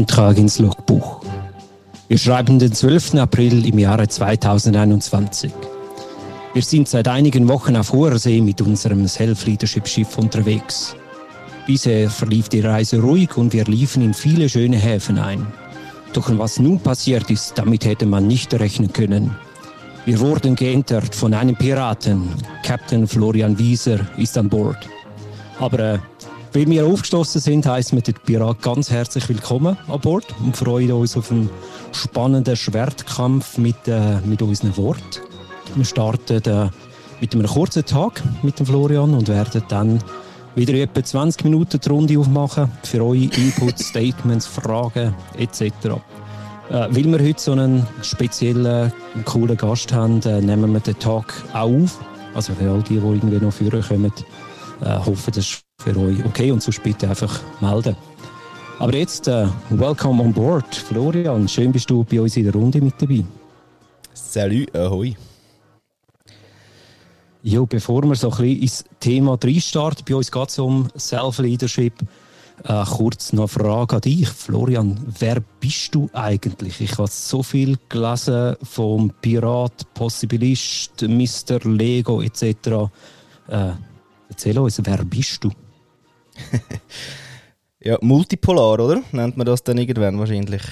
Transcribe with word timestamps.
Eintrag 0.00 0.38
ins 0.38 0.58
Logbuch. 0.58 1.20
Wir 2.08 2.16
schreiben 2.16 2.58
den 2.58 2.72
12. 2.72 3.16
April 3.16 3.66
im 3.66 3.78
Jahre 3.78 4.08
2021. 4.08 5.52
Wir 6.54 6.62
sind 6.62 6.88
seit 6.88 7.06
einigen 7.06 7.46
Wochen 7.48 7.76
auf 7.76 7.92
hoher 7.92 8.18
See 8.18 8.40
mit 8.40 8.62
unserem 8.62 9.06
Self-Leadership-Schiff 9.06 10.16
unterwegs. 10.16 10.96
Bisher 11.66 12.08
verlief 12.08 12.48
die 12.48 12.62
Reise 12.62 13.02
ruhig 13.02 13.36
und 13.36 13.52
wir 13.52 13.64
liefen 13.66 14.02
in 14.02 14.14
viele 14.14 14.48
schöne 14.48 14.78
Häfen 14.78 15.18
ein. 15.18 15.46
Doch 16.14 16.30
was 16.38 16.58
nun 16.58 16.80
passiert 16.80 17.30
ist, 17.30 17.58
damit 17.58 17.84
hätte 17.84 18.06
man 18.06 18.26
nicht 18.26 18.54
rechnen 18.54 18.94
können. 18.94 19.36
Wir 20.06 20.18
wurden 20.18 20.56
geentert 20.56 21.14
von 21.14 21.34
einem 21.34 21.56
Piraten. 21.56 22.26
Captain 22.62 23.06
Florian 23.06 23.58
Wieser 23.58 23.98
ist 24.16 24.38
an 24.38 24.48
Bord. 24.48 24.78
Aber 25.58 25.78
äh, 25.78 25.98
weil 26.52 26.68
wir 26.68 26.86
aufgestoßen 26.86 27.40
sind, 27.40 27.66
heißen 27.66 27.96
wir 27.96 28.02
den 28.02 28.14
Pirat 28.14 28.60
ganz 28.60 28.90
herzlich 28.90 29.28
willkommen 29.28 29.76
an 29.86 30.00
Bord 30.00 30.26
und 30.42 30.56
freuen 30.56 30.92
uns 30.92 31.16
auf 31.16 31.30
einen 31.30 31.48
spannenden 31.92 32.56
Schwertkampf 32.56 33.58
mit, 33.58 33.86
äh, 33.86 34.18
mit 34.24 34.42
unseren 34.42 34.76
Worten. 34.76 35.20
Wir 35.76 35.84
starten 35.84 36.42
äh, 36.44 36.68
mit 37.20 37.34
einem 37.34 37.46
kurzen 37.46 37.84
Tag 37.84 38.22
mit 38.42 38.58
dem 38.58 38.66
Florian 38.66 39.14
und 39.14 39.28
werden 39.28 39.62
dann 39.68 40.02
wieder 40.56 40.74
etwa 40.74 41.04
20 41.04 41.44
Minuten 41.44 41.80
die 41.80 41.88
Runde 41.88 42.18
aufmachen 42.18 42.70
für 42.82 43.04
eure 43.04 43.16
Inputs, 43.16 43.84
Statements, 43.88 44.46
Fragen 44.46 45.14
etc. 45.38 45.62
Äh, 45.70 45.92
weil 46.68 47.04
wir 47.04 47.20
heute 47.20 47.40
so 47.40 47.52
einen 47.52 47.86
speziellen, 48.02 48.92
coolen 49.24 49.56
Gast 49.56 49.92
haben, 49.92 50.20
äh, 50.22 50.40
nehmen 50.40 50.72
wir 50.72 50.80
den 50.80 50.98
Tag 50.98 51.32
auch 51.52 51.60
auf. 51.60 52.00
Also 52.34 52.54
für 52.54 52.70
all 52.70 52.82
die, 52.82 52.98
die 52.98 53.06
irgendwie 53.06 53.44
noch 53.44 53.52
führen 53.52 53.82
kommen, 53.82 54.12
äh, 54.80 54.96
hoffe, 54.98 55.30
das 55.30 55.38
ist 55.38 55.69
für 55.80 55.96
euch 55.96 56.24
okay 56.24 56.50
und 56.50 56.62
sonst 56.62 56.82
bitte 56.82 57.08
einfach 57.08 57.40
melden. 57.60 57.96
Aber 58.78 58.94
jetzt, 58.96 59.28
äh, 59.28 59.46
welcome 59.70 60.22
on 60.22 60.32
board, 60.32 60.74
Florian. 60.74 61.48
Schön 61.48 61.72
bist 61.72 61.90
du 61.90 62.04
bei 62.04 62.20
uns 62.20 62.36
in 62.36 62.44
der 62.44 62.52
Runde 62.52 62.80
mit 62.80 62.94
dabei. 63.00 63.24
Salut, 64.12 64.74
ahoi. 64.74 65.16
Ja, 67.42 67.64
bevor 67.64 68.02
wir 68.04 68.14
so 68.14 68.30
ein 68.30 68.36
bisschen 68.36 68.62
ins 68.62 68.84
Thema 69.00 69.38
reinstarten, 69.42 70.04
bei 70.06 70.14
uns 70.14 70.30
geht 70.30 70.48
es 70.48 70.58
um 70.58 70.88
Self-Leadership. 70.96 71.94
Äh, 72.64 72.84
kurz 72.84 73.32
noch 73.32 73.42
eine 73.42 73.48
Frage 73.48 73.96
an 73.96 74.00
dich, 74.02 74.28
Florian. 74.28 74.98
Wer 75.18 75.40
bist 75.60 75.94
du 75.94 76.10
eigentlich? 76.12 76.80
Ich 76.80 76.98
habe 76.98 77.08
so 77.08 77.42
viel 77.42 77.78
gelesen 77.88 78.56
vom 78.62 79.10
Pirat, 79.22 79.94
Possibilist, 79.94 81.02
Mr. 81.02 81.60
Lego 81.64 82.20
etc. 82.20 82.44
Äh, 83.48 83.72
erzähl 84.28 84.58
uns, 84.58 84.80
wer 84.84 85.04
bist 85.04 85.44
du? 85.44 85.50
ja, 87.80 87.98
multipolar, 88.00 88.78
oder? 88.78 89.02
Nennt 89.12 89.36
man 89.36 89.46
das 89.46 89.62
dann 89.62 89.78
irgendwann 89.78 90.18
wahrscheinlich. 90.18 90.62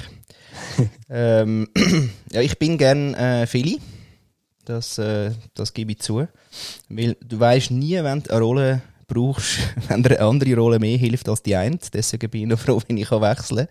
ähm, 1.10 1.68
ja, 2.32 2.40
ich 2.40 2.58
bin 2.58 2.78
gern 2.78 3.14
äh, 3.14 3.46
Philly. 3.46 3.80
Das, 4.64 4.98
äh, 4.98 5.30
das 5.54 5.72
gebe 5.72 5.92
ich 5.92 6.00
zu. 6.00 6.26
Weil 6.88 7.16
du 7.24 7.40
weißt 7.40 7.70
nie, 7.70 8.02
wenn 8.02 8.22
du 8.22 8.30
eine 8.30 8.40
Rolle 8.40 8.82
brauchst, 9.06 9.58
wenn 9.88 10.02
dir 10.02 10.18
eine 10.18 10.28
andere 10.28 10.54
Rolle 10.54 10.78
mehr 10.78 10.98
hilft 10.98 11.28
als 11.28 11.42
die 11.42 11.56
eine. 11.56 11.78
Deswegen 11.92 12.30
bin 12.30 12.42
ich 12.42 12.48
noch 12.48 12.58
froh, 12.58 12.80
wenn 12.86 12.96
ich 12.96 13.10
wechseln 13.10 13.56
kann. 13.56 13.68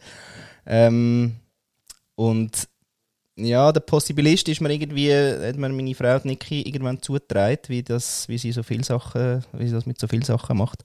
Ähm, 0.65 1.35
und 2.15 2.67
ja, 3.37 3.71
der 3.71 3.81
Possibilist 3.81 4.49
ist 4.49 4.61
mir 4.61 4.73
irgendwie, 4.73 5.13
hat 5.13 5.55
mir 5.57 5.69
meine 5.69 5.93
Frau 5.93 6.19
Niki 6.23 6.63
irgendwann 6.63 7.01
zugetragen, 7.01 7.59
wie, 7.67 7.83
das, 7.83 8.27
wie 8.27 8.37
sie 8.39 8.51
so 8.51 8.63
Sachen, 8.81 9.45
wie 9.53 9.67
sie 9.67 9.73
das 9.73 9.85
mit 9.85 9.99
so 9.99 10.07
vielen 10.07 10.23
Sachen 10.23 10.57
macht. 10.57 10.83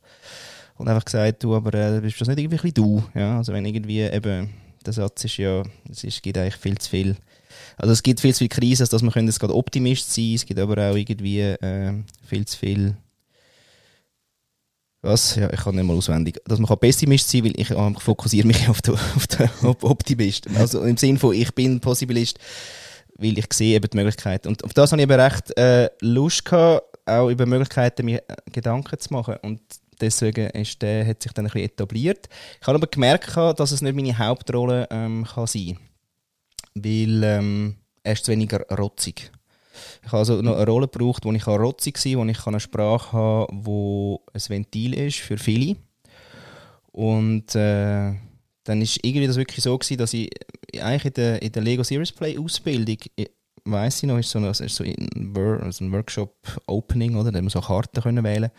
Und 0.83 0.89
einfach 0.89 1.05
gesagt, 1.05 1.45
du, 1.45 1.55
aber 1.55 1.73
äh, 1.75 2.01
bist 2.01 2.21
das 2.21 2.29
nicht 2.29 2.41
irgendwie 2.41 2.73
du? 2.73 3.03
Ja, 3.15 3.39
also 3.39 3.53
wenn 3.53 3.65
irgendwie 3.65 4.01
eben, 4.01 4.51
der 4.85 4.93
Satz 4.93 5.25
ist 5.25 5.37
ja, 5.37 5.63
es 5.91 6.03
ist, 6.03 6.23
gibt 6.23 6.37
eigentlich 6.37 6.57
viel 6.57 6.77
zu 6.77 6.91
viel 6.91 7.17
also 7.77 7.93
es 7.93 8.03
gibt 8.03 8.21
viel 8.21 8.33
zu 8.33 8.39
viele 8.39 8.49
Krisen, 8.49 8.87
dass 8.89 9.03
man 9.03 9.27
jetzt 9.27 9.39
gerade 9.39 9.55
Optimist 9.55 10.13
sein 10.13 10.35
Es 10.35 10.47
gibt 10.47 10.59
aber 10.59 10.91
auch 10.91 10.97
irgendwie 10.97 11.41
äh, 11.41 11.95
viel 12.27 12.47
zu 12.47 12.59
viel 12.59 12.97
was? 15.03 15.35
Ja, 15.35 15.53
ich 15.53 15.61
kann 15.61 15.75
nicht 15.75 15.85
mal 15.85 15.97
auswendig. 15.97 16.41
Dass 16.45 16.61
man 16.61 16.79
Pessimist 16.79 17.29
sein 17.29 17.45
weil 17.45 17.59
ich 17.61 17.71
äh, 17.71 17.95
fokussiere 17.99 18.47
mich 18.47 18.69
auf 18.69 18.81
den, 18.83 18.95
auf 18.95 19.27
den 19.27 19.49
Optimist. 19.83 20.47
Also 20.57 20.83
im 20.83 20.97
Sinne 20.97 21.19
von, 21.19 21.35
ich 21.35 21.53
bin 21.55 21.81
Possibilist, 21.81 22.39
weil 23.17 23.37
ich 23.37 23.53
sehe 23.53 23.77
eben 23.77 23.91
die 23.91 23.97
Möglichkeiten. 23.97 24.49
Und 24.49 24.63
auf 24.65 24.73
das 24.75 24.93
habe 24.93 25.03
ich 25.03 25.09
eben 25.09 25.21
recht 25.21 25.57
äh, 25.59 25.91
Lust 26.01 26.45
gehabt, 26.45 26.87
auch 27.05 27.29
über 27.29 27.47
Möglichkeiten 27.47 28.07
mir 28.07 28.23
äh, 28.29 28.37
Gedanken 28.53 28.99
zu 28.99 29.13
machen. 29.13 29.37
Und 29.43 29.61
deswegen 30.01 30.51
ist 30.51 30.81
der, 30.83 31.07
hat 31.07 31.23
sich 31.23 31.33
dann 31.33 31.47
ein 31.47 31.53
bisschen 31.53 31.69
etabliert. 31.69 32.29
Ich 32.61 32.67
habe 32.67 32.77
aber 32.77 32.87
gemerkt, 32.87 33.37
dass 33.37 33.73
es 33.73 33.83
nicht 33.83 33.95
meine 33.95 34.17
Hauptrolle 34.17 34.89
ähm, 34.91 35.25
kann 35.25 35.47
sein 35.47 35.75
kann 35.75 35.93
weil 36.75 37.23
ähm, 37.23 37.77
er 38.03 38.13
ist 38.13 38.29
weniger 38.29 38.61
rotzig. 38.77 39.31
Ich 40.03 40.09
habe 40.09 40.19
also 40.19 40.43
noch 40.43 40.57
eine 40.57 40.67
Rolle 40.67 40.89
gebraucht, 40.89 41.25
wo 41.25 41.33
ich 41.33 41.47
rotzig 41.47 41.99
sein 41.99 42.15
kann, 42.15 42.27
wo 42.27 42.31
ich 42.31 42.47
eine 42.47 42.61
Sprache 42.61 43.13
habe, 43.13 43.53
wo 43.53 44.23
ein 44.33 44.43
Ventil 44.49 44.95
ist 44.95 45.19
für 45.19 45.39
viele. 45.39 45.77
Und 46.91 47.55
äh, 47.55 48.13
dann 48.65 48.83
ist 48.83 48.99
irgendwie 49.03 49.27
das 49.27 49.37
wirklich 49.37 49.63
so 49.63 49.77
gewesen, 49.77 49.99
dass 49.99 50.13
ich 50.13 50.31
eigentlich 50.79 51.07
in 51.07 51.15
der, 51.15 51.43
in 51.43 51.53
der 51.53 51.63
Lego 51.63 51.83
Series 51.83 52.13
Play 52.13 52.39
Ausbildung, 52.39 52.99
weiß 53.65 54.03
ich 54.03 54.09
noch, 54.09 54.19
ist 54.19 54.31
so, 54.31 54.39
ein, 54.39 54.45
ist 54.47 54.75
so 54.75 54.85
ein, 54.85 55.37
also 55.63 55.85
ein 55.85 55.93
Workshop 55.93 56.35
Opening, 56.67 57.17
oder? 57.17 57.31
Da 57.31 57.41
man 57.41 57.51
so 57.51 57.61
Karten 57.61 58.03
können 58.03 58.25
wählen. 58.25 58.51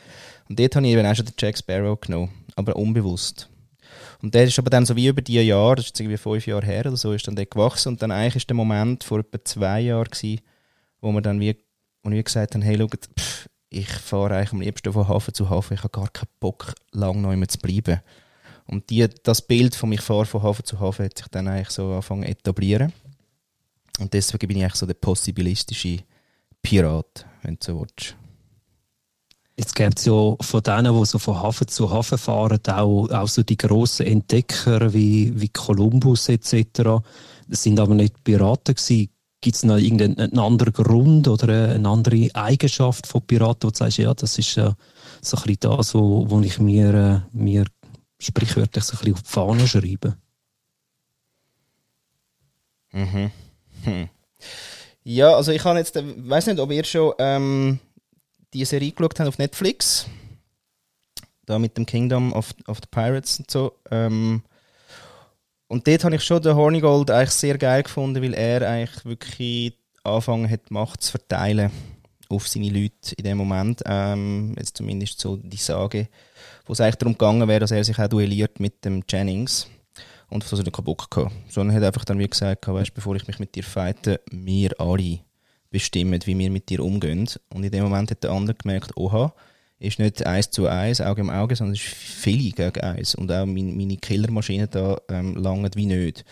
Und 0.49 0.59
dort 0.59 0.75
habe 0.75 0.87
ich 0.87 0.93
eben 0.93 1.05
auch 1.05 1.15
schon 1.15 1.25
den 1.25 1.33
Jack 1.37 1.57
Sparrow 1.57 1.99
genommen, 1.99 2.29
aber 2.55 2.75
unbewusst. 2.75 3.49
Und 4.21 4.33
der 4.33 4.45
ist 4.45 4.57
aber 4.57 4.69
dann 4.69 4.85
so 4.85 4.95
wie 4.95 5.07
über 5.07 5.21
die 5.21 5.41
Jahre, 5.41 5.75
das 5.75 5.85
ist 5.85 5.99
irgendwie 5.99 6.17
fünf 6.17 6.47
Jahre 6.47 6.65
her 6.65 6.85
oder 6.85 6.97
so, 6.97 7.11
ist 7.11 7.27
dann 7.27 7.35
der 7.35 7.45
gewachsen. 7.45 7.89
Und 7.89 8.01
dann 8.01 8.11
eigentlich 8.11 8.37
ist 8.37 8.49
der 8.49 8.55
Moment 8.55 9.03
vor 9.03 9.19
etwa 9.19 9.43
zwei 9.43 9.81
Jahren 9.81 10.09
gewesen, 10.09 10.39
wo 11.01 11.11
wir 11.11 11.21
dann 11.21 11.39
wie, 11.39 11.57
wo 12.03 12.09
wir 12.09 12.23
gesagt 12.23 12.55
haben, 12.55 12.61
hey, 12.61 12.77
schau, 12.77 12.87
pff, 12.87 13.49
ich 13.69 13.89
fahre 13.89 14.37
eigentlich 14.37 14.53
am 14.53 14.61
liebsten 14.61 14.93
von 14.93 15.07
Hafen 15.07 15.33
zu 15.33 15.49
Hafen, 15.49 15.73
ich 15.73 15.83
habe 15.83 15.89
gar 15.89 16.09
keinen 16.09 16.29
Bock, 16.39 16.73
lang 16.91 17.21
noch 17.21 17.33
immer 17.33 17.47
zu 17.47 17.57
bleiben. 17.57 17.99
Und 18.65 18.89
die, 18.89 19.05
das 19.23 19.41
Bild 19.41 19.75
von 19.75 19.89
mich 19.89 20.01
fahre 20.01 20.25
von 20.25 20.43
Hafen 20.43 20.63
zu 20.63 20.79
Hafen 20.79 21.05
hat 21.05 21.17
sich 21.17 21.27
dann 21.27 21.47
eigentlich 21.47 21.71
so 21.71 21.89
angefangen 21.89 22.23
etablieren. 22.23 22.93
Und 23.99 24.13
deswegen 24.13 24.47
bin 24.47 24.57
ich 24.57 24.63
eigentlich 24.63 24.75
so 24.75 24.85
der 24.85 24.95
possibilistische 24.95 25.99
Pirat, 26.61 27.25
wenn 27.43 27.55
du 27.55 27.65
so 27.65 27.79
willst. 27.81 28.15
Jetzt 29.55 29.75
gibt 29.75 29.99
es 29.99 30.05
ja 30.05 30.35
von 30.41 30.63
denen, 30.63 30.97
die 30.97 31.05
so 31.05 31.19
von 31.19 31.39
Hafen 31.39 31.67
zu 31.67 31.91
Hafen 31.91 32.17
fahren, 32.17 32.59
auch, 32.67 33.07
auch 33.09 33.27
so 33.27 33.43
die 33.43 33.57
grossen 33.57 34.07
Entdecker 34.07 34.93
wie, 34.93 35.39
wie 35.39 35.49
Kolumbus 35.49 36.27
etc. 36.29 37.03
Das 37.47 37.61
sind 37.61 37.79
aber 37.79 37.93
nicht 37.93 38.23
Piraten 38.23 38.73
gewesen. 38.73 39.09
Gibt 39.41 39.55
es 39.55 39.63
noch 39.63 39.77
irgendeinen 39.77 40.39
anderen 40.39 40.73
Grund 40.73 41.27
oder 41.27 41.73
eine 41.75 41.87
andere 41.87 42.29
Eigenschaft 42.33 43.05
von 43.05 43.21
Piraten, 43.21 43.67
wo 43.67 43.71
du 43.71 43.77
sagst, 43.77 43.97
ja, 43.97 44.13
das 44.13 44.39
ist 44.39 44.57
äh, 44.57 44.71
so 45.21 45.37
ein 45.37 45.43
bisschen 45.43 45.57
das, 45.59 45.93
wo, 45.93 46.27
wo 46.29 46.39
ich 46.39 46.59
mir, 46.59 46.93
äh, 46.93 47.37
mir 47.37 47.65
sprichwörtlich 48.19 48.83
so 48.85 48.93
ein 48.93 48.99
bisschen 48.99 49.13
auf 49.13 49.21
die 49.21 49.29
Fahne 49.29 49.67
schreibe? 49.67 50.17
Mhm. 52.93 53.31
Hm. 53.83 54.09
Ja, 55.03 55.35
also 55.35 55.51
ich 55.51 55.63
habe 55.63 55.79
jetzt, 55.79 55.95
äh, 55.95 56.03
weiß 56.05 56.47
nicht, 56.47 56.59
ob 56.59 56.71
ihr 56.71 56.83
schon 56.83 57.13
ähm, 57.19 57.79
die 58.53 58.65
Serie 58.65 58.91
geschaut 58.91 59.19
haben 59.19 59.27
auf 59.27 59.37
Netflix. 59.37 60.07
Da 61.45 61.59
mit 61.59 61.77
dem 61.77 61.85
Kingdom 61.85 62.31
of, 62.31 62.53
of 62.67 62.77
the 62.77 62.87
Pirates 62.89 63.39
und 63.39 63.51
so. 63.51 63.73
Ähm, 63.91 64.43
und 65.67 65.87
dort 65.87 66.03
habe 66.03 66.15
ich 66.15 66.23
schon 66.23 66.41
den 66.41 66.55
Hornigold 66.55 67.11
eigentlich 67.11 67.31
sehr 67.31 67.57
geil 67.57 67.83
gefunden, 67.83 68.21
weil 68.21 68.33
er 68.33 68.69
eigentlich 68.69 69.05
wirklich 69.05 69.73
angefangen 70.03 70.49
hat, 70.49 70.71
Macht 70.71 71.01
zu 71.01 71.11
verteilen 71.11 71.71
auf 72.29 72.47
seine 72.47 72.69
Leute 72.69 73.15
in 73.17 73.23
dem 73.23 73.37
Moment. 73.37 73.81
Ähm, 73.85 74.55
jetzt 74.57 74.77
zumindest 74.77 75.19
so 75.19 75.37
die 75.37 75.57
Sage, 75.57 76.07
wo 76.65 76.73
es 76.73 76.81
eigentlich 76.81 76.95
darum 76.95 77.13
gegangen 77.13 77.47
wäre, 77.47 77.59
dass 77.59 77.71
er 77.71 77.83
sich 77.83 77.99
auch 77.99 78.07
duelliert 78.07 78.59
mit 78.59 78.85
dem 78.85 79.03
Jennings 79.09 79.67
und 80.33 80.43
so 80.43 80.57
keinen 80.57 80.85
Bock 80.85 81.09
gehabt. 81.09 81.33
Sondern 81.49 81.75
hat 81.75 81.83
einfach 81.83 82.05
dann 82.05 82.19
wie 82.19 82.27
gesagt, 82.27 82.67
weißt, 82.67 82.93
bevor 82.93 83.15
ich 83.15 83.27
mich 83.27 83.39
mit 83.39 83.55
dir 83.55 83.63
fighte, 83.63 84.19
wir 84.31 84.79
alle 84.79 85.19
bestimmen, 85.69 86.19
wie 86.25 86.37
wir 86.37 86.49
mit 86.49 86.69
dir 86.69 86.83
umgehen. 86.83 87.27
Und 87.49 87.63
in 87.63 87.71
dem 87.71 87.83
Moment 87.83 88.11
hat 88.11 88.23
der 88.23 88.31
andere 88.31 88.55
gemerkt, 88.55 88.95
oha, 88.95 89.33
ist 89.79 89.99
nicht 89.99 90.25
eins 90.25 90.49
zu 90.49 90.67
eins, 90.67 91.01
Auge 91.01 91.21
im 91.21 91.29
Auge, 91.29 91.55
sondern 91.55 91.75
es 91.75 91.81
ist 91.81 91.93
viele 91.93 92.51
gegen 92.51 92.81
eins. 92.81 93.15
Und 93.15 93.31
auch 93.31 93.45
meine, 93.45 93.73
meine 93.73 93.97
Killermaschine 93.97 94.67
da 94.67 94.97
ähm, 95.09 95.35
langen 95.35 95.69
wie 95.75 95.85
nicht. 95.85 96.23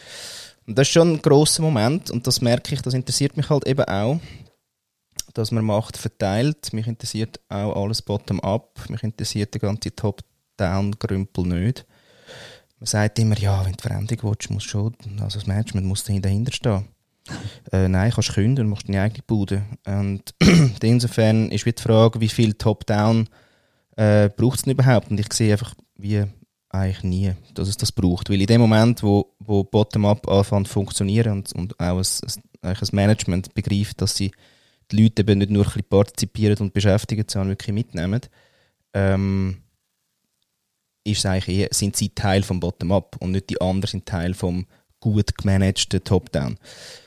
Und 0.65 0.77
das 0.77 0.87
ist 0.87 0.93
schon 0.93 1.13
ein 1.13 1.21
grosser 1.21 1.61
Moment 1.61 2.11
und 2.11 2.27
das 2.27 2.41
merke 2.41 2.73
ich, 2.73 2.81
das 2.81 2.93
interessiert 2.93 3.35
mich 3.35 3.49
halt 3.49 3.67
eben 3.67 3.83
auch, 3.83 4.19
dass 5.33 5.51
man 5.51 5.65
Macht 5.65 5.97
verteilt. 5.97 6.71
Mich 6.71 6.87
interessiert 6.87 7.39
auch 7.49 7.75
alles 7.75 8.01
bottom-up, 8.01 8.89
mich 8.89 9.03
interessiert 9.03 9.53
der 9.53 9.61
ganze 9.61 9.93
Top-Down-Grümpel 9.95 11.45
nicht. 11.45 11.85
Man 12.81 12.87
sagt 12.87 13.19
immer, 13.19 13.37
ja, 13.37 13.63
wenn 13.63 13.73
du 13.73 13.79
Veränderung 13.79 14.31
willst, 14.31 14.49
muss 14.49 14.63
schon, 14.63 14.95
also 15.19 15.37
das 15.37 15.45
Management 15.45 15.85
muss 15.85 16.03
dahinter 16.03 16.51
stehen. 16.51 16.85
Äh, 17.71 17.87
nein, 17.87 18.09
kannst 18.09 18.33
kündigen, 18.33 18.71
machst 18.71 18.87
deine 18.89 19.01
eigene 19.01 19.21
Bude. 19.27 19.61
Und 19.85 20.33
insofern 20.81 21.51
ist 21.51 21.63
die 21.63 21.73
Frage, 21.79 22.19
wie 22.19 22.27
viel 22.27 22.55
Top-Down 22.55 23.29
äh, 23.97 24.29
braucht 24.29 24.57
es 24.57 24.63
denn 24.63 24.73
überhaupt? 24.73 25.11
Und 25.11 25.19
ich 25.19 25.31
sehe 25.31 25.51
einfach, 25.51 25.75
wie 25.95 26.25
eigentlich 26.69 27.03
nie, 27.03 27.33
dass 27.53 27.67
es 27.67 27.77
das 27.77 27.91
braucht. 27.91 28.31
Weil 28.31 28.41
in 28.41 28.47
dem 28.47 28.61
Moment, 28.61 29.03
wo, 29.03 29.31
wo 29.37 29.63
Bottom-up 29.63 30.27
anfängt 30.27 30.65
zu 30.65 30.73
funktionieren 30.73 31.33
und, 31.33 31.53
und 31.53 31.79
auch 31.79 31.99
ein, 31.99 32.05
ein, 32.63 32.75
ein 32.75 32.87
Management 32.93 33.53
begreift, 33.53 34.01
dass 34.01 34.15
sie 34.15 34.31
die 34.91 35.03
Leute 35.03 35.21
eben 35.21 35.37
nicht 35.37 35.51
nur 35.51 35.65
ein 35.65 35.67
bisschen 35.67 35.83
partizipieren 35.87 36.57
und 36.57 36.73
beschäftigen, 36.73 37.25
sondern 37.27 37.49
wirklich 37.49 37.75
mitnehmen, 37.75 38.21
ähm, 38.95 39.57
ist 41.03 41.25
eigentlich 41.25 41.67
sind 41.71 41.95
sie 41.95 42.09
Teil 42.09 42.43
vom 42.43 42.59
Bottom-up 42.59 43.17
und 43.19 43.31
nicht 43.31 43.49
die 43.49 43.61
anderen 43.61 43.89
sind 43.89 44.05
Teil 44.05 44.33
vom 44.33 44.65
gut 44.99 45.37
gemanagten 45.37 46.03
Top-Down. 46.03 46.57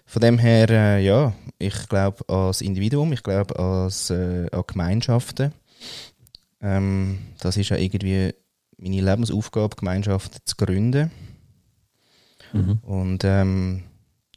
Von 0.07 0.21
dem 0.21 0.39
her, 0.39 0.69
äh, 0.69 1.05
ja, 1.05 1.33
ich 1.59 1.89
glaube 1.89 2.29
als 2.29 2.61
Individuum, 2.61 3.13
ich 3.13 3.23
glaube 3.23 3.59
als 3.59 4.11
äh, 4.11 4.49
an 4.51 4.65
Gemeinschaften. 4.67 5.53
Ähm, 6.61 7.19
das 7.41 7.57
ist 7.57 7.71
ja 7.71 7.77
irgendwie 7.77 8.35
meine 8.77 9.01
Lebensaufgabe, 9.01 9.77
Gemeinschaften 9.77 10.41
zu 10.45 10.57
gründen. 10.57 11.11
Mhm. 12.53 12.79
Und, 12.83 13.25
ähm, 13.25 13.85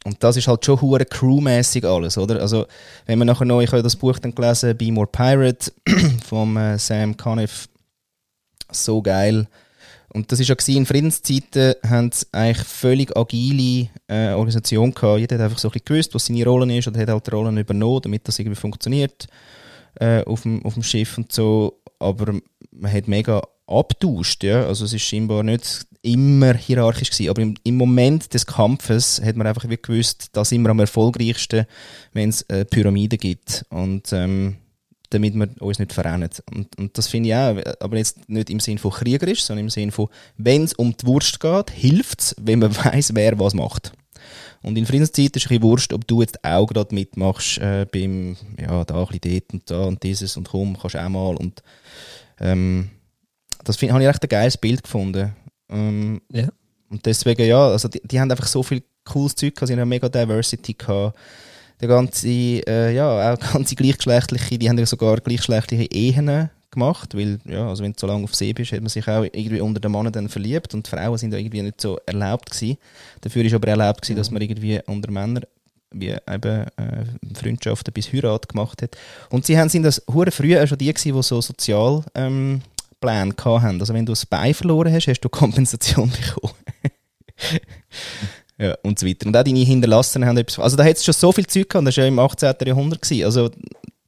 und 0.04 0.24
das 0.24 0.38
ist 0.38 0.48
halt 0.48 0.64
schon 0.64 0.82
hure 0.82 1.06
crewmäßig 1.06 1.84
alles, 1.86 2.18
oder? 2.18 2.40
Also, 2.40 2.66
wenn 3.06 3.20
man 3.20 3.28
nachher 3.28 3.46
noch, 3.46 3.62
ich 3.62 3.72
habe 3.72 3.84
das 3.84 3.96
Buch 3.96 4.20
dann 4.20 4.36
gelesen, 4.36 4.78
Be 4.78 4.92
More 4.92 5.08
Pirate, 5.08 5.72
vom 6.26 6.58
äh, 6.58 6.78
Sam 6.78 7.18
Conniff, 7.18 7.68
so 8.72 9.02
geil. 9.02 9.48
Und 10.14 10.32
das 10.32 10.40
ist 10.40 10.48
ja 10.48 10.56
in 10.68 10.86
Friedenszeiten 10.86 11.76
haben 11.88 12.12
sie 12.12 12.26
eigentlich 12.32 12.66
völlig 12.66 13.16
agile 13.16 13.90
äh, 14.08 14.30
Organisation 14.34 14.94
gehabt. 14.94 15.20
Jeder 15.20 15.36
hat 15.36 15.44
einfach 15.44 15.60
so 15.60 15.68
ein 15.68 15.74
bisschen 15.74 15.86
gewusst, 15.86 16.16
was 16.16 16.26
seine 16.26 16.46
Rolle 16.46 16.78
ist 16.78 16.88
oder 16.88 17.00
hat 17.02 17.10
halt 17.10 17.32
Rollen 17.32 17.58
übernommen, 17.58 18.02
damit 18.02 18.28
das 18.28 18.40
irgendwie 18.40 18.56
funktioniert 18.56 19.28
äh, 20.00 20.24
auf, 20.24 20.44
dem, 20.44 20.64
auf 20.66 20.76
dem 20.76 20.84
Schiff 20.84 21.18
und 21.18 21.32
so. 21.32 21.80
Aber 22.00 22.34
man 22.72 22.92
hat 22.92 23.08
mega 23.08 23.42
abtauscht, 23.68 24.44
ja. 24.44 24.66
Also 24.66 24.86
es 24.86 24.94
ist 24.94 25.04
scheinbar 25.04 25.44
nicht 25.44 25.86
immer 26.02 26.54
hierarchisch 26.54 27.12
gewesen, 27.12 27.30
aber 27.30 27.42
im, 27.42 27.56
im 27.64 27.76
Moment 27.76 28.34
des 28.34 28.46
Kampfes 28.46 29.22
hat 29.24 29.36
man 29.36 29.48
einfach 29.48 29.68
gewusst, 29.68 30.30
da 30.32 30.46
sind 30.46 30.62
wir 30.62 30.70
am 30.70 30.80
erfolgreichsten, 30.80 31.66
wenn 32.14 32.30
es 32.30 32.44
äh, 32.44 32.64
Pyramiden 32.64 33.20
gibt. 33.20 33.66
Und 33.70 34.14
ähm, 34.14 34.58
damit 35.10 35.36
wir 35.36 35.50
uns 35.62 35.80
nicht 35.80 35.94
verrennen. 35.94 36.30
Und, 36.54 36.78
und 36.78 36.98
das 36.98 37.08
finde 37.08 37.30
ich 37.30 37.36
auch, 37.36 37.58
aber 37.80 37.98
jetzt 37.98 38.30
nicht 38.30 38.50
im 38.50 38.60
Sinne 38.60 38.80
von 38.80 38.92
kriegerisch, 38.92 39.44
sondern 39.44 39.66
im 39.66 39.70
Sinne 39.70 39.92
von, 39.92 40.10
wenn 40.38 40.64
es 40.64 40.74
um 40.74 40.96
die 40.96 41.06
Wurst 41.06 41.40
geht, 41.40 41.72
hilft 41.72 42.22
es, 42.22 42.36
wenn 42.40 42.60
man 42.60 42.76
weiß, 42.86 43.12
wer 43.14 43.40
was 43.40 43.54
macht. 43.54 43.94
Und 44.64 44.78
in 44.78 44.86
Friedenszeit 44.86 45.36
ist 45.36 45.46
es 45.46 45.52
ein 45.52 45.62
Wurst, 45.62 45.94
ob 45.94 46.08
du 46.08 46.22
jetzt 46.22 46.44
auch 46.44 46.66
gerade 46.68 46.94
mitmachst 46.94 47.60
äh, 47.60 47.86
beim, 47.92 48.36
ja, 48.60 48.84
da 48.84 49.04
ein 49.04 49.20
bisschen 49.20 49.40
dort 49.40 49.54
und 49.54 49.72
da 49.72 49.84
und 49.84 50.04
dieses 50.04 50.36
und 50.36 50.50
komm, 50.50 50.78
kannst 50.78 50.98
auch 50.98 51.10
mal. 51.10 51.36
Und 51.36 51.62
ähm, 52.40 52.90
das 53.64 53.82
habe 53.82 54.02
ich 54.02 54.10
echt 54.10 54.24
ein 54.24 54.30
geiles 54.30 54.58
Bild 54.58 54.84
gefunden. 54.84 55.34
Ähm, 55.70 56.22
ja. 56.32 56.50
Und 56.90 57.06
deswegen, 57.06 57.46
ja, 57.46 57.68
also 57.68 57.88
die, 57.88 58.02
die 58.04 58.20
haben 58.20 58.32
einfach 58.32 58.48
so 58.48 58.64
viel 58.64 58.84
cooles 59.06 59.36
Zeug 59.36 59.56
gehabt, 59.56 59.68
sie 59.68 59.80
haben 59.80 59.90
mega 59.90 60.10
Diversity 60.10 60.74
gehabt 60.74 61.18
der 61.82 61.88
ganze, 61.88 62.28
äh, 62.28 62.94
ja, 62.94 63.34
auch 63.34 63.40
ganze 63.54 63.76
gleichgeschlechtliche, 63.76 64.58
die 64.58 64.70
haben 64.70 64.78
ja 64.78 64.86
sogar 64.86 65.18
gleichgeschlechtliche 65.18 65.86
Ehen 65.92 66.50
gemacht, 66.72 67.16
weil, 67.16 67.40
ja, 67.46 67.68
also 67.68 67.84
wenn 67.84 67.94
du 67.94 68.00
so 68.00 68.08
lange 68.08 68.24
auf 68.24 68.36
See 68.36 68.54
bist, 68.54 68.72
hat 68.72 68.82
man 68.82 68.90
sich 68.90 69.08
auch 69.08 69.24
irgendwie 69.24 69.62
unter 69.62 69.80
den 69.80 69.92
Männern 69.92 70.12
dann 70.12 70.30
verliebt 70.30 70.74
und 70.74 70.88
Frauen 70.88 71.18
sind 71.18 71.32
da 71.32 71.38
irgendwie 71.38 71.62
nicht 71.62 71.80
so 71.80 71.98
erlaubt 72.06 72.52
gewesen. 72.52 72.78
Dafür 73.22 73.46
ist 73.46 73.54
aber 73.54 73.68
erlaubt 73.70 74.02
gewesen, 74.02 74.16
mhm. 74.16 74.18
dass 74.18 74.32
man 74.32 74.42
irgendwie 74.42 74.80
unter 74.86 75.12
Männern 75.12 75.44
wie 75.92 76.10
eben 76.10 76.66
äh, 76.78 77.06
Freundschaften 77.34 77.94
bis 77.94 78.12
Heirat 78.12 78.50
gemacht 78.50 78.82
hat. 78.82 78.98
Und 79.30 79.46
sie 79.46 79.58
haben, 79.58 79.70
sind 79.70 79.84
das 79.84 80.04
hure 80.12 80.32
früh 80.32 80.58
auch 80.60 80.68
schon 80.68 80.78
die 80.78 80.94
gewesen, 80.94 81.16
die 81.16 81.24
so 81.24 81.40
Sozialpläne 81.40 82.62
ähm, 83.02 83.34
hatten. 83.46 83.80
Also 83.80 83.94
wenn 83.94 84.06
du 84.06 84.14
ein 84.14 84.20
Bein 84.30 84.54
verloren 84.54 84.94
hast, 84.94 85.08
hast 85.08 85.22
du 85.22 85.30
Kompensation 85.30 86.12
bekommen. 86.36 86.54
Ja, 88.60 88.76
und 88.84 88.98
so 88.98 89.06
weiter. 89.06 89.28
Und 89.28 89.38
auch 89.38 89.44
deine 89.44 89.60
Hinterlassenen 89.60 90.28
haben 90.28 90.38
etwas. 90.38 90.60
Also 90.60 90.78
da 90.78 90.84
hat 90.84 90.98
es 90.98 91.06
schon 91.06 91.14
so 91.14 91.32
viel 91.32 91.46
Zeug 91.46 91.70
gehabt, 91.70 91.88
das 91.88 91.98
war 91.98 92.04
ja 92.04 92.08
im 92.08 92.20
18. 92.20 92.56
Jahrhundert. 92.66 93.02
Gewesen. 93.02 93.26
Also 93.26 93.52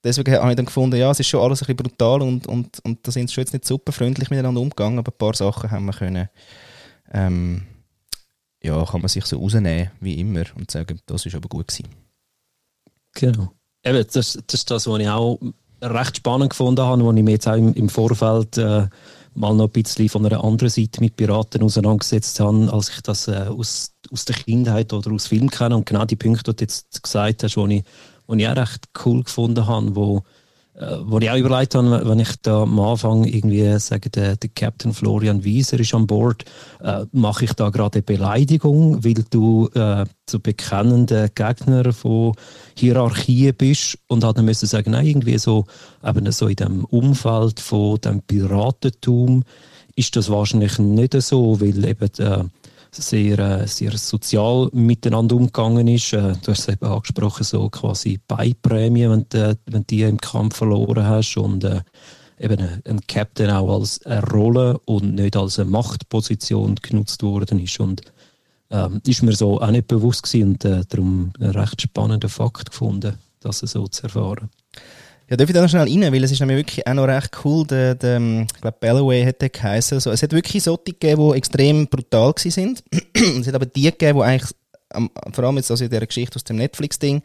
deswegen 0.04 0.36
habe 0.36 0.50
ich 0.50 0.56
dann 0.56 0.66
gefunden, 0.66 0.96
ja, 0.96 1.12
es 1.12 1.20
ist 1.20 1.28
schon 1.28 1.42
alles 1.42 1.62
ein 1.62 1.66
bisschen 1.68 1.78
brutal 1.78 2.22
und, 2.22 2.48
und, 2.48 2.80
und 2.84 3.00
da 3.06 3.12
sind 3.12 3.28
sie 3.28 3.36
schon 3.36 3.44
jetzt 3.44 3.54
nicht 3.54 3.66
super 3.66 3.92
freundlich 3.92 4.30
miteinander 4.30 4.62
umgegangen, 4.62 5.00
aber 5.00 5.12
ein 5.12 5.18
paar 5.18 5.36
Sachen 5.36 5.70
haben 5.70 5.86
wir 5.86 5.94
können, 5.94 6.30
ähm, 7.12 7.64
ja, 8.64 8.84
kann 8.86 9.02
man 9.02 9.10
sich 9.10 9.26
so 9.26 9.40
rausnehmen, 9.40 9.92
wie 10.00 10.20
immer, 10.20 10.44
und 10.56 10.70
sagen, 10.72 11.00
das 11.06 11.26
ist 11.26 11.36
aber 11.36 11.48
gut 11.48 11.68
gewesen. 11.68 11.90
Genau. 13.14 13.54
Eben, 13.84 13.98
das, 13.98 14.14
das 14.14 14.34
ist 14.36 14.72
das, 14.72 14.88
was 14.88 15.00
ich 15.00 15.10
auch 15.10 15.40
recht 15.82 16.18
spannend 16.18 16.50
gefunden 16.50 16.82
habe, 16.82 17.06
was 17.06 17.16
ich 17.16 17.24
mir 17.24 17.32
jetzt 17.32 17.48
auch 17.48 17.56
im, 17.56 17.74
im 17.74 17.90
Vorfeld 17.90 18.58
äh, 18.58 18.88
mal 19.40 19.56
noch 19.56 19.66
ein 19.66 19.72
bisschen 19.72 20.10
von 20.10 20.26
einer 20.26 20.44
anderen 20.44 20.70
Seite 20.70 21.00
mit 21.00 21.16
Piraten 21.16 21.64
auseinandergesetzt 21.64 22.40
habe, 22.40 22.72
als 22.72 22.90
ich 22.90 23.02
das 23.02 23.28
äh, 23.28 23.46
aus, 23.50 23.94
aus 24.12 24.26
der 24.26 24.36
Kindheit 24.36 24.92
oder 24.94 25.12
aus 25.12 25.28
Film 25.28 25.50
kenne. 25.50 25.78
Und 25.78 25.86
genau 25.86 26.06
die 26.06 26.16
Punkte, 26.16 26.52
die 26.52 26.58
du 26.58 26.64
jetzt 26.64 27.02
gesagt 27.02 27.44
hast, 27.44 27.56
die 27.56 27.78
ich, 27.78 27.84
ich 28.38 28.48
auch 28.48 28.56
recht 28.56 28.90
cool 29.06 29.24
gefunden 29.24 29.66
habe, 29.66 29.96
wo 29.96 30.24
wo 30.80 31.20
ich 31.20 31.30
auch 31.30 31.38
überlegt 31.38 31.76
habe, 31.76 32.08
wenn 32.08 32.20
ich 32.20 32.36
da 32.42 32.64
am 32.64 32.80
Anfang 32.80 33.26
irgendwie 33.26 33.78
sage, 33.80 34.10
der, 34.10 34.38
der 34.38 34.50
Captain 34.50 34.94
Florian 34.94 35.44
Wieser 35.44 35.80
ist 35.80 35.94
an 35.94 36.08
Bord, 36.08 36.46
äh, 36.82 37.06
mache 37.12 37.46
ich 37.46 37.54
da 37.54 37.70
gerade 37.70 37.96
eine 37.96 38.04
Beleidigung, 38.04 39.04
weil 39.04 39.26
du 39.30 39.70
äh, 39.74 40.06
zu 40.26 40.40
bekennenden 40.40 41.30
Gegner 41.36 41.92
von 41.92 42.34
Hierarchien 42.76 43.56
bist 43.56 43.98
und 44.08 44.24
hat 44.24 44.38
dann 44.38 44.46
müssen 44.46 44.68
sagen, 44.68 44.92
nein, 44.92 45.06
irgendwie 45.06 45.38
so, 45.38 45.66
eben 46.06 46.32
so 46.32 46.48
in 46.48 46.56
dem 46.56 46.86
Umfeld 46.86 47.60
von 47.60 48.00
dem 48.00 48.22
Piratentum 48.22 49.44
ist 49.96 50.16
das 50.16 50.30
wahrscheinlich 50.30 50.80
nicht 50.80 51.22
so, 51.22 51.60
weil 51.60 51.84
eben 51.84 52.10
äh, 52.20 52.44
sehr, 52.92 53.40
äh, 53.40 53.68
sehr 53.68 53.98
sozial 53.98 54.70
miteinander 54.74 55.36
umgegangen 55.36 55.88
ist. 55.88 56.14
Äh, 56.14 56.34
du 56.44 56.52
hast 56.52 56.60
es 56.60 56.68
eben 56.70 56.86
angesprochen, 56.86 57.44
so 57.44 57.70
quasi 57.70 58.20
Beiprämie, 58.28 59.10
wenn 59.10 59.26
du, 59.30 59.58
wenn 59.66 59.86
die 59.88 60.02
im 60.02 60.18
Kampf 60.18 60.58
verloren 60.58 61.06
hast 61.06 61.38
und 61.38 61.64
äh, 61.64 61.82
eben 62.40 62.82
ein 62.86 63.02
Captain 63.08 63.50
auch 63.50 63.80
als 63.80 64.06
eine 64.06 64.24
Rolle 64.24 64.80
und 64.86 65.16
nicht 65.16 65.36
als 65.36 65.60
eine 65.60 65.70
Machtposition 65.70 66.76
genutzt 66.76 67.22
worden 67.22 67.60
ist 67.60 67.80
und 67.80 68.02
ähm, 68.72 69.02
ist 69.06 69.24
mir 69.24 69.34
so 69.34 69.60
auch 69.60 69.72
nicht 69.72 69.88
bewusst 69.88 70.24
gewesen 70.24 70.52
und 70.52 70.66
äh, 70.66 70.84
darum 70.88 71.34
einen 71.40 71.52
recht 71.52 71.82
spannenden 71.82 72.30
Fakt 72.30 72.72
gefunden, 72.72 73.18
das 73.42 73.60
so 73.60 73.88
zu 73.88 74.04
erfahren. 74.04 74.50
Ja, 75.30 75.38
darf 75.38 75.48
ich 75.48 75.54
da 75.54 75.62
noch 75.62 75.70
schnell 75.70 75.84
rein, 75.88 76.12
weil 76.12 76.24
es 76.24 76.32
ist 76.32 76.40
nämlich 76.40 76.58
wirklich 76.58 76.88
auch 76.88 76.94
noch 76.96 77.08
recht 77.08 77.32
cool, 77.46 77.66
der, 77.68 77.94
der 77.94 78.18
ähm, 78.18 78.48
ich 78.52 78.62
glaube 78.62 78.78
Bellaway 78.80 79.24
hat 79.24 79.42
der 79.42 79.50
geheißen. 79.50 79.98
Also, 79.98 80.10
es 80.10 80.24
hat 80.24 80.32
wirklich 80.32 80.64
solche 80.64 80.86
gegeben, 80.86 81.30
die 81.30 81.38
extrem 81.38 81.88
brutal 81.88 82.34
gewesen 82.34 82.52
sind. 82.52 82.84
es 83.14 83.48
hat 83.48 83.54
aber 83.54 83.68
die 83.68 83.84
gegeben, 83.84 84.18
die 84.18 84.26
eigentlich, 84.26 84.52
vor 85.32 85.44
allem 85.44 85.58
jetzt 85.58 85.70
also 85.70 85.84
in 85.84 85.92
dieser 85.92 86.08
Geschichte 86.08 86.36
aus 86.36 86.44
dem 86.44 86.56
Netflix-Ding, 86.58 87.22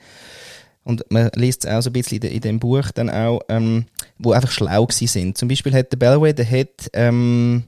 und 0.86 1.02
man 1.10 1.30
liest 1.34 1.64
es 1.64 1.70
auch 1.70 1.80
so 1.80 1.88
ein 1.88 1.94
bisschen 1.94 2.20
in, 2.20 2.42
dem 2.42 2.60
Buch 2.60 2.90
dann 2.94 3.08
auch, 3.08 3.40
ähm, 3.48 3.86
wo 4.18 4.32
einfach 4.32 4.50
schlau 4.50 4.84
gewesen 4.84 5.06
sind. 5.08 5.38
Zum 5.38 5.48
Beispiel 5.48 5.72
hat 5.72 5.90
der 5.90 5.96
Bellaway, 5.96 6.34
der 6.34 6.50
hat, 6.50 6.90
ähm, 6.92 7.64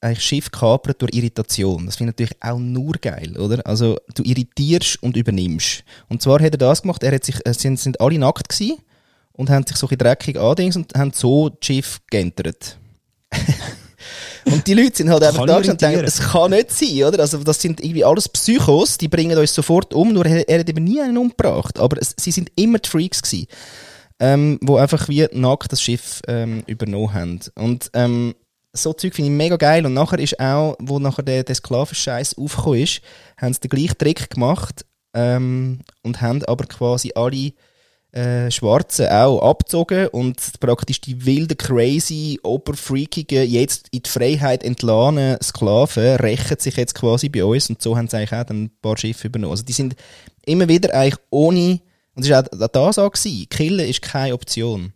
ein 0.00 0.16
Schiff 0.16 0.50
kapert 0.50 1.00
durch 1.00 1.14
Irritation. 1.14 1.86
Das 1.86 1.96
finde 1.96 2.10
ich 2.10 2.14
natürlich 2.14 2.42
auch 2.42 2.58
nur 2.58 2.94
geil, 2.94 3.36
oder? 3.36 3.64
Also, 3.64 3.96
du 4.12 4.24
irritierst 4.24 5.00
und 5.04 5.16
übernimmst. 5.16 5.84
Und 6.08 6.20
zwar 6.20 6.40
hat 6.40 6.52
er 6.52 6.58
das 6.58 6.82
gemacht, 6.82 7.04
er 7.04 7.14
hat 7.14 7.24
sich, 7.24 7.36
es 7.44 7.60
sind, 7.60 7.78
sind 7.78 8.00
alle 8.00 8.18
nackt 8.18 8.48
gewesen 8.48 8.78
und 9.38 9.50
haben 9.50 9.64
sich 9.64 9.76
so 9.76 9.88
ein 9.88 9.96
dreckig 9.96 10.38
andings 10.38 10.76
und 10.76 10.92
haben 10.94 11.12
so 11.14 11.48
das 11.48 11.58
Schiff 11.64 12.00
geentert. 12.10 12.76
und 14.44 14.66
die 14.66 14.74
Leute 14.74 14.96
sind 14.96 15.10
halt 15.10 15.22
einfach 15.22 15.46
da 15.46 15.58
und 15.58 15.80
denken, 15.80 16.04
es 16.04 16.18
kann 16.18 16.50
nicht 16.50 16.72
sein, 16.72 17.04
oder? 17.04 17.20
Also 17.20 17.38
das 17.44 17.62
sind 17.62 17.80
irgendwie 17.80 18.04
alles 18.04 18.28
Psychos, 18.28 18.98
die 18.98 19.06
bringen 19.06 19.38
uns 19.38 19.54
sofort 19.54 19.94
um, 19.94 20.12
nur 20.12 20.26
er, 20.26 20.48
er 20.48 20.60
hat 20.60 20.68
eben 20.68 20.82
nie 20.82 21.00
einen 21.00 21.16
umgebracht. 21.16 21.78
Aber 21.78 21.96
es, 22.00 22.14
sie 22.18 22.32
sind 22.32 22.50
immer 22.56 22.80
die 22.80 22.88
Freaks 22.88 23.22
gewesen, 23.22 23.46
ähm, 24.18 24.58
wo 24.60 24.76
einfach 24.76 25.08
wie 25.08 25.28
nackt 25.32 25.70
das 25.70 25.82
Schiff 25.82 26.20
ähm, 26.26 26.64
übernommen 26.66 27.14
haben. 27.14 27.40
Und 27.54 27.90
ähm, 27.94 28.34
so 28.72 28.92
Zeug 28.92 29.14
finde 29.14 29.30
ich 29.30 29.36
mega 29.36 29.56
geil. 29.56 29.86
Und 29.86 29.94
nachher 29.94 30.18
ist 30.18 30.40
auch, 30.40 30.76
wo 30.80 30.98
nachher 30.98 31.22
der, 31.22 31.44
der 31.44 31.54
Sklavenscheiß 31.54 32.38
aufgekommen 32.38 32.80
ist, 32.80 33.02
haben 33.40 33.54
sie 33.54 33.60
den 33.60 33.70
gleichen 33.70 33.98
Trick 33.98 34.30
gemacht 34.30 34.84
ähm, 35.14 35.78
und 36.02 36.20
haben 36.20 36.44
aber 36.44 36.64
quasi 36.64 37.12
alle 37.14 37.52
äh, 38.12 38.50
Schwarzen 38.50 39.08
auch 39.08 39.42
abgezogen 39.42 40.08
und 40.08 40.60
praktisch 40.60 41.00
die 41.00 41.26
wilden, 41.26 41.58
crazy, 41.58 42.40
oberfreakigen, 42.42 43.48
jetzt 43.48 43.88
in 43.90 44.02
die 44.02 44.08
Freiheit 44.08 44.62
entlassenen 44.62 45.36
Sklaven 45.42 46.16
rächen 46.16 46.58
sich 46.58 46.76
jetzt 46.76 46.94
quasi 46.94 47.28
bei 47.28 47.44
uns 47.44 47.68
und 47.68 47.82
so 47.82 47.96
haben 47.96 48.08
sie 48.08 48.16
eigentlich 48.16 48.32
auch 48.32 48.48
ein 48.48 48.70
paar 48.80 48.96
Schiffe 48.96 49.28
übernommen. 49.28 49.50
Also 49.50 49.64
die 49.64 49.72
sind 49.72 49.94
immer 50.46 50.68
wieder 50.68 50.94
eigentlich 50.94 51.20
ohne, 51.30 51.80
und 52.14 52.24
es 52.24 52.30
war 52.30 52.44
auch 52.44 52.68
das 52.68 52.98
auch, 52.98 53.12
gewesen, 53.12 53.48
Killen 53.50 53.86
ist 53.86 54.02
keine 54.02 54.34
Option. 54.34 54.92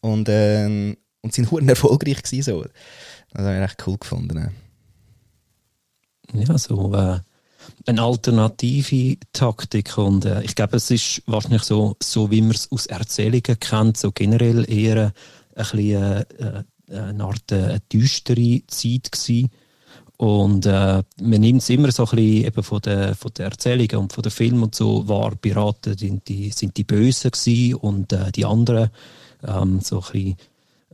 Und, 0.00 0.28
ähm, 0.28 0.96
und 1.22 1.32
sind 1.32 1.50
huren 1.50 1.68
erfolgreich 1.68 2.22
gewesen, 2.22 2.42
so. 2.42 2.64
Das 3.32 3.44
habe 3.44 3.56
ich 3.56 3.62
echt 3.64 3.86
cool 3.86 3.98
gefunden. 3.98 4.50
Ja, 6.34 6.56
so, 6.58 6.94
äh 6.94 7.20
eine 7.86 8.02
alternative 8.02 9.16
Taktik 9.32 9.98
und 9.98 10.24
äh, 10.24 10.42
ich 10.42 10.54
glaube, 10.54 10.76
es 10.76 10.90
ist 10.90 11.22
wahrscheinlich 11.26 11.62
so, 11.62 11.96
so 12.02 12.30
wie 12.30 12.42
man 12.42 12.52
es 12.52 12.70
aus 12.70 12.86
Erzählungen 12.86 13.58
kennt, 13.60 13.96
so 13.96 14.12
generell 14.12 14.70
eher 14.70 15.06
ein 15.06 15.12
bisschen, 15.56 16.02
äh, 16.02 16.20
äh 16.20 16.62
eine 16.92 17.24
Art 17.24 17.50
äh, 17.52 17.80
düstere 17.90 18.60
Zeit 18.66 19.12
gewesen. 19.12 19.50
Und 20.18 20.66
äh, 20.66 21.02
man 21.20 21.40
nimmt 21.40 21.62
es 21.62 21.70
immer 21.70 21.90
so 21.90 22.04
ein 22.04 22.16
bisschen 22.16 22.46
eben 22.46 22.62
von 22.62 22.80
der, 22.82 23.14
von 23.14 23.32
der 23.36 23.46
Erzählung 23.46 24.02
und 24.02 24.12
von 24.12 24.22
den 24.22 24.30
Film 24.30 24.62
und 24.62 24.74
so 24.74 25.08
wahr, 25.08 25.32
Piraten 25.34 25.96
sind 25.96 26.28
die, 26.28 26.50
sind 26.50 26.76
die 26.76 26.84
Bösen 26.84 27.30
gewesen 27.30 27.74
und 27.76 28.12
äh, 28.12 28.30
die 28.30 28.44
anderen 28.44 28.90
ähm, 29.42 29.80
so 29.80 30.00
ein 30.00 30.12
bisschen, 30.12 30.36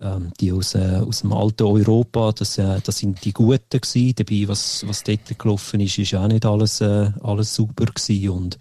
ähm, 0.00 0.32
die 0.40 0.52
aus, 0.52 0.74
äh, 0.74 1.02
aus 1.06 1.20
dem 1.20 1.32
alten 1.32 1.64
Europa, 1.64 2.32
das, 2.32 2.58
äh, 2.58 2.80
das 2.82 2.98
sind 2.98 3.24
die 3.24 3.32
Guten 3.32 3.80
gewesen. 3.80 4.14
Dabei, 4.16 4.48
was, 4.48 4.86
was 4.86 5.02
dort 5.02 5.38
gelaufen 5.38 5.80
ist, 5.80 5.98
ist 5.98 6.14
auch 6.14 6.28
nicht 6.28 6.46
alles, 6.46 6.80
äh, 6.80 7.10
alles 7.22 7.54
super 7.54 7.86
gewesen 7.86 8.30
und 8.30 8.58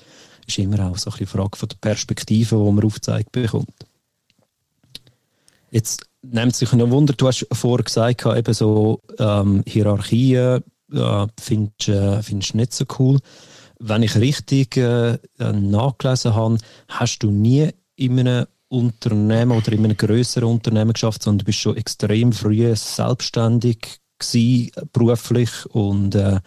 ist 0.48 0.58
immer 0.60 0.89
auch 0.89 0.98
so 0.98 1.10
ein 1.10 1.17
bisschen 1.17 1.27
Frage 1.27 1.58
von 1.58 1.70
der 1.70 1.77
Perspektive, 1.77 2.56
die 2.56 2.72
man 2.72 2.84
aufgezeigt 2.84 3.32
bekommt. 3.32 3.74
Jetzt 5.72 6.06
nimmt 6.22 6.56
sich 6.56 6.72
ein 6.72 6.91
Wunder, 6.91 7.13
du 7.13 7.27
hast 7.27 7.46
vorher 7.51 7.84
gesagt, 7.84 8.25
eben 8.25 8.53
so 8.53 9.01
ähm, 9.20 9.63
Hierarchien 9.67 10.63
äh, 10.91 11.27
findest 11.39 11.88
du 11.88 11.91
äh, 11.94 12.58
nicht 12.58 12.74
so 12.74 12.86
cool. 13.00 13.20
Wenn 13.79 14.03
ich 14.03 14.15
richtig 14.15 14.77
äh, 14.77 15.17
nachgelesen 15.38 16.34
habe, 16.34 16.58
hast 16.88 17.20
du 17.20 17.29
nie 17.29 17.70
in 17.96 18.20
einem 18.20 18.46
Unternehmen 18.70 19.52
oder 19.58 19.72
in 19.72 19.86
einem 19.86 19.98
größeren 19.98 20.50
Unternehmen 20.50 20.94
geschafft, 20.94 21.24
sondern 21.24 21.40
du 21.40 21.46
bist 21.46 21.60
schon 21.60 21.78
extrem 21.78 22.34
früh 22.34 22.76
selbstständig 22.76 24.00
gewesen, 24.20 24.72
beruflich 24.92 25.66
und 25.68 26.16
äh, 26.16 26.40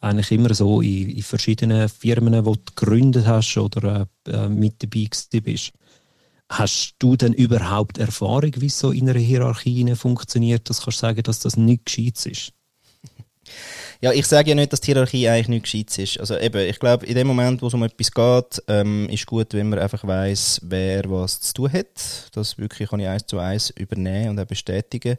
eigentlich 0.00 0.32
immer 0.32 0.54
so 0.54 0.80
in, 0.80 1.10
in, 1.10 1.22
verschiedenen 1.22 1.88
Firmen, 1.88 2.34
die 2.34 2.42
du 2.42 2.56
gegründet 2.76 3.26
hast 3.26 3.56
oder 3.56 4.06
äh, 4.28 4.48
mit 4.48 4.82
dabei 4.82 5.08
bist. 5.40 5.72
Hast 6.50 6.94
du 6.98 7.16
denn 7.16 7.32
überhaupt 7.32 7.98
Erfahrung, 7.98 8.52
wie 8.56 8.68
so 8.68 8.90
in 8.90 9.08
einer 9.08 9.18
Hierarchie 9.18 9.94
funktioniert, 9.94 10.68
dass 10.68 10.80
du 10.80 10.90
sagen, 10.90 11.22
dass 11.22 11.40
das 11.40 11.56
nicht 11.56 11.86
gescheit 11.86 12.26
ist? 12.26 12.52
Ja, 14.04 14.12
ich 14.12 14.26
sage 14.26 14.50
ja 14.50 14.54
nicht, 14.54 14.70
dass 14.70 14.82
die 14.82 14.92
Hierarchie 14.92 15.30
eigentlich 15.30 15.48
nicht 15.48 15.62
gescheit 15.62 15.98
ist. 15.98 16.20
Also 16.20 16.36
eben, 16.36 16.68
ich 16.68 16.78
glaube, 16.78 17.06
in 17.06 17.14
dem 17.14 17.26
Moment, 17.26 17.62
wo 17.62 17.68
es 17.68 17.72
um 17.72 17.82
etwas 17.84 18.10
geht, 18.10 18.62
ähm, 18.68 19.08
ist 19.08 19.24
gut, 19.24 19.54
wenn 19.54 19.70
man 19.70 19.78
einfach 19.78 20.06
weiß, 20.06 20.60
wer 20.64 21.08
was 21.08 21.40
zu 21.40 21.54
tun 21.54 21.72
hat. 21.72 22.28
Das 22.34 22.58
wirklich 22.58 22.90
kann 22.90 23.00
ich 23.00 23.08
eins 23.08 23.24
zu 23.24 23.38
eins 23.38 23.70
übernehmen 23.70 24.28
und 24.28 24.40
auch 24.40 24.44
bestätigen. 24.44 25.16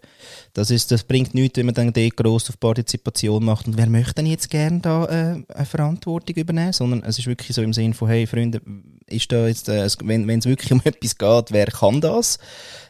Das, 0.54 0.70
ist, 0.70 0.92
das 0.92 1.04
bringt 1.04 1.34
nichts, 1.34 1.58
wenn 1.58 1.66
man 1.66 1.74
dann 1.74 1.94
dort 1.94 2.16
gross 2.16 2.48
auf 2.48 2.60
Partizipation 2.60 3.44
macht 3.44 3.66
und 3.66 3.76
wer 3.76 3.90
möchte 3.90 4.14
denn 4.14 4.28
jetzt 4.28 4.52
gerne 4.52 4.82
da 4.82 5.06
äh, 5.06 5.44
eine 5.52 5.66
Verantwortung 5.66 6.36
übernehmen, 6.36 6.72
sondern 6.72 7.02
es 7.02 7.18
ist 7.18 7.26
wirklich 7.26 7.56
so 7.56 7.64
im 7.64 7.74
Sinn 7.74 7.96
von, 7.96 8.08
hey 8.08 8.28
Freunde, 8.28 8.62
ist 9.08 9.32
da 9.32 9.48
jetzt, 9.48 9.68
äh, 9.68 9.88
wenn 10.04 10.30
es 10.30 10.46
wirklich 10.46 10.72
um 10.72 10.82
etwas 10.86 11.18
geht, 11.18 11.52
wer 11.52 11.66
kann 11.66 12.02
das? 12.02 12.38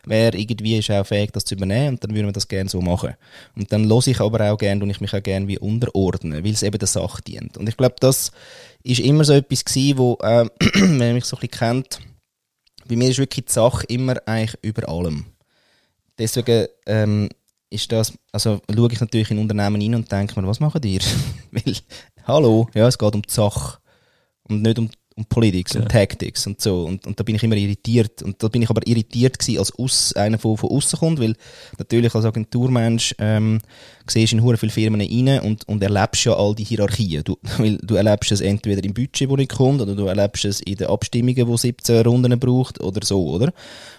Wer 0.05 0.33
irgendwie 0.33 0.77
ist 0.77 0.91
auch 0.91 1.05
fähig, 1.05 1.31
das 1.31 1.45
zu 1.45 1.55
übernehmen 1.55 1.95
und 1.95 2.03
dann 2.03 2.13
würden 2.13 2.27
wir 2.27 2.33
das 2.33 2.47
gerne 2.47 2.69
so 2.69 2.81
machen. 2.81 3.15
Und 3.55 3.71
dann 3.71 3.85
los 3.85 4.07
ich 4.07 4.19
aber 4.19 4.51
auch 4.51 4.57
gerne 4.57 4.83
und 4.83 4.89
ich 4.89 5.01
mich 5.01 5.13
auch 5.13 5.23
gerne 5.23 5.47
wie 5.47 5.57
unterordnen, 5.57 6.43
weil 6.43 6.51
es 6.51 6.63
eben 6.63 6.77
der 6.77 6.87
Sache 6.87 7.21
dient. 7.21 7.57
Und 7.57 7.67
ich 7.67 7.77
glaube, 7.77 7.95
das 7.99 8.31
ist 8.83 8.99
immer 8.99 9.23
so 9.23 9.33
etwas 9.33 9.65
gewesen, 9.65 9.97
wo, 9.97 10.17
äh, 10.21 10.45
wenn 10.75 10.97
man 10.97 11.13
mich 11.13 11.25
so 11.25 11.37
ein 11.37 11.41
bisschen 11.41 11.59
kennt, 11.59 11.99
bei 12.87 12.95
mir 12.95 13.09
ist 13.09 13.17
wirklich 13.17 13.45
die 13.45 13.51
Sache 13.51 13.85
immer 13.87 14.15
eigentlich 14.27 14.57
über 14.61 14.87
allem. 14.87 15.25
Deswegen 16.17 16.67
ähm, 16.85 17.29
ist 17.69 17.91
das, 17.91 18.13
also 18.31 18.61
schaue 18.73 18.91
ich 18.91 18.99
natürlich 18.99 19.31
in 19.31 19.39
Unternehmen 19.39 19.81
rein 19.81 19.95
und 19.95 20.11
denke 20.11 20.39
mir, 20.39 20.47
was 20.47 20.59
machen 20.59 20.81
die? 20.81 20.99
weil, 21.51 21.75
hallo, 22.25 22.69
ja, 22.73 22.87
es 22.87 22.97
geht 22.97 23.15
um 23.15 23.21
die 23.21 23.31
Sache 23.31 23.79
und 24.43 24.61
nicht 24.61 24.79
um 24.79 24.89
und 25.17 25.29
Politics 25.29 25.73
ja. 25.73 25.81
und 25.81 25.89
Tactics 25.89 26.45
und 26.45 26.59
so. 26.59 26.83
Und, 26.83 27.07
und 27.07 27.17
da 27.17 27.23
bin 27.23 27.35
ich 27.35 27.43
immer 27.43 27.55
irritiert. 27.55 28.21
Und 28.21 28.43
da 28.43 28.49
bin 28.49 28.61
ich 28.61 28.69
aber 28.69 28.85
irritiert 28.85 29.39
gewesen, 29.39 29.59
als 29.59 29.73
aus, 29.79 30.13
einer, 30.13 30.37
der 30.37 30.57
von 30.57 30.69
außen 30.69 30.99
kommt, 30.99 31.21
weil 31.21 31.35
natürlich 31.77 32.13
als 32.13 32.25
Agenturmensch 32.25 33.15
ähm, 33.17 33.61
siehst 34.07 34.33
in 34.33 34.43
hure 34.43 34.57
viele 34.57 34.73
Firmen 34.73 34.99
rein 34.99 35.39
und, 35.39 35.65
und 35.69 35.81
erlebst 35.81 36.25
ja 36.25 36.33
all 36.35 36.53
die 36.53 36.65
Hierarchien. 36.65 37.23
Du, 37.23 37.37
weil 37.57 37.77
du 37.77 37.95
erlebst 37.95 38.33
es 38.33 38.41
entweder 38.41 38.83
im 38.83 38.93
Budget, 38.93 39.29
wo 39.29 39.37
nicht 39.37 39.53
kommt, 39.53 39.81
oder 39.81 39.95
du 39.95 40.05
erlebst 40.05 40.43
es 40.43 40.59
in 40.59 40.75
den 40.75 40.87
Abstimmungen, 40.87 41.47
wo 41.47 41.55
17 41.55 42.05
Runden 42.05 42.37
braucht, 42.37 42.81
oder 42.81 43.05
so, 43.05 43.25
oder? 43.25 43.53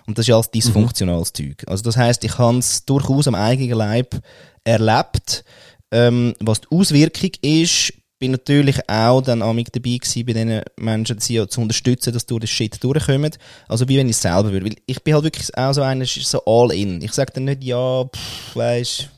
Und 0.07 0.19
das 0.19 0.29
ist 0.29 0.35
alles 0.35 0.51
dysfunktionales 0.51 1.33
mhm. 1.33 1.47
Zeug. 1.47 1.65
Also 1.67 1.83
das 1.83 1.97
heißt, 1.97 2.25
ich 2.25 2.37
habe 2.37 2.59
es 2.59 2.85
durchaus 2.85 3.27
am 3.27 3.35
eigenen 3.35 3.79
Leib 3.79 4.21
erlebt, 4.65 5.45
ähm, 5.93 6.35
was 6.41 6.61
die 6.61 6.69
Auswirkung 6.77 7.31
ist 7.41 7.95
bin 8.19 8.33
natürlich 8.33 8.89
auch 8.89 9.21
dann 9.21 9.43
amig 9.43 9.73
dabei 9.73 9.99
gewesen, 9.99 10.27
bei 10.27 10.33
diesen 10.33 10.63
Menschen 10.77 11.19
sie 11.19 11.47
zu 11.49 11.61
unterstützen, 11.61 12.13
dass 12.13 12.27
durch 12.27 12.41
das 12.41 12.51
Shit 12.51 12.83
durchkommen. 12.83 13.33
Also 13.69 13.89
wie 13.89 13.99
wenn 13.99 14.09
ich 14.09 14.17
es 14.17 14.23
selber 14.23 14.53
würde. 14.53 14.67
Weil 14.67 14.77
ich 14.87 15.03
bin 15.03 15.15
halt 15.15 15.25
wirklich 15.25 15.57
auch 15.57 15.73
so 15.73 15.83
einer, 15.83 16.07
so 16.07 16.43
all 16.47 16.73
in. 16.73 17.03
Ich 17.03 17.13
sage 17.13 17.33
dann 17.35 17.45
nicht, 17.45 17.63
ja, 17.63 18.05
pff, 18.05 18.57
weisst, 18.57 19.11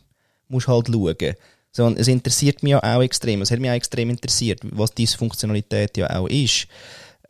musst 0.48 0.68
halt 0.68 0.88
schauen. 0.88 1.34
Sondern 1.70 2.00
es 2.00 2.08
interessiert 2.08 2.62
mich 2.62 2.72
ja 2.72 2.82
auch 2.82 3.02
extrem. 3.02 3.42
Es 3.42 3.50
hat 3.50 3.60
mich 3.60 3.70
auch 3.70 3.74
extrem 3.74 4.10
interessiert, 4.10 4.60
was 4.64 4.92
diese 4.92 5.18
Funktionalität 5.18 5.96
ja 5.96 6.10
auch 6.18 6.28
ist. 6.28 6.66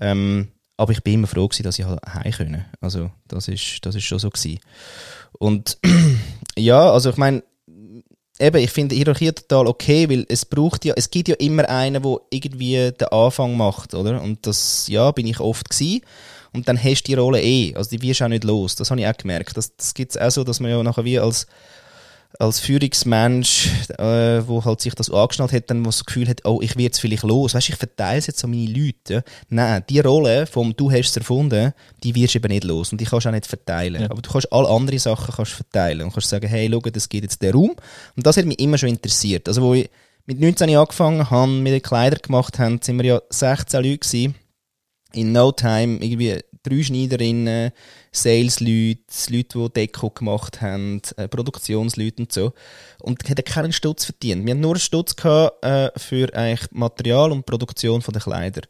Ähm, 0.01 0.49
aber 0.79 0.93
ich 0.93 1.03
bin 1.03 1.15
immer 1.15 1.27
froh 1.27 1.49
gewesen, 1.49 1.65
dass 1.65 1.79
ich 1.79 1.85
halt 1.85 2.01
heim 2.07 2.33
können. 2.33 2.65
Also 2.81 3.11
das 3.27 3.49
ist, 3.49 3.85
das 3.85 3.97
ist 3.97 4.05
schon 4.05 4.21
so 4.21 4.31
gewesen. 4.31 4.61
Und 5.33 5.79
ja, 6.57 6.93
also 6.93 7.11
ich 7.11 7.17
meine, 7.17 7.43
eben, 8.40 8.62
ich 8.62 8.71
finde 8.71 8.95
Hierarchie 8.95 9.33
total 9.33 9.66
okay, 9.66 10.09
weil 10.09 10.26
es 10.28 10.45
braucht 10.45 10.85
ja, 10.85 10.95
es 10.97 11.11
gibt 11.11 11.28
ja 11.28 11.35
immer 11.37 11.68
einen, 11.68 12.02
der 12.02 12.16
irgendwie 12.30 12.92
den 12.92 13.09
Anfang 13.09 13.57
macht, 13.57 13.95
oder? 13.95 14.23
Und 14.23 14.47
das, 14.47 14.88
ja, 14.88 15.11
bin 15.11 15.26
ich 15.26 15.40
oft 15.40 15.71
gewesen. 15.71 16.02
Und 16.52 16.66
dann 16.68 16.83
hast 16.83 17.02
du 17.02 17.07
die 17.09 17.14
Rolle 17.14 17.42
eh, 17.42 17.75
also 17.75 17.90
die 17.90 18.00
wirst 18.00 18.21
du 18.21 18.25
auch 18.25 18.28
nicht 18.28 18.45
los. 18.45 18.75
Das 18.75 18.90
habe 18.90 19.00
ich 19.00 19.07
auch 19.07 19.16
gemerkt. 19.16 19.57
Das, 19.57 19.76
das 19.76 19.95
gibt 19.95 20.12
es 20.12 20.21
auch 20.21 20.30
so, 20.30 20.45
dass 20.45 20.61
man 20.61 20.71
ja 20.71 20.83
nachher 20.83 21.04
wie 21.04 21.18
als 21.18 21.47
als 22.39 22.61
Führungsmensch, 22.61 23.69
äh, 23.99 24.47
wo 24.47 24.65
halt 24.65 24.81
sich 24.81 24.95
das 24.95 25.11
angeschnallt 25.11 25.53
hat, 25.53 25.71
dann 25.71 25.83
das 25.83 26.05
Gefühl 26.05 26.29
hat, 26.29 26.45
oh, 26.45 26.61
ich 26.63 26.77
werde 26.77 26.93
es 26.93 26.99
vielleicht 27.01 27.23
los. 27.23 27.55
Weißt, 27.55 27.69
ich 27.69 27.77
verteile 27.77 28.19
es 28.19 28.27
jetzt 28.27 28.45
an 28.45 28.51
meine 28.51 28.71
Leute. 28.71 29.25
Nein, 29.49 29.83
die 29.89 30.01
Rolle 30.01 30.47
vom 30.47 30.77
du 30.77 30.91
hast 30.91 31.11
es 31.11 31.17
erfunden, 31.17 31.73
die 32.05 32.15
wirst 32.15 32.35
du 32.35 32.39
eben 32.39 32.49
nicht 32.49 32.65
los 32.65 32.93
und 32.93 33.01
die 33.01 33.07
kannst 33.07 33.27
du 33.27 33.31
auch 33.31 33.35
nicht 33.35 33.47
verteilen. 33.47 34.03
Ja. 34.03 34.11
Aber 34.11 34.21
du 34.21 34.31
kannst 34.31 34.53
alle 34.53 34.69
anderen 34.69 34.99
Sachen 34.99 35.35
kannst 35.35 35.53
verteilen 35.53 36.03
und 36.03 36.13
kannst 36.13 36.29
sagen, 36.29 36.47
hey, 36.47 36.69
schau, 36.71 36.81
das 36.81 37.09
geht 37.09 37.23
jetzt 37.23 37.43
der 37.43 37.55
Raum. 37.55 37.75
Und 38.17 38.27
das 38.27 38.37
hat 38.37 38.45
mich 38.45 38.61
immer 38.61 38.79
schon 38.79 38.91
interessiert. 38.91 39.49
Also 39.49 39.63
wo 39.63 39.75
ich 39.75 39.89
mit 40.27 40.41
19 40.41 40.77
angefangen 40.77 41.31
habe, 41.31 41.51
mit 41.51 41.73
den 41.73 41.83
Kleidern 41.83 42.21
gemacht 42.23 42.59
haben, 42.59 42.81
sind 42.83 42.99
wir 42.99 43.05
ja 43.05 43.23
16 43.31 43.83
Leute 43.83 43.99
gewesen. 43.99 44.35
In 45.15 45.33
no 45.33 45.51
time 45.53 45.97
irgendwie 46.05 46.39
drei 46.63 46.83
Schneiderinnen, 46.83 47.73
Sales-Leute, 48.23 49.01
Leute, 49.31 49.59
die 49.59 49.73
Deko 49.73 50.11
gemacht 50.11 50.61
haben, 50.61 51.01
äh, 51.17 51.29
Produktionsleute 51.29 52.23
und 52.23 52.33
so. 52.33 52.53
Und 53.01 53.23
haben 53.29 53.45
keinen 53.45 53.73
Stutz 53.73 54.05
verdient. 54.05 54.45
Wir 54.45 54.53
hatten 54.53 54.61
nur 54.61 54.73
einen 54.73 54.81
Stutz 54.81 55.17
gehabt, 55.17 55.65
äh, 55.65 55.91
für 55.97 56.33
eigentlich 56.35 56.71
Material 56.73 57.33
und 57.33 57.47
Produktion 57.47 58.03
der 58.07 58.21
Kleider. 58.21 58.63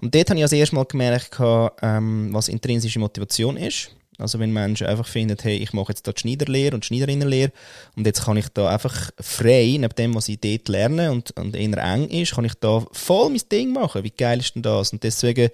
Und 0.00 0.14
dort 0.14 0.30
habe 0.30 0.38
ich 0.38 0.44
als 0.44 0.52
erstes 0.52 0.72
Mal 0.72 0.84
gemerkt, 0.84 1.36
ähm, 1.82 2.30
was 2.32 2.48
intrinsische 2.48 2.98
Motivation 2.98 3.56
ist. 3.56 3.90
Also 4.18 4.38
wenn 4.38 4.52
Menschen 4.52 4.86
einfach 4.86 5.06
finden, 5.06 5.36
hey, 5.40 5.56
ich 5.56 5.72
mache 5.72 5.90
jetzt 5.90 6.06
da 6.06 6.12
die 6.12 6.20
Schneiderlehre 6.20 6.74
und 6.74 6.84
Schneiderinnenlehre 6.84 7.50
und 7.96 8.06
jetzt 8.06 8.24
kann 8.24 8.36
ich 8.36 8.48
da 8.50 8.68
einfach 8.68 9.10
frei, 9.18 9.76
neben 9.78 9.94
dem, 9.96 10.14
was 10.14 10.28
ich 10.28 10.38
dort 10.38 10.68
lerne 10.68 11.10
und, 11.10 11.32
und 11.32 11.56
eher 11.56 11.78
eng 11.78 12.08
ist, 12.08 12.34
kann 12.34 12.44
ich 12.44 12.54
da 12.54 12.84
voll 12.92 13.30
mein 13.30 13.40
Ding 13.50 13.72
machen. 13.72 14.04
Wie 14.04 14.10
geil 14.10 14.38
ist 14.40 14.54
denn 14.54 14.62
das? 14.62 14.92
Und 14.92 15.02
deswegen 15.02 15.50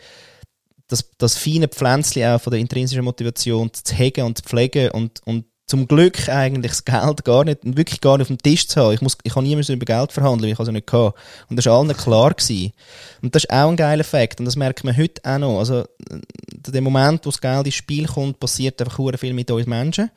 das, 0.88 1.10
das 1.18 1.36
feine 1.36 1.68
Pflänzchen 1.68 2.24
auch 2.24 2.40
von 2.40 2.50
der 2.50 2.60
intrinsischen 2.60 3.04
Motivation 3.04 3.72
zu 3.72 3.94
hegen 3.94 4.24
und 4.24 4.38
zu 4.38 4.44
pflegen 4.44 4.90
und, 4.90 5.20
und 5.24 5.44
zum 5.68 5.86
Glück 5.86 6.30
eigentlich 6.30 6.72
das 6.72 6.84
Geld 6.84 7.24
gar 7.26 7.44
nicht, 7.44 7.58
wirklich 7.62 8.00
gar 8.00 8.16
nicht 8.16 8.22
auf 8.22 8.28
dem 8.28 8.38
Tisch 8.38 8.66
zu 8.66 8.80
haben. 8.80 8.94
Ich, 8.94 9.02
muss, 9.02 9.18
ich 9.22 9.34
kann 9.34 9.44
niemals 9.44 9.68
über 9.68 9.84
Geld 9.84 10.12
verhandeln, 10.12 10.50
ich 10.50 10.58
es 10.58 10.66
ja 10.66 10.72
nicht 10.72 10.86
gehabt. 10.86 11.18
Und 11.50 11.56
das 11.56 11.66
war 11.66 11.78
allen 11.78 11.94
klar. 11.94 12.32
Gewesen. 12.32 12.72
Und 13.20 13.34
das 13.34 13.44
ist 13.44 13.50
auch 13.50 13.68
ein 13.68 13.76
geiler 13.76 14.00
Effekt. 14.00 14.40
Und 14.40 14.46
das 14.46 14.56
merkt 14.56 14.82
man 14.82 14.96
heute 14.96 15.20
auch 15.24 15.38
noch. 15.38 15.58
Also, 15.58 15.84
in 16.10 16.72
dem 16.72 16.84
Moment, 16.84 17.26
wo 17.26 17.30
das 17.30 17.40
Geld 17.40 17.66
ins 17.66 17.74
Spiel 17.74 18.06
kommt, 18.06 18.40
passiert 18.40 18.80
einfach 18.80 18.98
viel 19.18 19.34
mit 19.34 19.50
uns 19.50 19.66
Menschen. 19.66 20.10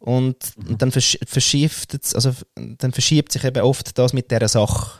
Und, 0.00 0.36
mhm. 0.56 0.68
und 0.68 0.82
dann 0.82 0.90
verschiebt, 0.92 1.98
also, 2.14 2.32
dann 2.54 2.92
verschiebt 2.92 3.32
sich 3.32 3.44
eben 3.44 3.62
oft 3.62 3.96
das 3.96 4.12
mit 4.12 4.30
dieser 4.30 4.48
Sache. 4.48 4.98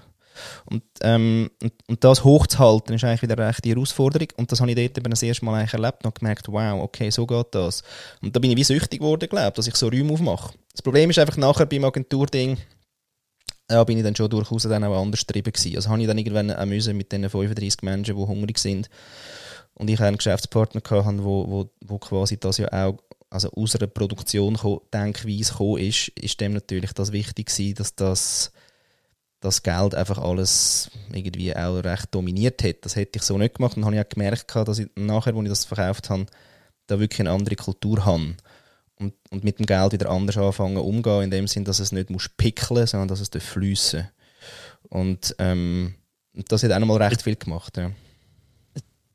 Und, 0.66 0.82
ähm, 1.02 1.50
und, 1.62 1.72
und, 1.88 2.04
das 2.04 2.24
hochzuhalten, 2.24 2.94
ist 2.94 3.04
eigentlich 3.04 3.22
wieder 3.22 3.38
eine 3.38 3.48
rechte 3.48 3.68
Herausforderung. 3.68 4.28
Und 4.36 4.50
das 4.52 4.60
habe 4.60 4.70
ich 4.70 4.76
dort 4.76 4.98
eben 4.98 5.10
das 5.10 5.22
erste 5.22 5.44
Mal 5.44 5.60
eigentlich 5.60 5.74
erlebt 5.74 6.04
und 6.04 6.14
gemerkt, 6.14 6.48
wow, 6.48 6.82
okay, 6.82 7.10
so 7.10 7.26
geht 7.26 7.48
das. 7.52 7.82
Und 8.22 8.34
da 8.34 8.40
bin 8.40 8.50
ich 8.50 8.56
wie 8.56 8.64
süchtig 8.64 9.00
geworden, 9.00 9.28
glaube 9.28 9.52
dass 9.54 9.66
ich 9.66 9.76
so 9.76 9.88
Räume 9.88 10.12
aufmache. 10.12 10.54
Das 10.72 10.82
Problem 10.82 11.10
ist 11.10 11.18
einfach 11.18 11.36
nachher 11.36 11.66
beim 11.66 11.84
Agenturding, 11.84 12.58
ja, 13.70 13.84
bin 13.84 13.98
ich 13.98 14.04
dann 14.04 14.16
schon 14.16 14.28
durchaus 14.28 14.64
dann 14.64 14.84
auch 14.84 15.00
anders 15.00 15.26
getrieben 15.26 15.52
gewesen. 15.52 15.76
Also 15.76 15.90
habe 15.90 16.00
ich 16.00 16.06
dann 16.06 16.18
irgendwann 16.18 16.50
auch 16.50 16.66
müssen 16.66 16.96
mit 16.96 17.12
den 17.12 17.28
35 17.28 17.82
Menschen, 17.82 18.16
die 18.16 18.22
hungrig 18.22 18.58
sind. 18.58 18.90
Und 19.74 19.88
ich 19.88 20.00
einen 20.00 20.16
Geschäftspartner 20.16 20.82
hatte, 20.84 21.24
wo, 21.24 21.48
wo, 21.48 21.70
wo 21.80 21.98
quasi 21.98 22.38
das 22.38 22.58
ja 22.58 22.68
auch 22.72 22.98
also 23.30 23.50
aus 23.52 23.76
einer 23.76 23.86
Produktion 23.86 24.58
Denkweise 24.92 25.52
gekommen 25.52 25.78
ist, 25.78 26.08
ist 26.08 26.40
dem 26.40 26.52
natürlich 26.52 26.92
das 26.92 27.12
wichtig 27.12 27.46
gewesen, 27.46 27.76
dass 27.76 27.94
das 27.94 28.52
das 29.40 29.62
Geld 29.62 29.94
einfach 29.94 30.18
alles 30.18 30.90
irgendwie 31.12 31.54
auch 31.56 31.78
recht 31.78 32.14
dominiert 32.14 32.62
hat. 32.62 32.76
Das 32.82 32.96
hätte 32.96 33.18
ich 33.18 33.22
so 33.22 33.38
nicht 33.38 33.54
gemacht 33.54 33.76
und 33.76 33.84
habe 33.84 33.96
ich 33.96 34.00
auch 34.00 34.08
gemerkt, 34.08 34.54
dass 34.54 34.78
ich 34.78 34.88
nachher, 34.96 35.34
als 35.34 35.42
ich 35.44 35.48
das 35.48 35.64
verkauft 35.64 36.10
habe, 36.10 36.26
da 36.86 37.00
wirklich 37.00 37.20
eine 37.20 37.30
andere 37.30 37.56
Kultur 37.56 38.04
habe. 38.04 38.34
und, 38.96 39.14
und 39.30 39.44
mit 39.44 39.58
dem 39.58 39.66
Geld 39.66 39.92
wieder 39.92 40.10
anders 40.10 40.36
anfangen 40.36 40.76
umgehen, 40.76 41.22
in 41.22 41.30
dem 41.30 41.48
Sinn, 41.48 41.64
dass 41.64 41.80
es 41.80 41.92
nicht 41.92 42.10
muss 42.10 42.28
pickeln, 42.28 42.86
sondern 42.86 43.08
dass 43.08 43.20
es 43.20 43.30
fließen. 43.42 44.08
Und 44.88 45.34
ähm, 45.38 45.94
das 46.34 46.62
hat 46.62 46.72
auch 46.72 46.78
nochmal 46.78 47.02
recht 47.02 47.22
viel 47.22 47.36
gemacht. 47.36 47.76
Ja. 47.76 47.90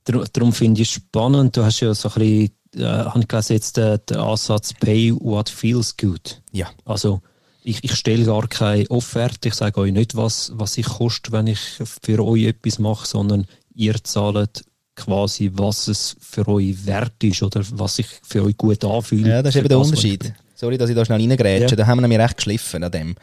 Darum 0.06 0.54
finde 0.54 0.82
ich 0.82 0.90
es 0.90 0.94
spannend. 0.96 1.56
Du 1.56 1.64
hast 1.64 1.80
ja 1.80 1.94
so 1.94 2.10
ein 2.10 2.14
bisschen, 2.16 2.52
äh, 2.76 3.06
habe 3.06 3.20
ich 3.20 3.28
gelesen, 3.28 3.54
jetzt 3.54 3.78
den, 3.78 4.00
den 4.10 4.18
Ansatz 4.18 4.74
Pay 4.74 5.14
what 5.20 5.50
feels 5.50 5.96
good. 5.98 6.42
Ja. 6.52 6.70
Also, 6.84 7.22
ich, 7.66 7.84
ich 7.84 7.96
stelle 7.96 8.26
gar 8.26 8.48
keine 8.48 8.90
Offerte. 8.92 9.50
Ich 9.50 9.56
sage 9.56 9.80
euch 9.80 9.92
nicht, 9.92 10.16
was, 10.16 10.52
was 10.56 10.78
ich 10.78 10.86
koste, 10.86 11.32
wenn 11.32 11.48
ich 11.48 11.60
für 11.60 12.24
euch 12.24 12.46
etwas 12.46 12.78
mache, 12.80 13.08
sondern 13.08 13.48
ihr 13.74 13.96
zahlt 14.04 14.64
quasi, 14.96 15.52
was 15.54 15.88
es 15.88 16.16
für 16.22 16.48
euch 16.48 16.86
wert 16.86 17.22
ist 17.24 17.42
oder 17.42 17.62
was 17.72 17.96
sich 17.96 18.08
für 18.22 18.44
euch 18.44 18.56
gut 18.56 18.86
anfühlt. 18.86 19.26
Ja, 19.26 19.42
das 19.42 19.56
ist 19.56 19.60
eben 19.60 19.70
der 19.70 19.80
Unterschied. 19.80 20.34
Sorry, 20.54 20.78
dass 20.78 20.90
ich 20.90 20.96
da 20.96 21.04
schnell 21.04 21.20
reingrätsche. 21.20 21.72
Ja. 21.72 21.76
Da 21.76 21.88
haben 21.88 21.98
wir 21.98 22.02
nämlich 22.04 22.20
recht 22.20 22.38
geschliffen 22.38 22.84
an 22.84 22.92
dem. 22.92 23.16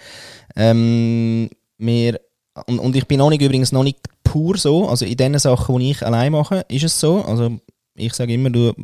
Ähm, 0.57 1.49
wir, 1.79 2.21
und, 2.67 2.79
und 2.81 2.97
ich 2.97 3.07
bin 3.07 3.19
noch 3.19 3.31
nicht, 3.31 3.43
übrigens 3.43 3.73
noch 3.73 3.85
nicht 3.85 4.01
pur 4.25 4.59
so. 4.59 4.89
Also 4.89 5.07
in 5.07 5.17
den 5.17 5.39
Sachen, 5.39 5.79
die 5.79 5.93
ich 5.93 6.05
allein 6.05 6.33
mache, 6.33 6.67
ist 6.69 6.85
es 6.85 6.99
so. 6.99 7.25
Also 7.25 7.59
ich 7.95 8.13
sage 8.13 8.35
immer, 8.35 8.51
du, 8.51 8.75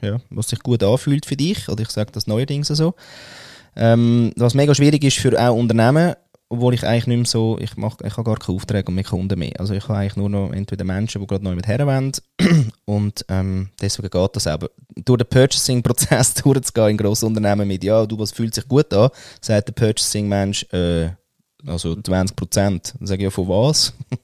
ja, 0.00 0.20
was 0.30 0.48
sich 0.48 0.60
gut 0.60 0.82
anfühlt 0.82 1.26
für 1.26 1.36
dich. 1.36 1.68
Oder 1.68 1.82
ich 1.82 1.90
sage 1.90 2.12
das 2.12 2.28
neuerdings 2.28 2.68
so. 2.68 2.94
Ähm, 3.78 4.32
was 4.36 4.54
mega 4.54 4.74
schwierig 4.74 5.04
ist 5.04 5.18
für 5.18 5.38
auch 5.40 5.56
Unternehmen, 5.56 6.14
obwohl 6.50 6.74
ich 6.74 6.84
eigentlich 6.84 7.06
nicht 7.06 7.16
mehr 7.16 7.26
so, 7.26 7.58
ich, 7.60 7.76
mach, 7.76 7.96
ich 8.04 8.16
habe 8.16 8.24
gar 8.24 8.36
keine 8.36 8.56
Aufträge 8.56 8.88
und 8.88 8.94
mehr 8.94 9.04
Kunden 9.04 9.38
mehr. 9.38 9.52
Also 9.58 9.74
ich 9.74 9.84
habe 9.84 9.98
eigentlich 9.98 10.16
nur 10.16 10.30
noch 10.30 10.52
entweder 10.52 10.84
Menschen, 10.84 11.20
die 11.20 11.26
gerade 11.26 11.44
neu 11.44 11.54
mit 11.54 11.66
herwollen 11.66 12.12
und 12.86 13.24
ähm, 13.28 13.68
deswegen 13.80 14.10
geht 14.10 14.36
das 14.36 14.46
aber. 14.46 14.70
Durch 14.96 15.18
den 15.18 15.28
Purchasing-Prozess 15.28 16.34
durchzugehen 16.42 16.90
in 16.90 16.96
grossen 16.96 17.26
Unternehmen 17.26 17.68
mit, 17.68 17.84
ja, 17.84 18.04
du, 18.04 18.18
was 18.18 18.32
fühlt 18.32 18.54
sich 18.54 18.66
gut 18.66 18.92
an, 18.92 19.10
sagt 19.40 19.68
der 19.68 19.72
Purchasing-Mensch, 19.74 20.64
äh, 20.72 21.10
also 21.66 21.94
20 21.94 22.36
Prozent. 22.36 22.94
Dann 22.98 23.06
sage 23.06 23.20
ich 23.20 23.24
ja, 23.24 23.30
von 23.30 23.48
was? 23.48 23.92
ja, 24.10 24.18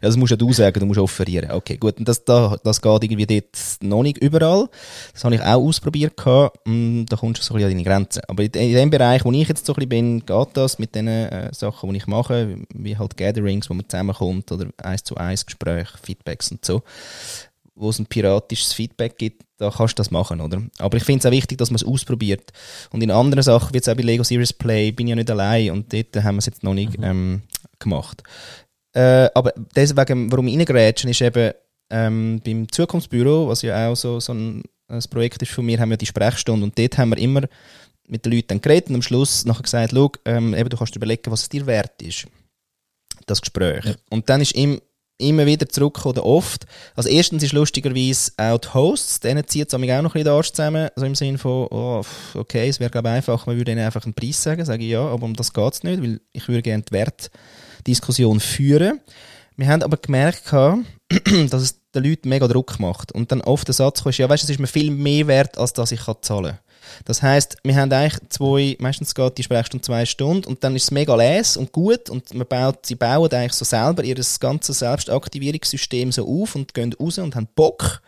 das 0.00 0.16
musst 0.16 0.30
ja 0.30 0.36
du 0.36 0.52
sagen, 0.52 0.80
du 0.80 0.86
musst 0.86 0.98
offerieren. 0.98 1.50
Okay, 1.50 1.76
gut. 1.76 1.98
Und 1.98 2.08
das, 2.08 2.24
da, 2.24 2.56
das 2.64 2.80
geht 2.80 3.04
irgendwie 3.04 3.26
dort 3.26 3.82
noch 3.82 4.02
nicht 4.02 4.18
überall. 4.18 4.68
Das 5.12 5.24
habe 5.24 5.34
ich 5.34 5.40
auch 5.40 5.62
ausprobiert 5.62 6.16
gehabt. 6.16 6.58
Und 6.66 7.06
da 7.06 7.16
kommst 7.16 7.40
du 7.40 7.44
so 7.44 7.54
ein 7.54 7.58
bisschen 7.58 7.70
an 7.70 7.76
deine 7.76 7.88
Grenzen. 7.88 8.22
Aber 8.28 8.42
in, 8.42 8.50
in 8.50 8.74
dem 8.74 8.90
Bereich, 8.90 9.24
wo 9.24 9.32
ich 9.32 9.48
jetzt 9.48 9.66
so 9.66 9.72
ein 9.72 9.76
bisschen 9.76 9.88
bin, 9.88 10.26
geht 10.26 10.48
das 10.54 10.78
mit 10.78 10.94
den 10.94 11.06
äh, 11.06 11.50
Sachen, 11.52 11.90
die 11.90 11.98
ich 11.98 12.06
mache, 12.06 12.56
wie 12.74 12.96
halt 12.96 13.16
Gatherings, 13.16 13.70
wo 13.70 13.74
man 13.74 13.88
zusammenkommt 13.88 14.50
oder 14.50 14.66
eins 14.78 15.04
zu 15.04 15.16
eins 15.16 15.46
Gespräche, 15.46 15.96
Feedbacks 16.02 16.50
und 16.50 16.64
so 16.64 16.82
wo 17.74 17.90
es 17.90 17.98
ein 17.98 18.06
piratisches 18.06 18.72
Feedback 18.72 19.16
gibt, 19.18 19.42
da 19.56 19.70
kannst 19.70 19.98
du 19.98 20.00
das 20.00 20.10
machen, 20.10 20.40
oder? 20.40 20.62
Aber 20.78 20.96
ich 20.96 21.04
finde 21.04 21.20
es 21.20 21.26
auch 21.26 21.30
wichtig, 21.30 21.58
dass 21.58 21.70
man 21.70 21.76
es 21.76 21.84
ausprobiert. 21.84 22.52
Und 22.90 23.02
in 23.02 23.10
anderen 23.10 23.42
Sachen, 23.42 23.72
wie 23.72 23.78
jetzt 23.78 23.88
auch 23.88 23.96
bei 23.96 24.02
Lego 24.02 24.24
Series 24.24 24.52
Play, 24.52 24.92
bin 24.92 25.06
ich 25.06 25.10
ja 25.10 25.16
nicht 25.16 25.30
allein 25.30 25.70
und 25.70 25.92
dort 25.92 26.16
haben 26.22 26.36
wir 26.36 26.40
es 26.40 26.46
jetzt 26.46 26.62
noch 26.62 26.74
nicht 26.74 26.98
mhm. 26.98 27.04
ähm, 27.04 27.42
gemacht. 27.78 28.22
Äh, 28.94 29.30
aber 29.34 29.52
deswegen, 29.74 30.30
warum 30.30 30.48
ich 30.48 30.58
reingrätschen, 30.58 31.10
ist 31.10 31.22
eben 31.22 31.52
ähm, 31.90 32.40
beim 32.44 32.70
Zukunftsbüro, 32.70 33.48
was 33.48 33.62
ja 33.62 33.88
auch 33.88 33.96
so, 33.96 34.20
so 34.20 34.34
ein, 34.34 34.62
ein 34.88 35.02
Projekt 35.10 35.42
ist 35.42 35.52
von 35.52 35.64
mir, 35.64 35.78
haben 35.78 35.90
wir 35.90 35.96
die 35.96 36.06
Sprechstunde 36.06 36.64
und 36.64 36.78
dort 36.78 36.98
haben 36.98 37.10
wir 37.10 37.18
immer 37.18 37.42
mit 38.06 38.26
den 38.26 38.32
Leuten 38.32 38.60
geredet 38.60 38.90
und 38.90 38.96
am 38.96 39.02
Schluss 39.02 39.44
nachher 39.46 39.62
gesagt, 39.62 39.92
schau, 39.94 40.12
ähm, 40.26 40.54
eben, 40.54 40.68
du 40.68 40.76
kannst 40.76 40.94
dir 40.94 40.98
überlegen, 40.98 41.30
was 41.30 41.42
es 41.42 41.48
dir 41.48 41.66
wert 41.66 42.02
ist, 42.02 42.26
das 43.26 43.40
Gespräch. 43.40 43.84
Ja. 43.84 43.94
Und 44.10 44.28
dann 44.28 44.40
ist 44.40 44.52
im 44.52 44.80
immer 45.22 45.46
wieder 45.46 45.68
zurück 45.68 46.04
oder 46.04 46.24
oft. 46.24 46.66
Also 46.94 47.08
erstens 47.08 47.42
ist 47.42 47.52
lustigerweise 47.52 48.32
auch 48.36 48.58
die 48.58 48.74
Hosts, 48.74 49.20
denen 49.20 49.46
zieht 49.46 49.68
es 49.68 49.74
auch 49.74 49.78
noch 49.78 49.88
ein 49.88 50.02
bisschen 50.02 50.24
den 50.24 50.28
Arsch 50.28 50.50
zusammen, 50.52 50.88
so 50.96 51.06
im 51.06 51.14
Sinne 51.14 51.38
von, 51.38 51.68
oh, 51.70 52.02
okay, 52.34 52.68
es 52.68 52.80
wäre 52.80 52.90
glaube 52.90 53.08
ich 53.08 53.14
einfach, 53.14 53.46
man 53.46 53.56
würde 53.56 53.72
ihnen 53.72 53.84
einfach 53.84 54.04
einen 54.04 54.14
Preis 54.14 54.42
sagen, 54.42 54.64
sage 54.64 54.84
ich 54.84 54.90
ja, 54.90 55.06
aber 55.06 55.24
um 55.24 55.34
das 55.34 55.52
geht 55.52 55.72
es 55.72 55.82
nicht, 55.82 56.02
weil 56.02 56.20
ich 56.32 56.48
würde 56.48 56.62
gerne 56.62 56.82
die 56.82 56.92
Wertdiskussion 56.92 58.40
führen. 58.40 59.00
Wir 59.56 59.68
haben 59.68 59.82
aber 59.82 59.96
gemerkt, 59.96 60.52
dass 60.52 61.62
es 61.62 61.80
den 61.94 62.04
Leuten 62.04 62.28
mega 62.28 62.48
Druck 62.48 62.80
macht. 62.80 63.12
Und 63.12 63.32
dann 63.32 63.42
oft 63.42 63.68
der 63.68 63.74
Satz 63.74 64.02
kommt, 64.02 64.16
ja, 64.18 64.28
weißt 64.28 64.44
es 64.44 64.50
ist 64.50 64.58
mir 64.58 64.66
viel 64.66 64.90
mehr 64.90 65.26
wert, 65.26 65.58
als 65.58 65.72
dass 65.72 65.92
ich 65.92 66.02
zahlen 66.22 66.56
kann. 66.56 66.58
Das 67.04 67.22
heißt, 67.22 67.56
wir 67.64 67.76
haben 67.76 67.92
eigentlich 67.92 68.20
zwei, 68.28 68.76
meistens 68.78 69.14
geht 69.14 69.38
die 69.38 69.42
Sprechstunde 69.42 69.84
zwei 69.84 70.04
Stunden 70.06 70.46
und 70.46 70.62
dann 70.64 70.76
ist 70.76 70.84
es 70.84 70.90
mega 70.90 71.14
les 71.14 71.56
und 71.56 71.72
gut 71.72 72.10
und 72.10 72.32
man 72.34 72.46
baut, 72.46 72.86
sie 72.86 72.94
bauen 72.94 73.30
eigentlich 73.32 73.52
so 73.52 73.64
selber 73.64 74.04
ihr 74.04 74.20
ganzes 74.40 74.78
Selbstaktivierungssystem 74.78 76.12
so 76.12 76.26
auf 76.26 76.54
und 76.54 76.74
gehen 76.74 76.94
raus 76.94 77.18
und 77.18 77.34
haben 77.34 77.48
Bock. 77.54 78.02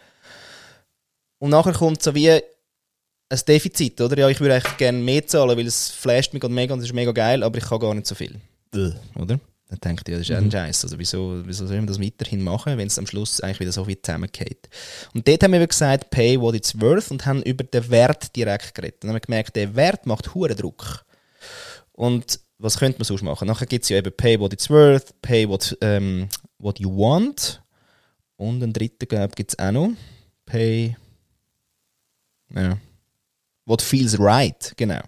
Und 1.39 1.51
nachher 1.51 1.73
kommt 1.73 2.03
so 2.03 2.15
wie 2.15 2.31
ein 2.31 2.41
Defizit, 3.47 4.01
oder? 4.01 4.19
Ja, 4.19 4.29
ich 4.29 4.41
würde 4.41 4.55
eigentlich 4.55 4.77
gerne 4.77 4.99
mehr 4.99 5.27
zahlen, 5.27 5.57
weil 5.57 5.67
es 5.67 5.91
flasht 5.91 6.33
mich 6.33 6.43
mega 6.43 6.75
und 6.75 6.81
es 6.81 6.87
ist 6.87 6.95
mega 6.95 7.13
geil, 7.13 7.43
aber 7.43 7.59
ich 7.59 7.65
kann 7.65 7.81
gar 7.81 7.95
nicht 7.95 8.07
so 8.07 8.15
viel. 8.15 8.41
Oder? 9.17 9.39
Dann 9.81 9.97
denkt 9.97 10.09
ihr, 10.09 10.19
das 10.19 10.29
ist 10.29 10.37
mhm. 10.37 10.47
ein 10.47 10.51
Scheiß. 10.51 10.85
Also 10.85 10.99
wieso, 10.99 11.43
wieso 11.45 11.67
soll 11.67 11.77
man 11.77 11.87
das 11.87 12.01
weiterhin 12.01 12.43
machen, 12.43 12.79
wenn 12.79 12.87
es 12.87 12.99
am 12.99 13.07
Schluss 13.07 13.41
eigentlich 13.41 13.61
wieder 13.61 13.73
so 13.73 13.85
viel 13.85 14.01
zusammengeht? 14.01 14.69
Und 15.15 15.27
dort 15.27 15.43
haben 15.43 15.53
wir 15.53 15.67
gesagt, 15.67 16.11
pay 16.11 16.41
what 16.41 16.55
it's 16.55 16.81
worth 16.81 17.11
und 17.11 17.27
haben 17.27 17.43
über 17.43 17.65
den 17.65 17.91
Wert 17.91 18.35
direkt 18.37 18.75
geredet. 18.75 19.03
Dann 19.03 19.11
haben 19.11 19.17
wir 19.17 19.21
gemerkt, 19.21 19.57
der 19.57 19.75
Wert 19.75 20.07
macht 20.07 20.35
hohen 20.35 20.57
Druck. 20.57 21.05
Und 21.93 22.41
was 22.59 22.79
könnte 22.79 22.99
man 22.99 23.05
sonst 23.05 23.23
machen? 23.23 23.49
Nachher 23.49 23.67
gibt 23.67 23.85
es 23.85 23.89
ja 23.89 23.99
eben 23.99 24.13
pay 24.17 24.39
what 24.39 24.53
it's 24.53 24.71
worth, 24.71 25.15
pay 25.23 25.49
what, 25.49 25.77
ähm, 25.81 26.29
what 26.59 26.79
you 26.79 26.91
want. 26.91 27.63
Und 28.37 28.63
einen 28.63 28.73
dritten, 28.73 29.09
glaube 29.09 29.29
ich, 29.31 29.37
gibt 29.37 29.53
es 29.53 29.59
auch 29.59 29.73
noch. 29.73 29.91
Pay. 30.47 30.97
Ja. 32.55 32.79
What 33.67 33.83
feels 33.83 34.19
right, 34.19 34.73
genau 34.77 35.01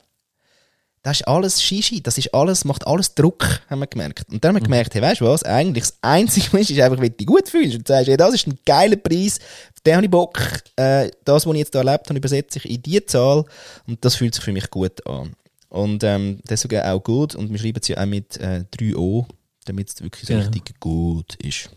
das 1.06 1.20
ist 1.20 1.28
alles 1.28 1.62
Shishi, 1.62 2.02
das 2.02 2.18
ist 2.18 2.34
alles, 2.34 2.64
macht 2.64 2.84
alles 2.84 3.14
Druck, 3.14 3.60
haben 3.70 3.78
wir 3.78 3.86
gemerkt. 3.86 4.28
Und 4.28 4.42
dann 4.42 4.48
haben 4.48 4.56
wir 4.56 4.62
mhm. 4.62 4.72
gemerkt, 4.72 4.92
hey, 4.92 5.00
weißt 5.00 5.20
du 5.20 5.26
was, 5.26 5.44
eigentlich 5.44 5.84
das 5.84 5.98
Einzige, 6.02 6.52
was 6.52 6.68
ist 6.68 6.80
einfach, 6.80 7.00
wenn 7.00 7.10
du 7.12 7.16
dich 7.18 7.26
gut 7.28 7.48
fühlst 7.48 7.76
und 7.76 7.86
sagst, 7.86 8.08
hey, 8.08 8.16
das 8.16 8.34
ist 8.34 8.48
ein 8.48 8.58
geiler 8.66 8.96
Preis, 8.96 9.38
auf 9.72 9.80
den 9.86 9.94
habe 9.94 10.06
ich 10.06 10.10
Bock, 10.10 10.40
äh, 10.74 11.08
das, 11.24 11.46
was 11.46 11.52
ich 11.52 11.60
jetzt 11.60 11.70
hier 11.70 11.84
erlebt 11.84 12.08
habe, 12.08 12.18
übersetze 12.18 12.58
ich 12.58 12.68
in 12.68 12.82
die 12.82 13.06
Zahl 13.06 13.44
und 13.86 14.04
das 14.04 14.16
fühlt 14.16 14.34
sich 14.34 14.42
für 14.42 14.50
mich 14.50 14.68
gut 14.68 15.06
an. 15.06 15.36
Und 15.68 16.02
ähm, 16.02 16.40
deswegen 16.50 16.82
auch 16.82 17.00
gut 17.00 17.36
und 17.36 17.52
wir 17.52 17.58
schreiben 17.60 17.78
es 17.80 17.86
ja 17.86 18.02
auch 18.02 18.06
mit 18.06 18.36
äh, 18.38 18.64
3O, 18.76 19.26
damit 19.64 19.88
es 19.90 20.02
wirklich 20.02 20.26
so 20.26 20.32
ja. 20.32 20.40
richtig 20.40 20.80
gut 20.80 21.36
ist. 21.36 21.70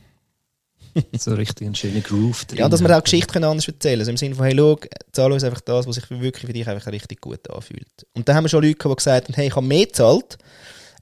so 1.18 1.34
richtig 1.34 1.68
ein 1.68 1.76
schöner 1.76 2.02
Groove 2.02 2.46
drin. 2.46 2.60
Ja, 2.60 2.70
dass 2.70 2.82
wir 2.82 2.98
auch 2.98 3.04
Geschichten 3.04 3.44
anders 3.44 3.68
erzählen. 3.68 4.00
Also 4.00 4.12
im 4.12 4.18
Sinne 4.18 4.36
von, 4.36 4.46
hey, 4.46 4.56
schau, 4.58 4.78
zahl 5.12 5.32
uns 5.32 5.44
einfach 5.44 5.62
das, 5.62 5.88
was 5.88 5.96
sich 5.96 6.10
wirklich 6.10 6.46
für 6.46 6.54
dich 6.54 6.68
einfach 6.68 6.92
richtig 6.92 7.22
gut 7.22 7.50
anfühlt. 7.50 8.06
Und 8.14 8.28
da 8.28 8.36
haben 8.36 8.44
wir 8.44 8.50
schon 8.50 8.64
Leute, 8.64 8.88
die 8.88 8.96
gesagt 8.96 9.28
haben, 9.28 9.34
hey, 9.34 9.48
ich 9.48 9.56
habe 9.56 9.66
mehr 9.66 9.86
gezahlt, 9.86 10.38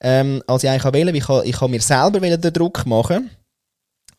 ähm, 0.02 0.44
als 0.48 0.64
ich 0.64 0.70
eigentlich 0.70 0.84
wollte. 0.84 1.18
Ich 1.18 1.28
habe, 1.28 1.46
ich 1.46 1.62
habe 1.62 1.72
mir 1.72 1.82
selber 1.82 2.20
den 2.20 2.54
Druck 2.54 2.86
machen 2.86 3.30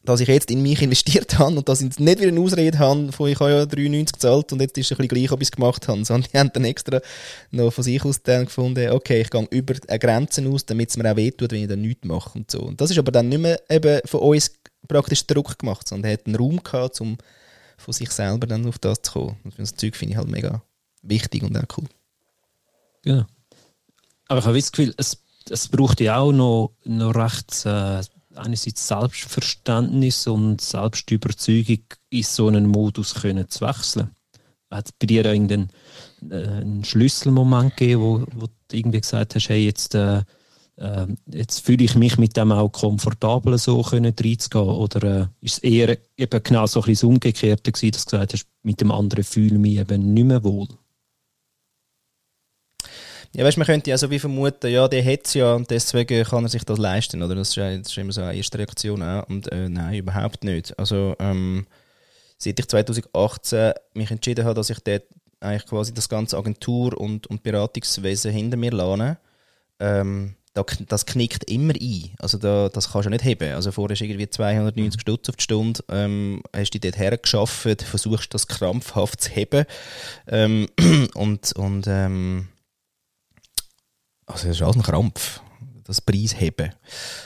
dass 0.09 0.21
ich 0.21 0.29
jetzt 0.29 0.51
in 0.51 0.63
mich 0.63 0.81
investiert 0.81 1.39
habe 1.39 1.57
und 1.57 1.69
dass 1.69 1.83
ich 1.83 1.99
nicht 1.99 2.21
wieder 2.21 2.29
eine 2.29 2.41
Ausrede 2.41 2.79
habe, 2.79 3.13
von 3.13 3.29
ich 3.29 3.39
habe 3.39 3.51
ja 3.51 3.67
93 3.67 4.13
gezahlt 4.15 4.53
und 4.53 4.61
jetzt 4.61 4.79
ist 4.79 4.87
es 4.87 4.93
ein 4.93 4.97
bisschen 4.97 5.09
gleich, 5.09 5.33
ob 5.33 5.43
ich 5.43 5.49
es 5.49 5.53
gemacht 5.53 5.87
habe. 5.87 6.05
Sondern 6.05 6.31
die 6.33 6.39
haben 6.39 6.51
dann 6.53 6.65
extra 6.65 7.01
noch 7.51 7.71
von 7.71 7.85
sich 7.85 8.03
aus 8.05 8.23
dann 8.23 8.47
gefunden, 8.47 8.91
okay, 8.91 9.21
ich 9.21 9.31
gehe 9.31 9.47
über 9.51 9.75
Grenzen 9.75 10.53
aus, 10.53 10.65
damit 10.65 10.91
es 10.91 10.97
mir 10.97 11.11
auch 11.11 11.17
wehtut, 11.17 11.53
wenn 11.53 11.63
ich 11.63 11.69
dann 11.69 11.83
nichts 11.83 12.07
mache 12.07 12.39
und 12.39 12.51
so. 12.51 12.61
Und 12.61 12.81
das 12.81 12.91
ist 12.91 12.99
aber 12.99 13.13
dann 13.13 13.29
nicht 13.29 13.41
mehr 13.41 13.61
eben 13.69 14.01
von 14.07 14.21
uns 14.21 14.51
praktisch 14.87 15.27
Druck 15.27 15.59
gemacht, 15.59 15.89
sondern 15.89 16.11
er 16.11 16.15
hat 16.15 16.27
einen 16.27 16.37
Raum 16.37 16.63
gehabt, 16.63 17.01
um 17.01 17.19
von 17.77 17.95
sich 17.95 18.11
selber 18.11 18.47
dann 18.47 18.67
auf 18.67 18.79
das 18.79 19.03
zu 19.03 19.13
kommen. 19.13 19.37
Und 19.45 19.59
das 19.59 19.75
Zeug 19.75 19.97
finde 19.97 20.13
ich 20.13 20.19
halt 20.19 20.29
mega 20.29 20.63
wichtig 21.03 21.43
und 21.43 21.57
auch 21.57 21.77
cool. 21.77 21.87
Genau. 23.03 23.25
Aber 24.29 24.41
ich 24.41 24.47
habe 24.47 24.59
das 24.59 24.73
Gefühl, 24.73 24.95
es, 24.97 25.23
es 25.49 25.69
braucht 25.69 26.01
ja 26.01 26.19
auch 26.19 26.33
noch, 26.33 26.73
noch 26.85 27.15
recht 27.15 27.65
äh, 27.65 28.03
einerseits 28.35 28.87
Selbstverständnis 28.87 30.27
und 30.27 30.61
Selbstüberzeugung, 30.61 31.85
in 32.11 32.23
so 32.23 32.49
einen 32.49 32.67
Modus 32.67 33.15
können 33.15 33.49
zu 33.49 33.67
wechseln. 33.67 34.11
Hat 34.71 34.87
es 34.87 34.93
bei 34.93 35.07
dir 35.07 35.25
irgendeinen 35.25 35.71
äh, 36.31 36.47
einen 36.47 36.85
Schlüsselmoment 36.85 37.77
gegeben, 37.77 38.03
wo, 38.03 38.27
wo 38.35 38.47
du 38.47 38.77
irgendwie 38.77 39.01
gesagt 39.01 39.35
hast, 39.35 39.49
hey, 39.49 39.65
jetzt 39.65 39.95
äh, 39.95 40.23
äh, 40.79 41.07
jetzt 41.27 41.61
fühle 41.61 41.85
ich 41.85 41.95
mich 41.95 42.19
mit 42.19 42.37
dem 42.37 42.53
auch 42.53 42.71
komfortabel, 42.71 43.59
so 43.59 43.83
können 43.83 44.15
reinzugehen? 44.19 44.69
Oder 44.69 45.21
äh, 45.21 45.27
ist 45.45 45.59
es 45.59 45.59
eher 45.59 45.99
eben 46.17 46.43
genau 46.43 46.67
so 46.67 46.81
ein 46.81 46.87
bisschen 46.87 47.09
das 47.09 47.15
Umgekehrte 47.15 47.73
gewesen, 47.73 47.93
dass 47.93 48.05
du 48.05 48.11
gesagt 48.13 48.33
hast, 48.35 48.47
mit 48.63 48.81
dem 48.81 48.93
anderen 48.93 49.25
fühle 49.25 49.55
ich 49.55 49.61
mich 49.61 49.79
eben 49.79 50.15
nicht 50.15 50.25
mehr 50.25 50.43
wohl? 50.45 50.69
Ja, 53.35 53.45
weißt, 53.45 53.59
man 53.59 53.67
könnte 53.67 53.91
ja 53.91 53.99
so 53.99 54.11
wie 54.11 54.19
vermuten, 54.19 54.71
ja, 54.71 54.89
der 54.89 55.05
hat 55.05 55.27
es 55.27 55.35
ja 55.35 55.55
und 55.55 55.71
deswegen 55.71 56.25
kann 56.25 56.45
er 56.45 56.49
sich 56.49 56.65
das 56.65 56.79
leisten, 56.79 57.23
oder? 57.23 57.35
Das 57.35 57.49
ist, 57.49 57.57
das 57.59 57.89
ist 57.89 57.99
immer 57.99 58.13
so 58.13 58.23
eine 58.23 58.35
erste 58.35 58.59
Reaktion 58.59 59.03
auch. 59.03 59.29
Und 59.29 59.53
äh, 59.53 59.69
nein, 59.69 59.99
überhaupt 59.99 60.45
nicht. 60.45 60.79
Also, 60.79 61.15
ähm, 61.19 61.67
seit 62.39 62.59
ich 62.59 62.69
2018 62.69 63.75
mich 63.95 64.11
entschieden 64.11 64.45
habe, 64.45 64.55
dass 64.55 64.71
ich 64.71 64.79
dort 64.81 65.05
eigentlich 65.41 65.67
quasi 65.67 65.93
das 65.93 66.09
ganze 66.09 66.39
Agentur- 66.39 66.99
und, 66.99 67.27
und 67.27 67.43
Beratungswesen 67.43 68.33
hinter 68.33 68.57
mir 68.57 68.73
lade, 68.73 69.19
ähm, 69.79 70.35
das 70.55 71.07
knickt 71.07 71.45
immer 71.51 71.75
ein. 71.75 72.11
Also 72.19 72.39
da, 72.39 72.69
das 72.69 72.93
kannst 72.93 73.07
du 73.07 73.11
nicht 73.11 73.25
heben. 73.25 73.53
Also 73.55 73.73
vorher 73.73 73.97
du 73.97 74.05
irgendwie 74.05 74.29
290 74.29 75.01
Stutz 75.01 75.29
auf 75.29 75.37
die 75.37 75.43
Stunde, 75.43 75.83
ähm, 75.89 76.43
hast 76.55 76.71
dich 76.71 76.81
dort 76.81 76.99
hergeschafft, 76.99 77.83
versuchst 77.83 78.35
das 78.35 78.49
krampfhaft 78.49 79.21
zu 79.21 79.31
heben 79.31 79.65
ähm, 80.27 80.69
und, 81.15 81.53
und 81.53 81.87
ähm, 81.87 82.49
also 84.27 84.47
das 84.47 84.57
ist 84.57 84.63
alles 84.63 84.77
ein 84.77 84.83
Krampf, 84.83 85.41
das 85.85 86.03
Preis 86.03 86.39
heben. 86.39 86.73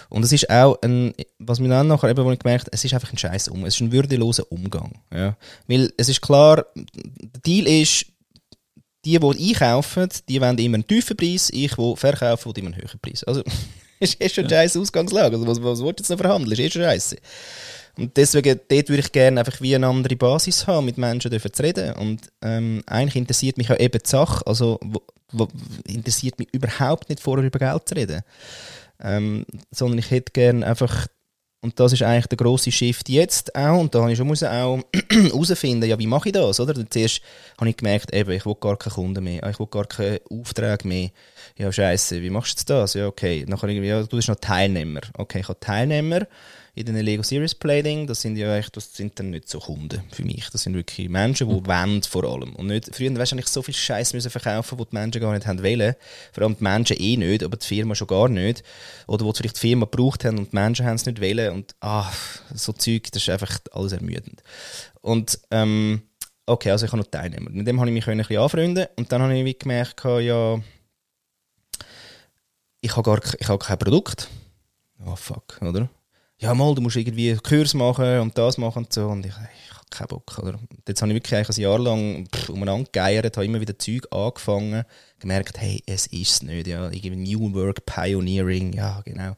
Und 0.08 0.24
es 0.24 0.32
ist 0.32 0.48
auch 0.50 0.80
ein, 0.82 1.12
was 1.38 1.58
mir 1.58 1.68
dann 1.68 1.88
nachher 1.88 2.10
eben, 2.10 2.24
wo 2.24 2.30
ich 2.30 2.38
gemerkt 2.38 2.68
es 2.70 2.84
ist 2.84 2.94
einfach 2.94 3.12
ein 3.12 3.18
scheiß 3.18 3.48
Um, 3.48 3.64
es 3.64 3.74
ist 3.74 3.80
ein 3.80 3.92
würdeloser 3.92 4.50
Umgang. 4.52 5.00
Ja. 5.12 5.36
Weil 5.66 5.92
es 5.96 6.08
ist 6.08 6.22
klar, 6.22 6.66
der 6.74 7.40
Deal 7.44 7.66
ist, 7.66 8.06
die, 9.04 9.18
die 9.18 9.48
einkaufen, 9.50 10.08
die 10.28 10.40
wollen 10.40 10.58
immer 10.58 10.74
einen 10.74 10.86
tiefen 10.86 11.16
Preis, 11.16 11.50
ich, 11.52 11.74
die 11.74 11.96
verkaufen, 11.96 12.46
will 12.46 12.58
immer 12.58 12.72
einen 12.72 12.80
höheren 12.80 13.00
Preis. 13.00 13.24
Also, 13.24 13.42
ist, 14.00 14.14
ist 14.20 14.34
schon 14.34 14.44
eine 14.44 14.50
scheiß 14.50 14.76
Ausgangslage. 14.76 15.36
Also, 15.36 15.46
was, 15.46 15.62
was 15.62 15.82
willst 15.82 16.00
du 16.00 16.02
jetzt 16.02 16.10
noch 16.10 16.18
verhandeln? 16.18 16.52
Ist 16.52 16.58
eh 16.60 16.70
schon 16.70 16.82
scheiße. 16.82 17.16
Und 17.98 18.16
deswegen, 18.16 18.58
dort 18.68 18.88
würde 18.88 19.02
ich 19.02 19.12
gerne 19.12 19.40
einfach 19.40 19.60
wie 19.60 19.74
eine 19.74 19.86
andere 19.86 20.16
Basis 20.16 20.66
haben, 20.66 20.86
mit 20.86 20.96
Menschen 20.96 21.30
zu 21.30 21.62
reden. 21.62 21.92
Und 21.94 22.30
ähm, 22.40 22.82
eigentlich 22.86 23.16
interessiert 23.16 23.58
mich 23.58 23.70
auch 23.70 23.78
eben 23.78 24.00
die 24.02 24.08
Sache, 24.08 24.46
also 24.46 24.78
wo, 24.82 25.02
wo, 25.30 25.48
interessiert 25.86 26.38
mich 26.38 26.48
überhaupt 26.52 27.10
nicht 27.10 27.20
vorher 27.20 27.44
über 27.44 27.58
Geld 27.58 27.88
zu 27.88 27.94
reden. 27.94 28.22
Ähm, 29.00 29.44
sondern 29.70 29.98
ich 29.98 30.10
hätte 30.10 30.32
gerne 30.32 30.66
einfach 30.66 31.06
und 31.62 31.78
das 31.78 31.92
ist 31.92 32.02
eigentlich 32.02 32.26
der 32.26 32.36
grosse 32.36 32.72
Shift 32.72 33.08
jetzt 33.08 33.54
auch. 33.54 33.78
Und 33.78 33.94
da 33.94 34.00
habe 34.00 34.10
ich 34.10 34.18
schon 34.18 34.26
muss 34.26 34.42
auch 34.42 34.80
herausfinden, 35.10 35.88
ja, 35.88 35.96
wie 35.98 36.08
mache 36.08 36.28
ich 36.28 36.32
das, 36.32 36.58
oder? 36.58 36.74
zuerst 36.90 37.22
habe 37.58 37.70
ich 37.70 37.76
gemerkt, 37.76 38.12
eben, 38.12 38.32
ich 38.32 38.44
will 38.44 38.56
gar 38.60 38.76
keine 38.76 38.94
Kunden 38.94 39.22
mehr, 39.22 39.48
ich 39.48 39.60
will 39.60 39.68
gar 39.68 39.86
keine 39.86 40.20
Aufträge 40.28 40.88
mehr. 40.88 41.10
Ja, 41.56 41.70
scheiße, 41.70 42.20
wie 42.20 42.30
machst 42.30 42.68
du 42.68 42.74
das? 42.74 42.94
Ja, 42.94 43.06
okay. 43.06 43.44
Nachher 43.46 43.68
irgendwie, 43.68 43.88
ja, 43.88 44.02
du 44.02 44.16
bist 44.16 44.28
noch 44.28 44.36
Teilnehmer. 44.36 45.02
Okay, 45.16 45.40
ich 45.40 45.48
habe 45.48 45.60
Teilnehmer 45.60 46.26
in 46.74 46.86
den 46.86 46.96
Lego 46.96 47.22
Series 47.22 47.54
Playing, 47.54 48.06
das 48.06 48.22
sind 48.22 48.36
ja 48.36 48.56
echt, 48.56 48.74
das 48.76 48.94
sind 48.94 49.18
dann 49.18 49.28
nicht 49.30 49.46
so 49.46 49.58
Kunden 49.58 50.02
für 50.10 50.24
mich. 50.24 50.48
Das 50.50 50.62
sind 50.62 50.74
wirklich 50.74 51.10
Menschen, 51.10 51.48
die 51.48 51.54
mhm. 51.54 51.66
wollen 51.66 52.02
vor 52.02 52.24
allem. 52.24 52.56
Und 52.56 52.68
nicht, 52.68 52.94
früher 52.94 53.14
weißt 53.14 53.32
du, 53.32 53.36
ich 53.36 53.48
so 53.48 53.60
viel 53.60 53.74
Scheiß 53.74 54.14
müssen 54.14 54.30
verkaufen, 54.30 54.78
wo 54.78 54.84
die 54.86 54.94
Menschen 54.94 55.20
gar 55.20 55.34
nicht 55.34 55.46
haben 55.46 55.62
wollen. 55.62 55.94
Vor 56.32 56.44
allem 56.44 56.56
die 56.56 56.62
Menschen 56.62 56.96
eh 56.98 57.18
nicht, 57.18 57.42
aber 57.42 57.58
die 57.58 57.66
Firma 57.66 57.94
schon 57.94 58.06
gar 58.06 58.28
nicht. 58.30 58.62
Oder 59.06 59.26
wo 59.26 59.32
vielleicht 59.34 59.56
die 59.56 59.68
Firma 59.68 59.84
gebraucht 59.84 60.24
haben 60.24 60.38
und 60.38 60.52
die 60.52 60.56
Menschen 60.56 60.86
haben 60.86 60.94
es 60.94 61.04
nicht 61.04 61.20
wollen. 61.20 61.52
Und 61.52 61.74
ah, 61.80 62.10
so 62.54 62.72
Zeug, 62.72 63.12
das 63.12 63.22
ist 63.22 63.28
einfach 63.28 63.58
alles 63.72 63.92
ermüdend. 63.92 64.42
Und 65.02 65.38
ähm, 65.50 66.00
okay, 66.46 66.70
also 66.70 66.86
ich 66.86 66.92
habe 66.92 67.02
noch 67.02 67.10
Teilnehmer. 67.10 67.50
Mit 67.50 67.66
dem 67.66 67.80
habe 67.80 67.90
ich 67.90 67.94
mich 67.94 68.08
ein 68.08 68.16
bisschen 68.16 68.38
anfreunden 68.38 68.86
und 68.96 69.12
dann 69.12 69.20
habe 69.20 69.38
ich 69.38 69.58
gemerkt, 69.58 70.04
ja, 70.04 70.58
ich 72.80 72.96
habe 72.96 73.02
gar 73.02 73.20
ich 73.38 73.48
habe 73.48 73.58
kein 73.58 73.78
Produkt. 73.78 74.30
Oh 75.04 75.16
fuck, 75.16 75.60
oder? 75.60 75.90
Ja 76.42 76.54
mal, 76.54 76.74
du 76.74 76.82
musst 76.82 76.96
irgendwie 76.96 77.36
Kurs 77.36 77.72
machen 77.72 78.20
und 78.20 78.36
das 78.36 78.58
machen 78.58 78.84
und 78.84 78.92
so. 78.92 79.06
Und 79.06 79.24
ich, 79.24 79.32
ich 79.32 79.74
habe 79.74 79.86
keinen 79.90 80.08
Bock. 80.08 80.38
Oder? 80.38 80.58
Jetzt 80.86 81.00
habe 81.00 81.12
ich 81.12 81.16
wirklich 81.16 81.48
ein 81.48 81.62
Jahr 81.62 81.78
lang 81.78 82.28
umeinander 82.48 82.88
geeiert, 82.92 83.36
habe 83.36 83.46
immer 83.46 83.60
wieder 83.60 83.78
Zeug 83.78 84.08
angefangen, 84.10 84.84
gemerkt, 85.20 85.60
hey, 85.60 85.82
es 85.86 86.08
ist 86.08 86.30
es 86.30 86.42
nicht. 86.42 86.66
Ja, 86.66 86.90
irgendwie 86.90 87.36
New 87.36 87.54
Work 87.54 87.86
Pioneering, 87.86 88.72
ja, 88.72 89.00
genau. 89.04 89.36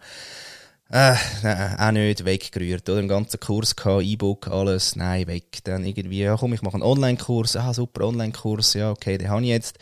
Äh, 0.90 1.14
nein, 1.42 1.78
auch 1.78 1.90
nicht, 1.92 2.24
weggerührt. 2.24 2.88
Oder 2.88 3.00
einen 3.00 3.08
ganzen 3.08 3.40
Kurs 3.40 3.76
gehabt, 3.76 4.04
E-Book, 4.04 4.48
alles, 4.48 4.96
nein, 4.96 5.26
weg. 5.26 5.58
Dann 5.64 5.84
irgendwie, 5.84 6.20
ja 6.20 6.36
komm, 6.36 6.54
ich 6.54 6.62
mache 6.62 6.74
einen 6.74 6.82
Online-Kurs, 6.84 7.56
ah, 7.56 7.74
super, 7.74 8.06
Online-Kurs, 8.06 8.74
ja, 8.74 8.90
okay, 8.90 9.18
den 9.18 9.28
habe 9.28 9.42
ich 9.42 9.48
jetzt. 9.48 9.78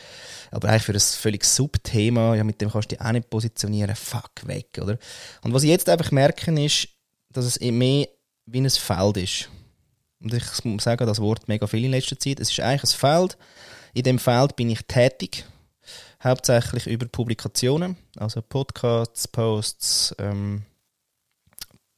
Aber 0.51 0.69
eigentlich 0.69 0.85
für 0.85 0.93
ein 0.93 1.01
völlig 1.01 1.45
Subthema, 1.45 2.35
ja, 2.35 2.43
mit 2.43 2.61
dem 2.61 2.71
kannst 2.71 2.91
du 2.91 2.97
dich 2.97 3.05
auch 3.05 3.13
nicht 3.13 3.31
positionieren, 3.31 3.95
fuck, 3.95 4.47
weg, 4.47 4.79
oder? 4.81 4.99
Und 5.43 5.53
was 5.53 5.63
ich 5.63 5.71
jetzt 5.71 5.89
einfach 5.89 6.11
merke, 6.11 6.51
ist, 6.65 6.89
dass 7.33 7.45
es 7.45 7.61
mehr 7.61 8.09
wie 8.47 8.61
ein 8.61 8.71
Feld 8.71 9.17
ist. 9.17 9.49
Und 10.21 10.33
ich 10.33 10.45
sagen, 10.81 11.07
das 11.07 11.21
Wort 11.21 11.49
mega 11.49 11.67
viel 11.67 11.85
in 11.85 11.91
letzter 11.91 12.19
Zeit. 12.19 12.39
Es 12.39 12.51
ist 12.51 12.61
eigentlich 12.61 12.95
ein 12.95 12.99
Feld. 12.99 13.37
In 13.95 14.05
dem 14.05 14.19
Feld 14.19 14.57
bin 14.57 14.71
ich 14.71 14.83
tätig. 14.87 15.45
Hauptsächlich 16.23 16.87
über 16.87 17.07
Publikationen, 17.07 17.97
also 18.17 18.41
Podcasts, 18.41 19.27
Posts, 19.27 20.15
ähm, 20.19 20.63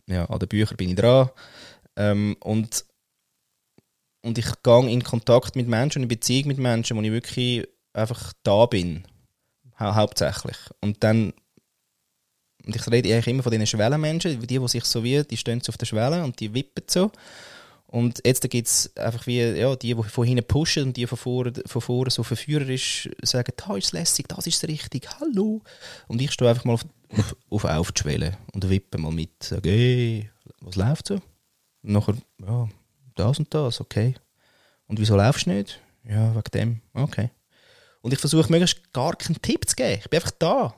ja, 0.06 0.24
an 0.24 0.38
den 0.38 0.48
Büchern 0.48 0.78
bin 0.78 0.90
ich 0.90 0.96
dran. 0.96 1.28
Ähm, 1.96 2.36
und, 2.40 2.86
und 4.22 4.38
ich 4.38 4.62
gehe 4.62 4.90
in 4.90 5.04
Kontakt 5.04 5.56
mit 5.56 5.68
Menschen, 5.68 6.02
in 6.02 6.08
Beziehung 6.08 6.48
mit 6.48 6.58
Menschen, 6.58 6.96
wo 6.96 7.02
ich 7.02 7.12
wirklich 7.12 7.68
einfach 7.92 8.32
da 8.42 8.64
bin. 8.64 9.06
Ha 9.78 9.94
hauptsächlich. 9.94 10.56
Und 10.80 11.04
dann 11.04 11.34
und 12.66 12.76
ich 12.76 12.90
rede 12.90 13.12
eigentlich 13.12 13.28
immer 13.28 13.42
von 13.42 13.52
diesen 13.52 13.66
Schwellenmenschen, 13.66 14.40
die, 14.40 14.46
die 14.46 14.68
sich 14.68 14.84
so 14.84 15.02
wie, 15.04 15.22
die 15.22 15.36
stehen 15.36 15.60
so 15.60 15.70
auf 15.70 15.76
der 15.76 15.86
Schwelle 15.86 16.24
und 16.24 16.38
die 16.40 16.52
wippen 16.52 16.84
so. 16.88 17.10
Und 17.86 18.20
jetzt 18.24 18.48
gibt 18.50 18.66
es 18.66 18.90
einfach 18.96 19.26
wie, 19.26 19.40
ja, 19.40 19.76
die, 19.76 19.94
die 19.94 20.02
von 20.02 20.26
hinten 20.26 20.44
pushen 20.44 20.84
und 20.84 20.96
die 20.96 21.06
von 21.06 21.16
vorne, 21.16 21.52
von 21.66 21.80
vorne 21.80 22.10
so 22.10 22.24
verführerisch 22.24 23.08
sagen, 23.22 23.52
da 23.56 23.76
ist 23.76 23.86
es 23.86 23.92
lässig, 23.92 24.26
das 24.26 24.46
ist 24.48 24.66
richtig, 24.66 25.08
hallo. 25.20 25.62
Und 26.08 26.20
ich 26.20 26.32
stehe 26.32 26.50
einfach 26.50 26.64
mal 26.64 26.72
auf, 26.72 26.84
auf, 27.50 27.64
auf, 27.64 27.92
die 27.92 28.00
Schwelle 28.00 28.36
und 28.52 28.68
wippe 28.68 28.98
mal 28.98 29.12
mit, 29.12 29.44
sage, 29.44 29.70
hey, 29.70 30.30
was 30.60 30.74
läuft 30.74 31.06
so? 31.06 31.14
Und 31.14 31.92
nachher, 31.92 32.16
ja, 32.44 32.68
das 33.14 33.38
und 33.38 33.54
das, 33.54 33.80
okay. 33.80 34.14
Und 34.88 34.98
wieso 34.98 35.14
laufst 35.14 35.46
du 35.46 35.50
nicht? 35.50 35.80
Ja, 36.02 36.34
wegen 36.34 36.50
dem, 36.52 36.80
okay. 36.94 37.30
Und 38.00 38.12
ich 38.12 38.18
versuche 38.18 38.50
möglichst 38.50 38.92
gar 38.92 39.14
keinen 39.14 39.40
Tipp 39.40 39.68
zu 39.68 39.76
geben. 39.76 40.00
Ich 40.02 40.10
bin 40.10 40.18
einfach 40.18 40.32
da. 40.38 40.74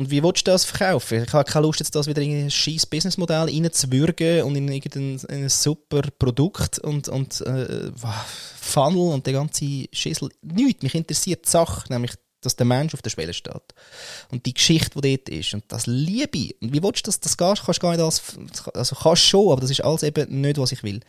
Und 0.00 0.10
wie 0.10 0.22
willst 0.22 0.46
du 0.46 0.50
das 0.50 0.64
verkaufen? 0.64 1.24
Ich 1.24 1.32
habe 1.34 1.44
keine 1.44 1.66
Lust, 1.66 1.78
jetzt 1.78 1.94
das 1.94 2.06
wieder 2.06 2.22
in 2.22 2.46
ein 2.46 2.50
scheiß 2.50 2.86
Businessmodell 2.86 3.50
reinzuwürgen 3.50 4.44
und 4.44 4.56
in 4.56 4.66
irgendein 4.66 5.20
ein 5.28 5.50
super 5.50 6.00
Produkt 6.18 6.78
und, 6.78 7.10
und 7.10 7.42
äh, 7.42 7.92
Funnel 8.58 9.12
und 9.12 9.26
der 9.26 9.34
ganze 9.34 9.84
Schissel. 9.92 10.30
Nichts. 10.40 10.82
Mich 10.82 10.94
interessiert 10.94 11.44
die 11.44 11.50
Sache, 11.50 11.84
nämlich 11.92 12.12
dass 12.40 12.56
der 12.56 12.64
Mensch 12.64 12.94
auf 12.94 13.02
der 13.02 13.10
Schwelle 13.10 13.34
steht. 13.34 13.74
Und 14.30 14.46
die 14.46 14.54
Geschichte, 14.54 14.98
die 15.02 15.18
dort 15.18 15.28
ist. 15.28 15.52
Und 15.52 15.64
das 15.68 15.86
liebe 15.86 16.38
ich. 16.38 16.56
Und 16.62 16.72
wie 16.72 16.82
willst 16.82 17.06
du 17.06 17.10
das? 17.10 17.20
Das 17.20 17.36
kannst 17.36 17.68
du 17.68 17.72
gar 17.78 17.90
nicht 17.90 18.00
alles, 18.00 18.22
also 18.72 18.96
kannst 18.96 19.24
schon, 19.24 19.52
aber 19.52 19.60
das 19.60 19.70
ist 19.70 19.84
alles 19.84 20.02
eben 20.02 20.40
nicht, 20.40 20.56
was 20.56 20.72
ich 20.72 20.82
will. 20.82 21.00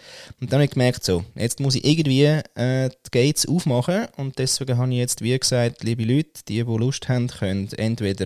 Und 0.41 0.51
dann 0.51 0.57
habe 0.57 0.65
ich 0.65 0.71
gemerkt, 0.71 1.05
so, 1.05 1.23
jetzt 1.35 1.61
muss 1.61 1.75
ich 1.75 1.85
irgendwie 1.85 2.25
äh, 2.25 2.89
die 2.89 3.11
Gates 3.11 3.47
aufmachen 3.47 4.07
und 4.17 4.37
deswegen 4.37 4.77
habe 4.77 4.91
ich 4.91 4.97
jetzt, 4.97 5.21
wie 5.21 5.39
gesagt, 5.39 5.81
liebe 5.85 6.03
Leute, 6.03 6.41
die, 6.49 6.55
die 6.55 6.59
Lust 6.63 7.07
haben, 7.07 7.29
können 7.29 7.71
entweder 7.77 8.25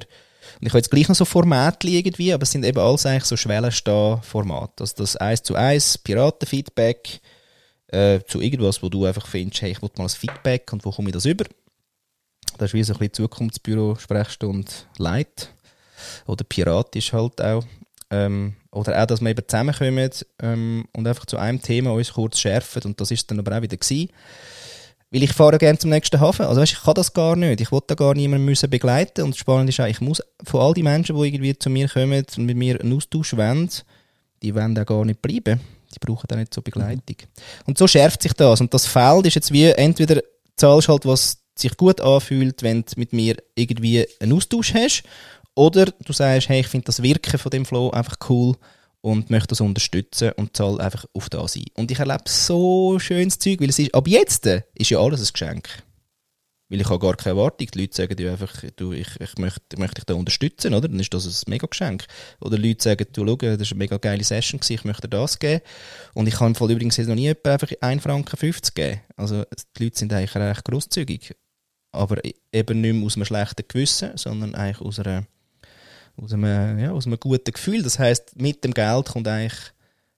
und 0.59 0.67
ich 0.67 0.69
habe 0.69 0.79
jetzt 0.79 0.91
gleich 0.91 1.07
noch 1.07 1.15
so 1.15 1.25
Formate 1.25 1.87
irgendwie, 1.87 2.33
aber 2.33 2.43
es 2.43 2.51
sind 2.51 2.65
eben 2.65 2.79
alles 2.79 3.05
eigentlich 3.05 3.25
so 3.25 3.37
Schwellenstehen-Formate. 3.37 4.83
Also 4.83 4.95
das 4.97 5.15
1 5.15 5.43
zu 5.43 5.55
1 5.55 5.99
Piratenfeedback 5.99 7.19
äh, 7.87 8.19
zu 8.27 8.41
irgendwas, 8.41 8.81
wo 8.81 8.89
du 8.89 9.05
einfach 9.05 9.27
findest, 9.27 9.61
hey, 9.61 9.71
ich 9.71 9.81
will 9.81 9.89
mal 9.97 10.05
ein 10.05 10.09
Feedback 10.09 10.71
und 10.73 10.85
wo 10.85 10.91
komme 10.91 11.09
ich 11.09 11.13
das 11.13 11.25
über? 11.25 11.45
Das 12.57 12.69
ist 12.69 12.73
wie 12.73 12.83
so 12.83 12.93
ein 12.93 12.99
bisschen 12.99 13.13
Zukunftsbüro-Sprechstunde 13.13 14.71
Light. 14.97 15.49
Oder 16.25 16.43
piratisch 16.43 17.13
halt 17.13 17.41
auch. 17.41 17.65
Ähm, 18.11 18.55
oder 18.71 19.01
auch, 19.01 19.05
dass 19.05 19.21
wir 19.21 19.29
eben 19.29 19.47
zusammenkommen 19.47 20.09
ähm, 20.41 20.87
und 20.93 21.07
einfach 21.07 21.25
zu 21.25 21.37
einem 21.37 21.61
Thema 21.61 21.91
uns 21.91 22.13
kurz 22.13 22.39
schärfen. 22.39 22.83
Und 22.83 23.01
das 23.01 23.11
ist 23.11 23.29
dann 23.31 23.39
aber 23.39 23.57
auch 23.57 23.61
wieder 23.61 23.77
gewesen. 23.77 24.09
Weil 25.15 25.23
ich 25.23 25.31
fahre 25.31 25.57
gerne 25.57 25.79
zum 25.79 25.91
nächsten 25.91 26.19
Hafen. 26.19 26.45
Also 26.45 26.59
weißt, 26.59 26.73
ich 26.73 26.83
kann 26.83 26.93
das 26.93 27.13
gar 27.13 27.37
nicht. 27.37 27.61
Ich 27.61 27.71
wollte 27.71 27.87
da 27.87 27.95
gar 27.95 28.13
niemanden 28.13 28.43
müssen 28.43 28.69
begleiten. 28.69 29.23
Und 29.23 29.31
das 29.31 29.37
Spannende 29.37 29.69
ist 29.69 29.79
auch, 29.79 29.85
ich 29.85 30.01
muss 30.01 30.21
von 30.43 30.59
all 30.59 30.73
die 30.73 30.83
Menschen, 30.83 31.15
die 31.15 31.25
irgendwie 31.25 31.57
zu 31.57 31.69
mir 31.69 31.87
kommen 31.87 32.25
und 32.35 32.45
mit 32.45 32.57
mir 32.57 32.81
einen 32.81 32.91
Austausch 32.91 33.37
wollen, 33.37 33.69
die 34.43 34.53
wollen 34.53 34.77
auch 34.77 34.85
gar 34.85 35.05
nicht 35.05 35.21
bleiben. 35.21 35.61
Die 35.93 35.99
brauchen 36.05 36.29
auch 36.29 36.35
nicht 36.35 36.53
so 36.53 36.61
Begleitung. 36.61 37.15
Und 37.65 37.77
so 37.77 37.87
schärft 37.87 38.23
sich 38.23 38.33
das. 38.33 38.59
Und 38.59 38.73
das 38.73 38.87
Feld 38.87 39.25
ist 39.25 39.35
jetzt 39.35 39.53
wie, 39.53 39.67
entweder 39.67 40.21
zahlst 40.57 40.89
halt, 40.89 41.05
was 41.05 41.37
sich 41.57 41.77
gut 41.77 42.01
anfühlt, 42.01 42.61
wenn 42.61 42.81
du 42.81 42.91
mit 42.97 43.13
mir 43.13 43.37
irgendwie 43.55 44.05
einen 44.19 44.33
Austausch 44.33 44.73
hast, 44.73 45.03
oder 45.55 45.85
du 45.85 46.11
sagst, 46.11 46.49
hey, 46.49 46.59
ich 46.59 46.67
finde 46.67 46.87
das 46.87 47.01
Wirken 47.01 47.39
von 47.39 47.51
dem 47.51 47.65
Flow 47.65 47.89
einfach 47.91 48.17
cool 48.29 48.57
und 49.05 49.29
möchte 49.29 49.49
das 49.49 49.61
unterstützen 49.61 50.31
und 50.35 50.57
zahle 50.57 50.83
einfach 50.83 51.05
auf 51.13 51.29
das 51.29 51.55
ein. 51.55 51.65
Und 51.75 51.91
ich 51.91 51.99
erlebe 51.99 52.23
so 52.25 52.97
schönes 52.97 53.37
Zeug, 53.37 53.61
weil 53.61 53.69
es 53.69 53.77
ist, 53.77 53.93
ab 53.93 54.07
jetzt 54.07 54.47
ist 54.47 54.89
ja 54.89 54.99
alles 54.99 55.21
ein 55.21 55.31
Geschenk. 55.31 55.69
Weil 56.69 56.81
ich 56.81 56.89
habe 56.89 56.97
gar 56.97 57.15
keine 57.15 57.37
Erwartung. 57.37 57.67
Die 57.71 57.81
Leute 57.81 57.95
sagen 57.95 58.19
ja 58.19 58.31
einfach, 58.31 58.63
du, 58.75 58.93
ich, 58.93 59.09
ich 59.19 59.37
möchte, 59.37 59.77
möchte 59.77 59.95
dich 59.95 60.05
da 60.05 60.15
unterstützen, 60.15 60.73
oder? 60.73 60.87
Dann 60.87 60.99
ist 60.99 61.13
das 61.13 61.27
ein 61.27 61.51
mega 61.51 61.67
Geschenk. 61.67 62.07
Oder 62.41 62.57
Leute 62.57 62.81
sagen, 62.81 63.05
du, 63.13 63.27
schau, 63.27 63.35
das 63.35 63.59
war 63.59 63.67
eine 63.67 63.75
mega 63.75 63.97
geile 63.97 64.23
Session, 64.23 64.59
ich 64.67 64.83
möchte 64.83 65.07
dir 65.07 65.17
das 65.19 65.37
geben. 65.37 65.61
Und 66.15 66.25
ich 66.25 66.33
kann 66.33 66.47
im 66.47 66.55
Fall 66.55 66.71
übrigens 66.71 66.97
noch 66.97 67.13
nie 67.13 67.29
einfach 67.29 67.69
1 67.79 68.01
Franken 68.01 68.37
50 68.37 68.73
geben. 68.73 69.01
Also, 69.15 69.43
die 69.77 69.83
Leute 69.83 69.99
sind 69.99 70.13
eigentlich 70.13 70.33
recht 70.33 70.65
grosszügig. 70.65 71.35
Aber 71.91 72.25
e-, 72.25 72.33
eben 72.51 72.81
nicht 72.81 72.95
mehr 72.95 73.05
aus 73.05 73.17
einem 73.17 73.25
schlechten 73.25 73.67
Gewissen, 73.67 74.17
sondern 74.17 74.55
eigentlich 74.55 74.81
aus 74.81 74.97
einer 74.97 75.27
aus 76.17 76.33
einem, 76.33 76.79
ja, 76.79 76.91
aus 76.91 77.05
einem 77.05 77.19
guten 77.19 77.51
Gefühl. 77.51 77.83
Das 77.83 77.99
heißt, 77.99 78.39
mit 78.39 78.63
dem 78.63 78.73
Geld 78.73 79.07
kommt 79.07 79.27
eigentlich 79.27 79.73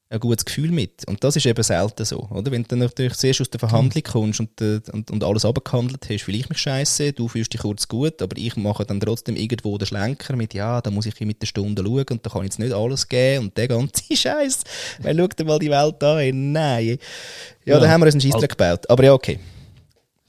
ein 0.09 0.19
gutes 0.19 0.45
Gefühl 0.45 0.71
mit. 0.71 1.05
Und 1.07 1.23
das 1.23 1.35
ist 1.35 1.45
eben 1.45 1.61
selten 1.63 2.05
so, 2.05 2.27
oder? 2.29 2.51
Wenn 2.51 2.63
du 2.63 2.69
dann 2.69 2.79
natürlich 2.79 3.15
zuerst 3.15 3.41
aus 3.41 3.49
der 3.49 3.59
Verhandlung 3.59 4.03
kommst 4.03 4.39
und, 4.39 4.61
äh, 4.61 4.79
und, 4.93 5.11
und 5.11 5.23
alles 5.23 5.43
abgehandelt 5.43 6.07
hast, 6.09 6.27
will 6.27 6.35
ich 6.35 6.47
mich 6.47 6.59
scheiße, 6.59 7.11
du 7.11 7.27
fühlst 7.27 7.53
dich 7.53 7.61
kurz 7.61 7.87
gut, 7.87 8.21
aber 8.21 8.37
ich 8.37 8.55
mache 8.55 8.85
dann 8.85 9.01
trotzdem 9.01 9.35
irgendwo 9.35 9.77
den 9.77 9.85
Schlenker 9.85 10.35
mit, 10.37 10.53
ja, 10.53 10.79
da 10.81 10.91
muss 10.91 11.05
ich 11.05 11.19
mit 11.19 11.41
der 11.41 11.47
Stunde 11.47 11.83
schauen 11.83 12.05
und 12.09 12.25
da 12.25 12.29
kann 12.29 12.41
ich 12.41 12.45
jetzt 12.45 12.59
nicht 12.59 12.73
alles 12.73 13.07
geben 13.07 13.45
und 13.45 13.57
der 13.57 13.67
ganze 13.67 14.03
Scheiß. 14.15 14.63
Weil 15.01 15.17
schau 15.17 15.27
dir 15.27 15.45
mal 15.45 15.59
die 15.59 15.71
Welt 15.71 16.01
an, 16.01 16.51
nein. 16.53 16.97
Ja, 17.65 17.73
ja. 17.73 17.79
da 17.79 17.89
haben 17.89 18.01
wir 18.01 18.05
uns 18.05 18.15
einen 18.15 18.21
Scheissdreck 18.21 18.51
gebaut. 18.51 18.89
Aber 18.89 19.03
ja, 19.03 19.13
okay. 19.13 19.39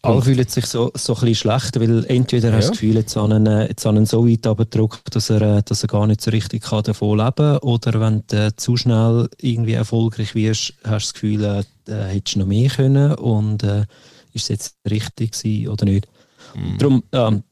Alle 0.09 0.23
fühlen 0.23 0.49
sich 0.49 0.67
so, 0.67 0.91
so 0.95 1.15
ein 1.15 1.21
bisschen 1.21 1.35
schlecht, 1.35 1.81
weil 1.81 2.05
entweder 2.07 2.51
ja. 2.51 2.57
hast 2.57 2.67
du 2.67 2.71
das 2.71 2.81
Gefühl, 2.81 2.97
jetzt 2.97 3.17
an 3.17 3.33
einen, 3.33 3.69
jetzt 3.69 3.87
einen 3.87 4.07
so 4.07 4.29
weit 4.29 4.47
abgedruckt, 4.47 5.15
dass 5.15 5.31
er, 5.31 5.43
äh, 5.43 5.63
dass 5.63 5.83
er 5.83 5.89
gar 5.89 6.07
nicht 6.07 6.21
so 6.21 6.31
richtig 6.31 6.63
kann 6.65 6.83
davon 6.83 7.19
leben 7.19 7.35
kann. 7.35 7.59
Oder 7.59 8.01
wenn 8.01 8.23
du 8.27 8.47
äh, 8.47 8.57
zu 8.57 8.77
schnell 8.77 9.29
irgendwie 9.41 9.75
erfolgreich 9.75 10.35
wirst, 10.35 10.75
hast 10.85 10.85
du 10.85 10.91
das 10.91 11.15
Gefühl, 11.15 11.45
äh, 11.45 11.93
äh, 11.93 12.15
hättest 12.15 12.37
du 12.37 12.41
noch 12.41 12.47
mehr 12.47 12.71
können 12.71 13.15
und 13.15 13.63
äh, 13.63 13.85
ist 14.33 14.45
es 14.45 14.49
jetzt 14.49 14.77
richtig 14.89 15.33
gewesen 15.33 15.69
oder 15.69 15.85
nicht. 15.85 16.09
Mhm. 16.55 16.79
Darum, 16.79 17.03
ähm, 17.13 17.43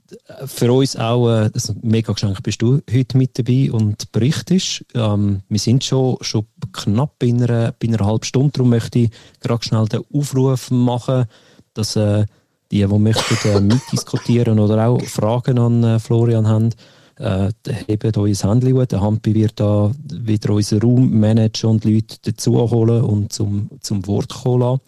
für 0.47 0.73
uns 0.73 0.97
auch 0.97 1.29
äh, 1.29 1.51
also 1.53 1.75
mega 1.83 2.13
geschenkt 2.13 2.43
bist 2.43 2.63
du 2.63 2.81
heute 2.91 3.19
mit 3.19 3.39
dabei 3.39 3.71
und 3.73 4.13
berichtest. 4.13 4.85
Ähm, 4.95 5.43
wir 5.49 5.59
sind 5.59 5.85
schon, 5.85 6.17
schon 6.21 6.47
knapp 6.73 7.23
in 7.23 7.43
einer, 7.43 7.73
bei 7.73 7.89
einer 7.89 8.05
halben 8.05 8.25
Stunde, 8.25 8.53
darum 8.53 8.71
möchte 8.71 9.01
ich 9.01 9.11
gerade 9.41 9.65
schnell 9.65 9.87
den 9.87 10.03
Aufruf 10.13 10.71
machen, 10.71 11.27
dass 11.75 11.97
äh, 11.97 12.27
die, 12.71 12.87
die 12.87 12.99
möchten 12.99 13.49
äh, 13.49 13.61
mitdiskutieren 13.75 14.59
oder 14.59 14.89
auch 14.89 15.01
Fragen 15.03 15.59
an 15.59 15.85
äh, 15.85 15.99
Florian 15.99 16.47
haben, 16.47 16.71
äh, 17.19 17.51
hebt 17.87 18.17
euer 18.17 18.35
Handy 18.35 18.73
gut. 18.73 18.93
Der 18.93 19.01
Hampi 19.01 19.35
wird 19.35 19.59
da 19.61 19.91
wieder 20.05 20.51
unseren 20.51 20.83
Raum 20.83 21.19
managen 21.19 21.71
und 21.71 21.85
Leute 21.85 22.17
dazu 22.23 22.59
holen 22.71 23.03
und 23.03 23.33
zum, 23.33 23.71
zum 23.81 24.07
Wort 24.07 24.33
kommen 24.43 24.81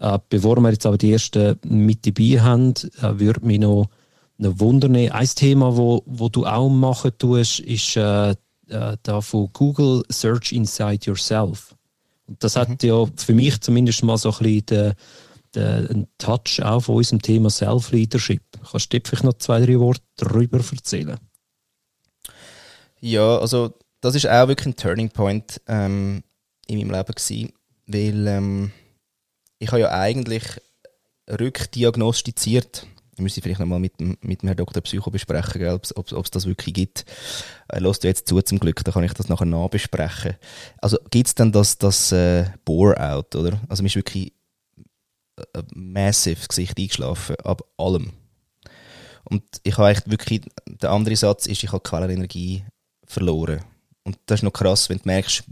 äh, 0.00 0.18
bevor 0.28 0.58
wir 0.60 0.70
jetzt 0.70 0.86
aber 0.86 0.98
die 0.98 1.12
ersten 1.12 1.58
mit 1.64 2.06
dabei 2.06 2.40
haben, 2.40 2.74
äh, 3.02 3.18
würde 3.18 3.46
mich 3.46 3.60
noch, 3.60 3.90
noch 4.38 4.58
wundern. 4.58 4.96
Ein 4.96 5.26
Thema, 5.26 5.76
wo, 5.76 6.02
wo 6.06 6.28
du 6.28 6.46
auch 6.46 6.70
machen 6.70 7.12
tust, 7.18 7.60
ist 7.60 7.96
äh, 7.96 8.30
äh, 8.30 8.96
da 9.02 9.20
von 9.20 9.50
Google 9.52 10.02
Search 10.08 10.52
Inside 10.52 11.00
Yourself. 11.04 11.74
Und 12.26 12.42
das 12.42 12.54
mhm. 12.54 12.60
hat 12.60 12.82
ja 12.82 13.04
für 13.14 13.34
mich 13.34 13.60
zumindest 13.60 14.02
mal 14.02 14.16
so 14.16 14.30
ein 14.30 14.38
bisschen 14.38 14.66
den, 14.66 14.92
einen 15.56 16.08
Touch 16.18 16.62
auch 16.62 16.80
von 16.80 16.96
unserem 16.96 17.22
Thema 17.22 17.50
Self-Leadership. 17.50 18.42
Kannst 18.70 18.92
du 18.92 19.00
vielleicht 19.02 19.24
noch 19.24 19.34
zwei, 19.34 19.64
drei 19.64 19.78
Worte 19.78 20.02
darüber 20.16 20.58
erzählen? 20.58 21.18
Ja, 23.00 23.38
also 23.38 23.74
das 24.00 24.14
ist 24.14 24.28
auch 24.28 24.48
wirklich 24.48 24.66
ein 24.66 24.76
Turning 24.76 25.10
Point 25.10 25.60
ähm, 25.66 26.22
in 26.66 26.78
meinem 26.78 26.90
Leben 26.90 27.14
gewesen, 27.14 27.52
weil 27.86 28.26
ähm, 28.26 28.72
ich 29.58 29.68
habe 29.68 29.80
ja 29.80 29.90
eigentlich 29.90 30.44
rückdiagnostiziert. 31.28 32.86
Ich 33.14 33.22
müsste 33.22 33.42
vielleicht 33.42 33.60
nochmal 33.60 33.80
mit, 33.80 34.00
mit 34.00 34.42
dem 34.42 34.48
Herrn 34.48 34.56
Dr. 34.56 34.82
Psycho 34.82 35.10
besprechen, 35.10 35.66
ob 35.68 36.24
es 36.24 36.30
das 36.30 36.46
wirklich 36.46 36.74
gibt. 36.74 37.04
Er 37.68 37.80
lässt 37.80 38.04
jetzt 38.04 38.26
zu 38.28 38.40
zum 38.40 38.58
Glück, 38.58 38.82
dann 38.84 38.94
kann 38.94 39.04
ich 39.04 39.12
das 39.12 39.28
nachher 39.28 39.44
nachbesprechen. 39.44 40.36
Also 40.78 40.98
gibt 41.10 41.26
es 41.26 41.34
dann 41.34 41.52
das, 41.52 41.76
das 41.76 42.12
äh, 42.12 42.46
Bore-out, 42.64 43.36
oder? 43.36 43.60
Also 43.68 43.82
mir 43.82 43.88
ist 43.88 43.96
wirklich 43.96 44.28
äh, 44.28 44.39
massive 45.74 46.46
Gesicht 46.46 46.78
eingeschlafen, 46.78 47.36
ab 47.44 47.62
allem. 47.76 48.12
Und 49.24 49.42
ich 49.62 49.76
habe 49.78 49.90
echt 49.90 50.10
wirklich, 50.10 50.42
der 50.66 50.90
andere 50.90 51.16
Satz 51.16 51.46
ist, 51.46 51.62
ich 51.62 51.72
habe 51.72 51.82
Quellenenergie 51.82 52.64
verloren. 53.04 53.60
Und 54.02 54.18
das 54.26 54.40
ist 54.40 54.42
noch 54.44 54.52
krass, 54.52 54.88
wenn 54.88 54.96
du 54.96 55.04
merkst, 55.04 55.44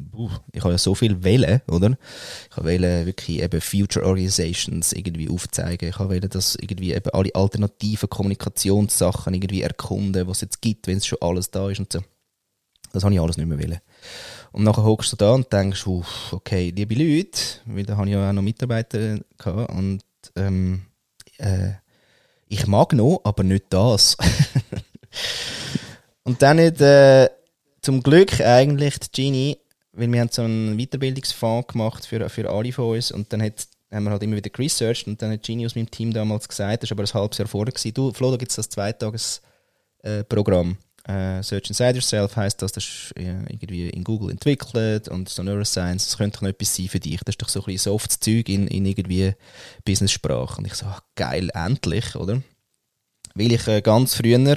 ich 0.53 0.61
habe 0.62 0.72
ja 0.72 0.79
so 0.79 0.94
viel 0.94 1.22
Welle, 1.22 1.62
oder? 1.68 1.96
Ich 2.51 2.64
Welle 2.64 3.05
wirklich 3.05 3.42
eben 3.42 3.61
Future 3.61 4.07
Organizations 4.07 4.92
irgendwie 4.92 5.29
aufzeigen. 5.29 5.90
Ich 5.90 6.01
Welle, 6.01 6.29
dass 6.29 6.57
irgendwie 6.57 6.94
eben 6.94 7.11
alle 7.11 7.35
alternativen 7.35 8.09
Kommunikationssachen 8.09 9.35
irgendwie 9.35 9.62
erkunden, 9.62 10.27
was 10.27 10.38
es 10.38 10.42
jetzt 10.42 10.62
gibt, 10.62 10.87
wenn 10.87 10.96
es 10.96 11.07
schon 11.07 11.18
alles 11.20 11.51
da 11.51 11.70
ist 11.70 11.79
und 11.79 11.92
so. 11.92 12.01
Das 12.92 13.05
habe 13.05 13.14
ich 13.14 13.20
alles 13.20 13.37
nicht 13.37 13.46
mehr 13.46 13.59
wollen. 13.59 13.81
Und 14.52 14.64
nachher 14.64 14.84
hockst 14.84 15.12
du 15.12 15.16
da 15.16 15.32
und 15.32 15.52
denkst, 15.52 15.87
uh, 15.87 16.02
okay, 16.32 16.72
liebe 16.74 16.94
Leute, 16.94 17.38
weil 17.66 17.84
da 17.84 17.96
habe 17.96 18.08
ich 18.08 18.14
ja 18.14 18.28
auch 18.28 18.32
noch 18.32 18.42
Mitarbeiter 18.42 19.18
gehabt 19.37 19.72
und 19.72 20.00
ähm, 20.37 20.82
äh, 21.38 21.72
ich 22.48 22.66
mag 22.66 22.92
noch, 22.94 23.20
aber 23.24 23.44
nicht 23.44 23.66
das. 23.70 24.16
und 26.24 26.40
dann 26.40 26.56
nicht, 26.56 26.80
äh, 26.80 27.28
zum 27.82 28.02
Glück 28.02 28.40
eigentlich 28.40 28.98
die 28.98 29.11
Genie, 29.12 29.58
weil 29.92 30.11
wir 30.12 30.20
haben 30.20 30.30
so 30.30 30.42
einen 30.42 30.78
Weiterbildungsfonds 30.78 31.72
gemacht 31.72 32.06
für, 32.06 32.28
für 32.28 32.50
alle 32.50 32.72
von 32.72 32.96
uns 32.96 33.12
und 33.12 33.32
dann 33.32 33.42
hat, 33.42 33.66
haben 33.90 34.04
wir 34.04 34.11
halt 34.11 34.22
immer 34.22 34.37
wieder 34.37 34.50
researched 34.58 35.06
und 35.06 35.22
dann 35.22 35.32
hat 35.32 35.42
Genie 35.42 35.64
aus 35.66 35.74
meinem 35.74 35.90
Team 35.90 36.12
damals 36.12 36.46
gesagt, 36.48 36.82
das 36.82 36.90
war 36.90 36.98
aber 36.98 37.04
ein 37.04 37.14
halbes 37.14 37.38
Jahr 37.38 37.48
vorher, 37.48 37.72
du 37.72 38.12
Flo, 38.12 38.30
da 38.30 38.37
gibt 38.37 38.50
es 38.50 38.56
das 38.56 38.68
Zweitages-Programm. 38.68 40.72
Äh, 40.72 40.88
Uh, 41.10 41.42
Search 41.42 41.70
Inside 41.70 41.94
Yourself 41.94 42.36
heißt 42.36 42.60
das, 42.60 42.72
das 42.72 42.84
ist 42.84 43.12
äh, 43.16 43.30
irgendwie 43.48 43.88
in 43.88 44.04
Google 44.04 44.30
entwickelt 44.30 45.08
und 45.08 45.30
so 45.30 45.42
Neuroscience, 45.42 46.04
das 46.04 46.18
könnte 46.18 46.44
noch 46.44 46.50
etwas 46.50 46.76
sein 46.76 46.88
für 46.88 47.00
dich. 47.00 47.20
Das 47.24 47.32
ist 47.32 47.40
doch 47.40 47.48
so 47.48 47.60
ein 47.60 47.64
bisschen 47.64 47.92
softes 47.92 48.20
Zeug 48.20 48.50
in, 48.50 48.66
in 48.66 48.84
irgendwie 48.84 49.32
Business-Sprache. 49.86 50.58
Und 50.58 50.66
ich 50.66 50.74
so, 50.74 50.84
ach, 50.84 51.00
geil, 51.14 51.48
endlich, 51.54 52.14
oder? 52.14 52.42
Weil 53.34 53.52
ich 53.52 53.66
äh, 53.68 53.80
ganz 53.80 54.16
früher 54.16 54.56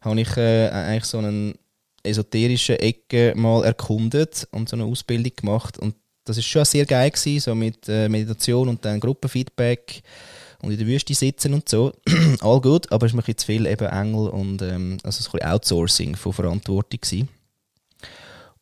habe 0.00 0.20
ich 0.20 0.36
äh, 0.36 0.68
eigentlich 0.70 1.04
so 1.04 1.18
einen 1.18 1.54
esoterischen 2.02 2.76
Ecke 2.76 3.34
mal 3.36 3.64
erkundet 3.64 4.48
und 4.50 4.68
so 4.68 4.76
eine 4.76 4.84
Ausbildung 4.84 5.32
gemacht 5.36 5.78
und 5.78 5.94
das 6.24 6.38
ist 6.38 6.46
schon 6.46 6.64
sehr 6.64 6.84
geil 6.84 7.10
gewesen, 7.10 7.40
so 7.40 7.54
mit 7.54 7.88
äh, 7.88 8.08
Meditation 8.08 8.68
und 8.68 8.84
dann 8.84 9.00
Gruppenfeedback 9.00 10.02
und 10.62 10.72
in 10.72 10.78
der 10.78 10.86
Wüste 10.86 11.14
sitzen 11.14 11.54
und 11.54 11.68
so. 11.68 11.92
All 12.40 12.60
gut, 12.60 12.90
aber 12.92 13.06
es 13.06 13.12
mir 13.12 13.26
ein 13.26 13.36
zu 13.36 13.46
viel 13.46 13.66
eben 13.66 13.88
Engel 13.88 14.28
und 14.28 14.62
ähm, 14.62 14.98
also 15.02 15.18
ein 15.18 15.32
bisschen 15.32 15.48
Outsourcing 15.48 16.16
von 16.16 16.32
Verantwortung 16.32 17.00
gewesen. 17.00 17.28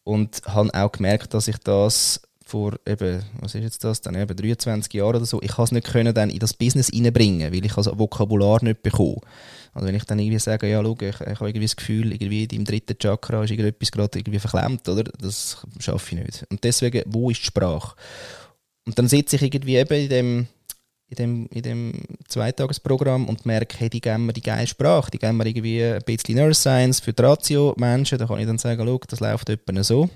Und 0.02 0.42
habe 0.46 0.74
auch 0.74 0.92
gemerkt, 0.92 1.32
dass 1.32 1.48
ich 1.48 1.56
das 1.58 2.20
vor 2.44 2.74
eben, 2.86 3.22
was 3.40 3.54
ist 3.54 3.62
jetzt 3.62 3.84
das, 3.84 4.02
dann 4.02 4.14
eben 4.14 4.36
23 4.36 4.92
Jahren 4.92 5.16
oder 5.16 5.24
so, 5.24 5.40
ich 5.40 5.52
habe 5.52 5.62
es 5.62 5.72
nicht 5.72 5.86
können 5.86 6.14
dann 6.14 6.28
in 6.28 6.38
das 6.38 6.52
Business 6.52 6.92
reinbringen, 6.92 7.52
weil 7.52 7.64
ich 7.64 7.72
das 7.72 7.86
Vokabular 7.98 8.62
nicht 8.62 8.82
bekomme. 8.82 9.20
Also 9.72 9.88
wenn 9.88 9.94
ich 9.94 10.04
dann 10.04 10.18
irgendwie 10.18 10.38
sage, 10.38 10.68
ja, 10.68 10.82
schau, 10.82 10.96
ich, 11.00 11.20
ich 11.20 11.20
habe 11.20 11.48
irgendwie 11.48 11.66
das 11.66 11.76
Gefühl, 11.76 12.12
irgendwie 12.12 12.44
im 12.44 12.64
dritten 12.64 12.98
Chakra 12.98 13.42
ist 13.42 13.50
irgendetwas 13.50 13.90
gerade 13.90 14.18
irgendwie 14.18 14.38
verklemmt, 14.38 14.88
oder? 14.88 15.04
Das 15.04 15.66
schaffe 15.80 16.14
ich 16.14 16.24
nicht. 16.24 16.46
Und 16.50 16.62
deswegen, 16.62 17.02
wo 17.06 17.30
ist 17.30 17.40
die 17.40 17.46
Sprache? 17.46 17.96
Und 18.86 18.98
dann 18.98 19.08
sitze 19.08 19.36
ich 19.36 19.42
irgendwie 19.42 19.76
eben 19.76 19.94
in 19.94 20.08
dem 20.08 20.46
in 21.18 21.46
dem, 21.46 21.46
in 21.46 21.62
dem 21.62 21.92
Zweitagesprogramm 22.28 23.28
und 23.28 23.46
merke, 23.46 23.76
hey, 23.78 23.90
die 23.90 24.00
geben 24.00 24.26
mir 24.26 24.32
die 24.32 24.42
geile 24.42 24.66
Sprache, 24.66 25.10
die 25.10 25.18
geben 25.18 25.36
mir 25.36 25.46
irgendwie 25.46 25.82
ein 25.82 26.02
bisschen 26.04 26.36
Neuroscience 26.36 27.00
für 27.00 27.12
die 27.12 27.22
Ratio-Menschen, 27.22 28.18
da 28.18 28.26
kann 28.26 28.40
ich 28.40 28.46
dann 28.46 28.58
sagen, 28.58 28.86
schau, 28.86 29.00
das 29.08 29.20
läuft 29.20 29.48
etwa 29.48 29.82
so. 29.82 30.08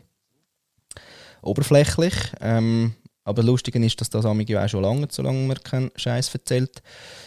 Oberflächlich. 1.43 2.15
Ähm, 2.41 2.95
aber 3.25 3.43
lustig 3.43 3.75
ist, 3.77 4.01
dass 4.01 4.11
das 4.11 4.25
ja 4.25 4.65
auch 4.65 4.69
schon 4.69 4.83
lange, 4.83 5.07
solange 5.11 5.47
man 5.47 5.63
keinen 5.63 5.91
Scheiß 5.95 6.33
erzählt, 6.35 6.83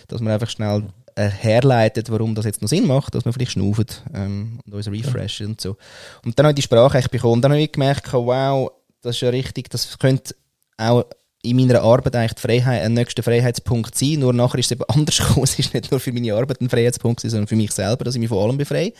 dass 0.08 0.20
man 0.20 0.34
einfach 0.34 0.50
schnell 0.50 0.90
äh, 1.16 1.30
herleitet, 1.30 2.10
warum 2.10 2.34
das 2.34 2.46
jetzt 2.46 2.62
noch 2.62 2.70
Sinn 2.70 2.88
macht, 2.88 3.14
dass 3.14 3.26
man 3.26 3.34
vielleicht 3.34 3.52
schnauft 3.52 4.04
ähm, 4.14 4.60
und 4.66 4.74
uns 4.74 4.88
refreshen 4.88 5.48
und 5.48 5.62
so. 5.62 5.78
Und 6.26 6.38
dann 6.38 6.46
habe 6.46 6.52
ich 6.52 6.56
die 6.56 6.62
Sprache 6.64 6.98
echt 6.98 7.12
bekommen 7.12 7.36
und 7.36 7.42
dann 7.42 7.52
habe 7.52 7.62
ich 7.62 7.72
gemerkt, 7.72 8.12
wow, 8.14 8.72
das 9.02 9.16
ist 9.16 9.22
ja 9.22 9.30
richtig, 9.30 9.70
das 9.70 9.98
könnte 10.00 10.36
auch 10.78 11.06
in 11.44 11.58
meiner 11.58 11.82
Arbeit 11.82 12.16
eigentlich 12.16 12.36
die 12.36 12.42
Freiheit, 12.42 12.84
ein 12.84 12.94
nächster 12.94 13.24
Freiheitspunkt 13.24 13.98
sein. 13.98 14.20
Nur 14.20 14.34
nachher 14.34 14.60
ist 14.60 14.68
es 14.68 14.72
eben 14.74 14.84
anders 14.88 15.18
gekommen. 15.18 15.44
Es 15.44 15.58
ist 15.58 15.74
nicht 15.74 15.92
nur 15.92 16.00
für 16.00 16.12
meine 16.12 16.34
Arbeit 16.34 16.62
ein 16.62 16.70
Freiheitspunkt, 16.70 17.22
sondern 17.22 17.48
für 17.48 17.56
mich 17.56 17.72
selber, 17.72 18.04
dass 18.04 18.16
ich 18.16 18.22
mich 18.22 18.30
von 18.30 18.40
allem 18.40 18.58
befreie. 18.58 18.94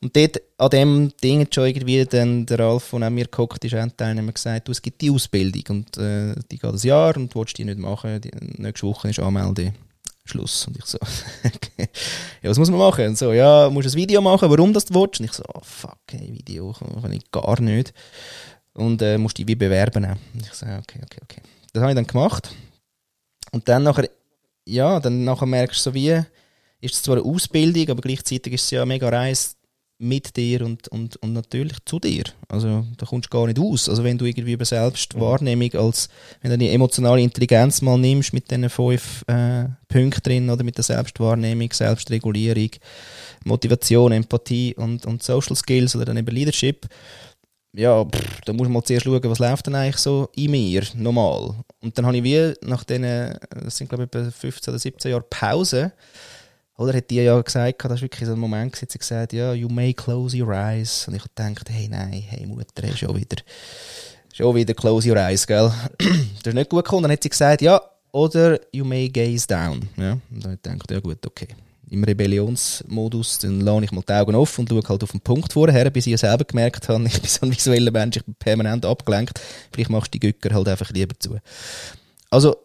Und 0.00 0.16
dort, 0.16 0.40
an 0.58 0.70
dem 0.70 1.12
Ding 1.22 1.42
hat 1.42 1.54
schon 1.54 1.66
irgendwie 1.66 2.04
dann 2.04 2.44
der 2.44 2.58
Ralf, 2.58 2.90
der 2.90 2.98
neben 2.98 3.14
mir 3.14 3.26
gehockt 3.26 3.64
ist, 3.64 3.74
ein 3.74 3.96
Teilnehmer 3.96 4.32
gesagt, 4.32 4.66
du, 4.66 4.72
es 4.72 4.82
gibt 4.82 5.00
die 5.00 5.10
Ausbildung 5.10 5.62
und 5.68 5.96
äh, 5.96 6.34
die 6.50 6.58
geht 6.58 6.72
ein 6.72 6.78
Jahr 6.78 7.16
und 7.16 7.32
du 7.32 7.38
willst 7.38 7.56
die 7.56 7.64
nicht 7.64 7.78
machen. 7.78 8.20
Die, 8.20 8.32
nächste 8.60 8.86
Woche 8.88 9.10
ist 9.10 9.20
Anmelde. 9.20 9.72
Schluss. 10.24 10.66
Und 10.66 10.76
ich 10.76 10.84
so, 10.84 10.98
ja, 12.42 12.50
was 12.50 12.58
muss 12.58 12.70
man 12.70 12.78
machen? 12.78 13.06
Und 13.06 13.18
so, 13.18 13.32
ja, 13.32 13.70
musst 13.70 13.88
ein 13.88 13.94
Video 13.94 14.20
machen, 14.20 14.50
warum 14.50 14.72
das 14.72 14.84
du 14.84 14.94
willst? 14.94 15.20
Und 15.20 15.26
ich 15.26 15.32
so, 15.32 15.44
oh, 15.54 15.60
fuck, 15.62 15.98
hey, 16.10 16.32
Video 16.32 16.72
kann 16.72 17.12
ich 17.12 17.30
gar 17.30 17.60
nicht. 17.60 17.92
Und 18.74 19.02
äh, 19.02 19.18
musst 19.18 19.38
dich 19.38 19.46
wie 19.46 19.54
bewerben. 19.54 20.04
Und 20.04 20.42
ich 20.42 20.52
so, 20.52 20.66
okay, 20.66 21.00
okay, 21.02 21.20
okay. 21.22 21.42
Das 21.72 21.82
habe 21.82 21.92
ich 21.92 21.96
dann 21.96 22.06
gemacht. 22.06 22.54
Und 23.52 23.68
dann 23.68 23.82
nachher, 23.82 24.08
ja, 24.66 24.98
dann 25.00 25.24
nachher 25.24 25.46
merkst 25.46 25.84
du 25.84 25.90
so 25.90 25.94
wie, 25.94 26.22
ist 26.80 26.94
es 26.94 27.02
zwar 27.02 27.16
eine 27.16 27.24
Ausbildung, 27.24 27.88
aber 27.90 28.00
gleichzeitig 28.00 28.54
ist 28.54 28.64
es 28.64 28.70
ja 28.70 28.84
mega 28.84 29.08
Reis 29.08 29.56
mit 30.02 30.36
dir 30.36 30.62
und, 30.62 30.88
und, 30.88 31.16
und 31.16 31.32
natürlich 31.32 31.76
zu 31.84 32.00
dir. 32.00 32.24
Also 32.48 32.84
da 32.96 33.06
kommst 33.06 33.32
du 33.32 33.38
gar 33.38 33.46
nicht 33.46 33.60
aus. 33.60 33.88
Also 33.88 34.02
wenn 34.02 34.18
du 34.18 34.24
irgendwie 34.24 34.54
über 34.54 34.64
Selbstwahrnehmung 34.64 35.72
als, 35.74 36.08
wenn 36.40 36.50
du 36.50 36.58
die 36.58 36.70
emotionale 36.70 37.22
Intelligenz 37.22 37.82
mal 37.82 37.96
nimmst 37.96 38.32
mit 38.32 38.50
diesen 38.50 38.68
fünf 38.68 39.24
äh, 39.28 39.66
Punkten 39.86 40.22
drin 40.22 40.50
oder 40.50 40.64
mit 40.64 40.76
der 40.76 40.82
Selbstwahrnehmung, 40.82 41.72
Selbstregulierung, 41.72 42.70
Motivation, 43.44 44.10
Empathie 44.10 44.74
und, 44.74 45.06
und 45.06 45.22
Social 45.22 45.54
Skills 45.54 45.94
oder 45.94 46.06
dann 46.06 46.16
eben 46.16 46.34
Leadership, 46.34 46.88
ja, 47.74 48.04
pff, 48.04 48.40
da 48.44 48.52
muss 48.52 48.68
man 48.68 48.84
zuerst 48.84 49.04
schauen, 49.04 49.22
was 49.24 49.38
läuft 49.38 49.66
denn 49.66 49.74
eigentlich 49.74 49.96
so 49.96 50.28
in 50.36 50.50
mir, 50.50 50.82
normal. 50.94 51.54
Und 51.80 51.96
dann 51.96 52.06
habe 52.06 52.16
ich 52.16 52.22
wie 52.22 52.54
nach 52.62 52.84
diesen, 52.84 53.34
das 53.64 53.76
sind 53.76 53.88
glaube 53.88 54.04
ich 54.04 54.14
etwa 54.14 54.30
15 54.30 54.72
oder 54.72 54.78
17 54.78 55.10
Jahre 55.10 55.24
Pause, 55.28 55.92
oder 56.76 56.94
hat 56.94 57.10
die 57.10 57.16
ja 57.16 57.40
gesagt, 57.40 57.84
das 57.84 57.90
war 57.90 58.00
wirklich 58.00 58.26
so 58.26 58.32
ein 58.34 58.38
Moment, 58.38 58.74
sie 58.76 58.98
gesagt, 58.98 59.32
ja, 59.32 59.52
you 59.52 59.68
may 59.68 59.92
close 59.92 60.36
your 60.36 60.52
eyes. 60.52 61.06
Und 61.06 61.14
ich 61.14 61.20
habe 61.20 61.30
gedacht, 61.34 61.70
hey, 61.70 61.86
nein, 61.88 62.24
hey 62.28 62.46
Mutter, 62.46 62.96
schon 62.96 63.14
wieder, 63.14 63.36
schon 64.32 64.54
wieder 64.54 64.74
close 64.74 65.08
your 65.08 65.16
eyes, 65.16 65.46
gell. 65.46 65.70
das 65.98 66.46
ist 66.46 66.54
nicht 66.54 66.70
gut 66.70 66.84
gekommen. 66.84 67.04
Dann 67.04 67.12
hat 67.12 67.22
sie 67.22 67.28
gesagt, 67.28 67.62
ja, 67.62 67.80
oder 68.10 68.58
you 68.72 68.84
may 68.84 69.08
gaze 69.08 69.46
down. 69.46 69.88
Ja, 69.96 70.12
und 70.12 70.44
dann 70.44 70.44
habe 70.44 70.54
ich 70.54 70.62
gedacht, 70.62 70.90
ja 70.90 71.00
gut, 71.00 71.26
okay 71.26 71.48
im 71.92 72.04
Rebellionsmodus, 72.04 73.40
dann 73.40 73.60
lasse 73.60 73.84
ich 73.84 73.92
mal 73.92 74.02
die 74.08 74.12
Augen 74.14 74.34
offen 74.34 74.62
und 74.62 74.70
schaue 74.70 74.88
halt 74.88 75.02
auf 75.02 75.10
den 75.10 75.20
Punkt 75.20 75.52
vorher, 75.52 75.90
bis 75.90 76.06
ich 76.06 76.18
selber 76.18 76.44
gemerkt 76.44 76.88
habe, 76.88 77.04
ich 77.06 77.20
bin 77.20 77.28
so 77.28 77.40
ein 77.42 77.52
visueller 77.52 77.90
Mensch, 77.90 78.16
ich 78.16 78.24
bin 78.24 78.34
permanent 78.34 78.86
abgelenkt. 78.86 79.38
Vielleicht 79.72 79.90
machst 79.90 80.14
du 80.14 80.18
die 80.18 80.32
Göcker 80.32 80.54
halt 80.54 80.68
einfach 80.68 80.90
lieber 80.90 81.14
zu. 81.18 81.38
Also, 82.30 82.56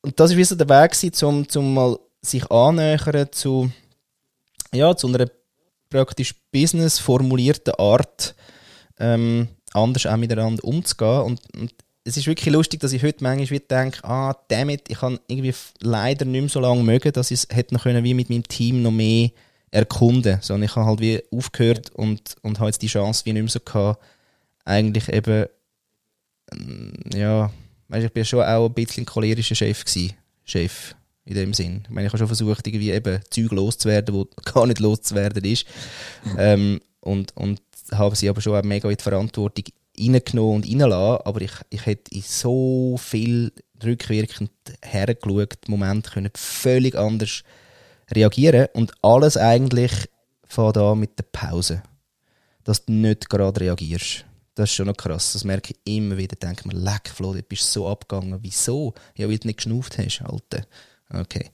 und 0.00 0.18
das 0.18 0.34
war 0.34 0.44
so 0.44 0.54
der 0.54 0.68
Weg, 0.70 1.22
um, 1.22 1.46
um 1.54 1.74
mal 1.74 1.98
sich 2.22 2.50
annähern 2.50 3.28
zu, 3.30 3.70
ja, 4.72 4.96
zu 4.96 5.08
einer 5.08 5.26
praktisch 5.90 6.34
business 6.50 6.98
formulierten 6.98 7.74
Art, 7.74 8.34
ähm, 8.98 9.48
anders 9.74 10.06
auch 10.06 10.16
miteinander 10.16 10.64
umzugehen. 10.64 11.22
Und, 11.22 11.40
und 11.54 11.74
es 12.06 12.16
ist 12.16 12.28
wirklich 12.28 12.54
lustig, 12.54 12.80
dass 12.80 12.92
ich 12.92 13.02
heute 13.02 13.24
manchmal 13.24 13.60
denke, 13.60 14.04
ah, 14.04 14.36
damit, 14.46 14.88
ich 14.88 14.98
kann 14.98 15.18
irgendwie 15.26 15.52
leider 15.80 16.24
nicht 16.24 16.40
mehr 16.40 16.48
so 16.48 16.60
lange 16.60 16.84
mögen, 16.84 17.12
dass 17.12 17.32
ich 17.32 17.40
es 17.40 17.48
hätte 17.54 17.74
noch 17.74 17.82
können, 17.82 18.04
wie 18.04 18.14
mit 18.14 18.30
meinem 18.30 18.46
Team 18.46 18.80
noch 18.80 18.92
mehr 18.92 19.30
erkunden, 19.72 20.38
sondern 20.40 20.68
ich 20.68 20.76
habe 20.76 20.86
halt 20.86 21.00
wie 21.00 21.20
aufgehört 21.32 21.90
und, 21.90 22.36
und 22.42 22.60
habe 22.60 22.68
jetzt 22.68 22.82
die 22.82 22.86
Chance 22.86 23.24
wie 23.24 23.32
nicht 23.32 23.42
mehr 23.42 23.50
so 23.50 23.58
gehabt, 23.58 24.00
eigentlich 24.64 25.12
eben, 25.12 25.46
mm, 26.54 27.16
ja, 27.16 27.50
weißt, 27.88 28.06
ich 28.06 28.12
bin 28.12 28.24
schon 28.24 28.44
auch 28.44 28.66
ein 28.66 28.74
bisschen 28.74 29.02
ein 29.02 29.06
cholerischer 29.06 29.56
Chef 29.56 29.84
gewesen, 29.84 30.14
Chef, 30.44 30.94
in 31.24 31.34
dem 31.34 31.54
Sinn. 31.54 31.82
Ich 31.84 31.90
meine, 31.90 32.06
ich 32.06 32.12
habe 32.12 32.18
schon 32.18 32.28
versucht, 32.28 32.68
irgendwie 32.68 32.92
eben 32.92 33.20
Zeug 33.30 33.50
loszuwerden, 33.50 34.14
wo 34.14 34.28
gar 34.44 34.66
nicht 34.68 34.78
loszuwerden 34.78 35.44
ist, 35.44 35.66
ähm, 36.38 36.80
und, 37.00 37.36
und 37.36 37.60
habe 37.90 38.14
sie 38.14 38.28
aber 38.28 38.40
schon 38.40 38.54
auch 38.54 38.62
mega 38.62 38.88
in 38.88 38.96
die 38.96 39.02
Verantwortung 39.02 39.64
reingenommen 39.98 40.56
und 40.56 40.66
reingelassen, 40.66 41.26
aber 41.26 41.40
ich, 41.40 41.52
ich 41.70 41.86
hätte 41.86 42.14
in 42.14 42.22
so 42.22 42.96
viel 42.98 43.52
rückwirkend 43.82 44.50
hergeschaut, 44.82 45.68
Moment 45.68 46.10
können 46.10 46.30
völlig 46.34 46.96
anders 46.96 47.42
reagieren 48.10 48.68
und 48.74 48.92
alles 49.02 49.36
eigentlich 49.36 49.92
von 50.46 50.72
da 50.72 50.94
mit 50.94 51.18
der 51.18 51.24
Pause. 51.24 51.82
Dass 52.64 52.84
du 52.84 52.92
nicht 52.92 53.28
gerade 53.28 53.60
reagierst. 53.60 54.24
Das 54.54 54.70
ist 54.70 54.76
schon 54.76 54.86
noch 54.86 54.96
krass. 54.96 55.34
Das 55.34 55.44
merke 55.44 55.74
ich 55.74 55.96
immer 55.96 56.16
wieder. 56.16 56.34
Denke 56.34 56.66
mir, 56.66 56.74
leck, 56.74 57.10
Flo, 57.14 57.34
du 57.34 57.42
bist 57.42 57.70
so 57.70 57.86
abgegangen. 57.86 58.38
Wieso? 58.40 58.94
Ja, 59.14 59.28
weil 59.28 59.38
du 59.38 59.46
nicht 59.46 59.58
geschnauft 59.58 59.98
hast, 59.98 60.22
Alter. 60.22 60.66
Okay. 61.10 61.50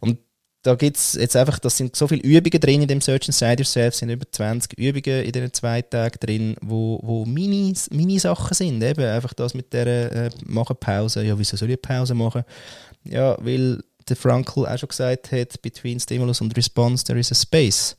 Und 0.00 0.18
da 0.68 0.74
gibt 0.74 0.98
jetzt 1.14 1.34
einfach, 1.34 1.58
das 1.58 1.78
sind 1.78 1.96
so 1.96 2.06
viele 2.06 2.20
Übungen 2.20 2.60
drin 2.60 2.82
in 2.82 2.88
dem 2.88 3.00
Search 3.00 3.26
Inside 3.26 3.62
Yourself, 3.62 3.94
sind 3.94 4.10
über 4.10 4.30
20 4.30 4.78
Übungen 4.78 5.24
in 5.24 5.32
diesen 5.32 5.54
zwei 5.54 5.80
Tagen 5.80 6.18
drin, 6.20 6.56
wo, 6.60 7.00
wo 7.02 7.24
mini, 7.24 7.74
mini 7.90 8.18
Sachen 8.18 8.52
sind. 8.52 8.82
Eben 8.82 9.02
einfach 9.02 9.32
das 9.32 9.54
mit 9.54 9.72
der 9.72 9.86
äh, 10.12 10.30
machen 10.44 10.76
Pause. 10.78 11.24
Ja, 11.24 11.38
wieso 11.38 11.56
soll 11.56 11.70
ich 11.70 11.80
Pause 11.80 12.12
machen? 12.12 12.44
Ja, 13.04 13.38
weil 13.40 13.82
der 14.10 14.16
Frankl 14.16 14.66
auch 14.66 14.76
schon 14.76 14.90
gesagt 14.90 15.32
hat, 15.32 15.62
between 15.62 16.00
Stimulus 16.00 16.42
und 16.42 16.54
Response 16.54 17.02
there 17.02 17.18
is 17.18 17.32
a 17.32 17.34
space. 17.34 17.96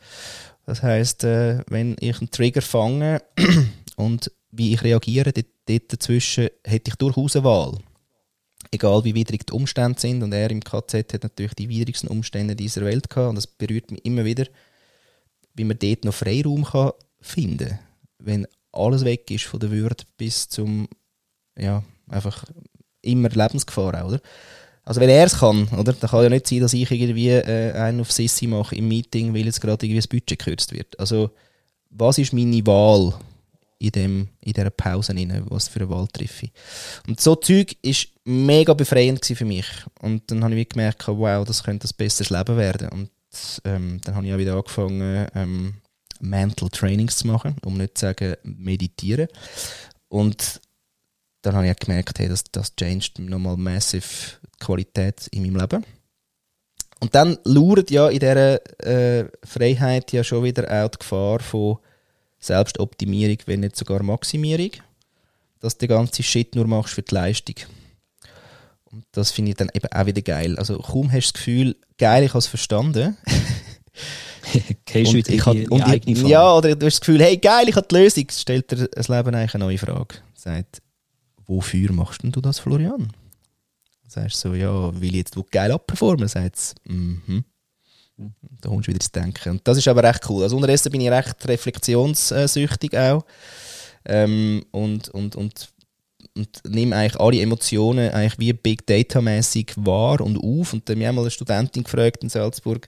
Das 0.67 0.83
heißt, 0.83 1.23
äh, 1.23 1.63
wenn 1.69 1.95
ich 1.99 2.19
einen 2.19 2.29
Trigger 2.29 2.61
fange 2.61 3.23
und 3.95 4.31
wie 4.51 4.75
ich 4.75 4.83
reagiere, 4.83 5.33
dort, 5.33 5.47
dort 5.65 5.91
dazwischen 5.91 6.49
hätte 6.63 6.91
ich 6.91 6.95
durchaus 6.97 7.35
eine 7.35 7.45
Wahl 7.45 7.79
egal 8.71 9.03
wie 9.03 9.15
widrig 9.15 9.47
die 9.47 9.53
Umstände 9.53 9.99
sind. 9.99 10.23
Und 10.23 10.33
er 10.33 10.51
im 10.51 10.63
KZ 10.63 11.13
hat 11.13 11.23
natürlich 11.23 11.55
die 11.55 11.69
widrigsten 11.69 12.09
Umstände 12.09 12.55
dieser 12.55 12.81
Welt 12.81 13.09
gehabt. 13.09 13.29
Und 13.29 13.35
das 13.35 13.47
berührt 13.47 13.91
mich 13.91 14.03
immer 14.05 14.25
wieder, 14.25 14.45
wie 15.53 15.63
man 15.63 15.79
dort 15.79 16.05
noch 16.05 16.13
Freiraum 16.13 16.63
kann 16.63 16.91
finden 17.21 17.69
kann. 17.69 17.79
Wenn 18.19 18.47
alles 18.71 19.05
weg 19.05 19.29
ist, 19.31 19.45
von 19.45 19.59
der 19.59 19.71
Würde 19.71 20.03
bis 20.17 20.47
zum, 20.47 20.87
ja, 21.57 21.83
einfach 22.07 22.45
immer 23.01 23.29
Lebensgefahr, 23.29 24.05
oder? 24.05 24.21
Also 24.83 25.01
wenn 25.01 25.09
er 25.09 25.25
es 25.25 25.37
kann, 25.37 25.67
oder? 25.77 25.93
Dann 25.93 26.09
kann 26.09 26.23
ja 26.23 26.29
nicht 26.29 26.47
sein, 26.47 26.61
dass 26.61 26.73
ich 26.73 26.89
irgendwie 26.89 27.29
äh, 27.29 27.73
einen 27.73 28.01
auf 28.01 28.11
Sissi 28.11 28.47
mache 28.47 28.75
im 28.75 28.87
Meeting, 28.87 29.33
weil 29.33 29.45
jetzt 29.45 29.61
gerade 29.61 29.85
irgendwie 29.85 29.99
das 29.99 30.07
Budget 30.07 30.39
gekürzt 30.39 30.73
wird. 30.73 30.99
Also 30.99 31.31
was 31.91 32.17
ist 32.17 32.33
meine 32.33 32.65
Wahl? 32.65 33.13
In, 33.79 33.91
dem, 33.91 34.27
in 34.41 34.53
dieser 34.53 34.69
Pause 34.69 35.13
rein, 35.15 35.45
was 35.47 35.69
für 35.69 35.79
eine 35.79 35.89
Wahl 35.89 36.07
treffe. 36.07 36.49
Und 37.07 37.19
so 37.19 37.35
Zeug 37.35 37.75
ist 37.81 38.09
mega 38.25 38.73
befreiend 38.73 39.25
für 39.25 39.45
mich. 39.45 39.65
Und 40.01 40.29
dann 40.29 40.43
habe 40.43 40.55
ich 40.55 40.69
gemerkt, 40.69 41.07
wow, 41.07 41.45
das 41.45 41.63
könnte 41.63 41.87
ein 41.87 41.97
besseres 41.97 42.29
Leben 42.29 42.57
werden. 42.57 42.89
Und 42.89 43.09
ähm, 43.63 44.01
dann 44.03 44.15
habe 44.15 44.27
ich 44.27 44.33
auch 44.33 44.37
wieder 44.37 44.55
angefangen, 44.55 45.27
ähm, 45.33 45.73
Mental 46.19 46.69
Trainings 46.69 47.17
zu 47.17 47.27
machen, 47.27 47.55
um 47.63 47.77
nicht 47.77 47.97
zu 47.97 48.07
sagen 48.07 48.35
meditieren. 48.43 49.29
Und 50.09 50.59
dann 51.41 51.55
habe 51.55 51.67
ich 51.67 51.71
auch 51.71 51.79
gemerkt, 51.79 52.19
hey, 52.19 52.27
das, 52.27 52.43
das 52.51 52.75
changed 52.75 53.19
nochmal 53.19 53.55
massiv 53.55 54.41
die 54.43 54.65
Qualität 54.65 55.27
in 55.27 55.43
meinem 55.43 55.55
Leben. 55.55 55.85
Und 56.99 57.15
dann 57.15 57.37
lauert 57.45 57.91
ja 57.91 58.09
in 58.09 58.19
dieser 58.19 58.85
äh, 58.85 59.29
Freiheit 59.45 60.11
ja 60.11 60.21
schon 60.21 60.43
wieder 60.43 60.69
auch 60.69 60.89
die 60.89 60.99
Gefahr 60.99 61.39
von 61.39 61.77
Selbstoptimierung, 62.39 63.37
wenn 63.45 63.61
nicht 63.61 63.75
sogar 63.75 64.01
Maximierung, 64.03 64.71
dass 65.59 65.77
du 65.77 65.87
den 65.87 65.95
ganzen 65.95 66.23
Shit 66.23 66.55
nur 66.55 66.67
machst 66.67 66.93
für 66.93 67.01
die 67.01 67.13
Leistung. 67.13 67.55
Und 68.85 69.05
das 69.11 69.31
finde 69.31 69.51
ich 69.51 69.57
dann 69.57 69.69
eben 69.73 69.87
auch 69.91 70.05
wieder 70.05 70.21
geil. 70.21 70.57
Also 70.57 70.79
kaum 70.79 71.11
hast 71.11 71.29
du 71.29 71.31
das 71.31 71.33
Gefühl, 71.33 71.75
geil, 71.97 72.23
ich 72.23 72.29
habe 72.29 72.39
es 72.39 72.47
verstanden. 72.47 73.17
Und 74.51 75.15
ich 75.15 75.23
die, 75.25 75.67
und 75.67 75.85
die, 75.87 75.99
die 75.99 76.27
Ja, 76.27 76.53
oder 76.55 76.75
du 76.75 76.85
hast 76.87 76.95
das 76.95 77.01
Gefühl, 77.01 77.21
hey 77.21 77.37
geil, 77.37 77.69
ich 77.69 77.75
habe 77.75 77.87
die 77.87 77.95
Lösung. 77.95 78.25
Stellt 78.31 78.71
dir 78.71 78.87
das 78.87 79.07
Leben 79.07 79.35
eigentlich 79.35 79.53
eine 79.53 79.65
neue 79.65 79.77
Frage. 79.77 80.15
Sagt, 80.33 80.81
wofür 81.45 81.91
machst 81.91 82.23
denn 82.23 82.31
du 82.31 82.41
das, 82.41 82.57
Florian? 82.57 83.13
Sagst 84.07 84.39
so, 84.39 84.55
ja, 84.55 84.99
will 84.99 85.09
ich 85.09 85.17
jetzt 85.17 85.37
geil 85.51 85.71
abperformen? 85.71 86.27
Sagt 86.27 86.75
mhm. 86.85 87.21
Mm 87.27 87.43
da 88.61 88.69
kommst 88.69 88.87
du 88.87 88.91
wieder 88.91 88.99
zu 88.99 89.11
denken. 89.11 89.51
Und 89.51 89.67
das 89.67 89.77
ist 89.77 89.87
aber 89.87 90.03
recht 90.03 90.29
cool. 90.29 90.43
Also 90.43 90.55
unterdessen 90.55 90.91
bin 90.91 91.01
ich 91.01 91.09
recht 91.09 91.35
reflexionssüchtig 91.47 92.97
auch. 92.97 93.23
Ähm, 94.05 94.65
und, 94.71 95.09
und, 95.09 95.35
und, 95.35 95.69
und 96.35 96.61
nehme 96.67 96.95
eigentlich 96.95 97.19
alle 97.19 97.41
Emotionen 97.41 98.11
eigentlich 98.11 98.39
wie 98.39 98.53
Big 98.53 98.85
Data 98.85 99.21
mäßig 99.21 99.73
wahr 99.77 100.21
und 100.21 100.37
auf. 100.37 100.73
Und 100.73 100.87
dann 100.87 100.95
habe 100.95 101.01
ich 101.01 101.07
einmal 101.07 101.23
eine 101.23 101.31
Studentin 101.31 101.83
gefragt 101.83 102.23
in 102.23 102.29
Salzburg, 102.29 102.87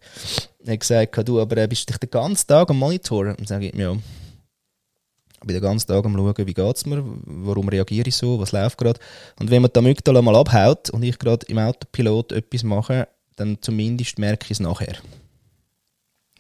hat 0.67 0.79
gesagt, 0.79 1.27
du, 1.27 1.39
aber 1.39 1.57
äh, 1.57 1.67
bist 1.67 1.89
du 1.89 1.93
dich 1.93 1.99
den 1.99 2.09
ganzen 2.09 2.47
Tag 2.47 2.69
am 2.69 2.79
Monitor? 2.79 3.35
Und 3.37 3.47
sage 3.47 3.67
ich, 3.67 3.75
ja, 3.75 3.93
ich 3.93 5.47
bin 5.47 5.55
den 5.55 5.61
ganzen 5.63 5.87
Tag 5.87 6.05
am 6.05 6.13
schauen, 6.13 6.47
wie 6.47 6.53
geht 6.53 6.75
es 6.75 6.85
mir, 6.85 7.03
warum 7.25 7.67
reagiere 7.67 8.07
ich 8.07 8.15
so, 8.15 8.39
was 8.39 8.51
läuft 8.51 8.77
gerade. 8.77 8.99
Und 9.39 9.49
wenn 9.49 9.61
man 9.61 9.71
die 9.73 9.79
Amygdala 9.79 10.21
mal 10.21 10.35
abhaut 10.35 10.89
und 10.91 11.03
ich 11.03 11.17
gerade 11.17 11.45
im 11.47 11.57
Autopilot 11.57 12.31
etwas 12.31 12.63
mache, 12.63 13.07
dann 13.37 13.57
zumindest 13.59 14.19
merke 14.19 14.45
ich 14.45 14.51
es 14.51 14.59
nachher 14.59 14.97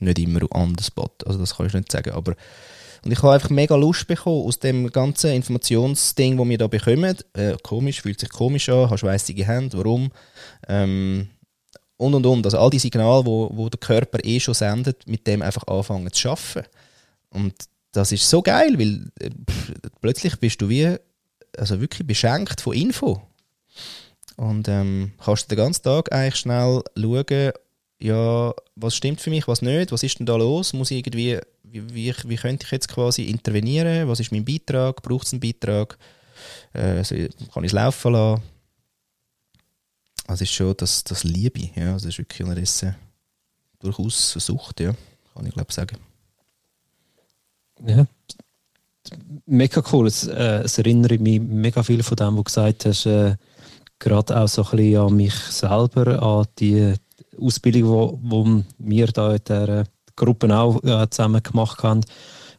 nicht 0.01 0.19
immer 0.19 0.41
an 0.51 0.73
den 0.73 0.83
Spot. 0.83 1.11
Also 1.25 1.39
das 1.39 1.55
kann 1.55 1.67
ich 1.67 1.73
nicht 1.73 1.91
sagen. 1.91 2.11
Aber 2.11 2.35
und 3.03 3.11
ich 3.11 3.23
habe 3.23 3.33
einfach 3.33 3.49
mega 3.49 3.75
Lust 3.75 4.05
bekommen 4.07 4.45
aus 4.45 4.59
dem 4.59 4.91
ganzen 4.91 5.31
Informationsding, 5.31 6.37
das 6.37 6.47
wir 6.47 6.57
da 6.57 6.67
bekommen. 6.67 7.17
Äh, 7.33 7.57
komisch, 7.63 8.01
fühlt 8.01 8.19
sich 8.19 8.29
komisch 8.29 8.69
an, 8.69 8.89
hast 8.89 9.03
weißige 9.03 9.45
Hände, 9.45 9.77
warum? 9.77 10.11
Ähm, 10.67 11.29
und 11.97 12.13
und 12.13 12.25
und. 12.25 12.45
Also 12.45 12.59
all 12.59 12.69
die 12.69 12.79
Signale, 12.79 13.25
wo, 13.25 13.49
wo 13.53 13.69
der 13.69 13.79
Körper 13.79 14.19
eh 14.23 14.39
schon 14.39 14.53
sendet, 14.53 15.07
mit 15.07 15.25
dem 15.25 15.41
einfach 15.41 15.65
anfangen 15.65 16.11
zu 16.11 16.29
arbeiten. 16.29 16.67
Und 17.31 17.53
das 17.91 18.11
ist 18.11 18.29
so 18.29 18.41
geil, 18.41 18.77
weil 18.77 19.11
äh, 19.19 19.31
plötzlich 19.99 20.39
bist 20.39 20.61
du 20.61 20.69
wie, 20.69 20.95
also 21.57 21.81
wirklich 21.81 22.05
beschenkt 22.05 22.61
von 22.61 22.73
Info. 22.73 23.21
Und 24.37 24.67
ähm, 24.67 25.13
kannst 25.23 25.49
den 25.49 25.57
ganzen 25.57 25.83
Tag 25.83 26.11
eigentlich 26.11 26.37
schnell 26.37 26.83
schauen, 26.95 27.51
ja, 28.01 28.53
was 28.75 28.95
stimmt 28.95 29.21
für 29.21 29.29
mich, 29.29 29.47
was 29.47 29.61
nicht, 29.61 29.91
was 29.91 30.03
ist 30.03 30.19
denn 30.19 30.25
da 30.25 30.35
los, 30.35 30.73
muss 30.73 30.91
ich 30.91 30.97
irgendwie, 30.97 31.39
wie, 31.63 31.93
wie, 31.93 32.13
wie 32.25 32.35
könnte 32.35 32.65
ich 32.65 32.71
jetzt 32.71 32.87
quasi 32.87 33.23
intervenieren, 33.23 34.07
was 34.07 34.19
ist 34.19 34.31
mein 34.31 34.45
Beitrag, 34.45 35.01
braucht 35.01 35.27
es 35.27 35.33
einen 35.33 35.39
Beitrag, 35.39 35.97
äh, 36.73 36.97
also 36.97 37.15
kann 37.53 37.63
ich 37.63 37.69
es 37.69 37.73
laufen 37.73 38.13
lassen. 38.13 38.43
Also 40.27 40.43
ist 40.43 40.53
schon 40.53 40.75
das, 40.77 41.03
das 41.03 41.23
Liebe, 41.23 41.69
ja, 41.75 41.93
das 41.93 42.05
ist 42.05 42.17
wirklich 42.17 42.41
unterdessen 42.41 42.95
durchaus 43.79 44.33
eine 44.33 44.41
Sucht, 44.41 44.79
ja, 44.79 44.93
kann 45.33 45.45
ich 45.45 45.53
glaube 45.53 45.73
sagen. 45.73 45.97
Ja, 47.85 48.05
mega 49.45 49.83
cool, 49.91 50.07
es, 50.07 50.27
äh, 50.27 50.61
es 50.63 50.77
erinnert 50.77 51.19
mich 51.19 51.39
mega 51.39 51.83
viel 51.83 52.03
von 52.03 52.15
dem, 52.15 52.27
was 52.27 52.35
du 52.35 52.43
gesagt 52.43 52.85
hast, 52.85 53.05
äh, 53.05 53.35
gerade 53.99 54.39
auch 54.39 54.47
so 54.47 54.63
ein 54.63 54.71
bisschen 54.71 55.01
an 55.01 55.15
mich 55.15 55.33
selber, 55.33 56.21
an 56.21 56.45
die 56.59 56.93
Ausbildung, 57.39 58.19
wo, 58.23 58.63
wir 58.77 59.07
da 59.07 59.33
in 59.35 59.41
der 59.47 59.85
Gruppe 60.15 60.55
auch 60.55 60.83
äh, 60.83 61.09
zusammen 61.09 61.41
gemacht 61.43 61.83
haben. 61.83 62.01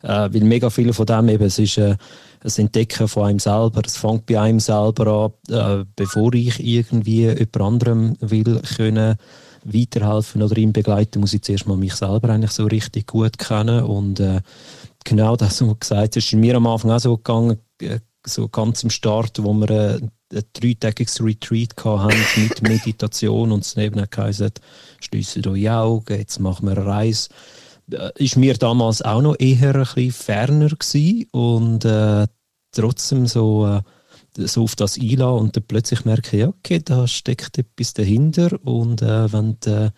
Äh, 0.03 0.33
weil 0.33 0.43
mega 0.43 0.71
viele 0.71 0.93
von 0.93 1.07
dem 1.07 1.29
eben, 1.29 1.45
es 1.45 1.59
ist, 1.59 1.79
äh, 1.79 1.97
das 2.43 2.59
Entdecken 2.59 3.09
von 3.09 3.27
einem 3.27 3.39
selber. 3.39 3.83
Es 3.85 3.97
fängt 3.97 4.27
bei 4.27 4.41
einem 4.41 4.61
selber 4.61 5.33
an, 5.49 5.83
äh, 5.83 5.85
bevor 5.97 6.35
ich 6.35 6.59
irgendwie 6.59 7.27
jemand 7.29 7.61
anderem 7.61 8.17
will 8.21 8.61
können 8.77 9.17
weiterhelfen 9.65 10.43
oder 10.43 10.57
ihm 10.57 10.73
begleiten, 10.73 11.21
muss 11.21 11.35
ich 11.35 11.43
zuerst 11.43 11.69
mal 11.69 11.77
mich 11.77 11.95
selber 11.95 12.31
eigentlich 12.31 12.51
so 12.51 12.67
richtig 12.67 13.07
gut 13.07 13.39
kennen 13.39 13.85
und 13.85 14.19
äh, 14.19 14.41
genau 15.05 15.37
das, 15.37 15.61
was 15.61 15.69
du 15.69 15.75
gesagt 15.77 16.17
hast, 16.17 16.27
ist 16.27 16.33
mir 16.33 16.57
am 16.57 16.67
Anfang 16.67 16.91
auch 16.91 16.99
so 16.99 17.17
gegangen, 17.17 17.59
äh, 17.81 18.01
so 18.27 18.49
ganz 18.49 18.83
im 18.83 18.91
Start, 18.91 19.43
wo 19.43 19.53
wir 19.55 19.71
äh, 19.71 20.01
ein 20.33 20.45
dreitägiges 20.53 21.23
Retreat 21.23 21.73
hatten 21.85 22.17
mit 22.43 22.63
Meditation 22.63 23.53
und 23.53 23.65
es 23.65 23.77
neben 23.77 24.05
gesagt, 24.09 24.61
schliessen 25.01 25.47
eure 25.47 25.73
Augen, 25.73 26.19
jetzt 26.19 26.41
machen 26.41 26.67
wir 26.67 26.77
eine 26.77 26.87
Reise. 26.87 27.29
Äh, 27.91 28.11
ist 28.17 28.37
mir 28.37 28.55
damals 28.55 29.03
auch 29.03 29.23
noch 29.23 29.37
eher 29.39 29.75
ein 29.75 29.83
bisschen 29.83 30.13
ferner 30.13 30.71
gewesen 30.71 31.27
und 31.33 31.85
äh, 31.85 32.27
trotzdem 32.73 33.27
so, 33.27 33.67
äh, 33.67 33.83
so 34.47 34.65
auf 34.65 34.77
das 34.77 34.99
einlassen 34.99 35.41
und 35.41 35.57
dann 35.57 35.65
plötzlich 35.65 36.05
merke 36.05 36.37
ich, 36.37 36.47
okay, 36.47 36.81
da 36.83 37.07
steckt 37.07 37.59
etwas 37.59 37.93
dahinter 37.93 38.59
und 38.65 39.03
äh, 39.03 39.33
wenn, 39.33 39.57
du, 39.61 39.71
äh, 39.71 39.91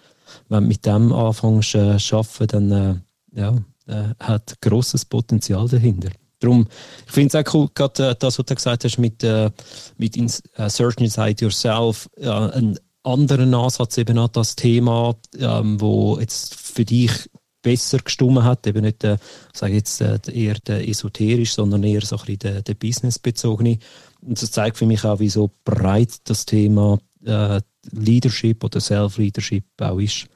wenn 0.49 0.65
du 0.65 0.69
mit 0.69 0.87
dem 0.87 1.13
anfängst 1.13 1.75
äh, 1.75 1.99
arbeiten, 2.13 2.71
dann 2.71 3.05
äh, 3.35 3.41
ja, 3.41 3.55
äh, 3.87 4.15
hat 4.19 4.61
grosses 4.61 5.05
Potenzial 5.05 5.69
dahinter. 5.69 6.11
Darum, 6.45 6.67
ich 7.07 7.13
finde 7.13 7.39
es 7.39 7.47
auch 7.47 7.55
cool, 7.55 7.69
gerade 7.75 8.11
äh, 8.11 8.15
das, 8.19 8.39
was 8.39 8.47
du 8.47 8.55
gesagt 8.55 8.85
hast, 8.85 8.99
mit, 8.99 9.25
äh, 9.25 9.51
mit 9.97 10.17
in, 10.17 10.27
uh, 10.59 10.69
Search 10.69 10.99
Inside 10.99 11.45
Yourself, 11.45 12.09
äh, 12.17 12.29
einen 12.29 12.79
anderen 13.03 13.55
Ansatz 13.55 13.99
eben 13.99 14.19
an 14.19 14.31
das 14.33 14.57
Thema, 14.57 15.17
ähm, 15.39 15.81
wo 15.81 16.19
jetzt 16.19 16.55
für 16.55 16.85
dich 16.85 17.31
besser 17.63 17.99
gestimmt 17.99 18.43
hat, 18.43 18.67
eben 18.67 18.83
nicht, 18.83 19.03
äh, 19.05 19.17
sage 19.53 19.75
jetzt 19.75 20.01
äh, 20.01 20.19
eher 20.33 20.55
der 20.67 20.87
esoterisch, 20.87 21.55
sondern 21.55 21.83
eher 21.83 22.03
so 22.03 22.17
ein 22.17 22.21
bisschen 22.21 22.39
der, 22.41 22.63
der 22.63 22.75
businessbezogene. 22.75 23.79
Und 24.21 24.41
das 24.41 24.51
zeigt 24.51 24.77
für 24.77 24.87
mich 24.87 25.05
auch, 25.05 25.19
wie 25.21 25.31
so 25.31 25.51
breit 25.65 26.17
das 26.25 26.47
Thema 26.47 26.99
äh, 27.25 27.61
Leadership 27.91 28.63
oder 28.65 28.81
Self-Leadership 28.81 29.65
auch 29.81 29.99
ist 29.99 30.27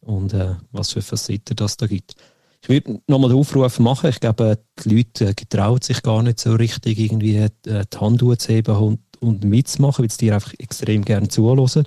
und 0.00 0.32
äh, 0.32 0.54
was 0.72 0.92
für 0.92 1.02
Facetten 1.02 1.56
das 1.56 1.76
da 1.76 1.86
gibt. 1.86 2.14
Ich 2.62 2.68
würde 2.68 3.00
nochmal 3.08 3.30
den 3.30 3.38
Aufruf 3.38 3.80
machen. 3.80 4.10
Ich 4.10 4.20
glaube, 4.20 4.58
die 4.84 4.94
Leute 4.94 5.30
äh, 5.30 5.34
getrauen 5.34 5.82
sich 5.82 6.00
gar 6.02 6.22
nicht 6.22 6.38
so 6.38 6.54
richtig, 6.54 6.98
irgendwie 6.98 7.36
äh, 7.36 7.50
die 7.66 7.98
Hand 7.98 8.20
zu 8.20 8.52
heben 8.52 8.76
und, 8.76 9.00
und 9.20 9.44
mitzumachen, 9.44 10.04
weil 10.04 10.10
sie 10.10 10.18
dir 10.18 10.34
einfach 10.34 10.54
extrem 10.58 11.04
gerne 11.04 11.28
zuhören. 11.28 11.84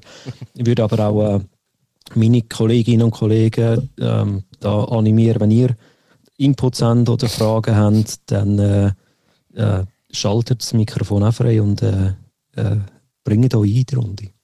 Ich 0.53 0.65
würde 0.65 0.83
aber 0.83 1.07
auch 1.07 1.35
äh, 1.35 1.39
meine 2.13 2.41
Kolleginnen 2.41 3.03
und 3.03 3.11
Kollegen 3.11 3.89
ähm, 3.99 4.43
da 4.59 4.83
animieren, 4.83 5.39
wenn 5.39 5.51
ihr 5.51 5.75
Inputs 6.37 6.81
habt 6.81 7.07
oder 7.07 7.29
Fragen 7.29 7.75
habt, 7.75 8.19
dann 8.25 8.59
äh, 8.59 8.91
äh, 9.53 9.85
schaltet 10.11 10.61
das 10.61 10.73
Mikrofon 10.73 11.23
auch 11.23 11.33
frei 11.33 11.61
und 11.61 11.81
äh, 11.81 12.13
äh, 12.55 12.77
bringt 13.23 13.55
euch 13.55 13.75
in 13.75 13.85
die 13.85 13.95
Runde. 13.95 14.34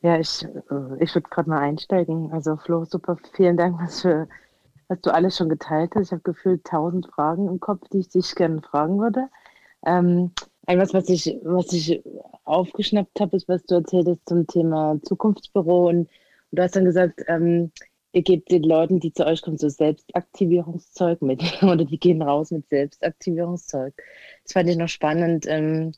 Ja, 0.00 0.18
ich, 0.18 0.44
äh, 0.44 1.02
ich 1.02 1.14
würde 1.14 1.28
gerade 1.28 1.50
mal 1.50 1.58
einsteigen. 1.60 2.32
Also 2.32 2.56
Flo, 2.56 2.84
super, 2.84 3.16
vielen 3.34 3.56
Dank, 3.56 3.80
was, 3.80 4.02
für, 4.02 4.28
was 4.88 5.00
du 5.00 5.12
alles 5.12 5.36
schon 5.36 5.48
geteilt 5.48 5.92
hast. 5.94 6.06
Ich 6.08 6.12
habe 6.12 6.22
gefühlt 6.22 6.64
tausend 6.64 7.06
Fragen 7.08 7.48
im 7.48 7.58
Kopf, 7.60 7.88
die 7.88 7.98
ich 7.98 8.08
dich 8.08 8.34
gerne 8.34 8.62
fragen 8.62 8.98
würde. 9.00 9.28
Ähm, 9.84 10.32
etwas, 10.66 10.94
was 10.94 11.08
ich, 11.08 11.38
was 11.42 11.72
ich 11.72 12.02
aufgeschnappt 12.44 13.20
habe, 13.20 13.36
ist, 13.36 13.48
was 13.48 13.64
du 13.64 13.76
erzählt 13.76 14.06
hast 14.08 14.28
zum 14.28 14.46
Thema 14.46 15.00
Zukunftsbüro. 15.02 15.88
Und, 15.88 15.98
und 15.98 16.08
du 16.52 16.62
hast 16.62 16.76
dann 16.76 16.84
gesagt, 16.84 17.22
ähm, 17.26 17.72
ihr 18.12 18.22
gebt 18.22 18.50
den 18.52 18.62
Leuten, 18.62 19.00
die 19.00 19.12
zu 19.12 19.26
euch 19.26 19.42
kommen, 19.42 19.58
so 19.58 19.68
Selbstaktivierungszeug 19.68 21.22
mit. 21.22 21.42
Oder 21.62 21.84
die 21.84 21.98
gehen 21.98 22.22
raus 22.22 22.50
mit 22.52 22.68
Selbstaktivierungszeug. 22.68 23.94
Das 24.44 24.52
fand 24.52 24.68
ich 24.68 24.76
noch 24.76 24.88
spannend. 24.88 25.46
Ähm, 25.48 25.92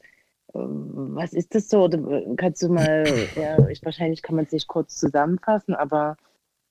was 0.53 1.32
ist 1.32 1.55
das 1.55 1.68
so? 1.68 1.84
Oder 1.84 2.22
kannst 2.36 2.62
du 2.62 2.68
mal, 2.68 3.05
ja, 3.36 3.68
ich, 3.68 3.84
wahrscheinlich 3.84 4.22
kann 4.22 4.36
man 4.36 4.44
es 4.44 4.53
nicht 4.53 4.68
kurz 4.68 4.96
zusammenfassen, 4.96 5.74
aber 5.74 6.16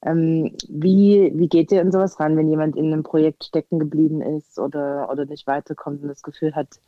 ähm, 0.01 0.55
wie, 0.67 1.32
wie 1.36 1.47
geht 1.49 1.71
ihr 1.71 1.82
in 1.82 1.91
sowas 1.91 2.19
ran, 2.19 2.38
wenn 2.38 2.49
jemand 2.49 2.75
in 2.75 2.91
einem 2.91 3.03
Projekt 3.03 3.43
stecken 3.43 3.80
geblieben 3.80 4.21
ist 4.21 4.57
oder, 4.57 5.09
oder 5.11 5.25
nicht 5.25 5.45
weiterkommt 5.47 6.01
und 6.01 6.07
das 6.07 6.23
Gefühl 6.23 6.55
hat, 6.55 6.80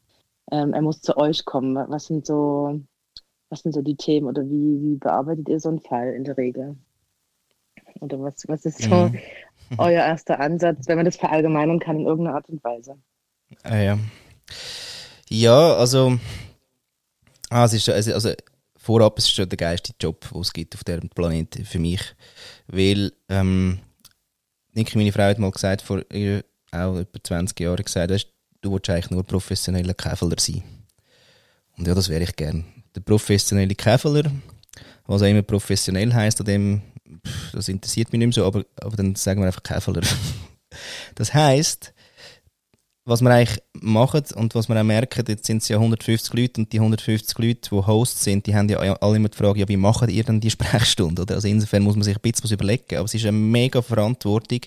ähm, 0.51 0.73
er 0.73 0.81
muss 0.81 1.01
zu 1.01 1.17
euch 1.17 1.45
kommen? 1.45 1.75
Was 1.89 2.05
sind 2.05 2.25
so, 2.25 2.81
was 3.49 3.61
sind 3.61 3.73
so 3.73 3.81
die 3.81 3.97
Themen 3.97 4.27
oder 4.27 4.43
wie, 4.45 4.81
wie 4.81 4.95
bearbeitet 4.95 5.49
ihr 5.49 5.59
so 5.59 5.69
einen 5.69 5.79
Fall 5.79 6.13
in 6.13 6.23
der 6.23 6.37
Regel? 6.37 6.77
Oder 7.99 8.21
was, 8.21 8.47
was 8.47 8.65
ist 8.65 8.81
so 8.81 9.09
mhm. 9.09 9.19
euer 9.77 10.03
erster 10.03 10.39
Ansatz, 10.39 10.87
wenn 10.87 10.97
man 10.97 11.05
das 11.05 11.17
verallgemeinern 11.17 11.79
kann 11.79 11.99
in 11.99 12.05
irgendeiner 12.05 12.37
Art 12.37 12.49
und 12.49 12.63
Weise? 12.63 12.95
Ah, 13.63 13.77
ja. 13.77 13.97
ja, 15.27 15.73
also 15.75 16.17
Ah, 17.52 17.66
es 17.66 17.74
ist, 17.74 17.89
also, 17.89 18.14
also 18.14 18.34
vorab 18.78 19.18
es 19.18 19.26
ist 19.26 19.36
schon 19.36 19.49
der 19.49 19.58
geilste 19.58 19.91
Job, 19.99 20.26
den 20.32 20.39
es 20.39 20.54
gibt 20.54 20.74
auf 20.74 20.86
diesem 20.86 21.10
Planeten 21.10 21.66
für 21.66 21.80
mich. 21.80 22.02
Weil, 22.68 23.12
ähm, 23.28 23.80
Niki, 24.72 24.97
meine 24.97 25.12
Frau 25.12 25.24
hat 25.24 25.38
mal 25.38 25.52
gesagt, 25.52 25.82
vor 25.82 26.02
ihr, 26.14 26.45
auch 26.72 26.95
über 26.95 27.22
20 27.22 27.60
Jahren 27.60 27.84
gesagt, 27.84 28.28
du 28.62 28.72
willst 28.72 28.89
eigentlich 28.89 29.12
nur 29.12 29.26
professioneller 29.26 29.93
Käfeler 29.93 30.38
sein. 30.39 30.64
Und 31.78 31.89
ja, 31.89 31.93
das 31.93 32.08
wäre 32.08 32.24
ich 32.24 32.38
gern. 32.38 32.64
Der 32.95 33.02
professionelle 33.02 33.76
Käfeler, 33.76 34.32
was 35.06 35.22
auch 35.22 35.28
immer 35.28 35.41
professionell 35.41 36.14
heisst, 36.14 36.39
an 36.39 36.45
dem, 36.45 36.82
das 37.52 37.68
interessiert 37.68 38.14
mich 38.14 38.20
nicht 38.20 38.28
mehr 38.28 38.34
so, 38.34 38.45
aber, 38.45 38.64
aber 38.80 38.95
dann 38.95 39.16
sagen 39.16 39.41
wir 39.41 39.47
einfach 39.47 39.64
Käfeler. 39.64 40.04
das 41.16 41.34
heisst, 41.34 41.93
was 43.04 43.22
wir 43.22 43.32
eigentlich 43.32 43.62
machen 43.74 44.24
und 44.36 44.54
was 44.54 44.70
wir 44.70 44.80
auch 44.80 44.84
merken, 44.84 45.26
jetzt 45.28 45.45
sind 45.45 45.62
es 45.62 45.70
ja 45.70 45.78
150 45.78 46.34
Leute 46.34 46.62
und 46.62 46.72
die 46.72 46.80
150 46.80 47.38
Leute, 47.39 47.70
die 47.70 47.76
Hosts 47.76 48.24
sind, 48.24 48.45
die 48.45 48.56
haben 48.56 48.70
ja 48.70 48.78
alle 48.78 49.16
immer 49.16 49.30
die 49.30 49.38
Frage, 49.38 49.60
ja, 49.60 49.68
wie 49.68 49.78
macht 49.78 50.10
ihr 50.10 50.24
denn 50.24 50.39
die 50.39 50.52
Sprechstunde? 50.52 51.24
Oder? 51.24 51.36
Also 51.36 51.47
insofern 51.47 51.84
muss 51.84 51.95
man 51.95 52.04
sich 52.04 52.16
ein 52.16 52.22
bisschen 52.22 52.43
was 52.43 52.52
überlegen. 52.52 52.97
Aber 52.97 53.06
es 53.06 53.14
ist 53.14 53.26
eine 53.26 53.32
mega 53.32 53.82
Verantwortung, 53.82 54.60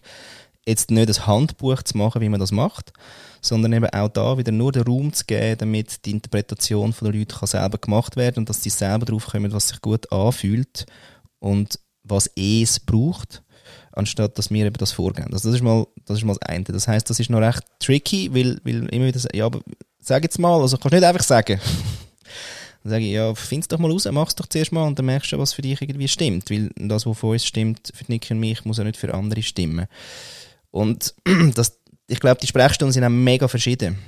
jetzt 0.67 0.91
nicht 0.91 1.09
ein 1.09 1.27
Handbuch 1.27 1.83
zu 1.83 1.97
machen, 1.97 2.21
wie 2.23 2.29
man 2.29 2.41
das 2.41 2.51
macht, 2.51 2.93
sondern 3.41 3.73
eben 3.73 3.91
auch 3.91 4.09
da 4.09 4.37
wieder 4.37 4.51
nur 4.51 4.73
den 4.73 4.83
Raum 4.83 5.13
zu 5.13 5.25
geben, 5.27 5.59
damit 5.59 6.05
die 6.05 6.13
Interpretation 6.13 6.95
der 7.01 7.13
Leute 7.13 7.37
kann 7.37 7.47
selber 7.47 7.79
gemacht 7.79 8.17
werden 8.17 8.41
und 8.41 8.49
dass 8.49 8.63
sie 8.63 8.71
selber 8.71 9.07
drauf 9.07 9.27
kommen, 9.27 9.53
was 9.53 9.69
sich 9.69 9.81
gut 9.81 10.11
anfühlt 10.11 10.87
und 11.39 11.79
was 12.03 12.31
es 12.37 12.81
braucht 12.81 13.45
anstatt 13.93 14.39
dass 14.39 14.51
wir 14.51 14.67
eben 14.67 14.77
das 14.77 14.93
vorgehen. 14.93 15.33
Also 15.33 15.49
das 15.49 15.57
ist 15.57 15.63
mal 15.63 15.87
das 16.07 16.19
ist 16.19 16.25
mal 16.25 16.35
das 16.35 16.49
eine. 16.49 16.65
Das 16.65 16.89
heißt, 16.89 17.09
das 17.09 17.21
ist 17.21 17.31
noch 17.31 17.41
recht 17.41 17.63
tricky, 17.79 18.35
weil, 18.35 18.61
weil 18.65 18.89
immer 18.89 19.07
wieder 19.07 19.21
ja, 19.35 19.47
aber 19.47 19.61
sag 20.01 20.23
jetzt 20.23 20.39
mal, 20.39 20.61
also 20.61 20.77
kannst 20.77 20.93
du 20.93 20.97
nicht 20.97 21.07
einfach 21.07 21.25
sagen. 21.25 21.61
dann 22.83 22.91
sage 22.91 23.05
ich, 23.05 23.13
ja, 23.13 23.35
find's 23.35 23.69
doch 23.69 23.79
mal 23.79 23.91
raus, 23.91 24.07
mach's 24.11 24.35
doch 24.35 24.47
zuerst 24.47 24.73
mal 24.73 24.87
und 24.87 24.99
dann 24.99 25.07
merkst 25.07 25.33
du, 25.33 25.39
was 25.39 25.55
für 25.55 25.63
dich 25.63 25.81
irgendwie 25.81 26.09
stimmt. 26.09 26.51
Weil 26.51 26.71
das, 26.77 27.07
was 27.07 27.19
für 27.19 27.29
uns 27.29 27.47
stimmt, 27.47 27.93
für 27.95 28.05
Nick 28.09 28.31
und 28.31 28.41
mich, 28.41 28.65
muss 28.65 28.79
ja 28.79 28.85
nicht 28.85 28.99
für 28.99 29.13
andere 29.15 29.43
stimmen. 29.43 29.87
Und 30.71 31.15
das, 31.55 31.79
ich 32.07 32.21
glaube, 32.21 32.41
die 32.41 32.47
Sprechstunden 32.47 32.93
sind 32.93 33.05
auch 33.05 33.09
mega 33.09 33.49
verschieden. 33.49 33.99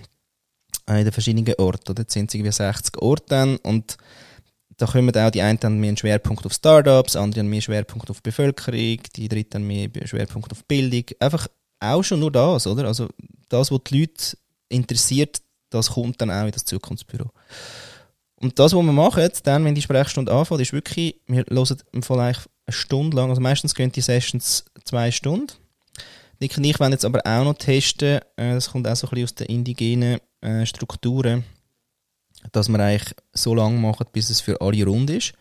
In 0.88 0.96
den 0.96 1.12
verschiedenen 1.12 1.54
Orten. 1.58 1.90
Oder? 1.90 2.02
Jetzt 2.02 2.12
sind 2.12 2.30
es 2.30 2.34
irgendwie 2.34 2.52
60 2.52 3.00
Orte 3.00 3.58
und 3.62 3.96
da 4.76 4.86
kommen 4.86 5.16
auch 5.16 5.30
die 5.30 5.40
einen 5.40 5.58
haben 5.62 5.80
mehr 5.80 5.88
einen 5.88 5.96
Schwerpunkt 5.96 6.44
auf 6.44 6.52
Startups, 6.52 7.16
andere 7.16 7.40
haben 7.40 7.48
mehr 7.48 7.62
Schwerpunkt 7.62 8.10
auf 8.10 8.22
Bevölkerung, 8.22 8.98
die 9.16 9.28
dritten 9.28 9.54
haben 9.54 9.66
mehr 9.66 9.88
Schwerpunkt 10.04 10.52
auf 10.52 10.64
Bildung. 10.64 11.04
Einfach 11.18 11.48
auch 11.80 12.02
schon 12.02 12.20
nur 12.20 12.32
das, 12.32 12.66
oder? 12.66 12.86
Also 12.86 13.08
das, 13.48 13.70
was 13.70 13.80
die 13.88 14.00
Leute 14.00 14.36
interessiert, 14.68 15.40
das 15.70 15.90
kommt 15.90 16.20
dann 16.20 16.30
auch 16.30 16.44
in 16.44 16.52
das 16.52 16.64
Zukunftsbüro. 16.64 17.30
Und 18.36 18.58
das, 18.58 18.74
was 18.74 18.84
wir 18.84 18.92
machen, 18.92 19.28
dann, 19.44 19.64
wenn 19.64 19.74
die 19.74 19.82
Sprechstunde 19.82 20.32
anfängt, 20.32 20.60
ist 20.60 20.72
wirklich, 20.72 21.20
wir 21.26 21.44
hören 21.48 21.76
im 21.92 22.02
Fall 22.02 22.20
eine 22.20 22.34
Stunde 22.68 23.16
lang, 23.16 23.30
also 23.30 23.40
meistens 23.40 23.74
gehen 23.74 23.92
die 23.92 24.02
Sessions 24.02 24.64
zwei 24.84 25.10
Stunden. 25.10 25.52
Nick 26.38 26.56
und 26.58 26.64
ich 26.64 26.78
wollen 26.78 26.92
jetzt 26.92 27.06
aber 27.06 27.20
auch 27.24 27.44
noch 27.44 27.54
testen, 27.54 28.20
äh, 28.36 28.54
das 28.54 28.70
kommt 28.70 28.86
auch 28.86 28.94
so 28.94 29.06
ein 29.06 29.10
bisschen 29.10 29.24
aus 29.24 29.34
den 29.34 29.46
indigenen 29.46 30.20
äh, 30.42 30.66
Strukturen, 30.66 31.44
dass 32.52 32.68
wir 32.68 32.78
eigentlich 32.78 33.14
so 33.32 33.54
lange 33.54 33.78
machen, 33.78 34.06
bis 34.12 34.28
es 34.28 34.42
für 34.42 34.60
alle 34.60 34.84
rund 34.84 35.08
ist. 35.08 35.32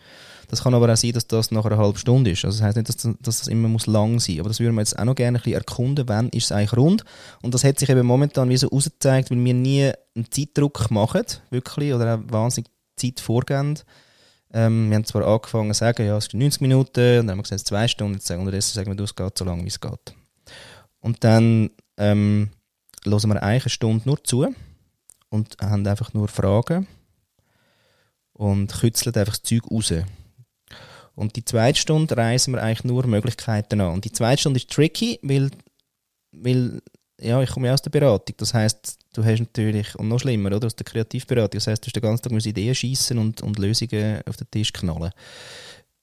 Das 0.48 0.64
kann 0.64 0.74
aber 0.74 0.92
auch 0.92 0.98
sein, 0.98 1.12
dass 1.14 1.28
das 1.28 1.52
nach 1.52 1.66
einer 1.66 1.78
halben 1.78 1.98
Stunde 1.98 2.32
ist. 2.32 2.46
Also 2.46 2.60
das 2.60 2.66
heißt 2.66 2.78
nicht, 2.78 2.90
dass, 2.90 2.98
dass 2.98 3.40
das 3.40 3.48
immer 3.48 3.68
muss 3.68 3.88
lang 3.88 4.20
sein 4.20 4.36
muss. 4.36 4.40
Aber 4.40 4.50
das 4.50 4.60
würden 4.60 4.76
wir 4.76 4.82
jetzt 4.82 4.98
auch 4.98 5.06
noch 5.06 5.16
gerne 5.16 5.38
ein 5.38 5.42
bisschen 5.42 5.58
erkunden, 5.58 6.08
wann 6.08 6.30
ist 6.30 6.46
es 6.46 6.52
eigentlich 6.52 6.78
rund. 6.78 7.04
Und 7.42 7.54
das 7.54 7.64
hat 7.64 7.80
sich 7.80 7.90
eben 7.90 8.06
momentan 8.06 8.50
wie 8.50 8.58
so 8.58 8.70
ausgezeigt, 8.70 9.32
weil 9.32 9.44
wir 9.44 9.54
nie 9.54 9.92
einen 10.16 10.32
Zeitdruck 10.32 10.92
machen, 10.92 11.24
wirklich, 11.50 11.94
oder 11.94 12.16
auch 12.16 12.20
wahnsinnig 12.32 12.70
Zeit 12.96 13.20
vorgehen. 13.20 13.80
Ähm, 14.54 14.90
wir 14.90 14.96
haben 14.96 15.06
zwar 15.06 15.28
angefangen 15.28 15.74
zu 15.74 15.80
sagen, 15.80 16.06
ja, 16.06 16.18
es 16.18 16.26
sind 16.26 16.40
90 16.40 16.62
Minuten, 16.62 17.20
und 17.20 17.28
dann 17.28 17.32
haben 17.32 17.40
wir 17.40 17.44
gesagt, 17.44 17.62
es 17.62 17.62
sind 17.62 17.68
zwei 17.68 17.88
Stunden, 17.88 18.14
jetzt 18.16 18.28
sagen, 18.28 18.42
unterdessen 18.42 18.74
sagen 18.74 18.92
wir, 18.92 18.96
du, 18.96 19.04
es 19.04 19.16
geht 19.16 19.38
so 19.38 19.44
lange, 19.44 19.64
wie 19.64 19.68
es 19.68 19.82
geht. 19.82 20.16
Und 21.02 21.24
dann 21.24 21.72
ähm, 21.98 22.50
hören 23.06 23.30
wir 23.30 23.44
eine 23.44 23.60
Stunde 23.62 24.08
nur 24.08 24.24
zu 24.24 24.48
und 25.30 25.58
haben 25.62 25.86
einfach 25.86 26.14
nur 26.14 26.28
Fragen 26.28 26.88
und 28.34 28.72
kützeln 28.74 29.16
einfach 29.16 29.38
das 29.38 29.44
Zeug 29.44 29.64
raus. 29.70 29.94
Und 31.16 31.36
die 31.36 31.46
zweite 31.46 31.80
Stunde 31.80 32.18
reisen 32.18 32.54
wir 32.54 32.62
eigentlich 32.62 32.84
nur 32.84 33.08
Möglichkeiten 33.08 33.82
an. 33.82 33.94
Und 33.94 34.06
die 34.06 34.12
zweite 34.12 34.42
Stunde 34.42 34.60
ist 34.60 34.70
tricky, 34.70 35.20
weil, 35.24 35.50
weil 36.32 36.82
ja, 37.20 37.42
ich 37.42 37.50
komme 37.50 37.68
ja 37.68 37.74
aus 37.74 37.82
der 37.82 37.90
Beratung. 37.90 38.36
Das 38.38 38.54
heißt, 38.54 39.00
du 39.14 39.24
hast 39.24 39.40
natürlich, 39.40 39.96
und 39.96 40.10
noch 40.10 40.20
schlimmer, 40.20 40.54
oder, 40.54 40.68
aus 40.68 40.76
der 40.76 40.86
Kreativberatung. 40.86 41.58
Das 41.58 41.68
heißt, 41.68 41.84
du 41.84 41.88
hast 41.88 41.96
den 41.96 42.04
ganzen 42.04 42.24
Tag 42.24 42.46
Ideen 42.46 42.76
schießen 42.76 43.18
und, 43.18 43.42
und 43.42 43.58
Lösungen 43.58 44.22
auf 44.28 44.36
den 44.36 44.52
Tisch 44.52 44.74
knallen. 44.74 45.12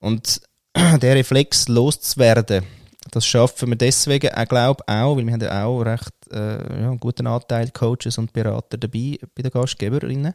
Und 0.01 0.41
der 0.75 1.15
Reflex 1.15 1.69
loszuwerden, 1.69 2.65
das 3.11 3.27
schaffen 3.27 3.69
wir 3.71 3.77
deswegen, 3.77 4.31
ich 4.35 4.49
glaube 4.49 4.83
auch, 4.87 5.17
weil 5.17 5.27
wir 5.27 5.33
haben 5.33 5.41
ja 5.41 5.65
auch 5.65 5.83
recht 5.83 6.13
äh, 6.31 6.57
ja, 6.81 6.91
einen 6.91 7.01
guten 7.01 7.27
Anteil 7.27 7.71
Coaches 7.71 8.17
und 8.17 8.33
Berater 8.33 8.79
dabei 8.79 9.19
bei 9.35 9.43
den 9.43 9.51
Gastgeberinnen, 9.51 10.35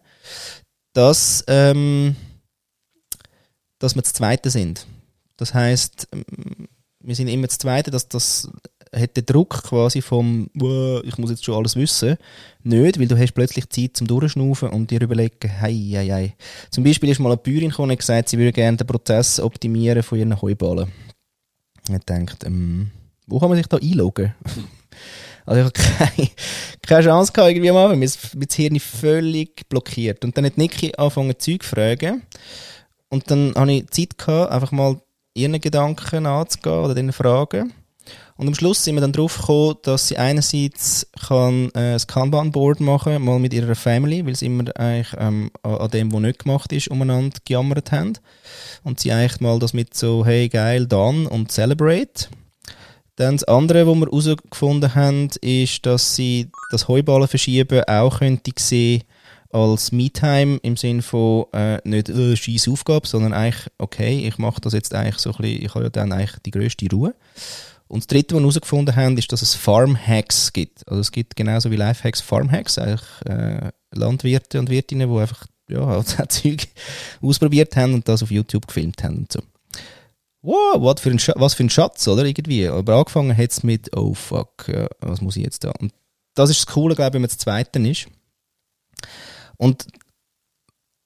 dass, 0.94 1.44
ähm, 1.48 2.16
dass 3.80 3.96
wir 3.96 4.02
das 4.02 4.14
Zweite 4.14 4.50
sind. 4.50 4.88
Das 5.38 5.54
heißt, 5.54 6.08
wir 7.00 7.16
sind 7.16 7.28
immer 7.28 7.48
das 7.48 7.58
Zweite, 7.58 7.92
dass 7.92 8.10
das 8.10 8.50
hat 8.96 9.16
der 9.16 9.24
Druck 9.24 9.64
quasi 9.64 10.02
vom 10.02 10.50
ich 11.04 11.18
muss 11.18 11.30
jetzt 11.30 11.44
schon 11.44 11.56
alles 11.56 11.76
wissen, 11.76 12.18
nicht, 12.64 13.00
weil 13.00 13.08
du 13.08 13.18
hast 13.18 13.34
plötzlich 13.34 13.70
Zeit 13.70 13.98
zum 13.98 14.08
Durchschnaufen 14.08 14.70
und 14.70 14.92
dir 14.92 15.02
überlegen, 15.02 15.50
hei, 15.62 15.74
hei, 15.74 16.08
hei. 16.08 16.36
Zum 16.72 16.84
Beispiel 16.84 17.10
ist 17.10 17.20
mal 17.20 17.30
eine 17.30 17.38
Bäuerin 17.38 17.70
gekommen 17.70 17.92
und 17.92 18.00
gesagt, 18.00 18.30
sie 18.30 18.38
würde 18.38 18.54
gerne 18.54 18.78
den 18.78 18.88
Prozess 18.88 19.40
optimieren 19.40 20.04
von 20.04 20.18
ihren 20.18 20.42
Heuballen. 20.42 20.92
Ich 21.90 22.04
denkt, 22.06 22.46
ähm, 22.46 22.92
wo 23.28 23.40
kann 23.40 23.50
man 23.50 23.58
sich 23.58 23.68
da 23.68 23.78
einloggen? 23.78 24.34
also 25.46 25.62
ich 25.62 25.66
habe 25.66 25.72
keine, 25.72 26.30
keine 26.82 27.04
Chance 27.04 27.32
gehabt, 27.32 27.52
irgendwie 27.52 27.70
am 27.70 27.78
Anfang. 27.78 28.00
Mein, 28.00 28.12
mein 28.36 28.48
Hirn 28.52 28.80
völlig 28.80 29.70
blockiert. 29.70 30.24
Und 30.26 30.38
dann 30.38 30.46
hat 30.46 30.58
Niki 30.58 30.94
angefangen, 30.98 31.36
Zeug 31.38 31.64
zu 31.64 31.70
fragen. 31.70 32.24
Und 33.10 33.30
dann 33.32 33.54
habe 33.56 33.72
ich 33.72 33.90
Zeit 33.90 34.18
gehabt, 34.18 34.52
einfach 34.52 34.72
mal 34.72 35.02
ihren 35.34 35.60
Gedanken 35.62 36.26
anzugehen 36.26 36.84
oder 36.84 36.96
den 36.96 37.12
Fragen. 37.12 37.74
Und 38.38 38.48
am 38.48 38.56
Schluss 38.56 38.84
sind 38.84 38.96
wir 38.96 39.02
dann 39.02 39.12
drauf 39.12 39.38
gekommen, 39.38 39.78
dass 39.82 40.08
sie 40.08 40.18
einerseits 40.18 41.08
kann, 41.28 41.72
äh, 41.74 41.96
ein 41.96 42.08
Kanban-Board 42.08 42.80
machen 42.80 43.24
mal 43.24 43.40
mit 43.40 43.54
ihrer 43.54 43.76
Family, 43.76 44.26
weil 44.26 44.36
sie 44.36 44.46
immer 44.46 44.66
eigentlich 44.78 45.14
ähm, 45.18 45.50
an 45.64 45.90
dem, 45.90 46.14
was 46.14 46.22
nicht 46.22 46.44
gemacht 46.44 46.72
ist, 46.72 46.88
umeinander 46.90 47.38
gejammert 47.44 47.92
haben. 47.92 48.14
Und 48.84 49.00
sie 49.00 49.12
eigentlich 49.12 49.42
mal 49.42 49.60
das 49.60 49.74
mit 49.74 49.96
so, 49.96 50.26
hey, 50.26 50.50
geil, 50.50 50.86
dann 50.86 51.26
und 51.26 51.52
celebrate. 51.52 52.30
Dann 53.16 53.38
das 53.38 53.44
andere, 53.46 53.88
was 53.88 53.96
wir 53.96 54.06
herausgefunden 54.06 54.94
haben, 54.94 55.30
ist, 55.42 55.86
dass 55.88 56.16
sie 56.16 56.52
das 56.70 56.88
Heuballen 56.88 57.28
verschieben 57.28 57.84
auch 57.88 58.20
könnte 58.20 58.52
sehen 58.58 59.04
als 59.50 59.92
Me-Time 59.92 60.60
im 60.62 60.78
Sinne 60.78 61.02
von 61.02 61.46
äh, 61.54 61.80
nicht 61.84 62.10
äh, 62.10 62.36
scheiß 62.36 62.68
Aufgabe, 62.68 63.08
sondern 63.08 63.34
eigentlich, 63.34 63.68
okay, 63.78 64.28
ich 64.28 64.38
mache 64.38 64.62
das 64.62 64.74
jetzt 64.74 64.94
eigentlich 64.94 65.18
so 65.18 65.32
ein 65.32 65.38
bisschen, 65.38 65.66
ich 65.66 65.74
habe 65.76 65.86
ja 65.86 65.90
dann 65.90 66.12
eigentlich 66.12 66.40
die 66.46 66.52
grösste 66.52 66.88
Ruhe. 66.92 67.16
Und 67.88 68.04
das 68.04 68.08
dritte, 68.08 68.36
was 68.36 68.42
wir 68.42 68.48
herausgefunden 68.48 68.96
haben, 68.96 69.18
ist, 69.18 69.32
dass 69.32 69.42
es 69.42 69.56
Farm-Hacks 69.56 70.52
gibt. 70.52 70.88
Also 70.88 71.00
es 71.00 71.12
gibt 71.12 71.36
genauso 71.36 71.72
wie 71.72 71.78
Life-Hacks 71.78 72.22
Farm-Hacks, 72.22 72.78
eigentlich 72.78 73.02
äh, 73.26 73.72
Landwirte 73.94 74.60
und 74.60 74.70
Wirtinnen, 74.70 75.10
die 75.10 75.20
einfach 75.20 75.48
ja, 75.70 75.86
halt 76.18 76.32
Zeug 76.32 76.68
ausprobiert 77.22 77.76
haben 77.76 77.94
und 77.94 78.08
das 78.08 78.24
auf 78.24 78.32
YouTube 78.32 78.68
gefilmt 78.68 79.04
haben 79.04 79.20
und 79.20 79.32
so. 79.32 79.42
Wow, 80.42 80.82
was 80.82 81.02
für 81.02 81.10
ein, 81.10 81.20
was 81.36 81.56
für 81.56 81.64
ein 81.64 81.70
Schatz, 81.70 82.08
oder? 82.08 82.24
Irgendwie. 82.24 82.68
Aber 82.68 82.96
angefangen 82.96 83.36
hat 83.36 83.52
es 83.52 83.64
mit, 83.64 83.96
oh 83.96 84.14
fuck, 84.14 84.68
ja, 84.68 84.88
was 85.00 85.22
muss 85.22 85.36
ich 85.36 85.44
jetzt 85.44 85.64
da? 85.64 85.72
Und 85.80 85.94
das 86.36 86.50
ist 86.50 86.60
das 86.60 86.74
Coole, 86.74 86.96
glaube 86.96 87.10
ich, 87.10 87.14
wenn 87.16 87.22
man 87.22 87.30
das 87.30 87.38
Zweite 87.38 87.80
ist. 87.80 88.08
Und 89.58 89.88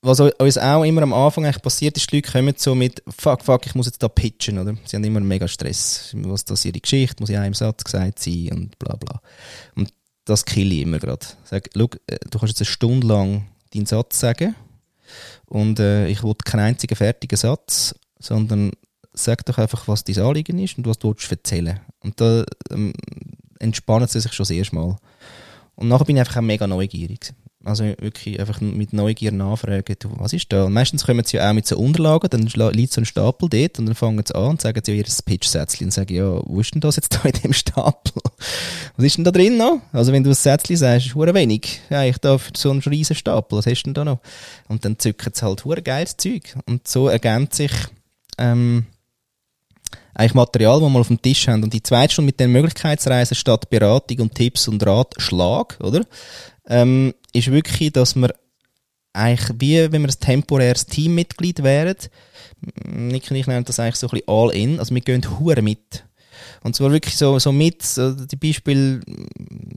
was 0.02 0.20
uns 0.20 0.58
auch 0.58 0.84
immer 0.84 1.04
am 1.04 1.14
Anfang 1.14 1.46
eigentlich 1.46 1.62
passiert 1.62 1.96
ist, 1.96 2.12
die 2.12 2.18
Leute 2.18 2.32
kommen 2.32 2.54
so 2.58 2.74
mit, 2.74 3.04
fuck, 3.08 3.44
fuck, 3.44 3.66
ich 3.68 3.76
muss 3.76 3.86
jetzt 3.86 4.02
da 4.02 4.08
pitchen, 4.08 4.58
oder? 4.58 4.76
Sie 4.84 4.96
haben 4.96 5.04
immer 5.04 5.20
mega 5.20 5.48
Stress. 5.48 6.12
Was 6.16 6.44
das 6.44 6.66
ihre 6.66 6.80
Geschichte, 6.80 7.22
muss 7.22 7.30
in 7.30 7.38
einem 7.38 7.54
Satz 7.54 7.84
gesagt 7.84 8.20
sein 8.20 8.50
und 8.52 8.80
bla 8.80 8.96
bla. 8.96 9.22
Und 9.76 9.94
das 10.26 10.46
kill 10.46 10.72
ich 10.72 10.82
immer 10.82 10.98
gerade. 10.98 11.26
Sag, 11.44 11.70
schau, 11.76 11.90
äh, 12.08 12.18
du 12.30 12.40
kannst 12.40 12.54
jetzt 12.54 12.62
eine 12.62 12.74
Stunde 12.74 13.08
lang 13.08 13.48
deinen 13.74 13.86
Satz 13.86 14.20
sagen 14.20 14.56
und 15.46 15.80
äh, 15.80 16.08
ich 16.08 16.24
will 16.24 16.36
keinen 16.44 16.62
einzigen 16.62 16.96
fertigen 16.96 17.38
Satz, 17.38 17.94
sondern 18.20 18.72
sag 19.14 19.46
doch 19.46 19.58
einfach, 19.58 19.88
was 19.88 20.04
dein 20.04 20.20
Anliegen 20.20 20.60
ist 20.60 20.78
und 20.78 20.88
was 20.88 21.00
du 21.00 21.14
erzählen 21.30 21.80
Und 22.00 22.20
da 22.20 22.44
ähm, 22.72 22.94
entspannen 23.60 24.08
sie 24.08 24.20
sich 24.20 24.34
schon 24.34 24.46
sehr 24.46 24.64
schmal. 24.64 24.96
Und 25.76 25.88
nachher 25.88 26.06
bin 26.06 26.16
ich 26.16 26.22
einfach 26.22 26.38
auch 26.38 26.42
mega 26.42 26.68
neugierig. 26.68 27.34
Also 27.64 27.84
wirklich 27.84 28.40
einfach 28.40 28.60
mit 28.60 28.92
Neugier 28.92 29.32
nachfragen, 29.32 29.96
du, 30.00 30.10
was 30.18 30.34
ist 30.34 30.52
da? 30.52 30.66
Und 30.66 30.74
meistens 30.74 31.06
kommen 31.06 31.24
sie 31.24 31.38
ja 31.38 31.48
auch 31.48 31.54
mit 31.54 31.68
so 31.68 31.78
Unterlagen, 31.78 32.28
dann 32.30 32.48
liegt 32.74 32.92
so 32.92 33.02
ein 33.02 33.06
Stapel 33.06 33.50
dort 33.50 33.78
und 33.78 33.86
dann 33.86 33.94
fangen 33.94 34.24
sie 34.26 34.34
an 34.34 34.52
und 34.52 34.62
sagen 34.62 34.82
sie 34.84 34.94
ja 34.94 34.98
ihr 34.98 35.04
Pitch-Sätzchen 35.04 35.88
und 35.88 35.92
sagen, 35.92 36.16
ja, 36.16 36.42
wo 36.44 36.60
ist 36.60 36.74
denn 36.74 36.82
das 36.82 36.96
jetzt 36.96 37.14
da 37.14 37.22
in 37.30 37.40
dem 37.40 37.54
Stapel? 37.54 38.22
Was 38.96 39.06
ist 39.06 39.18
denn 39.18 39.24
da 39.24 39.32
drin 39.32 39.58
noch? 39.58 39.80
Also 39.94 40.12
wenn 40.12 40.24
du 40.24 40.32
ein 40.32 40.36
Sätzchen 40.36 40.76
sagst, 40.76 41.08
ist 41.08 41.16
wenig. 41.16 41.82
Ja, 41.90 42.04
ich 42.04 42.18
da 42.18 42.40
für 42.40 42.52
so 42.56 42.72
einen 42.72 42.82
riesen 42.82 43.16
Stapel, 43.16 43.58
was 43.58 43.68
hast 43.68 43.84
du 43.84 43.88
denn 43.88 43.94
da 43.94 44.06
noch? 44.06 44.20
Und 44.68 44.84
dann 44.84 44.98
zücken 44.98 45.32
sie 45.34 45.46
halt 45.46 45.64
hure 45.64 45.82
geiles 45.82 46.18
Zeug. 46.18 46.56
Und 46.66 46.88
so 46.88 47.08
ergänzt 47.08 47.56
sich, 47.56 47.72
ähm, 48.38 48.86
eigentlich 50.14 50.34
Material, 50.34 50.80
das 50.82 50.90
wir 50.90 51.00
auf 51.00 51.08
dem 51.08 51.22
Tisch 51.22 51.48
haben. 51.48 51.64
Und 51.64 51.74
die 51.74 51.84
zweite 51.84 52.14
Stunde 52.14 52.28
mit 52.28 52.40
den 52.40 52.52
Möglichkeitsreisen 52.52 53.36
statt 53.36 53.70
Beratung 53.70 54.20
und 54.20 54.36
Tipps 54.36 54.68
und 54.68 54.86
Ratschlag, 54.86 55.78
oder? 55.82 56.06
Ähm, 56.72 57.14
ist 57.34 57.52
wirklich, 57.52 57.92
dass 57.92 58.16
wir 58.16 58.34
eigentlich 59.14 59.60
wie 59.60 59.92
wenn 59.92 60.04
wir 60.04 60.10
ein 60.10 60.20
temporäres 60.20 60.86
Teammitglied 60.86 61.64
wären, 61.64 61.98
Nick 62.86 63.30
und 63.30 63.38
ich 63.38 63.46
nennen 63.46 63.66
das 63.66 63.80
eigentlich 63.80 63.98
so 63.98 64.08
ein 64.08 64.12
bisschen 64.12 64.30
all 64.30 64.52
in, 64.52 64.80
also 64.80 64.96
wir 64.96 65.02
gehen 65.02 65.40
hure 65.40 65.62
mit. 65.62 66.06
Und 66.64 66.76
zwar 66.76 66.92
wirklich 66.92 67.18
so, 67.18 67.38
so 67.40 67.52
mit, 67.52 67.84
so 67.84 68.14
die 68.14 68.36
Beispiel, 68.36 69.02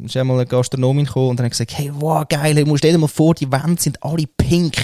ist 0.04 0.16
einmal 0.16 0.36
eine 0.36 0.46
Gastronomin 0.46 1.04
gekommen 1.04 1.30
und 1.30 1.38
dann 1.38 1.44
hat 1.44 1.52
gesagt, 1.52 1.76
hey, 1.76 1.90
wow, 1.94 2.24
geil, 2.28 2.54
hey, 2.54 2.78
stell 2.78 2.92
dir 2.92 2.98
mal 2.98 3.08
vor, 3.08 3.34
die 3.34 3.50
Wände 3.50 3.80
sind 3.80 4.02
alle 4.02 4.26
pink. 4.26 4.76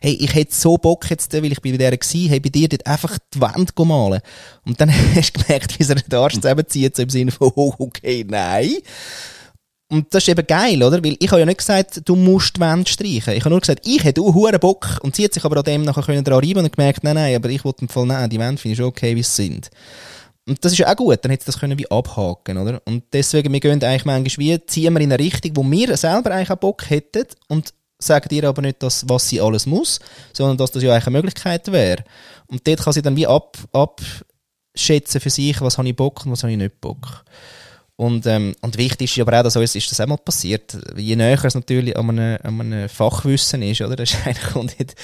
Hey, 0.00 0.14
ich 0.14 0.34
hätte 0.34 0.54
so 0.54 0.76
Bock 0.76 1.08
jetzt, 1.08 1.32
weil 1.32 1.52
ich 1.52 1.62
bei 1.62 1.70
der 1.70 1.92
war, 1.92 1.98
hey, 2.12 2.40
bei 2.40 2.48
dir 2.48 2.68
dort 2.68 2.86
einfach 2.86 3.18
die 3.32 3.40
Wände 3.40 3.72
malen. 3.84 4.20
Und 4.64 4.80
dann 4.80 4.90
hast 5.14 5.36
du 5.36 5.42
gemerkt, 5.42 5.78
wie 5.78 5.84
sie 5.84 5.94
den 5.94 6.18
Arsch 6.18 6.34
zusammenzieht, 6.34 6.96
so 6.96 7.02
im 7.02 7.10
Sinne 7.10 7.30
von, 7.30 7.52
oh, 7.54 7.74
okay, 7.78 8.24
nein. 8.26 8.74
Und 9.88 10.12
das 10.12 10.24
ist 10.24 10.28
eben 10.28 10.46
geil, 10.46 10.82
oder? 10.82 11.02
Weil 11.02 11.16
ich 11.20 11.30
habe 11.30 11.40
ja 11.40 11.46
nicht 11.46 11.58
gesagt, 11.58 12.02
du 12.04 12.16
musst 12.16 12.56
die 12.56 12.60
Wände 12.60 12.90
streichen. 12.90 13.34
Ich 13.34 13.40
habe 13.40 13.50
nur 13.50 13.60
gesagt, 13.60 13.86
ich 13.86 14.02
hätte 14.02 14.20
auch 14.20 14.34
hohen 14.34 14.58
Bock 14.58 14.98
und 15.02 15.14
sie 15.14 15.24
hat 15.24 15.32
sich 15.32 15.44
aber 15.44 15.58
an 15.58 15.64
dem 15.64 15.82
nachher 15.82 16.02
können 16.02 16.24
dran 16.24 16.40
reiben 16.40 16.64
und 16.64 16.74
gemerkt, 16.74 17.04
nein, 17.04 17.14
nein, 17.14 17.36
aber 17.36 17.48
ich 17.50 17.64
wollte 17.64 17.82
im 17.82 17.88
Fall, 17.88 18.06
nein, 18.06 18.28
die 18.28 18.38
Wände 18.38 18.60
finde 18.60 18.72
ich 18.72 18.78
schon 18.78 18.86
okay, 18.86 19.14
wie 19.14 19.22
sie 19.22 19.44
sind. 19.44 19.70
Und 20.48 20.64
das 20.64 20.72
ist 20.72 20.78
ja 20.78 20.90
auch 20.90 20.96
gut, 20.96 21.18
dann 21.22 21.30
hätte 21.30 21.44
sie 21.44 21.52
das 21.52 21.60
können 21.60 21.78
wie 21.78 21.90
abhaken, 21.90 22.58
oder? 22.58 22.80
Und 22.84 23.04
deswegen, 23.12 23.52
wir 23.52 23.60
gehen 23.60 23.82
eigentlich 23.82 24.04
manchmal 24.04 24.44
wie, 24.44 24.66
ziehen 24.66 24.92
wir 24.92 25.00
in 25.00 25.12
eine 25.12 25.22
Richtung, 25.22 25.52
wo 25.56 25.62
wir 25.64 25.96
selber 25.96 26.32
eigentlich 26.32 26.50
auch 26.50 26.56
Bock 26.56 26.88
hätten 26.90 27.26
und 27.48 27.72
sagen 27.98 28.34
ihr 28.34 28.44
aber 28.44 28.62
nicht, 28.62 28.82
dass, 28.82 29.08
was 29.08 29.28
sie 29.28 29.40
alles 29.40 29.66
muss, 29.66 30.00
sondern 30.32 30.56
dass 30.56 30.70
das 30.70 30.82
ja 30.82 30.92
eigentlich 30.92 31.06
eine 31.06 31.18
Möglichkeit 31.18 31.70
wäre. 31.70 32.04
Und 32.46 32.66
dort 32.66 32.80
kann 32.80 32.92
sie 32.92 33.02
dann 33.02 33.16
wie 33.16 33.26
ab, 33.26 33.56
abschätzen 33.72 35.20
für 35.20 35.30
sich, 35.30 35.60
was 35.60 35.78
habe 35.78 35.88
ich 35.88 35.96
Bock 35.96 36.24
und 36.26 36.32
was 36.32 36.42
habe 36.42 36.52
ich 36.52 36.58
nicht 36.58 36.80
Bock. 36.80 37.24
Und, 37.96 38.26
ähm, 38.26 38.54
und 38.60 38.76
wichtig 38.76 39.16
ist 39.16 39.22
aber 39.22 39.38
auch, 39.38 39.42
dass 39.42 39.56
uns 39.56 39.74
ist 39.74 39.90
das 39.90 40.00
einmal 40.00 40.18
passiert. 40.18 40.76
Je 40.96 41.16
näher 41.16 41.42
es 41.42 41.54
natürlich 41.54 41.96
an 41.96 42.10
einem, 42.10 42.38
an 42.42 42.60
einem 42.60 42.88
Fachwissen 42.88 43.62
ist, 43.62 43.80
oder? 43.80 43.96
Das 43.96 44.12
ist 44.12 44.26
eigentlich 44.26 44.78
nicht, 44.78 44.94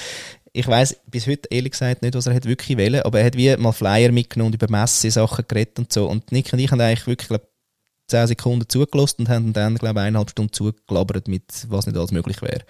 ich 0.53 0.67
weiß 0.67 0.97
bis 1.07 1.25
heute 1.25 1.49
ehrlich 1.49 1.71
gesagt 1.71 2.03
nicht, 2.03 2.13
was 2.13 2.27
er 2.27 2.35
hat 2.35 2.45
wirklich 2.45 2.77
wollen, 2.77 3.01
aber 3.01 3.19
er 3.19 3.25
hat 3.25 3.35
wie 3.35 3.55
mal 3.57 3.71
Flyer 3.71 4.11
mitgenommen 4.11 4.53
und 4.53 4.61
über 4.61 4.71
Messe-Sachen 4.71 5.45
geredet 5.47 5.79
und 5.79 5.91
so. 5.91 6.05
Und 6.05 6.31
Nick 6.31 6.53
und 6.53 6.59
ich 6.59 6.71
haben 6.71 6.79
eigentlich 6.79 7.07
wirklich, 7.07 7.29
glaub, 7.29 7.47
10 8.07 8.27
Sekunden 8.27 8.69
zugelassen 8.69 9.21
und 9.21 9.29
haben 9.29 9.53
dann, 9.53 9.75
glaube 9.75 9.99
ich, 9.99 10.05
eineinhalb 10.05 10.29
Stunden 10.29 10.53
zugelabert 10.53 11.27
mit, 11.27 11.45
was 11.69 11.87
nicht 11.87 11.97
alles 11.97 12.11
möglich 12.11 12.41
wäre. 12.43 12.61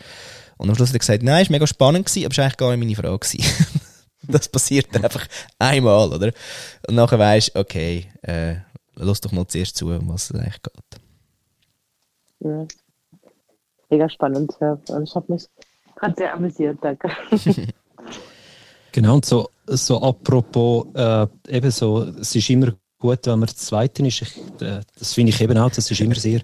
Und 0.57 0.69
am 0.69 0.75
Schluss 0.75 0.89
hat 0.89 0.95
er 0.95 0.99
gesagt, 0.99 1.23
nein, 1.23 1.41
es 1.41 1.49
war 1.49 1.55
mega 1.55 1.67
spannend 1.67 2.05
gewesen, 2.05 2.25
aber 2.25 2.31
es 2.31 2.37
war 2.37 2.45
eigentlich 2.45 2.57
gar 2.57 2.75
nicht 2.75 2.79
meine 2.79 2.95
Frage 2.95 3.19
gewesen. 3.19 3.43
das 4.23 4.47
passiert 4.47 4.95
einfach 5.03 5.27
einmal, 5.59 6.13
oder? 6.13 6.31
Und 6.87 6.95
nachher 6.95 7.19
weisst 7.19 7.55
okay, 7.55 8.07
äh, 8.21 8.55
lass 8.95 9.21
doch 9.21 9.31
mal 9.31 9.47
zuerst 9.47 9.75
zu, 9.77 9.87
um 9.87 10.09
was 10.09 10.29
es 10.29 10.35
eigentlich 10.35 10.61
geht. 10.61 11.01
Ja. 12.39 12.67
Mega 13.89 14.09
spannend. 14.09 14.53
Ja. 14.59 14.79
Ich 15.03 15.15
habe 15.15 15.31
mich 15.31 15.47
gerade 15.95 16.15
sehr 16.17 16.33
amüsiert, 16.33 16.79
danke. 16.81 17.09
genau, 18.91 19.15
und 19.15 19.25
so, 19.25 19.49
so 19.67 20.01
apropos, 20.01 20.87
äh, 20.95 21.27
eben 21.47 21.71
so, 21.71 22.03
es 22.03 22.35
ist 22.35 22.49
immer 22.49 22.73
gut, 23.03 23.27
wenn 23.27 23.39
man 23.39 23.47
das 23.47 23.57
Zweite 23.57 24.05
ist. 24.07 24.21
Ich, 24.21 24.37
äh, 24.61 24.79
das 24.97 25.13
finde 25.13 25.31
ich 25.31 25.41
eben 25.41 25.57
auch, 25.57 25.69
das 25.69 25.91
ist 25.91 25.99
immer 25.99 26.15
sehr 26.15 26.39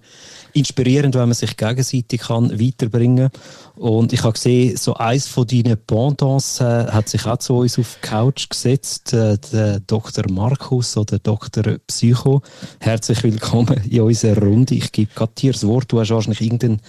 inspirierend, 0.51 1.15
wenn 1.15 1.29
man 1.29 1.33
sich 1.33 1.55
gegenseitig 1.55 2.19
kann 2.19 2.59
weiterbringen 2.59 3.29
Und 3.75 4.11
ich 4.11 4.23
habe 4.23 4.33
gesehen, 4.33 4.75
so 4.75 4.93
eins 4.95 5.27
von 5.27 5.47
deinen 5.47 5.77
Pendants 5.77 6.59
äh, 6.59 6.87
hat 6.87 7.07
sich 7.07 7.25
auch 7.25 7.37
zu 7.37 7.59
uns 7.59 7.79
auf 7.79 7.97
die 8.01 8.07
Couch 8.07 8.49
gesetzt, 8.49 9.13
äh, 9.13 9.37
der 9.53 9.79
Dr. 9.79 10.29
Markus 10.29 10.97
oder 10.97 11.17
Dr. 11.17 11.77
Psycho. 11.87 12.41
Herzlich 12.79 13.23
willkommen 13.23 13.81
in 13.89 14.01
unserer 14.01 14.41
Runde. 14.41 14.75
Ich 14.75 14.91
gebe 14.91 15.11
gerade 15.15 15.31
dir 15.37 15.53
das 15.53 15.65
Wort. 15.65 15.89
Du 15.89 16.01
hast 16.01 16.09
wahrscheinlich 16.09 16.41
irgendeinen 16.41 16.81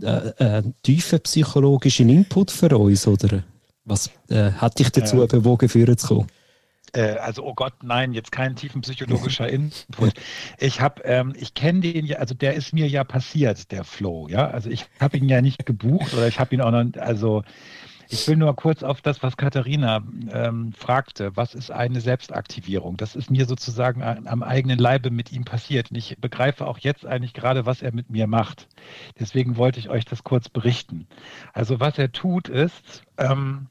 äh, 0.00 0.58
äh, 0.58 0.62
tiefen 0.82 1.20
psychologischen 1.20 2.08
Input 2.08 2.50
für 2.50 2.74
uns, 2.78 3.06
oder? 3.06 3.42
Was 3.84 4.08
äh, 4.30 4.52
hat 4.52 4.78
dich 4.78 4.88
dazu 4.90 5.22
äh, 5.22 5.26
bewogen, 5.26 5.68
führen 5.68 5.98
zu 5.98 6.06
kommen? 6.06 6.26
Äh, 6.92 7.16
also 7.16 7.44
oh 7.44 7.54
Gott, 7.54 7.74
nein, 7.82 8.12
jetzt 8.12 8.32
kein 8.32 8.56
tiefenpsychologischer 8.56 9.48
Input. 9.50 10.14
Ich 10.58 10.80
habe, 10.80 11.02
ähm, 11.04 11.34
ich 11.36 11.54
kenne 11.54 11.80
den 11.80 12.06
ja, 12.06 12.18
also 12.18 12.34
der 12.34 12.54
ist 12.54 12.72
mir 12.72 12.88
ja 12.88 13.04
passiert, 13.04 13.70
der 13.72 13.84
Flow, 13.84 14.28
ja. 14.28 14.48
Also 14.48 14.70
ich 14.70 14.86
habe 15.00 15.16
ihn 15.16 15.28
ja 15.28 15.40
nicht 15.40 15.66
gebucht 15.66 16.14
oder 16.14 16.28
ich 16.28 16.38
habe 16.38 16.54
ihn 16.54 16.60
auch 16.60 16.70
noch, 16.70 16.84
also 17.00 17.42
ich 18.12 18.26
will 18.26 18.36
nur 18.36 18.54
kurz 18.56 18.82
auf 18.82 19.00
das, 19.00 19.22
was 19.22 19.36
Katharina 19.36 20.02
ähm, 20.32 20.72
fragte. 20.72 21.36
Was 21.36 21.54
ist 21.54 21.70
eine 21.70 22.00
Selbstaktivierung? 22.00 22.96
Das 22.96 23.14
ist 23.14 23.30
mir 23.30 23.46
sozusagen 23.46 24.02
am 24.02 24.42
eigenen 24.42 24.80
Leibe 24.80 25.10
mit 25.10 25.30
ihm 25.30 25.44
passiert. 25.44 25.92
Und 25.92 25.96
ich 25.96 26.18
begreife 26.18 26.66
auch 26.66 26.78
jetzt 26.78 27.06
eigentlich 27.06 27.34
gerade, 27.34 27.66
was 27.66 27.82
er 27.82 27.94
mit 27.94 28.10
mir 28.10 28.26
macht. 28.26 28.66
Deswegen 29.20 29.56
wollte 29.56 29.78
ich 29.78 29.90
euch 29.90 30.04
das 30.04 30.24
kurz 30.24 30.48
berichten. 30.48 31.06
Also 31.52 31.78
was 31.78 31.98
er 31.98 32.10
tut 32.10 32.48
ist, 32.48 33.04
ähm, 33.16 33.68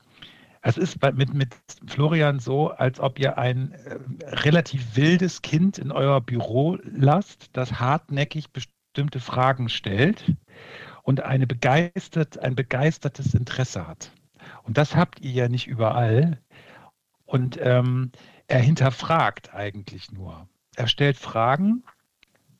es 0.70 0.78
ist 0.78 1.02
mit, 1.14 1.34
mit 1.34 1.56
Florian 1.88 2.40
so, 2.40 2.70
als 2.70 3.00
ob 3.00 3.20
ihr 3.20 3.38
ein 3.38 3.72
äh, 3.72 3.98
relativ 4.28 4.96
wildes 4.96 5.42
Kind 5.42 5.78
in 5.78 5.92
euer 5.92 6.22
Büro 6.22 6.78
lasst, 6.84 7.50
das 7.54 7.80
hartnäckig 7.80 8.52
bestimmte 8.52 9.20
Fragen 9.20 9.70
stellt 9.70 10.36
und 11.04 11.22
eine 11.22 11.48
begeistert, 11.48 12.40
ein 12.40 12.56
begeistertes 12.56 13.34
Interesse 13.34 13.88
hat. 13.88 14.12
Und 14.64 14.78
das 14.78 14.96
habt 14.96 15.20
ihr 15.22 15.32
ja 15.32 15.50
nicht 15.50 15.68
überall. 15.68 16.40
Und 17.26 17.60
ähm, 17.62 18.12
er 18.48 18.60
hinterfragt 18.60 19.54
eigentlich 19.54 20.12
nur. 20.12 20.48
Er 20.76 20.88
stellt 20.88 21.18
Fragen 21.18 21.84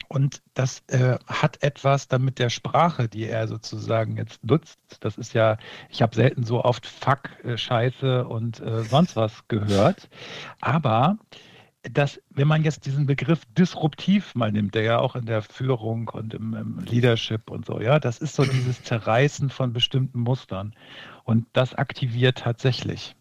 und 0.10 0.42
das 0.56 0.84
äh, 0.88 1.20
hat 1.28 1.62
etwas 1.62 2.08
damit 2.08 2.40
der 2.40 2.50
Sprache, 2.50 3.08
die 3.08 3.26
er 3.26 3.48
sozusagen 3.48 4.18
jetzt 4.18 4.44
nutzt. 4.44 4.80
Das 5.02 5.18
ist 5.20 5.34
ja, 5.34 5.58
ich 5.90 6.02
habe 6.02 6.16
selten 6.16 6.44
so 6.44 6.64
oft 6.64 6.88
Fuck, 6.88 7.30
äh, 7.44 7.58
Scheiße 7.58 8.28
und 8.28 8.60
äh, 8.60 8.84
sonst 8.84 9.16
was 9.16 9.48
gehört. 9.48 10.10
Aber 10.62 11.20
dass, 11.84 12.20
wenn 12.32 12.48
man 12.48 12.64
jetzt 12.64 12.88
diesen 12.88 13.06
Begriff 13.06 13.46
disruptiv 13.58 14.34
mal 14.34 14.52
nimmt, 14.52 14.74
der 14.74 14.82
ja 14.82 15.00
auch 15.00 15.16
in 15.16 15.28
der 15.28 15.44
Führung 15.44 16.10
und 16.10 16.34
im, 16.34 16.56
im 16.56 16.80
Leadership 16.80 17.50
und 17.50 17.68
so, 17.68 17.80
ja, 17.80 18.00
das 18.00 18.18
ist 18.18 18.36
so 18.36 18.44
dieses 18.44 18.84
Zerreißen 18.84 19.52
von 19.52 19.74
bestimmten 19.74 20.22
Mustern. 20.22 20.74
Und 21.24 21.46
das 21.54 21.76
aktiviert 21.76 22.40
tatsächlich. 22.40 23.16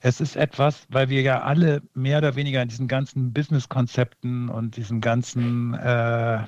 Es 0.00 0.20
ist 0.20 0.36
etwas, 0.36 0.86
weil 0.88 1.08
wir 1.08 1.22
ja 1.22 1.42
alle 1.42 1.82
mehr 1.94 2.18
oder 2.18 2.36
weniger 2.36 2.62
in 2.62 2.68
diesen 2.68 2.88
ganzen 2.88 3.32
Business-Konzepten 3.32 4.48
und 4.48 4.76
diesen 4.76 5.00
ganzen, 5.00 5.74
äh, 5.74 6.44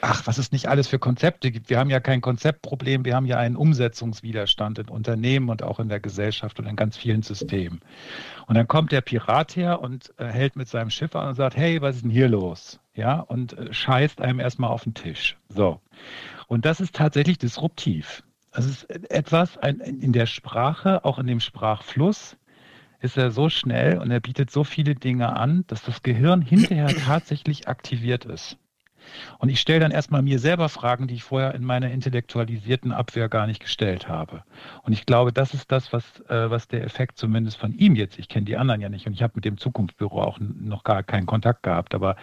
ach, 0.00 0.26
was 0.26 0.38
es 0.38 0.52
nicht 0.52 0.68
alles 0.68 0.88
für 0.88 0.98
Konzepte 0.98 1.50
gibt. 1.50 1.70
Wir 1.70 1.78
haben 1.78 1.90
ja 1.90 2.00
kein 2.00 2.20
Konzeptproblem, 2.20 3.04
wir 3.04 3.14
haben 3.14 3.26
ja 3.26 3.38
einen 3.38 3.56
Umsetzungswiderstand 3.56 4.78
in 4.78 4.88
Unternehmen 4.88 5.48
und 5.48 5.62
auch 5.62 5.80
in 5.80 5.88
der 5.88 6.00
Gesellschaft 6.00 6.58
und 6.58 6.66
in 6.66 6.76
ganz 6.76 6.96
vielen 6.96 7.22
Systemen. 7.22 7.80
Und 8.46 8.56
dann 8.56 8.68
kommt 8.68 8.92
der 8.92 9.00
Pirat 9.00 9.56
her 9.56 9.80
und 9.80 10.12
äh, 10.18 10.26
hält 10.26 10.56
mit 10.56 10.68
seinem 10.68 10.90
Schiff 10.90 11.14
an 11.16 11.28
und 11.28 11.34
sagt, 11.34 11.56
hey, 11.56 11.80
was 11.80 11.96
ist 11.96 12.02
denn 12.02 12.10
hier 12.10 12.28
los? 12.28 12.80
Ja, 12.94 13.20
und 13.20 13.56
äh, 13.56 13.72
scheißt 13.72 14.20
einem 14.20 14.40
erstmal 14.40 14.70
auf 14.70 14.84
den 14.84 14.94
Tisch. 14.94 15.36
So. 15.48 15.80
Und 16.48 16.64
das 16.64 16.80
ist 16.80 16.94
tatsächlich 16.94 17.38
disruptiv. 17.38 18.22
Es 18.52 18.66
ist 18.66 18.90
etwas 19.10 19.58
ein, 19.58 19.80
in 19.80 20.12
der 20.12 20.26
Sprache, 20.26 21.04
auch 21.04 21.18
in 21.18 21.26
dem 21.26 21.40
Sprachfluss, 21.40 22.36
ist 23.00 23.16
er 23.16 23.30
so 23.30 23.48
schnell 23.48 23.98
und 23.98 24.10
er 24.10 24.20
bietet 24.20 24.50
so 24.50 24.64
viele 24.64 24.94
Dinge 24.94 25.34
an, 25.34 25.64
dass 25.68 25.82
das 25.82 26.02
Gehirn 26.02 26.42
hinterher 26.42 26.88
tatsächlich 27.06 27.68
aktiviert 27.68 28.24
ist. 28.24 28.58
Und 29.38 29.48
ich 29.48 29.60
stelle 29.60 29.80
dann 29.80 29.90
erstmal 29.90 30.22
mir 30.22 30.38
selber 30.38 30.68
Fragen, 30.68 31.08
die 31.08 31.14
ich 31.14 31.24
vorher 31.24 31.54
in 31.54 31.64
meiner 31.64 31.90
intellektualisierten 31.90 32.92
Abwehr 32.92 33.28
gar 33.28 33.46
nicht 33.46 33.60
gestellt 33.60 34.08
habe. 34.08 34.44
Und 34.82 34.92
ich 34.92 35.06
glaube, 35.06 35.32
das 35.32 35.54
ist 35.54 35.72
das, 35.72 35.92
was, 35.92 36.20
äh, 36.28 36.50
was 36.50 36.68
der 36.68 36.84
Effekt 36.84 37.18
zumindest 37.18 37.56
von 37.56 37.72
ihm 37.72 37.96
jetzt, 37.96 38.18
ich 38.18 38.28
kenne 38.28 38.44
die 38.44 38.56
anderen 38.56 38.80
ja 38.80 38.88
nicht 38.88 39.06
und 39.06 39.14
ich 39.14 39.22
habe 39.22 39.32
mit 39.36 39.44
dem 39.44 39.58
Zukunftsbüro 39.58 40.22
auch 40.22 40.38
noch 40.38 40.84
gar 40.84 41.02
keinen 41.02 41.26
Kontakt 41.26 41.62
gehabt, 41.62 41.94
aber 41.94 42.16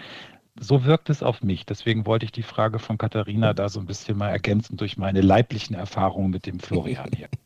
so 0.59 0.85
wirkt 0.85 1.09
es 1.09 1.23
auf 1.23 1.43
mich. 1.43 1.65
Deswegen 1.65 2.05
wollte 2.05 2.25
ich 2.25 2.31
die 2.31 2.43
Frage 2.43 2.79
von 2.79 2.97
Katharina 2.97 3.53
da 3.53 3.69
so 3.69 3.79
ein 3.79 3.85
bisschen 3.85 4.17
mal 4.17 4.29
ergänzen 4.29 4.77
durch 4.77 4.97
meine 4.97 5.21
leiblichen 5.21 5.75
Erfahrungen 5.75 6.29
mit 6.31 6.45
dem 6.45 6.59
Florian 6.59 7.09
hier. 7.15 7.29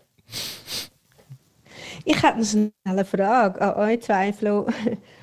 Ich 2.04 2.24
habe 2.24 2.38
eine 2.38 2.46
schnelle 2.46 3.06
Frage 3.06 3.62
an 3.62 3.76
euch 3.76 4.02
zwei, 4.02 4.34
Flo. 4.34 4.66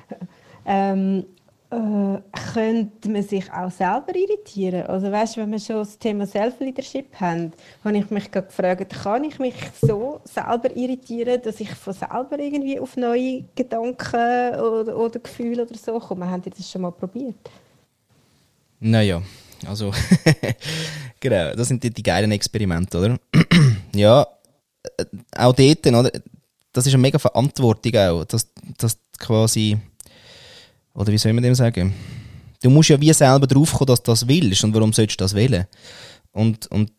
ähm, 0.65 1.25
äh, 1.71 2.21
könnte 2.53 3.09
man 3.09 3.21
sich 3.21 3.51
auch 3.51 3.69
selber 3.69 4.15
irritieren? 4.15 4.87
Also 4.87 5.11
weißt, 5.11 5.37
wenn 5.37 5.51
wir 5.51 5.59
schon 5.59 5.77
das 5.77 5.99
Thema 5.99 6.25
Self-Leadership 6.25 7.19
haben, 7.19 7.53
habe 7.83 7.97
ich 7.97 8.09
mich 8.09 8.31
gefragt, 8.31 8.91
kann 9.03 9.23
ich 9.23 9.37
mich 9.39 9.55
so 9.79 10.19
selber 10.23 10.75
irritieren, 10.75 11.41
dass 11.43 11.59
ich 11.59 11.69
von 11.71 11.93
selber 11.93 12.39
irgendwie 12.39 12.79
auf 12.79 12.97
neue 12.97 13.43
Gedanken 13.55 14.55
oder, 14.59 14.97
oder 14.97 15.19
Gefühle 15.19 15.63
oder 15.63 15.75
so 15.75 15.99
komme? 15.99 16.29
Habt 16.29 16.47
ihr 16.47 16.53
das 16.55 16.69
schon 16.69 16.81
mal 16.81 16.91
probiert? 16.91 17.35
Naja, 18.79 19.21
also, 19.65 19.93
genau, 21.19 21.53
das 21.53 21.67
sind 21.67 21.83
die, 21.83 21.89
die 21.89 22.03
geilen 22.03 22.31
Experimente, 22.31 22.97
oder? 22.97 23.19
ja, 23.95 24.25
äh, 24.97 25.05
auch 25.35 25.53
dort, 25.53 25.85
oder? 25.87 26.11
Das 26.71 26.85
ist 26.85 26.93
eine 26.93 27.01
mega 27.01 27.19
Verantwortung 27.19 27.95
auch, 27.95 28.25
dass, 28.25 28.47
dass 28.77 28.97
quasi, 29.17 29.77
oder 30.93 31.11
wie 31.11 31.17
soll 31.17 31.33
man 31.33 31.43
dem 31.43 31.55
sagen? 31.55 31.93
Du 32.61 32.69
musst 32.69 32.89
ja 32.89 32.99
wie 32.99 33.11
selber 33.13 33.47
draufkommen, 33.47 33.87
dass 33.87 34.03
du 34.03 34.11
das 34.11 34.27
willst 34.27 34.63
und 34.63 34.73
warum 34.73 34.93
sollst 34.93 35.19
du 35.19 35.23
das 35.23 35.33
wählen? 35.33 35.65
Und, 36.31 36.67
und 36.67 36.91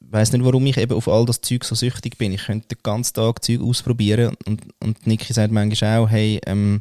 weiss 0.00 0.32
nicht, 0.32 0.44
warum 0.44 0.66
ich 0.66 0.78
eben 0.78 0.94
auf 0.94 1.08
all 1.08 1.26
das 1.26 1.40
Zeug 1.40 1.64
so 1.64 1.74
süchtig 1.74 2.18
bin. 2.18 2.32
Ich 2.32 2.46
könnte 2.46 2.68
den 2.68 2.82
ganzen 2.82 3.14
Tag 3.14 3.44
Zeug 3.44 3.60
ausprobieren 3.60 4.36
und, 4.46 4.62
und 4.80 5.06
Niki 5.06 5.32
sagt 5.32 5.52
manchmal 5.52 5.98
auch, 5.98 6.08
hey, 6.08 6.40
ähm, 6.46 6.80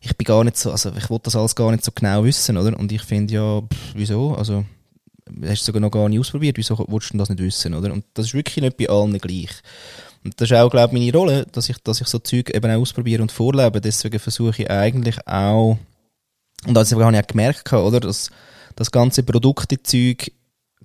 ich 0.00 0.16
bin 0.16 0.24
gar 0.24 0.44
nicht 0.44 0.56
so, 0.56 0.70
also 0.70 0.92
ich 0.96 1.10
wollte 1.10 1.24
das 1.24 1.36
alles 1.36 1.54
gar 1.54 1.70
nicht 1.70 1.84
so 1.84 1.92
genau 1.92 2.24
wissen, 2.24 2.56
oder? 2.56 2.78
Und 2.78 2.92
ich 2.92 3.02
finde 3.02 3.34
ja, 3.34 3.60
pff, 3.60 3.94
wieso? 3.94 4.34
Also, 4.34 4.64
hast 5.42 5.62
du 5.62 5.66
sogar 5.66 5.80
noch 5.80 5.90
gar 5.90 6.08
nicht 6.08 6.20
ausprobiert, 6.20 6.56
wieso 6.56 6.78
willst 6.88 7.12
du 7.12 7.18
das 7.18 7.28
nicht 7.28 7.42
wissen, 7.42 7.74
oder? 7.74 7.92
Und 7.92 8.04
das 8.14 8.26
ist 8.26 8.34
wirklich 8.34 8.62
nicht 8.62 8.76
bei 8.76 8.88
allen 8.88 9.18
gleich. 9.18 9.50
Und 10.24 10.40
das 10.40 10.50
ist 10.50 10.56
auch, 10.56 10.70
glaube 10.70 10.96
ich, 10.96 11.00
meine 11.00 11.16
Rolle, 11.16 11.46
dass 11.52 11.68
ich, 11.68 11.78
dass 11.78 12.00
ich 12.00 12.08
so 12.08 12.18
Zeug 12.18 12.50
eben 12.50 12.70
auch 12.70 12.80
ausprobiere 12.80 13.22
und 13.22 13.32
vorlebe. 13.32 13.80
Deswegen 13.80 14.18
versuche 14.18 14.62
ich 14.62 14.70
eigentlich 14.70 15.16
auch, 15.26 15.78
und 16.66 16.74
das 16.74 16.92
habe 16.92 17.02
ich 17.02 17.20
auch 17.20 17.26
gemerkt, 17.26 17.72
oder? 17.72 18.00
Dass 18.00 18.30
das 18.74 18.90
ganze 18.90 19.22
Produktezeug 19.22 20.32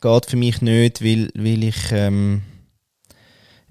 geht 0.01 0.25
für 0.25 0.37
mich 0.37 0.61
nicht, 0.61 1.03
weil, 1.03 1.29
weil 1.35 1.63
ich, 1.63 1.91
ähm, 1.91 2.41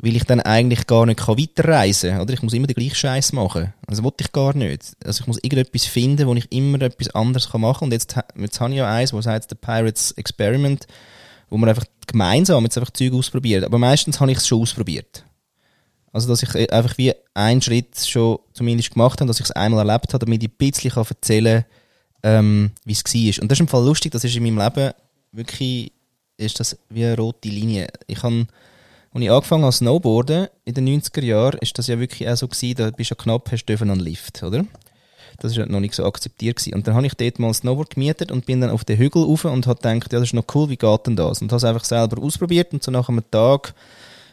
weil 0.03 0.17
ich 0.17 0.25
dann 0.25 0.41
eigentlich 0.41 0.87
gar 0.87 1.07
nicht 1.07 1.27
weiterreisen 1.27 2.11
kann. 2.11 2.21
Oder 2.23 2.33
ich 2.33 2.43
muss 2.43 2.55
immer 2.55 2.67
den 2.67 2.75
gleichen 2.75 2.95
Scheiß 2.95 3.33
machen. 3.33 3.75
Also 3.87 4.03
wollte 4.03 4.25
ich 4.25 4.33
gar 4.33 4.57
nicht. 4.57 4.97
Also 5.05 5.23
ich 5.23 5.27
muss 5.27 5.39
irgendetwas 5.43 5.85
finden, 5.85 6.27
wo 6.27 6.35
ich 6.35 6.51
immer 6.51 6.81
etwas 6.81 7.15
anderes 7.15 7.53
machen 7.53 7.63
kann. 7.81 7.87
Und 7.87 7.93
jetzt, 7.93 8.17
jetzt 8.39 8.61
habe 8.61 8.71
ich 8.71 8.79
ja 8.79 8.91
eins, 8.91 9.13
wo 9.13 9.23
heißt 9.23 9.51
The 9.51 9.57
Pirates 9.57 10.13
Experiment, 10.13 10.87
wo 11.51 11.59
man 11.59 11.69
einfach 11.69 11.85
gemeinsam 12.07 12.65
jetzt 12.65 12.79
einfach 12.79 12.93
Zeug 12.93 13.13
ausprobiert. 13.13 13.65
Aber 13.65 13.79
meistens 13.79 14.21
habe 14.21 14.33
ich 14.33 14.39
es 14.39 14.49
schon 14.49 14.63
ausprobiert. 14.63 15.25
Also, 16.13 16.29
dass 16.29 16.43
ich 16.43 16.73
einfach 16.73 16.99
wie 16.99 17.13
einen 17.35 17.63
Schritt 17.63 17.99
schon 18.05 18.39
zumindest 18.53 18.93
gemacht 18.93 19.21
habe, 19.21 19.29
dass 19.29 19.39
ich 19.39 19.47
es 19.47 19.53
einmal 19.53 19.87
erlebt 19.87 20.13
habe, 20.13 20.25
damit 20.25 20.43
ich 20.43 20.49
ein 20.49 20.57
bisschen 20.57 20.91
erzählen 20.97 21.65
kann, 22.23 22.45
ähm, 22.47 22.71
wie 22.85 22.93
es 22.93 23.05
war. 23.05 23.43
Und 23.43 23.51
das 23.51 23.57
ist 23.57 23.61
im 23.61 23.69
Fall 23.69 23.85
lustig, 23.85 24.13
das 24.13 24.25
ist 24.25 24.35
in 24.35 24.43
meinem 24.43 24.59
Leben 24.59 24.93
wirklich, 25.31 25.93
ist 26.37 26.59
das 26.59 26.77
wie 26.89 27.05
eine 27.05 27.17
rote 27.17 27.49
Linie. 27.49 27.89
Ich 28.09 28.23
habe 28.23 28.47
als 29.13 29.23
ich 29.23 29.31
angefangen 29.31 29.65
habe 29.65 29.73
Snowboarden 29.73 30.49
in 30.65 30.75
den 30.75 31.01
90er 31.01 31.25
Jahren, 31.25 31.59
ist 31.61 31.77
das 31.79 31.89
ja 31.89 31.99
wirklich 31.99 32.29
auch 32.29 32.37
so 32.37 32.47
gewesen, 32.47 32.77
da 32.77 32.91
bist 32.91 33.11
du 33.11 33.17
knapp, 33.17 33.51
hast 33.51 33.65
du 33.65 33.73
einen 33.73 33.99
Lift, 33.99 34.43
oder? 34.43 34.65
Das 35.41 35.57
war 35.57 35.67
noch 35.67 35.81
nicht 35.81 35.95
so 35.95 36.05
akzeptiert 36.05 36.57
gewesen. 36.57 36.75
Und 36.75 36.87
dann 36.87 36.95
habe 36.95 37.07
ich 37.07 37.15
dort 37.15 37.39
mal 37.39 37.49
ein 37.49 37.55
Snowboard 37.55 37.91
gemietet 37.91 38.31
und 38.31 38.47
bin 38.47 38.61
dann 38.61 38.71
auf 38.71 38.85
den 38.85 38.99
Hügel 38.99 39.23
rauf 39.23 39.45
und 39.47 39.67
habe 39.67 39.81
gedacht, 39.81 40.13
ja, 40.13 40.19
das 40.19 40.29
ist 40.29 40.35
noch 40.35 40.45
cool, 40.55 40.69
wie 40.69 40.77
geht 40.77 41.07
denn 41.07 41.17
das? 41.17 41.43
Und 41.43 41.51
habe 41.51 41.57
es 41.57 41.65
einfach 41.65 41.85
selber 41.85 42.23
ausprobiert 42.23 42.73
und 42.73 42.83
so 42.83 42.91
nach 42.91 43.09
einem 43.09 43.29
Tag, 43.31 43.75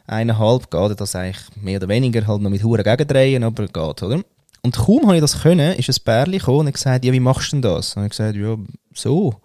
eineinhalb, 0.05 0.69
geht 0.69 0.99
das 0.99 1.15
eigentlich 1.15 1.43
mehr 1.55 1.77
oder 1.77 1.87
weniger 1.87 2.27
halt 2.27 2.41
noch 2.41 2.49
mit 2.49 2.63
Huren 2.63 2.83
gegendrehen, 2.83 3.43
aber 3.43 3.67
geht, 3.67 4.03
oder? 4.03 4.21
Und 4.61 4.75
kaum 4.75 5.03
habe 5.05 5.15
ich 5.15 5.21
das 5.21 5.41
können, 5.41 5.77
ist 5.77 5.89
ein 5.89 6.03
Bärli 6.03 6.39
gekommen 6.39 6.59
und 6.59 6.67
hat 6.67 6.73
gesagt, 6.73 7.05
ja, 7.05 7.13
wie 7.13 7.19
machst 7.19 7.51
du 7.51 7.55
denn 7.55 7.61
das? 7.61 7.95
Und 7.95 8.03
ich 8.03 8.09
gesagt, 8.09 8.35
ja, 8.35 8.57
so. 8.93 9.35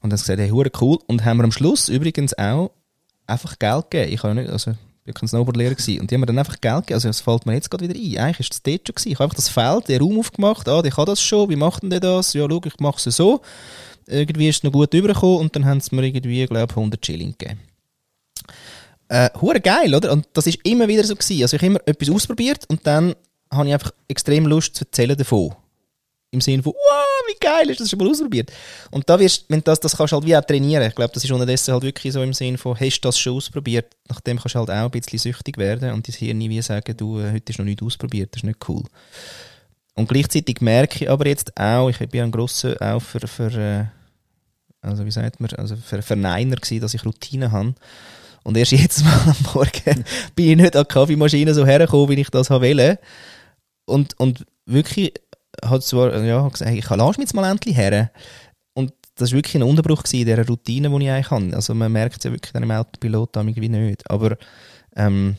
Und 0.00 0.10
dann 0.10 0.18
gesagt, 0.18 0.38
hey, 0.38 0.50
hure 0.50 0.70
cool. 0.80 0.98
Und 1.06 1.24
haben 1.24 1.38
wir 1.38 1.44
am 1.44 1.52
Schluss 1.52 1.88
übrigens 1.88 2.36
auch 2.36 2.70
einfach 3.28 3.58
Geld 3.58 3.90
geben. 3.90 4.12
Ich 4.12 4.22
habe 4.22 4.34
nicht, 4.34 4.50
also, 4.50 4.72
ich 5.04 5.14
war 5.14 5.14
kein 5.14 5.28
Snowboardlehrer 5.28 5.74
gewesen. 5.74 6.00
Und 6.00 6.10
die 6.10 6.14
haben 6.14 6.20
mir 6.20 6.26
dann 6.26 6.38
einfach 6.38 6.60
Geld 6.60 6.86
gegeben. 6.86 6.94
Also, 6.94 7.08
es 7.08 7.20
fällt 7.20 7.46
mir 7.46 7.54
jetzt 7.54 7.70
gerade 7.70 7.88
wieder 7.88 7.98
ein. 7.98 8.24
Eigentlich 8.26 8.40
ist 8.40 8.54
es 8.54 8.62
dort 8.62 8.86
schon 8.86 8.94
gewesen. 8.94 9.08
Ich 9.12 9.14
habe 9.14 9.24
einfach 9.24 9.36
das 9.36 9.48
Feld, 9.48 9.88
den 9.88 10.00
Raum 10.00 10.18
aufgemacht. 10.18 10.68
Ah, 10.68 10.82
ich 10.84 10.94
kann 10.94 11.06
das 11.06 11.20
schon. 11.20 11.48
Wie 11.50 11.56
macht 11.56 11.82
denn 11.82 11.90
der 11.90 12.00
das? 12.00 12.32
Ja, 12.32 12.46
schau, 12.48 12.60
ich 12.64 12.80
mache 12.80 13.08
es 13.08 13.16
so. 13.16 13.40
Irgendwie 14.06 14.48
ist 14.48 14.56
es 14.56 14.62
noch 14.62 14.72
gut 14.72 14.92
übergekommen 14.94 15.38
und 15.38 15.54
dann 15.54 15.66
haben 15.66 15.80
sie 15.80 15.94
mir 15.94 16.04
irgendwie, 16.06 16.46
glaube 16.46 16.68
ich, 16.70 16.76
100 16.76 17.04
Schilling 17.04 17.34
gegeben. 17.36 17.60
Äh, 19.08 19.30
geil, 19.60 19.94
oder? 19.94 20.12
Und 20.12 20.26
das 20.32 20.46
ist 20.46 20.58
immer 20.64 20.88
wieder 20.88 21.04
so 21.04 21.14
gewesen. 21.14 21.42
Also, 21.42 21.56
ich 21.56 21.62
habe 21.62 21.72
immer 21.72 21.80
etwas 21.86 22.10
ausprobiert 22.10 22.64
und 22.68 22.86
dann 22.86 23.14
habe 23.50 23.68
ich 23.68 23.74
einfach 23.74 23.92
extrem 24.08 24.46
Lust 24.46 24.74
zu 24.76 24.84
erzählen 24.84 25.16
davon. 25.16 25.54
Im 26.30 26.40
Sinne 26.40 26.62
von, 26.62 26.72
wow, 26.72 27.17
wie 27.28 27.38
geil 27.38 27.70
ist 27.70 27.80
das 27.80 27.90
schon 27.90 27.98
mal 27.98 28.08
ausprobiert. 28.08 28.50
Und 28.90 29.08
da 29.08 29.18
wirst, 29.18 29.44
wenn 29.48 29.62
das, 29.62 29.80
das 29.80 29.96
kannst 29.96 30.12
du 30.12 30.16
halt 30.16 30.26
wie 30.26 30.36
auch 30.36 30.44
trainieren. 30.44 30.82
Ich 30.82 30.94
glaube, 30.94 31.12
das 31.12 31.22
ist 31.22 31.30
unterdessen 31.30 31.72
halt 31.72 31.82
wirklich 31.82 32.12
so 32.12 32.22
im 32.22 32.32
Sinne 32.32 32.58
von, 32.58 32.78
hast 32.78 33.00
du 33.00 33.08
das 33.08 33.18
schon 33.18 33.36
ausprobiert? 33.36 33.94
Nachdem 34.08 34.38
kannst 34.38 34.54
du 34.54 34.58
halt 34.58 34.70
auch 34.70 34.74
ein 34.74 34.90
bisschen 34.90 35.18
süchtig 35.18 35.58
werden 35.58 35.92
und 35.92 36.08
dein 36.08 36.14
Hirn 36.14 36.38
nie 36.38 36.50
wie 36.50 36.62
sagen, 36.62 36.96
du, 36.96 37.20
äh, 37.20 37.32
heute 37.32 37.52
ist 37.52 37.58
noch 37.58 37.66
nicht 37.66 37.82
ausprobiert, 37.82 38.30
das 38.32 38.42
ist 38.42 38.46
nicht 38.46 38.68
cool. 38.68 38.84
Und 39.94 40.08
gleichzeitig 40.08 40.60
merke 40.60 41.04
ich 41.04 41.10
aber 41.10 41.26
jetzt 41.26 41.58
auch, 41.58 41.88
ich 41.88 41.98
bin 41.98 42.22
ein 42.22 42.30
grosser 42.30 42.76
auch 42.80 43.00
für, 43.00 43.26
für 43.26 43.52
äh, 43.52 43.84
also 44.80 45.04
wie 45.04 45.10
sagt 45.10 45.40
man, 45.40 45.50
also 45.50 45.76
für 45.76 46.02
Verneiner 46.02 46.56
gewesen, 46.56 46.80
dass 46.80 46.94
ich 46.94 47.04
Routine 47.04 47.52
habe. 47.52 47.74
Und 48.44 48.56
erst 48.56 48.72
jetzt 48.72 49.04
mal 49.04 49.20
am 49.26 49.36
Morgen 49.54 50.04
bin 50.34 50.50
ich 50.50 50.56
nicht 50.56 50.76
an 50.76 50.84
die 50.88 50.94
Kaffeemaschine 50.94 51.54
so 51.54 51.66
hergekommen, 51.66 52.08
wie 52.08 52.20
ich 52.20 52.30
das 52.30 52.50
wollte. 52.50 52.98
Und, 53.84 54.18
und 54.18 54.46
wirklich 54.66 55.14
hat 55.64 55.82
zwar, 55.82 56.16
ja, 56.22 56.48
gesagt, 56.48 56.70
ich 56.70 56.88
lass 56.88 57.18
mich 57.18 57.26
jetzt 57.26 57.34
mal 57.34 57.50
endlich 57.50 57.76
her. 57.76 58.10
Und 58.74 58.92
das 59.14 59.30
war 59.30 59.38
wirklich 59.38 59.56
ein 59.56 59.62
Unterbruch 59.62 60.02
in 60.12 60.24
dieser 60.24 60.46
Routine, 60.46 60.90
die 60.90 61.04
ich 61.04 61.10
eigentlich 61.10 61.30
habe. 61.30 61.54
Also 61.54 61.74
man 61.74 61.92
merkt 61.92 62.18
es 62.18 62.24
ja 62.24 62.32
wirklich 62.32 62.54
einem 62.54 62.70
Autopilot 62.70 63.36
irgendwie 63.36 63.68
nicht. 63.68 64.08
Aber 64.10 64.36
ähm, 64.96 65.36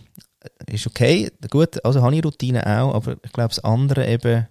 ist 0.68 0.88
okay, 0.88 1.32
gut, 1.50 1.84
also 1.84 2.02
habe 2.02 2.16
ich 2.16 2.24
Routine 2.24 2.66
auch, 2.66 2.94
aber 2.94 3.18
ich 3.24 3.32
glaube 3.32 3.50
das 3.50 3.64
andere 3.64 4.08
eben, 4.08 4.48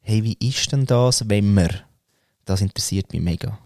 hey, 0.00 0.22
wie 0.22 0.36
ist 0.40 0.70
denn 0.72 0.86
das, 0.86 1.28
wenn 1.28 1.54
man, 1.54 1.68
das 2.44 2.60
interessiert 2.60 3.12
mich 3.12 3.22
mega. 3.22 3.58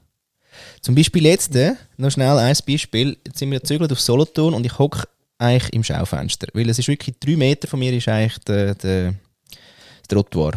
Zum 0.80 0.94
Beispiel 0.94 1.26
jetzt, 1.26 1.54
äh, 1.54 1.74
noch 1.96 2.10
schnell 2.10 2.38
ein 2.38 2.56
Beispiel, 2.66 3.16
jetzt 3.26 3.38
sind 3.38 3.50
wir 3.50 3.60
gezögert 3.60 3.92
auf 3.92 4.00
Solothurn 4.00 4.54
und 4.54 4.64
ich 4.64 4.78
hocke 4.78 5.06
eigentlich 5.38 5.72
im 5.74 5.84
Schaufenster, 5.84 6.48
weil 6.54 6.68
es 6.70 6.78
ist 6.78 6.88
wirklich 6.88 7.16
drei 7.20 7.36
Meter 7.36 7.68
von 7.68 7.78
mir 7.78 7.92
ist 7.92 8.08
eigentlich 8.08 8.38
der, 8.44 8.74
der, 8.74 9.12
das 9.12 10.08
Trottoir. 10.08 10.52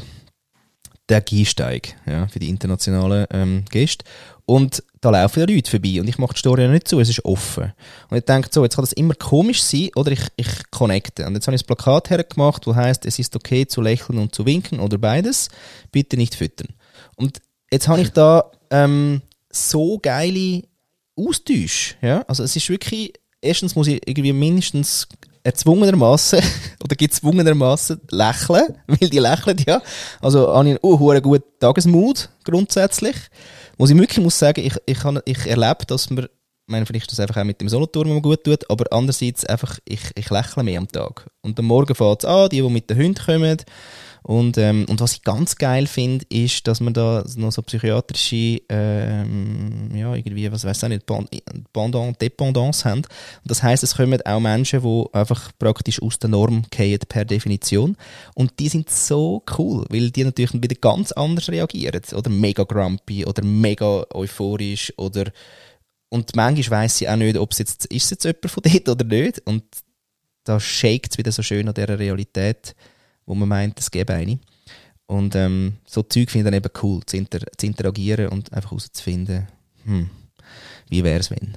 Der 1.10 1.22
Gehsteig, 1.22 1.96
ja, 2.06 2.28
für 2.28 2.40
die 2.40 2.50
internationalen 2.50 3.26
ähm, 3.32 3.66
Gäste. 3.72 4.06
Und 4.46 4.84
da 5.02 5.12
laufen 5.12 5.40
ja 5.40 5.46
Leute 5.46 5.70
vorbei 5.70 6.00
und 6.02 6.08
ich 6.08 6.18
mache 6.18 6.34
die 6.34 6.40
Story 6.40 6.64
ja 6.64 6.68
nicht 6.70 6.88
zu, 6.88 7.00
es 7.00 7.10
ist 7.10 7.24
offen. 7.24 7.74
Und 8.10 8.18
ich 8.18 8.26
denke 8.26 8.50
so, 8.52 8.64
jetzt 8.64 8.76
kann 8.76 8.84
das 8.84 8.94
immer 8.94 9.14
komisch 9.14 9.62
sein 9.62 9.90
oder 9.96 10.12
ich, 10.12 10.22
ich 10.36 10.48
connecte. 10.72 11.26
Und 11.26 11.36
jetzt 11.36 11.48
habe 11.48 11.56
ich 11.56 11.62
das 11.62 11.68
Plakat 11.68 12.10
hergemacht, 12.10 12.66
wo 12.68 12.76
heißt, 12.76 13.06
es 13.06 13.20
ist 13.20 13.36
okay 13.36 13.66
zu 13.68 13.82
lächeln 13.82 14.18
und 14.18 14.34
zu 14.34 14.46
winken 14.46 14.80
oder 14.80 14.98
beides, 14.98 15.50
bitte 15.92 16.18
nicht 16.18 16.36
füttern. 16.36 16.70
Und 17.16 17.42
jetzt 17.72 17.88
habe 17.88 18.02
ich 18.02 18.10
da 18.10 18.52
ähm, 18.72 19.22
so 19.52 20.00
geile 20.00 20.64
Austausche. 21.16 21.96
Ja? 22.02 22.24
Also 22.28 22.44
es 22.44 22.56
ist 22.56 22.70
wirklich, 22.70 23.14
erstens 23.42 23.76
muss 23.76 23.88
ich 23.88 24.02
irgendwie 24.08 24.34
mindestens 24.34 25.08
erzwungenermaßen 25.44 26.42
oder 26.84 26.96
gezwungenermaßen 26.96 28.02
lächeln, 28.12 28.78
weil 28.88 29.10
die 29.10 29.20
lächeln 29.20 29.58
ja. 29.66 29.82
Also 30.22 30.54
habe 30.54 30.70
ich 30.70 30.72
einen 30.72 30.80
uh, 30.84 31.22
guten 31.22 31.60
Tagesmut 31.60 32.30
grundsätzlich. 32.44 33.16
Muss 33.78 33.90
ich 33.90 33.98
wirklich 33.98 34.24
muss 34.24 34.38
sagen, 34.38 34.62
ich, 34.66 34.76
ich, 34.86 35.00
ich 35.26 35.46
erlebe, 35.46 35.86
dass 35.88 36.10
mir, 36.10 36.24
ich 36.24 36.30
meine, 36.68 36.86
vielleicht 36.86 37.12
ist 37.12 37.18
das 37.18 37.22
einfach 37.22 37.42
auch 37.42 37.46
mit 37.46 37.62
dem 37.62 37.70
Solothurn 37.70 38.22
gut 38.22 38.44
tut, 38.44 38.70
aber 38.70 38.86
andererseits 38.92 39.46
einfach, 39.46 39.80
ich, 39.86 40.02
ich 40.16 40.30
lächle 40.30 40.64
mehr 40.64 40.80
am 40.80 40.88
Tag. 40.88 41.30
Und 41.42 41.58
am 41.60 41.66
Morgen 41.66 41.96
fängt 41.96 42.24
es 42.24 42.26
an, 42.26 42.50
die, 42.50 42.62
die 42.62 42.70
mit 42.70 42.90
den 42.90 42.98
Hunden 42.98 43.16
kommen, 43.16 43.58
und, 44.24 44.58
ähm, 44.58 44.86
und 44.90 45.00
was 45.00 45.14
ich 45.14 45.24
ganz 45.24 45.56
geil 45.56 45.88
finde, 45.88 46.26
ist, 46.30 46.68
dass 46.68 46.82
wir 46.82 46.92
da 46.92 47.24
noch 47.36 47.52
so 47.52 47.62
psychiatrische, 47.62 48.62
ähm, 48.70 49.92
ja, 49.96 50.14
irgendwie, 50.14 50.52
was 50.52 50.66
weiß 50.66 50.84
ich 50.84 50.90
nicht, 50.90 51.06
Pendant, 51.06 52.22
Dependance 52.22 52.86
haben. 52.86 53.00
Und 53.00 53.08
das 53.46 53.64
heißt, 53.64 53.84
es 53.84 53.96
kommen 53.96 54.22
auch 54.26 54.40
Menschen, 54.40 54.82
die 54.82 55.06
einfach 55.14 55.52
praktisch 55.58 56.02
aus 56.02 56.20
der 56.20 56.30
Norm 56.30 56.64
gehen 56.70 57.00
per 57.08 57.26
Definition. 57.26 57.96
Und 58.36 58.60
die 58.60 58.70
sind 58.70 58.90
so 58.90 59.44
cool, 59.58 59.86
weil 59.90 60.12
die 60.12 60.24
natürlich 60.24 60.54
wieder 60.54 60.76
ganz 60.76 61.12
anders 61.14 61.50
reagieren. 61.50 62.02
Oder 62.14 62.30
mega 62.30 62.64
grumpy 62.64 63.26
oder 63.26 63.44
mega 63.44 64.06
euphorisch 64.14 64.94
oder 64.98 65.32
und 66.12 66.36
manchmal 66.36 66.82
weiss 66.82 66.98
sie 66.98 67.08
auch 67.08 67.16
nicht, 67.16 67.38
ob 67.38 67.52
es 67.52 67.60
jetzt, 67.60 67.86
ist 67.86 68.06
es 68.06 68.10
jetzt 68.10 68.24
jemand 68.26 68.50
von 68.50 68.64
dort 68.64 68.90
oder 68.90 69.06
nicht. 69.06 69.42
Und 69.46 69.64
da 70.44 70.60
shakt 70.60 71.12
es 71.12 71.18
wieder 71.20 71.32
so 71.32 71.44
schön 71.44 71.68
an 71.68 71.76
dieser 71.76 72.00
Realität 72.00 72.76
wo 73.30 73.36
man 73.36 73.48
meint, 73.48 73.80
es 73.80 73.92
gäbe 73.92 74.14
eine. 74.14 74.40
Und 75.06 75.36
ähm, 75.36 75.78
so 75.86 76.02
Zeug 76.02 76.32
finde 76.32 76.50
ich 76.50 76.52
dann 76.52 76.54
eben 76.56 76.72
cool, 76.82 77.06
zu, 77.06 77.16
inter 77.16 77.40
zu 77.58 77.66
interagieren 77.68 78.30
und 78.30 78.52
einfach 78.52 78.72
herauszufinden, 78.72 79.48
hm, 79.86 80.10
wie 80.90 81.04
wäre 81.04 81.20
es, 81.20 81.30
wenn. 81.30 81.56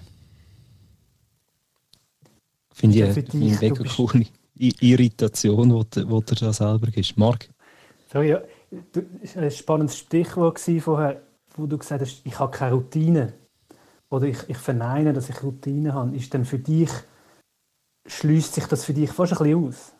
Finde 2.74 2.98
ich, 2.98 3.34
eine 3.34 3.44
mega 3.44 3.84
coole 3.84 4.26
Irritation, 4.54 5.68
die 5.70 6.00
du, 6.02 6.20
du 6.20 6.34
da 6.34 6.52
selber 6.52 6.88
gibst. 6.88 7.16
Marc? 7.16 7.48
Sorry, 8.12 8.30
ja, 8.30 8.42
das 8.92 9.36
war 9.36 9.42
ein 9.42 9.50
spannendes 9.50 9.98
Stichwort 9.98 10.60
vorher, 10.60 11.22
wo 11.56 11.66
du 11.66 11.78
gesagt 11.78 12.02
hast, 12.02 12.20
ich 12.24 12.38
habe 12.38 12.56
keine 12.56 12.74
Routine. 12.74 13.32
Oder 14.10 14.26
ich, 14.26 14.38
ich 14.46 14.58
verneine, 14.58 15.14
dass 15.14 15.30
ich 15.30 15.42
Routine 15.42 15.94
habe. 15.94 16.14
Ist 16.14 16.34
denn 16.34 16.44
für 16.44 16.58
dich, 16.58 16.90
schließt 18.06 18.54
sich 18.54 18.66
das 18.66 18.84
für 18.84 18.92
dich 18.92 19.10
fast 19.10 19.32
ein 19.32 19.38
bisschen 19.38 19.68
aus? 19.68 19.92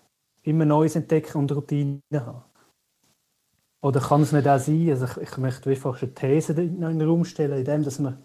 Immer 0.43 0.64
Neues 0.64 0.97
entdecken 0.97 1.38
und 1.38 1.53
Routinen 1.53 2.03
haben. 2.12 2.43
Oder 3.82 4.01
kann 4.01 4.22
es 4.22 4.32
nicht 4.32 4.47
auch 4.47 4.59
sein, 4.59 4.90
also 4.90 5.07
ich, 5.07 5.16
ich 5.16 5.36
möchte 5.38 5.70
einfach 5.70 6.01
eine 6.01 6.14
These 6.14 6.53
in 6.53 6.80
den 6.80 7.03
Raum 7.03 7.24
stellen, 7.24 7.59
in 7.59 7.64
dem, 7.64 7.82
dass 7.82 7.99
wir 7.99 8.16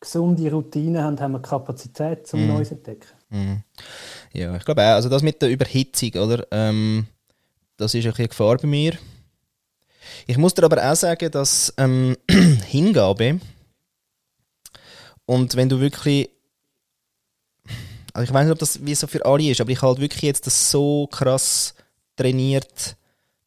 gesunde 0.00 0.50
Routinen 0.50 1.02
haben, 1.02 1.18
haben 1.18 1.32
wir 1.32 1.42
Kapazität 1.42 2.26
zum 2.26 2.44
mm. 2.44 2.48
Neues 2.48 2.70
entdecken. 2.70 3.08
Mm. 3.30 3.54
Ja, 4.32 4.54
ich 4.56 4.64
glaube 4.64 4.82
auch, 4.82 4.94
also 4.94 5.08
das 5.08 5.22
mit 5.22 5.42
der 5.42 5.50
Überhitzung, 5.50 6.10
oder? 6.14 6.46
Ähm, 6.50 7.06
das 7.76 7.94
ist 7.94 8.04
ein 8.04 8.10
bisschen 8.10 8.28
Gefahr 8.28 8.56
bei 8.58 8.68
mir. 8.68 8.92
Ich 10.26 10.36
muss 10.36 10.54
dir 10.54 10.64
aber 10.64 10.90
auch 10.90 10.94
sagen, 10.94 11.30
dass 11.30 11.72
ähm, 11.76 12.16
Hingabe 12.30 13.40
und 15.26 15.56
wenn 15.56 15.68
du 15.68 15.80
wirklich 15.80 16.30
also 18.14 18.24
ich 18.24 18.32
weiß 18.32 18.44
nicht, 18.44 18.52
ob 18.52 18.58
das 18.60 18.86
wie 18.86 18.94
so 18.94 19.06
für 19.06 19.24
alle 19.26 19.50
ist, 19.50 19.60
aber 19.60 19.70
ich 19.70 19.82
halt 19.82 19.98
wirklich 19.98 20.22
jetzt 20.22 20.46
das 20.46 20.70
so 20.70 21.08
krass 21.08 21.74
trainiert, 22.16 22.96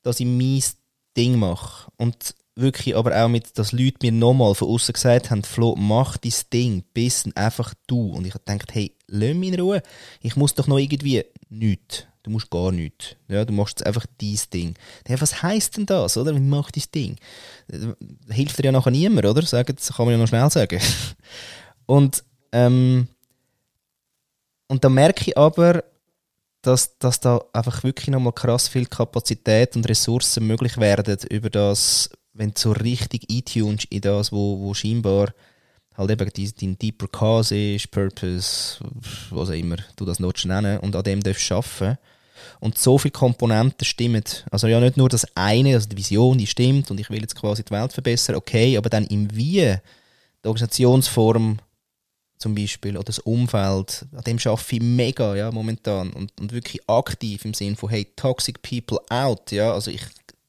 dass 0.04 0.20
ich 0.20 0.26
mein 0.26 0.62
Ding 1.16 1.40
mache. 1.40 1.90
Und 1.96 2.36
wirklich 2.56 2.96
aber 2.96 3.16
auch 3.24 3.30
mit, 3.30 3.58
dass 3.58 3.72
Leute 3.72 3.98
mir 4.02 4.12
nochmal 4.12 4.56
von 4.56 4.68
außen 4.68 4.94
gesagt 4.94 5.32
haben, 5.32 5.44
Flo, 5.44 5.76
mach 5.78 6.18
dein 6.18 6.34
Ding, 6.52 6.84
bis 6.94 7.24
einfach 7.36 7.74
du. 7.88 8.12
Und 8.12 8.26
ich 8.28 8.34
habe 8.34 8.44
gedacht, 8.46 8.76
hey, 8.76 8.94
lass 9.08 9.36
mich 9.36 9.54
in 9.54 9.60
Ruhe. 9.60 9.82
Ich 10.22 10.36
muss 10.36 10.54
doch 10.54 10.68
noch 10.68 10.78
irgendwie 10.78 11.24
nichts. 11.50 12.06
Du 12.24 12.32
musst 12.32 12.50
gar 12.50 12.74
nichts. 12.74 13.16
Ja, 13.30 13.46
du 13.46 13.54
machst 13.54 13.80
jetzt 13.80 13.88
einfach 13.88 14.06
dein 14.20 14.40
Ding. 14.54 14.74
Ja, 15.08 15.22
was 15.22 15.44
heisst 15.44 15.78
denn 15.78 15.86
das, 15.86 16.18
oder? 16.18 16.34
Mach 16.34 16.72
dein 16.72 16.84
Ding. 16.94 17.16
hilft 18.30 18.58
dir 18.58 18.66
ja 18.66 18.72
nachher 18.74 18.92
niemand, 18.92 19.26
oder? 19.26 19.44
Sagen, 19.44 19.74
das 19.78 19.94
kann 19.94 20.06
man 20.06 20.14
ja 20.14 20.18
noch 20.18 20.28
schnell 20.28 20.50
sagen. 20.50 20.82
Und, 21.86 22.26
ähm, 22.52 23.08
und 24.68 24.84
da 24.84 24.90
merke 24.90 25.24
ich 25.28 25.38
aber, 25.38 25.84
dass, 26.62 26.98
dass 27.00 27.20
da 27.20 27.42
einfach 27.54 27.84
wirklich 27.84 28.10
nochmal 28.10 28.34
krass 28.34 28.68
viel 28.68 28.86
Kapazität 28.86 29.76
und 29.76 29.88
Ressourcen 29.88 30.46
möglich 30.46 30.78
werden 30.78 31.18
über 31.30 31.50
das, 31.50 32.10
wenn 32.34 32.50
du 32.50 32.60
so 32.60 32.72
richtig 32.72 33.26
eintunst 33.32 33.86
in 33.86 34.02
das, 34.02 34.32
wo, 34.32 34.60
wo 34.60 34.74
scheinbar 34.74 35.34
halt 35.96 36.12
eben 36.12 36.54
dein 36.60 36.78
Deeper 36.78 37.08
Cause 37.08 37.76
ist, 37.76 37.90
Purpose, 37.92 38.80
was 39.32 39.50
auch 39.50 39.54
immer 39.54 39.78
du 39.96 40.06
das 40.06 40.20
nutzt 40.20 40.46
nennen 40.46 40.80
und 40.80 40.96
an 40.96 41.04
dem 41.04 41.24
darfst 41.24 41.50
du 41.50 41.56
arbeiten. 41.56 41.98
Und 42.60 42.78
so 42.78 42.98
viele 42.98 43.12
Komponenten 43.12 43.84
stimmen. 43.86 44.24
Also 44.52 44.68
ja, 44.68 44.80
nicht 44.80 44.98
nur 44.98 45.10
das 45.10 45.26
eine, 45.36 45.74
also 45.74 45.90
die 45.90 45.98
Vision, 45.98 46.38
die 46.38 46.48
stimmt 46.48 46.92
und 46.92 47.00
ich 47.00 47.10
will 47.10 47.22
jetzt 47.22 47.36
quasi 47.36 47.64
die 47.64 47.72
Welt 47.72 47.94
verbessern, 47.94 48.36
okay, 48.36 48.78
aber 48.78 48.90
dann 48.90 49.06
im 49.06 49.36
Wie, 49.36 49.76
die 50.44 50.48
Organisationsform, 50.48 51.58
zum 52.38 52.54
Beispiel 52.56 52.96
oder 52.96 53.06
das 53.06 53.20
Umfeld, 53.20 54.06
an 54.16 54.24
dem 54.26 54.38
arbeite 54.44 54.76
ich 54.76 54.82
mega 54.82 55.36
ja, 55.36 55.52
momentan. 55.52 56.12
Und, 56.12 56.32
und 56.40 56.52
wirklich 56.52 56.88
aktiv 56.88 57.44
im 57.46 57.54
Sinne 57.54 57.76
von 57.76 57.90
hey, 57.90 58.08
toxic 58.16 58.62
people 58.62 59.00
out, 59.10 59.52
ja, 59.52 59.74
also 59.74 59.92
ich, 59.92 60.04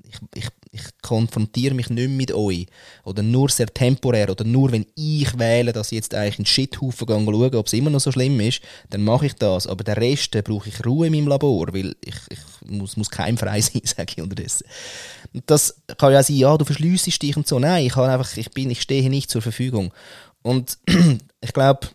ich, 0.05 0.19
ich, 0.35 0.49
ich 0.71 0.83
konfrontiere 1.03 1.75
mich 1.75 1.89
nicht 1.89 2.11
mit 2.11 2.33
euch. 2.33 2.67
Oder 3.05 3.23
nur 3.23 3.49
sehr 3.49 3.69
temporär. 3.69 4.31
Oder 4.31 4.45
nur 4.45 4.71
wenn 4.73 4.87
ich 4.95 5.39
wähle, 5.39 5.73
dass 5.73 5.93
ich 5.93 5.97
jetzt 5.97 6.15
eigentlich 6.15 6.39
einen 6.39 6.47
Shithaufen 6.47 7.07
gehe 7.07 7.25
schauen, 7.25 7.55
ob 7.55 7.67
es 7.67 7.73
immer 7.73 7.91
noch 7.91 8.01
so 8.01 8.13
schlimm 8.13 8.39
ist, 8.41 8.61
dann 8.91 9.03
mache 9.03 9.27
ich 9.27 9.35
das, 9.35 9.67
aber 9.67 9.85
der 9.85 9.97
Rest 9.97 10.33
brauche 10.45 10.69
ich 10.69 10.85
Ruhe 10.85 11.07
in 11.07 11.15
meinem 11.15 11.29
Labor, 11.29 11.73
weil 11.73 11.97
ich, 12.05 12.17
ich 12.29 12.71
muss, 12.71 12.97
muss 12.97 13.11
keimfrei 13.11 13.61
sein, 13.63 13.83
sage 13.85 14.13
ich 14.17 14.23
unterdessen. 14.23 14.67
Das 15.47 15.81
kann 15.97 16.13
ja 16.13 16.23
sein, 16.23 16.37
ja, 16.37 16.57
du 16.57 16.65
verschliessest 16.65 17.23
dich 17.23 17.37
und 17.37 17.47
so, 17.47 17.59
nein, 17.59 17.87
ich, 17.87 17.97
habe 17.97 18.09
einfach, 18.09 18.37
ich, 18.37 18.51
bin, 18.51 18.71
ich 18.71 18.83
stehe 18.83 19.09
nicht 19.09 19.31
zur 19.31 19.43
Verfügung. 19.43 19.93
Und 20.43 20.79
ich 21.41 21.53
glaube, 21.53 21.89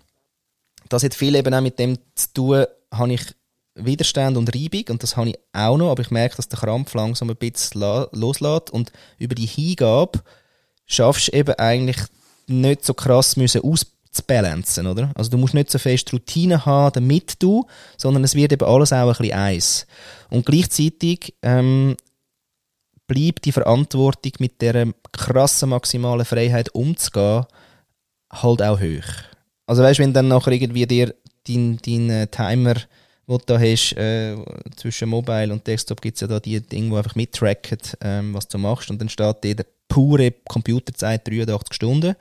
das 0.89 1.03
hat 1.03 1.13
viel 1.13 1.35
eben 1.35 1.53
auch 1.53 1.61
mit 1.61 1.79
dem 1.79 1.97
zu 2.15 2.33
tun, 2.33 2.65
habe 2.91 3.13
ich 3.13 3.35
Widerstand 3.75 4.37
und 4.37 4.53
Reibung 4.55 4.83
und 4.89 5.03
das 5.03 5.17
habe 5.17 5.29
ich 5.29 5.39
auch 5.51 5.77
noch, 5.77 5.91
aber 5.91 6.01
ich 6.01 6.11
merke, 6.11 6.35
dass 6.35 6.47
der 6.47 6.59
Krampf 6.59 6.93
langsam 6.93 7.29
ein 7.29 7.35
bisschen 7.35 7.81
loslässt 8.11 8.69
und 8.69 8.91
über 9.17 9.35
die 9.35 9.47
Hingabe 9.47 10.21
schaffst 10.85 11.29
du 11.29 11.37
eben 11.37 11.55
eigentlich 11.55 11.97
nicht 12.47 12.85
so 12.85 12.93
krass 12.93 13.35
müssen 13.35 13.61
auszubalancen, 13.63 14.85
oder? 14.85 15.11
Also 15.15 15.31
du 15.31 15.37
musst 15.37 15.53
nicht 15.53 15.71
so 15.71 15.79
fest 15.79 16.13
Routine 16.13 16.65
haben, 16.65 16.93
damit 16.93 17.41
du, 17.41 17.65
sondern 17.97 18.23
es 18.23 18.35
wird 18.35 18.51
eben 18.51 18.67
alles 18.67 18.93
auch 18.93 19.07
ein 19.07 19.07
bisschen 19.07 19.33
eins. 19.33 19.87
Und 20.29 20.45
gleichzeitig 20.45 21.33
ähm, 21.41 21.95
bleibt 23.07 23.45
die 23.45 23.51
Verantwortung 23.51 24.33
mit 24.39 24.61
der 24.61 24.93
krassen 25.11 25.69
maximalen 25.69 26.25
Freiheit 26.25 26.73
umzugehen, 26.75 27.45
halt 28.31 28.61
auch 28.61 28.79
hoch. 28.79 29.32
Also 29.65 29.83
weißt, 29.83 29.99
wenn 29.99 30.13
dann 30.13 30.27
nachher 30.27 30.51
irgendwie 30.51 30.85
dir 30.85 31.13
dein, 31.47 31.79
dein 31.83 32.09
äh, 32.09 32.27
Timer 32.27 32.75
wo 33.25 33.37
du 33.37 33.45
da 33.45 33.59
hast, 33.59 33.93
äh, 33.93 34.35
zwischen 34.75 35.09
Mobile 35.09 35.53
und 35.53 35.65
Desktop 35.65 36.01
gibt 36.01 36.15
es 36.15 36.21
ja 36.21 36.27
da 36.27 36.39
die 36.39 36.59
Dinge, 36.59 36.89
die 36.89 36.95
einfach 36.95 37.15
mittracken, 37.15 37.79
ähm, 38.01 38.33
was 38.33 38.47
du 38.47 38.57
machst. 38.57 38.89
Und 38.89 38.99
dann 38.99 39.09
steht 39.09 39.59
da 39.59 39.63
pure 39.87 40.31
Computerzeit 40.31 41.27
83 41.27 41.73
Stunden. 41.73 42.15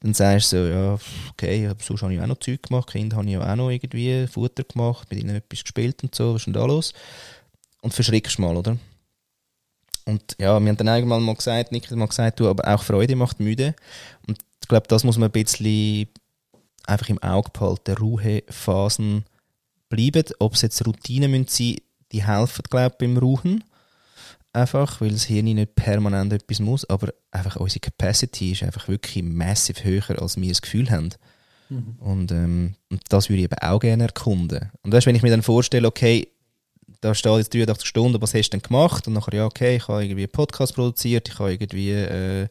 Dann 0.00 0.14
sagst 0.14 0.52
du 0.52 0.56
so, 0.56 0.72
ja, 0.72 0.98
okay, 1.30 1.70
sonst 1.78 2.02
habe 2.02 2.14
ich 2.14 2.20
auch 2.20 2.26
noch 2.26 2.38
Zeug 2.38 2.62
gemacht, 2.62 2.90
Kinder 2.90 3.16
habe 3.16 3.28
ich 3.28 3.36
auch 3.36 3.56
noch 3.56 3.70
irgendwie 3.70 4.26
Futter 4.26 4.64
gemacht, 4.64 5.06
mit 5.10 5.20
ihnen 5.20 5.36
etwas 5.36 5.62
gespielt 5.62 6.02
und 6.02 6.14
so, 6.14 6.34
was 6.34 6.42
ist 6.42 6.46
denn 6.46 6.54
da 6.54 6.64
los? 6.64 6.94
Und 7.82 7.92
verschrickst 7.92 8.38
mal, 8.38 8.56
oder? 8.56 8.78
Und 10.06 10.36
ja, 10.38 10.58
wir 10.58 10.68
haben 10.68 10.76
dann 10.76 10.88
irgendwann 10.88 11.22
mal 11.22 11.34
gesagt, 11.34 11.70
Nick 11.70 11.90
hat 11.90 11.96
mal 11.96 12.08
gesagt, 12.08 12.40
du, 12.40 12.48
aber 12.48 12.66
auch 12.74 12.82
Freude 12.82 13.14
macht 13.14 13.40
müde. 13.40 13.74
Und 14.26 14.38
ich 14.62 14.68
glaube, 14.68 14.88
das 14.88 15.04
muss 15.04 15.18
man 15.18 15.28
ein 15.28 15.32
bisschen 15.32 16.08
einfach 16.90 17.08
im 17.08 17.22
Auge 17.22 17.50
behalten. 17.52 17.96
Ruhephasen 17.96 19.24
bleiben. 19.88 20.24
Ob 20.38 20.54
es 20.54 20.62
jetzt 20.62 20.86
Routinen 20.86 21.30
müssen 21.30 21.48
sein 21.48 21.76
die 22.12 22.26
helfen, 22.26 22.64
glaube 22.68 22.92
ich, 22.92 22.98
beim 22.98 23.16
Ruhen. 23.16 23.64
Einfach, 24.52 25.00
weil 25.00 25.10
das 25.10 25.24
Hirn 25.24 25.44
nicht 25.44 25.76
permanent 25.76 26.32
etwas 26.32 26.58
muss. 26.58 26.84
Aber 26.90 27.12
einfach 27.30 27.56
unsere 27.56 27.80
Capacity 27.80 28.52
ist 28.52 28.64
einfach 28.64 28.88
wirklich 28.88 29.22
massiv 29.22 29.84
höher, 29.84 30.20
als 30.20 30.36
wir 30.36 30.48
das 30.48 30.62
Gefühl 30.62 30.90
haben. 30.90 31.10
Mhm. 31.68 31.96
Und, 32.00 32.32
ähm, 32.32 32.74
und 32.90 33.00
das 33.08 33.28
würde 33.28 33.38
ich 33.38 33.44
eben 33.44 33.58
auch 33.60 33.78
gerne 33.78 34.04
erkunden. 34.04 34.70
Und 34.82 34.92
weißt, 34.92 35.06
wenn 35.06 35.14
ich 35.14 35.22
mir 35.22 35.30
dann 35.30 35.42
vorstelle, 35.42 35.86
okay, 35.86 36.26
da 37.00 37.14
steht 37.14 37.36
jetzt 37.36 37.54
83 37.54 37.88
Stunden, 37.88 38.20
was 38.20 38.34
hast 38.34 38.48
du 38.48 38.58
denn 38.58 38.62
gemacht? 38.62 39.06
Und 39.06 39.14
nachher, 39.14 39.34
ja, 39.34 39.46
okay, 39.46 39.76
ich 39.76 39.88
habe 39.88 40.04
irgendwie 40.04 40.22
einen 40.22 40.32
Podcast 40.32 40.74
produziert, 40.74 41.28
ich 41.28 41.38
habe 41.38 41.52
irgendwie 41.52 41.92
äh, 41.92 42.48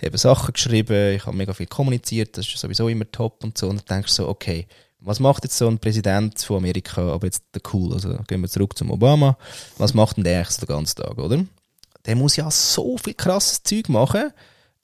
eben 0.00 0.16
Sachen 0.16 0.52
geschrieben, 0.52 1.14
ich 1.14 1.26
habe 1.26 1.36
mega 1.36 1.52
viel 1.52 1.66
kommuniziert, 1.66 2.36
das 2.36 2.46
ist 2.46 2.58
sowieso 2.58 2.88
immer 2.88 3.10
top 3.10 3.44
und 3.44 3.58
so. 3.58 3.68
Und 3.68 3.78
dann 3.88 3.98
denkst 3.98 4.16
du 4.16 4.22
so, 4.22 4.28
okay, 4.28 4.66
was 5.00 5.20
macht 5.20 5.44
jetzt 5.44 5.56
so 5.56 5.68
ein 5.68 5.78
Präsident 5.78 6.40
von 6.40 6.56
Amerika, 6.56 7.12
aber 7.12 7.26
jetzt 7.26 7.44
der 7.54 7.62
cool, 7.72 7.92
also 7.94 8.16
gehen 8.26 8.40
wir 8.40 8.48
zurück 8.48 8.76
zum 8.76 8.90
Obama, 8.90 9.36
was 9.76 9.94
macht 9.94 10.16
denn 10.16 10.24
der 10.24 10.40
eigentlich 10.40 10.56
den 10.56 10.66
ganzen 10.66 10.96
Tag, 10.96 11.18
oder? 11.18 11.44
Der 12.04 12.16
muss 12.16 12.36
ja 12.36 12.50
so 12.50 12.96
viel 12.98 13.14
krasses 13.14 13.62
Zeug 13.62 13.88
machen, 13.88 14.32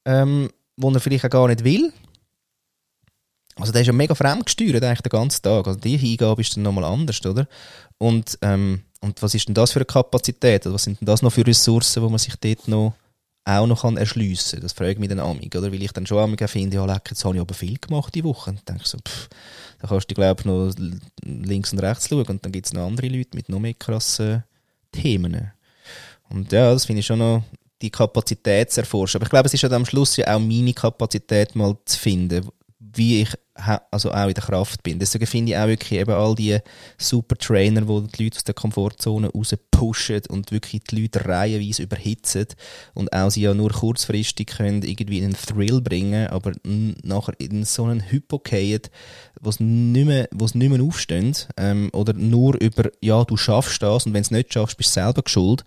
ähm, 0.04 0.50
wo 0.76 0.90
er 0.90 1.00
vielleicht 1.00 1.24
auch 1.24 1.30
gar 1.30 1.48
nicht 1.48 1.64
will. 1.64 1.92
Also 3.56 3.72
der 3.72 3.82
ist 3.82 3.86
ja 3.86 3.92
mega 3.92 4.14
fremdgesteuert 4.14 4.82
eigentlich 4.82 5.02
den 5.02 5.10
ganzen 5.10 5.42
Tag. 5.42 5.66
Also 5.66 5.78
die 5.78 5.96
Hingabe 5.96 6.42
ist 6.42 6.56
dann 6.56 6.64
nochmal 6.64 6.84
anders, 6.84 7.24
oder? 7.24 7.46
Und, 7.98 8.36
ähm, 8.42 8.82
und 9.00 9.22
was 9.22 9.34
ist 9.34 9.46
denn 9.46 9.54
das 9.54 9.72
für 9.72 9.78
eine 9.78 9.84
Kapazität? 9.84 10.66
was 10.66 10.84
sind 10.84 11.00
denn 11.00 11.06
das 11.06 11.22
noch 11.22 11.32
für 11.32 11.46
Ressourcen, 11.46 12.02
wo 12.02 12.08
man 12.08 12.18
sich 12.18 12.34
dort 12.36 12.66
noch 12.66 12.94
auch 13.44 13.66
noch 13.66 13.82
kann 13.82 13.96
erschliessen 13.96 14.56
kann. 14.56 14.62
Das 14.62 14.72
frage 14.72 14.92
ich 14.92 14.98
mich 14.98 15.08
dann 15.08 15.20
amig, 15.20 15.54
oder? 15.54 15.70
Weil 15.70 15.82
ich 15.82 15.92
dann 15.92 16.06
schon 16.06 16.18
amig 16.18 16.48
finde, 16.48 16.76
ja, 16.76 16.84
leck, 16.84 17.10
jetzt 17.10 17.24
habe 17.24 17.36
ich 17.36 17.40
aber 17.40 17.54
viel 17.54 17.78
gemacht 17.78 18.14
die 18.14 18.24
Woche. 18.24 18.50
Und 18.50 18.68
denke 18.68 18.86
so, 18.86 18.98
pff, 18.98 19.28
da 19.80 19.88
kannst 19.88 20.10
du, 20.10 20.14
glaube 20.14 20.40
ich, 20.40 20.46
noch 20.46 20.72
links 21.22 21.72
und 21.72 21.80
rechts 21.80 22.08
schauen 22.08 22.24
und 22.26 22.44
dann 22.44 22.52
gibt 22.52 22.66
es 22.66 22.72
noch 22.72 22.86
andere 22.86 23.08
Leute 23.08 23.36
mit 23.36 23.48
noch 23.48 23.60
mehr 23.60 23.74
krassen 23.74 24.44
Themen. 24.92 25.52
Und 26.30 26.52
ja, 26.52 26.72
das 26.72 26.86
finde 26.86 27.00
ich 27.00 27.06
schon 27.06 27.18
noch 27.18 27.42
die 27.82 27.90
Kapazität 27.90 28.72
zu 28.72 28.80
erforschen. 28.80 29.18
Aber 29.18 29.26
ich 29.26 29.30
glaube, 29.30 29.46
es 29.46 29.54
ist 29.54 29.62
ja 29.62 29.70
am 29.70 29.84
Schluss 29.84 30.16
ja 30.16 30.34
auch 30.34 30.40
meine 30.40 30.72
Kapazität 30.72 31.54
mal 31.54 31.76
zu 31.84 31.98
finden, 31.98 32.48
wie 32.96 33.22
ich 33.22 33.28
also 33.90 34.10
auch 34.10 34.26
in 34.26 34.34
der 34.34 34.42
Kraft 34.42 34.82
bin. 34.82 34.98
Deswegen 34.98 35.26
finde 35.26 35.52
ich 35.52 35.58
auch 35.58 35.68
wirklich 35.68 36.00
eben 36.00 36.10
all 36.10 36.34
die 36.34 36.58
super 36.98 37.36
Trainer, 37.36 37.82
die 37.82 38.08
die 38.08 38.24
Leute 38.24 38.36
aus 38.36 38.44
der 38.44 38.54
Komfortzone 38.54 39.28
rauspushen 39.28 40.22
und 40.28 40.50
wirklich 40.50 40.82
die 40.84 41.02
Leute 41.02 41.24
reihenweise 41.24 41.84
überhitzen 41.84 42.46
und 42.94 43.12
auch 43.12 43.30
sie 43.30 43.42
ja 43.42 43.54
nur 43.54 43.70
kurzfristig 43.70 44.48
können 44.48 44.82
irgendwie 44.82 45.22
einen 45.22 45.34
Thrill 45.34 45.80
bringen, 45.80 46.26
aber 46.28 46.52
nachher 46.64 47.34
in 47.38 47.64
so 47.64 47.84
einen 47.84 48.10
Hypo 48.10 48.42
fallen, 48.44 48.82
wo 49.40 49.52
sie 49.52 49.62
nicht 49.62 50.06
mehr, 50.06 50.28
nicht 50.32 50.54
mehr 50.54 50.82
aufstehen 50.82 51.36
ähm, 51.56 51.90
oder 51.92 52.12
nur 52.12 52.60
über, 52.60 52.90
ja, 53.00 53.24
du 53.24 53.36
schaffst 53.36 53.82
das 53.82 54.06
und 54.06 54.14
wenn 54.14 54.22
du 54.22 54.26
es 54.26 54.30
nicht 54.32 54.52
schaffst, 54.52 54.76
bist 54.76 54.96
du 54.96 55.00
selber 55.00 55.22
geschuld. 55.22 55.64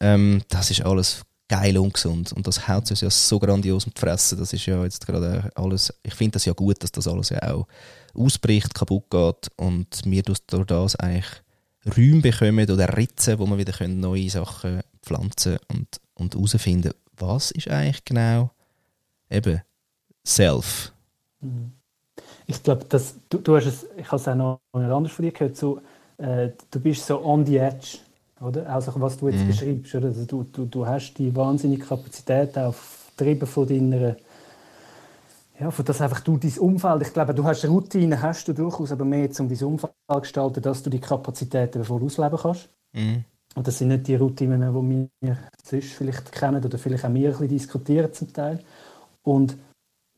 Ähm, 0.00 0.42
das 0.50 0.70
ist 0.70 0.84
alles 0.84 1.24
geil 1.48 1.76
ungesund. 1.78 2.32
Und 2.32 2.46
das 2.46 2.68
haut 2.68 2.90
uns 2.90 3.00
ja 3.00 3.10
so 3.10 3.38
grandios 3.38 3.86
mit 3.86 3.98
Fressen. 3.98 4.38
Das 4.38 4.52
ist 4.52 4.66
ja 4.66 4.82
jetzt 4.82 5.06
gerade 5.06 5.50
alles, 5.54 5.92
ich 6.02 6.14
finde 6.14 6.32
das 6.32 6.44
ja 6.44 6.52
gut, 6.52 6.82
dass 6.82 6.92
das 6.92 7.06
alles 7.06 7.30
ja 7.30 7.42
auch 7.52 7.66
ausbricht, 8.14 8.74
kaputt 8.74 9.10
geht 9.10 9.50
und 9.56 10.02
wir 10.04 10.22
durch 10.22 10.40
das 10.46 10.96
eigentlich 10.96 11.42
Räume 11.96 12.22
bekommen 12.22 12.70
oder 12.70 12.96
Ritzen, 12.96 13.38
wo 13.38 13.46
wir 13.46 13.58
wieder 13.58 13.72
können 13.72 14.00
neue 14.00 14.30
Sachen 14.30 14.80
pflanzen 15.02 15.58
und, 15.68 16.00
und 16.14 16.34
herausfinden, 16.34 16.92
was 17.16 17.50
ist 17.50 17.68
eigentlich 17.68 18.04
genau 18.04 18.50
eben 19.30 19.60
Self. 20.26 20.92
Mhm. 21.40 21.72
Ich 22.46 22.62
glaube, 22.62 22.86
du, 23.28 23.38
du 23.38 23.56
hast 23.56 23.66
es, 23.66 23.86
ich 23.96 24.06
habe 24.06 24.16
es 24.16 24.28
auch 24.28 24.34
noch 24.34 24.60
anders 24.72 25.12
von 25.12 25.24
dir 25.24 25.32
gehört, 25.32 25.56
so, 25.56 25.80
äh, 26.18 26.50
du 26.70 26.80
bist 26.80 27.06
so 27.06 27.24
on 27.24 27.44
the 27.44 27.56
edge 27.56 27.98
oder? 28.40 28.68
Also 28.68 28.92
was 28.96 29.16
du 29.16 29.28
jetzt 29.28 29.42
mhm. 29.42 29.48
beschreibst, 29.48 29.94
oder? 29.94 30.08
Also, 30.08 30.24
du, 30.24 30.44
du, 30.44 30.66
du 30.66 30.86
hast 30.86 31.14
die 31.14 31.34
wahnsinnige 31.34 31.84
Kapazität 31.84 32.56
aufgetrieben 32.58 33.46
von 33.46 33.66
deiner 33.66 34.16
ja, 35.58 35.70
von 35.70 35.84
das 35.84 36.00
einfach 36.00 36.20
du 36.20 36.36
dein 36.36 36.58
Umfeld, 36.58 37.02
ich 37.02 37.12
glaube, 37.12 37.32
du 37.32 37.44
hast 37.44 37.64
Routinen, 37.64 38.20
hast 38.20 38.48
du 38.48 38.52
durchaus, 38.52 38.90
aber 38.90 39.04
mehr 39.04 39.28
um 39.38 39.48
dein 39.48 39.64
Umfeld 39.64 39.92
zu 40.10 40.20
gestalten, 40.20 40.62
dass 40.62 40.82
du 40.82 40.90
die 40.90 41.00
Kapazitäten 41.00 41.84
voll 41.84 42.02
ausleben 42.02 42.38
kannst. 42.40 42.68
Mhm. 42.92 43.24
Und 43.54 43.66
das 43.66 43.78
sind 43.78 43.88
nicht 43.88 44.08
die 44.08 44.16
Routinen, 44.16 44.60
die 44.60 45.08
wir 45.26 45.38
sonst 45.62 45.92
vielleicht 45.92 46.32
kennen 46.32 46.64
oder 46.64 46.76
vielleicht 46.76 47.04
auch 47.04 47.14
wir 47.14 47.28
ein 47.28 47.32
bisschen 47.32 47.48
diskutieren 47.48 48.12
zum 48.12 48.32
Teil. 48.32 48.64
Und 49.22 49.56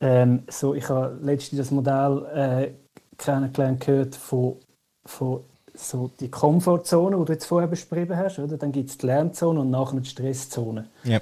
ähm, 0.00 0.44
so, 0.48 0.74
ich 0.74 0.88
habe 0.88 1.18
letztens 1.20 1.58
das 1.58 1.70
Modell 1.70 2.24
äh, 2.34 2.72
kennengelernt 3.18 3.80
gehört 3.80 4.16
von, 4.16 4.56
von 5.04 5.44
so 5.78 6.10
die 6.20 6.30
Komfortzone, 6.30 7.16
die 7.16 7.24
du 7.24 7.32
jetzt 7.32 7.46
vorher 7.46 7.68
beschrieben 7.68 8.16
hast, 8.16 8.38
oder? 8.38 8.56
dann 8.56 8.72
gibt 8.72 8.90
es 8.90 8.98
die 8.98 9.06
Lernzone 9.06 9.60
und 9.60 9.70
nachher 9.70 10.00
die 10.00 10.08
Stresszone. 10.08 10.88
Ja. 11.04 11.20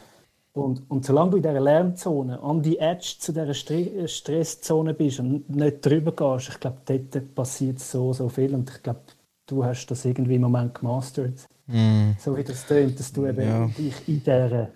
Und, 0.53 0.89
und 0.89 1.05
solange 1.05 1.33
du 1.33 1.37
in 1.39 1.43
dieser 1.43 1.61
Lernzone, 1.61 2.41
an 2.41 2.63
die 2.63 2.79
Edge 2.79 3.17
zu 3.19 3.33
dieser 3.33 3.55
Stre 3.55 4.07
Stresszone 4.07 4.95
bist 4.95 5.19
und 5.19 5.51
nicht 5.51 5.85
drüber 5.85 6.13
gehst, 6.13 6.51
ich 6.51 6.61
glaube, 6.61 6.79
dort 6.85 7.35
passiert 7.35 7.81
so, 7.81 8.13
so 8.13 8.29
viel. 8.29 8.55
Und 8.55 8.71
ich 8.71 8.83
glaube, 8.83 9.01
du 9.47 9.65
hast 9.65 9.87
das 9.87 10.05
irgendwie 10.05 10.37
im 10.37 10.43
Moment 10.43 10.75
gemastert. 10.75 11.49
Mm. 11.67 12.13
So 12.21 12.37
wie 12.37 12.45
das 12.45 12.67
tönt, 12.67 13.01
dass 13.01 13.13
du 13.13 13.27
eben 13.27 13.41
ja. 13.41 13.67
dich 13.67 13.95
in 14.07 14.23
dieser 14.23 14.69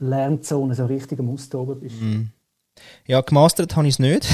Lernzone 0.00 0.74
so 0.74 0.84
richtig 0.84 1.18
am 1.18 1.30
Austoben 1.30 1.80
bist. 1.80 2.00
Mm. 2.00 2.24
Ja, 3.06 3.22
gemastert 3.22 3.74
habe 3.76 3.88
ich 3.88 3.94
es 3.94 3.98
nicht, 3.98 4.28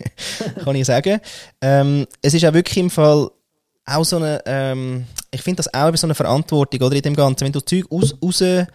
kann 0.64 0.74
ich 0.74 0.86
sagen. 0.86 1.20
Ähm, 1.60 2.06
es 2.22 2.32
ist 2.32 2.44
auch 2.46 2.54
wirklich 2.54 2.78
im 2.78 2.90
Fall 2.90 3.30
auch 3.88 4.04
so 4.04 4.16
eine, 4.16 4.42
ähm, 4.46 5.04
ich 5.30 5.42
finde 5.42 5.58
das 5.58 5.72
auch 5.72 5.94
so 5.96 6.06
eine 6.06 6.14
Verantwortung, 6.14 6.80
oder, 6.80 6.96
in 6.96 7.02
dem 7.02 7.16
Ganzen, 7.16 7.44
wenn 7.44 7.52
du 7.52 7.60
Zeug 7.60 7.86
aus, 7.90 8.14
raus, 8.22 8.40
äh, 8.40 8.66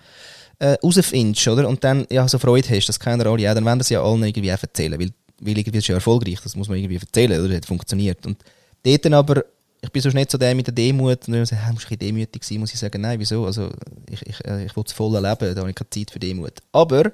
rausfindest, 0.60 1.48
oder, 1.48 1.68
und 1.68 1.84
dann, 1.84 2.06
ja, 2.10 2.28
so 2.28 2.40
Freude 2.40 2.70
hast, 2.70 2.88
das 2.88 3.00
kennen 3.00 3.22
alle 3.22 3.52
auch, 3.52 3.56
dann 3.56 3.66
wollen 3.66 3.80
das 3.80 3.90
ja 3.90 4.02
allen 4.02 4.24
irgendwie 4.24 4.52
auch 4.52 4.62
erzählen, 4.62 5.00
weil, 5.00 5.12
weil 5.42 5.58
irgendwie 5.58 5.78
ist 5.78 5.88
ja 5.88 5.96
erfolgreich, 5.96 6.40
das 6.44 6.56
muss 6.56 6.68
man 6.68 6.78
irgendwie 6.78 6.98
erzählen, 6.98 7.40
oder, 7.40 7.50
das 7.50 7.58
hat 7.58 7.66
funktioniert. 7.66 8.26
Und 8.26 8.38
dort 8.84 9.06
dann 9.06 9.14
aber, 9.14 9.44
ich 9.82 9.92
bin 9.92 10.02
sonst 10.02 10.16
nicht 10.16 10.32
so 10.32 10.38
der 10.38 10.56
mit 10.56 10.68
der 10.68 10.74
Demut, 10.74 11.28
und 11.28 11.34
dann 11.34 11.46
sage, 11.46 11.62
hey, 11.62 11.74
musst 11.74 11.86
du 11.86 11.94
ein 11.94 11.98
bisschen 11.98 12.16
demütig 12.16 12.44
sein, 12.44 12.60
muss 12.60 12.74
ich 12.74 12.80
sagen, 12.80 13.02
nein, 13.02 13.20
wieso, 13.20 13.46
also, 13.46 13.70
ich, 14.10 14.22
ich, 14.26 14.46
äh, 14.46 14.66
ich 14.66 14.76
will 14.76 14.84
das 14.84 14.94
volle 14.94 15.20
Leben, 15.20 15.54
da 15.54 15.62
habe 15.62 15.70
ich 15.70 15.76
keine 15.76 15.90
Zeit 15.90 16.12
für 16.12 16.20
Demut. 16.20 16.54
Aber, 16.72 17.12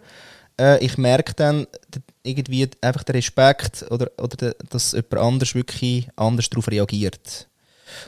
äh, 0.59 0.83
ich 0.83 0.97
merke 0.97 1.33
dann 1.33 1.65
irgendwie 2.23 2.69
einfach 2.81 3.03
den 3.03 3.15
Respekt, 3.15 3.85
oder, 3.89 4.11
oder 4.21 4.53
dass 4.69 4.91
jemand 4.91 5.17
anders 5.17 5.55
wirklich 5.55 6.07
anders 6.15 6.49
darauf 6.49 6.69
reagiert. 6.69 7.47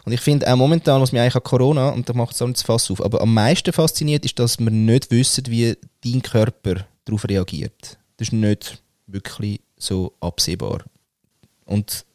Und 0.05 0.13
ich 0.13 0.21
finde 0.21 0.51
auch 0.51 0.55
momentan, 0.55 1.01
was 1.01 1.11
mich 1.11 1.21
eigentlich 1.21 1.35
an 1.35 1.43
Corona, 1.43 1.89
und 1.89 2.07
da 2.07 2.13
macht 2.13 2.35
es 2.35 2.41
auch 2.41 2.47
nicht 2.47 2.57
das 2.57 2.63
Fass 2.63 2.91
auf, 2.91 3.03
aber 3.03 3.21
am 3.21 3.33
meisten 3.33 3.73
fasziniert 3.73 4.25
ist, 4.25 4.39
dass 4.39 4.59
wir 4.59 4.71
nicht 4.71 5.11
wissen, 5.11 5.45
wie 5.47 5.77
dein 6.03 6.21
Körper 6.21 6.85
darauf 7.05 7.27
reagiert. 7.27 7.97
Das 8.17 8.27
ist 8.27 8.33
nicht 8.33 8.81
wirklich 9.07 9.61
so 9.77 10.13
absehbar. 10.19 10.83
Und 11.65 12.05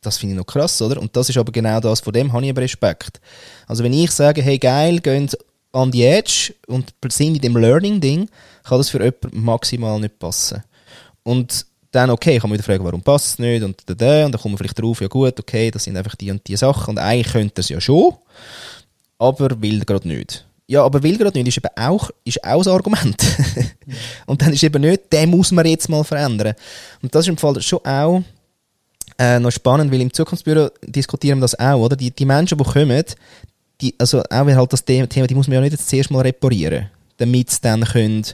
das 0.00 0.18
finde 0.18 0.34
ich 0.34 0.38
noch 0.38 0.46
krass, 0.46 0.80
oder? 0.82 1.00
Und 1.00 1.16
das 1.16 1.28
ist 1.28 1.38
aber 1.38 1.52
genau 1.52 1.80
das, 1.80 2.00
von 2.00 2.12
dem 2.12 2.32
habe 2.32 2.44
ich 2.44 2.50
aber 2.50 2.62
Respekt. 2.62 3.20
Also 3.66 3.82
wenn 3.84 3.92
ich 3.92 4.10
sage, 4.10 4.42
hey 4.42 4.58
geil, 4.58 5.00
gehen 5.00 5.30
an 5.72 5.90
die 5.90 6.04
Edge 6.04 6.54
und 6.66 6.94
sind 7.08 7.36
in 7.36 7.40
dem 7.40 7.56
Learning-Ding, 7.56 8.28
kann 8.64 8.78
das 8.78 8.90
für 8.90 9.02
jemanden 9.02 9.42
maximal 9.42 9.98
nicht 9.98 10.18
passen. 10.18 10.62
Und 11.22 11.66
dann, 11.94 12.10
okay, 12.10 12.38
kann 12.38 12.50
mich 12.50 12.58
wieder 12.58 12.64
fragen, 12.64 12.84
warum 12.84 13.02
passt 13.02 13.26
es 13.26 13.38
nicht 13.38 13.62
und 13.62 13.82
da, 13.86 14.26
und 14.26 14.32
dann 14.32 14.40
kommen 14.40 14.54
wir 14.54 14.58
vielleicht 14.58 14.80
drauf, 14.80 15.00
ja 15.00 15.06
gut, 15.06 15.38
okay, 15.38 15.70
das 15.70 15.84
sind 15.84 15.96
einfach 15.96 16.16
die 16.16 16.30
und 16.30 16.46
die 16.46 16.56
Sachen 16.56 16.90
und 16.90 16.98
eigentlich 16.98 17.32
könnte 17.32 17.60
es 17.60 17.68
ja 17.68 17.80
schon, 17.80 18.14
aber 19.18 19.60
will 19.62 19.84
gerade 19.84 20.08
nicht. 20.08 20.44
Ja, 20.66 20.82
aber 20.82 21.02
will 21.02 21.18
gerade 21.18 21.38
nicht 21.38 21.56
ist 21.56 21.64
eben 21.64 21.76
auch, 21.76 22.10
ist 22.24 22.42
auch 22.42 22.66
ein 22.66 22.72
Argument. 22.72 23.22
und 24.26 24.40
dann 24.40 24.52
ist 24.52 24.62
eben 24.62 24.80
nicht, 24.80 25.12
den 25.12 25.30
muss 25.30 25.52
man 25.52 25.66
jetzt 25.66 25.90
mal 25.90 26.02
verändern. 26.02 26.54
Und 27.02 27.14
das 27.14 27.26
ist 27.26 27.28
im 27.28 27.36
Fall 27.36 27.60
schon 27.60 27.84
auch 27.84 28.22
äh, 29.18 29.38
noch 29.38 29.50
spannend, 29.50 29.92
weil 29.92 30.00
im 30.00 30.12
Zukunftsbüro 30.12 30.70
diskutieren 30.82 31.38
wir 31.38 31.42
das 31.42 31.58
auch, 31.58 31.80
oder? 31.80 31.96
Die, 31.96 32.10
die 32.10 32.24
Menschen, 32.24 32.56
die 32.56 32.64
kommen, 32.64 33.04
die, 33.80 33.94
also 33.98 34.20
auch 34.20 34.46
halt 34.46 34.72
das 34.72 34.84
Thema, 34.84 35.06
die 35.06 35.34
muss 35.34 35.48
man 35.48 35.56
ja 35.56 35.60
nicht 35.60 35.86
zuerst 35.86 36.10
mal 36.10 36.22
reparieren, 36.22 36.88
damit 37.18 37.50
sie 37.50 37.60
dann 37.60 37.84
können, 37.84 38.24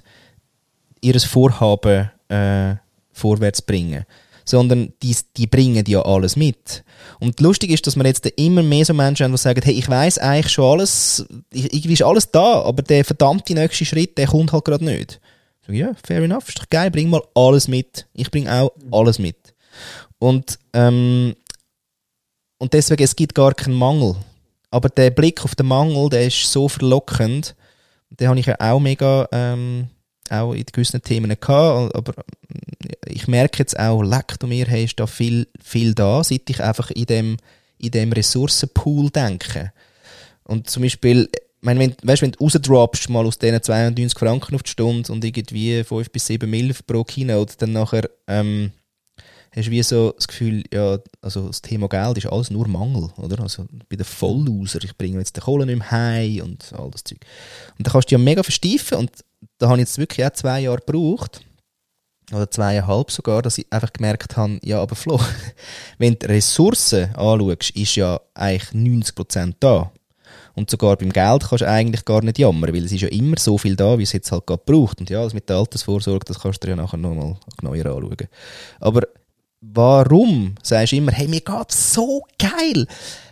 ihr 1.00 1.20
Vorhaben 1.20 2.10
äh, 2.28 2.76
vorwärts 3.20 3.62
bringen. 3.62 4.04
sondern 4.44 4.92
die, 5.02 5.16
die 5.36 5.46
bringen 5.46 5.84
ja 5.86 6.02
alles 6.02 6.34
mit. 6.34 6.82
Und 7.20 7.40
lustig 7.40 7.70
ist, 7.70 7.86
dass 7.86 7.96
wir 7.96 8.04
jetzt 8.04 8.26
immer 8.26 8.62
mehr 8.62 8.84
so 8.84 8.92
Menschen 8.92 9.24
haben, 9.24 9.32
die 9.32 9.38
sagen, 9.38 9.60
hey, 9.62 9.74
ich 9.74 9.88
weiß 9.88 10.18
eigentlich 10.18 10.52
schon 10.52 10.64
alles, 10.64 11.24
irgendwie 11.52 11.92
ist 11.92 12.02
alles 12.02 12.30
da, 12.30 12.62
aber 12.62 12.82
der 12.82 13.04
verdammte 13.04 13.54
nächste 13.54 13.84
Schritt, 13.84 14.18
der 14.18 14.26
kommt 14.26 14.52
halt 14.52 14.64
gerade 14.64 14.84
nicht. 14.84 15.20
So, 15.66 15.72
ja, 15.72 15.92
fair 16.04 16.22
enough, 16.22 16.48
ist 16.48 16.58
doch 16.58 16.68
geil, 16.68 16.90
bring 16.90 17.10
mal 17.10 17.22
alles 17.34 17.68
mit. 17.68 18.06
Ich 18.12 18.30
bringe 18.30 18.52
auch 18.52 18.72
alles 18.90 19.18
mit. 19.18 19.36
Und, 20.18 20.58
ähm, 20.72 21.34
und 22.58 22.72
deswegen, 22.72 23.04
es 23.04 23.16
gibt 23.16 23.34
gar 23.34 23.54
keinen 23.54 23.74
Mangel. 23.74 24.16
Aber 24.70 24.88
der 24.88 25.10
Blick 25.10 25.44
auf 25.44 25.54
den 25.54 25.66
Mangel, 25.66 26.08
der 26.10 26.26
ist 26.26 26.50
so 26.50 26.68
verlockend. 26.68 27.54
Den 28.10 28.28
habe 28.28 28.40
ich 28.40 28.46
ja 28.46 28.56
auch 28.58 28.80
mega, 28.80 29.28
ähm, 29.32 29.88
auch 30.30 30.52
in 30.52 30.64
gewissen 30.64 31.02
Themen 31.02 31.30
gehabt, 31.38 31.94
aber 31.94 32.14
ich 33.06 33.28
merke 33.28 33.58
jetzt 33.58 33.78
auch, 33.78 34.02
leck 34.02 34.38
du 34.38 34.46
mir, 34.46 34.66
hast 34.66 34.96
da 34.96 35.06
viel, 35.06 35.48
viel 35.62 35.94
da, 35.94 36.22
seit 36.24 36.48
ich 36.48 36.62
einfach 36.62 36.90
in 36.90 37.06
dem, 37.06 37.36
in 37.78 37.90
dem 37.90 38.12
Ressourcenpool 38.12 39.10
denke. 39.10 39.72
Und 40.44 40.70
zum 40.70 40.82
Beispiel, 40.82 41.28
ich 41.32 41.40
meine, 41.60 41.80
wenn, 41.80 41.94
weißt, 42.02 42.22
wenn 42.22 42.32
du 42.32 42.44
rausdroppst, 42.44 43.10
mal 43.10 43.26
aus 43.26 43.38
diesen 43.38 43.62
92 43.62 44.18
Franken 44.18 44.54
auf 44.54 44.62
die 44.62 44.70
Stunde 44.70 45.12
und 45.12 45.24
irgendwie 45.24 45.84
5 45.84 46.10
bis 46.10 46.26
7 46.26 46.48
Mil 46.48 46.74
pro 46.86 47.04
Keynote, 47.04 47.54
dann 47.58 47.72
nachher, 47.72 48.08
ähm, 48.26 48.72
hast 49.54 49.66
du 49.66 49.70
wie 49.70 49.82
so 49.82 50.12
das 50.12 50.28
Gefühl, 50.28 50.62
ja, 50.72 50.98
also 51.22 51.48
das 51.48 51.62
Thema 51.62 51.88
Geld 51.88 52.18
ist 52.18 52.26
alles 52.26 52.50
nur 52.50 52.68
Mangel, 52.68 53.10
oder? 53.16 53.42
Also 53.42 53.66
bei 53.88 53.96
den 53.96 54.04
Vollloser, 54.04 54.82
ich 54.84 54.96
bringe 54.96 55.18
jetzt 55.18 55.36
den 55.36 55.42
Kohle 55.42 55.66
nicht 55.66 55.78
mehr 55.78 55.90
heim 55.90 56.42
und 56.42 56.72
all 56.76 56.90
das 56.90 57.04
Zeug. 57.04 57.18
Und 57.78 57.86
da 57.86 57.90
kannst 57.90 58.10
du 58.10 58.14
ja 58.14 58.18
mega 58.18 58.42
versteifen 58.42 58.98
und 58.98 59.10
da 59.58 59.68
habe 59.68 59.78
ich 59.78 59.88
jetzt 59.88 59.98
wirklich 59.98 60.26
auch 60.26 60.32
zwei 60.32 60.60
Jahre 60.60 60.80
gebraucht, 60.84 61.40
oder 62.32 62.50
zweieinhalb 62.50 63.10
sogar, 63.10 63.42
dass 63.42 63.58
ich 63.58 63.66
einfach 63.70 63.92
gemerkt 63.92 64.36
habe, 64.36 64.58
ja, 64.62 64.80
aber 64.80 64.94
Flo, 64.94 65.20
wenn 65.98 66.18
du 66.18 66.28
Ressourcen 66.28 67.14
anschaust, 67.14 67.70
ist 67.70 67.96
ja 67.96 68.20
eigentlich 68.34 68.70
90% 68.70 69.54
da. 69.60 69.90
Und 70.54 70.70
sogar 70.70 70.96
beim 70.96 71.10
Geld 71.10 71.44
kannst 71.48 71.62
du 71.62 71.68
eigentlich 71.68 72.04
gar 72.04 72.22
nicht 72.22 72.38
jammern, 72.38 72.72
weil 72.72 72.84
es 72.84 72.92
ist 72.92 73.00
ja 73.00 73.08
immer 73.08 73.38
so 73.38 73.56
viel 73.56 73.76
da, 73.76 73.98
wie 73.98 74.02
es 74.02 74.12
jetzt 74.12 74.30
halt 74.30 74.46
gerade 74.46 74.62
braucht. 74.64 75.00
Und 75.00 75.10
ja, 75.10 75.22
das 75.22 75.34
mit 75.34 75.48
der 75.48 75.56
Altersvorsorge, 75.56 76.24
das 76.24 76.40
kannst 76.40 76.62
du 76.62 76.66
dir 76.66 76.76
ja 76.76 76.82
nachher 76.82 76.96
nochmal 76.96 77.36
genauer 77.58 77.76
anschauen. 77.76 78.28
Aber 78.78 79.02
warum 79.60 80.54
sagst 80.62 80.92
du 80.92 80.96
immer, 80.96 81.12
hey, 81.12 81.28
mir 81.28 81.40
geht's 81.40 81.94
so 81.94 82.24
geil? 82.38 82.86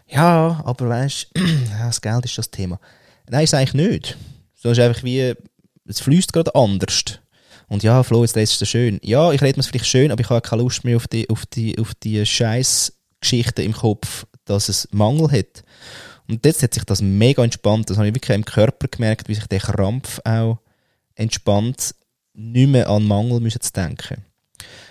Ja, 0.07 0.63
aber 0.65 0.89
weißt 0.89 1.31
du, 1.35 1.43
das 1.79 2.01
Geld 2.01 2.25
ist 2.25 2.39
das 2.39 2.51
Thema. 2.51 2.79
Nein, 3.29 3.45
ist 3.45 3.55
eigentlich 3.55 3.75
nicht. 3.75 4.17
So 4.55 4.71
ist 4.71 4.81
einfach 4.81 5.03
wie, 5.05 5.35
es 5.87 6.01
fließt 6.01 6.33
gerade 6.33 6.55
anders. 6.55 7.21
Und 7.69 7.83
ja, 7.83 8.03
Flo, 8.03 8.23
jetzt 8.23 8.37
ist 8.37 8.63
es 8.63 8.69
schön. 8.69 8.99
Ja, 9.03 9.31
ich 9.33 9.43
rede 9.43 9.59
mir 9.59 9.63
vielleicht 9.63 9.87
schön, 9.87 10.11
aber 10.11 10.21
ich 10.21 10.31
habe 10.31 10.41
keine 10.41 10.63
Lust 10.63 10.85
mehr 10.85 10.97
auf 10.97 11.07
die, 11.07 11.29
auf 11.29 11.45
die, 11.47 11.79
auf 11.79 11.95
die 11.95 12.25
scheiß 12.25 12.93
im 13.57 13.73
Kopf, 13.73 14.27
dass 14.45 14.69
es 14.69 14.89
Mangel 14.93 15.31
hat. 15.31 15.65
Und 16.29 16.45
jetzt 16.45 16.63
hat 16.63 16.75
sich 16.75 16.85
das 16.85 17.03
mega 17.03 17.43
entspannt. 17.43 17.91
Das 17.91 17.99
habe 17.99 18.09
ich 18.09 18.15
wirklich 18.15 18.35
im 18.35 18.45
Körper 18.45 18.89
gemerkt, 18.89 19.29
wie 19.29 19.35
sich 19.35 19.47
der 19.47 19.61
Krampf 19.61 20.21
auch 20.25 20.59
entspannt, 21.15 21.95
nicht 22.33 22.69
mehr 22.69 22.89
an 22.89 23.05
Mangel 23.05 23.51
zu 23.51 23.73
denken. 23.73 24.25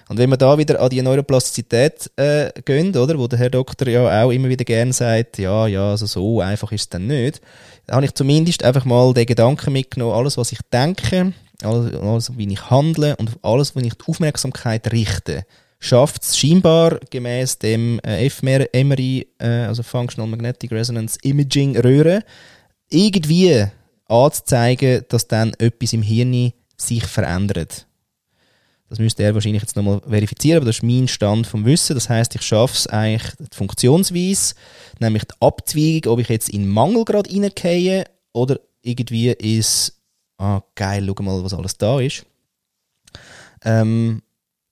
Und 0.09 0.17
wenn 0.17 0.29
wir 0.29 0.37
da 0.37 0.57
wieder 0.57 0.79
an 0.79 0.89
die 0.89 1.01
Neuroplastizität 1.01 2.11
äh, 2.15 2.51
gehen, 2.63 2.95
oder, 2.95 3.19
wo 3.19 3.27
der 3.27 3.39
Herr 3.39 3.49
Doktor 3.49 3.87
ja 3.89 4.23
auch 4.23 4.31
immer 4.31 4.47
wieder 4.47 4.63
gerne 4.63 4.93
sagt, 4.93 5.37
ja, 5.37 5.67
ja, 5.67 5.91
also 5.91 6.05
so 6.05 6.39
einfach 6.39 6.71
ist 6.71 6.81
es 6.81 6.89
dann 6.89 7.07
nicht, 7.07 7.41
habe 7.89 8.05
ich 8.05 8.13
zumindest 8.13 8.63
einfach 8.63 8.85
mal 8.85 9.13
den 9.13 9.25
Gedanken 9.25 9.73
mitgenommen, 9.73 10.13
alles, 10.13 10.37
was 10.37 10.51
ich 10.51 10.59
denke, 10.71 11.33
alles, 11.61 11.93
alles 11.95 12.37
wie 12.37 12.51
ich 12.51 12.69
handle 12.69 13.15
und 13.17 13.31
alles, 13.41 13.75
wo 13.75 13.79
ich 13.79 13.93
die 13.93 14.09
Aufmerksamkeit 14.09 14.91
richte, 14.91 15.45
schafft 15.79 16.23
es 16.23 16.37
scheinbar 16.37 16.99
gemäß 17.09 17.59
dem 17.59 17.99
äh, 17.99 18.29
fMRI, 18.29 19.27
äh, 19.39 19.47
also 19.47 19.83
Functional 19.83 20.29
Magnetic 20.29 20.71
Resonance 20.71 21.17
Imaging 21.21 21.77
Röhre, 21.77 22.23
irgendwie 22.89 23.65
anzuzeigen, 24.07 25.03
dass 25.09 25.27
dann 25.27 25.53
etwas 25.57 25.93
im 25.93 26.01
Hirn 26.01 26.53
sich 26.77 27.05
verändert. 27.05 27.86
Das 28.89 28.99
müsste 28.99 29.23
er 29.23 29.33
wahrscheinlich 29.33 29.61
jetzt 29.61 29.75
nochmal 29.75 30.01
verifizieren, 30.07 30.57
aber 30.57 30.65
das 30.65 30.77
ist 30.77 30.83
mein 30.83 31.07
Stand 31.07 31.45
vom 31.45 31.65
Wissen. 31.65 31.93
Das 31.93 32.09
heißt, 32.09 32.35
ich 32.35 32.41
schaffe 32.41 32.75
es 32.75 32.87
eigentlich 32.87 33.33
Funktionsweise, 33.51 34.55
nämlich 34.99 35.25
die 35.25 35.35
Abzweigung, 35.41 36.13
ob 36.13 36.19
ich 36.19 36.29
jetzt 36.29 36.49
in 36.49 36.67
Mangel 36.67 37.03
gerade 37.03 37.29
reingehe 37.29 38.05
oder 38.31 38.59
irgendwie 38.81 39.31
ist, 39.31 39.93
ah 40.37 40.61
geil, 40.75 41.05
schau 41.05 41.23
mal, 41.23 41.43
was 41.43 41.53
alles 41.53 41.77
da 41.77 41.99
ist. 41.99 42.25
Ähm, 43.63 44.21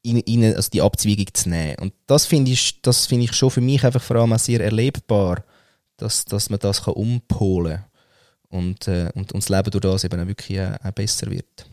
in, 0.02 0.20
in, 0.20 0.56
also 0.56 0.70
die 0.70 0.82
Abzweigung 0.82 1.34
zu 1.34 1.50
nehmen. 1.50 1.78
Und 1.80 1.94
das 2.08 2.26
finde 2.26 2.52
ich, 2.52 2.82
das 2.82 3.08
finde 3.08 3.26
ich 3.26 3.34
schon 3.34 3.52
für 3.52 3.62
mich 3.62 3.84
einfach 3.84 4.02
vor 4.02 4.18
allem 4.18 4.34
auch 4.34 4.40
sehr 4.40 4.62
erlebbar, 4.62 5.44
dass, 5.98 6.24
dass 6.26 6.50
man 6.50 6.60
das 6.60 6.84
kann 6.84 6.94
umpolen 6.94 7.80
kann 7.80 7.86
und, 8.50 8.88
äh, 8.88 9.10
und, 9.16 9.34
und 9.34 9.44
das 9.44 9.50
Leben 9.50 9.72
durch 9.72 9.82
das 9.82 10.04
eben 10.04 10.22
auch 10.22 10.28
wirklich 10.28 10.62
auch 10.62 10.92
besser 10.92 11.30
wird. 11.30 11.66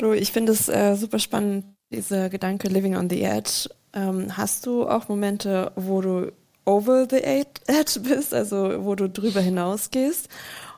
Flo, 0.00 0.14
ich 0.14 0.32
finde 0.32 0.52
es 0.52 0.70
äh, 0.70 0.96
super 0.96 1.18
spannend, 1.18 1.66
dieser 1.92 2.30
Gedanke 2.30 2.68
Living 2.68 2.96
on 2.96 3.10
the 3.10 3.20
Edge. 3.20 3.68
Ähm, 3.92 4.34
hast 4.34 4.64
du 4.64 4.88
auch 4.88 5.10
Momente, 5.10 5.72
wo 5.76 6.00
du 6.00 6.32
over 6.64 7.06
the 7.10 7.22
edge 7.22 8.00
bist, 8.00 8.32
also 8.32 8.82
wo 8.82 8.94
du 8.94 9.10
drüber 9.10 9.42
hinausgehst? 9.42 10.30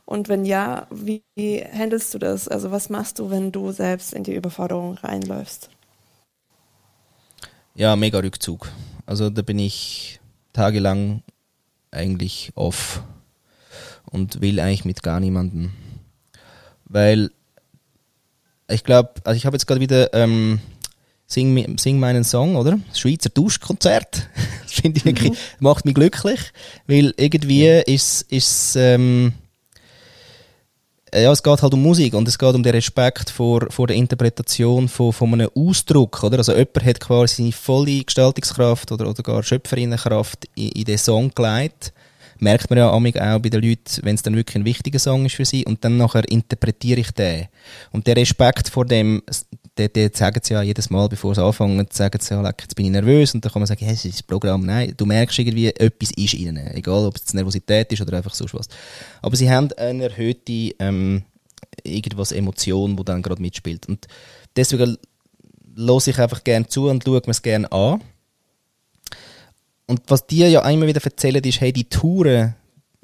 Und 0.07 0.29
wenn 0.29 0.45
ja, 0.45 0.89
wie 0.91 1.23
handelst 1.73 2.13
du 2.13 2.19
das? 2.19 2.49
Also 2.49 2.73
was 2.73 2.91
machst 2.91 3.21
du, 3.21 3.31
wenn 3.31 3.53
du 3.53 3.71
selbst 3.71 4.13
in 4.13 4.25
die 4.25 4.35
Überforderung 4.35 4.95
reinläufst? 4.95 5.71
Ja, 7.77 7.95
mega 7.95 8.19
Rückzug. 8.19 8.73
Also 9.07 9.31
da 9.31 9.43
bin 9.43 9.61
ich 9.61 10.19
tagelang 10.53 11.23
eigentlich 11.93 12.51
off 12.57 13.05
und 14.11 14.41
will 14.41 14.59
eigentlich 14.59 14.85
mit 14.85 15.05
gar 15.05 15.21
niemandem. 15.21 15.71
Weil 16.87 17.31
ich 18.73 18.85
glaube, 18.85 19.11
also 19.25 19.37
ich 19.37 19.47
habe 19.47 19.55
jetzt 19.55 19.67
gerade 19.67 19.81
wieder 19.81 20.13
ähm, 20.15 20.61
Sing, 21.27 21.79
Sing 21.79 21.99
meinen 21.99 22.25
Song, 22.25 22.57
oder? 22.57 22.79
Das 22.89 23.01
Schweizer 23.01 23.31
Duschkonzert. 23.31 24.29
das 24.63 24.73
finde 24.73 24.99
ich 24.99 25.05
wirklich, 25.05 25.31
mhm. 25.31 25.37
macht 25.61 25.85
mich 25.85 25.95
glücklich, 25.95 26.41
weil 26.87 27.15
irgendwie 27.17 27.83
ist 27.87 28.27
es, 28.31 28.77
ähm, 28.77 29.33
ja, 31.15 31.31
es 31.31 31.43
geht 31.43 31.63
halt 31.63 31.75
um 31.75 31.83
Musik 31.83 32.15
und 32.15 32.27
es 32.29 32.39
geht 32.39 32.55
um 32.55 32.63
den 32.63 32.75
Respekt 32.75 33.31
vor, 33.31 33.67
vor 33.71 33.87
der 33.87 33.97
Interpretation 33.97 34.89
von, 34.89 35.13
von 35.13 35.33
einem 35.33 35.51
Ausdruck, 35.55 36.23
oder? 36.23 36.39
Also 36.39 36.53
jemand 36.53 36.85
hat 36.85 37.01
quasi 37.01 37.37
seine 37.37 37.53
volle 37.53 38.05
Gestaltungskraft 38.05 38.93
oder, 38.93 39.09
oder 39.09 39.23
gar 39.23 39.43
Schöpferinnenkraft 39.43 40.49
in, 40.55 40.69
in 40.71 40.85
den 40.85 40.99
Song 40.99 41.31
gelegt 41.35 41.93
merkt 42.43 42.69
man 42.71 42.79
ja 42.79 42.91
auch 42.91 43.01
bei 43.01 43.49
den 43.49 43.63
Leuten, 43.63 44.03
wenn 44.03 44.17
es 44.17 44.23
dann 44.23 44.35
wirklich 44.35 44.57
ein 44.57 44.65
wichtiger 44.65 44.99
Song 44.99 45.25
ist 45.25 45.37
für 45.37 45.45
sie 45.45 45.65
und 45.65 45.85
dann 45.85 45.97
nachher 45.97 46.29
interpretiere 46.29 47.01
ich 47.01 47.13
den. 47.13 47.47
Und 47.93 48.07
der 48.07 48.17
Respekt 48.17 48.69
vor 48.69 48.85
dem, 48.85 49.23
der, 49.79 50.11
sagen 50.13 50.41
sie 50.43 50.55
ja 50.55 50.63
jedes 50.63 50.91
Mal, 50.91 51.09
bevor 51.09 51.35
sie 51.35 51.43
anfangen, 51.43 51.87
sagen 51.91 52.21
sie 52.21 52.35
ja, 52.35 52.45
jetzt 52.45 52.75
bin 52.75 52.87
ich 52.87 52.93
nervös 52.93 53.33
und 53.33 53.45
dann 53.45 53.53
kann 53.53 53.61
man 53.61 53.69
sagen, 53.69 53.85
hey, 53.85 53.95
es 53.95 54.05
ist 54.05 54.15
das 54.15 54.23
Programm. 54.25 54.67
Nein, 54.67 54.93
du 54.97 55.07
merkst 55.07 55.39
irgendwie, 55.39 55.69
etwas 55.69 56.11
ist 56.17 56.35
ihnen. 56.35 56.57
Egal, 56.75 57.07
ob 57.07 57.17
es 57.17 57.33
Nervosität 57.33 57.93
ist 57.93 58.03
oder 58.03 58.17
einfach 58.17 58.35
so 58.35 58.45
was. 58.53 58.69
Aber 59.23 59.37
sie 59.37 59.49
haben 59.49 59.73
eine 59.75 60.05
erhöhte, 60.05 60.75
ähm, 60.81 61.23
irgendwas 61.85 62.33
Emotion, 62.33 62.97
die 62.97 63.05
dann 63.05 63.23
gerade 63.23 63.41
mitspielt. 63.41 63.89
Und 63.89 64.09
deswegen 64.57 64.99
höre 65.77 66.09
ich 66.09 66.19
einfach 66.19 66.43
gerne 66.43 66.67
zu 66.67 66.89
und 66.89 67.05
schaue 67.05 67.23
mir 67.25 67.31
es 67.31 67.41
gerne 67.41 67.71
an. 67.71 68.01
Und 69.93 70.01
was 70.07 70.27
die 70.27 70.39
ja 70.39 70.67
immer 70.71 70.87
wieder 70.87 71.05
erzählen, 71.05 71.45
ist, 71.45 71.61
hey, 71.61 71.71
die 71.71 71.85
Touren, 71.85 72.55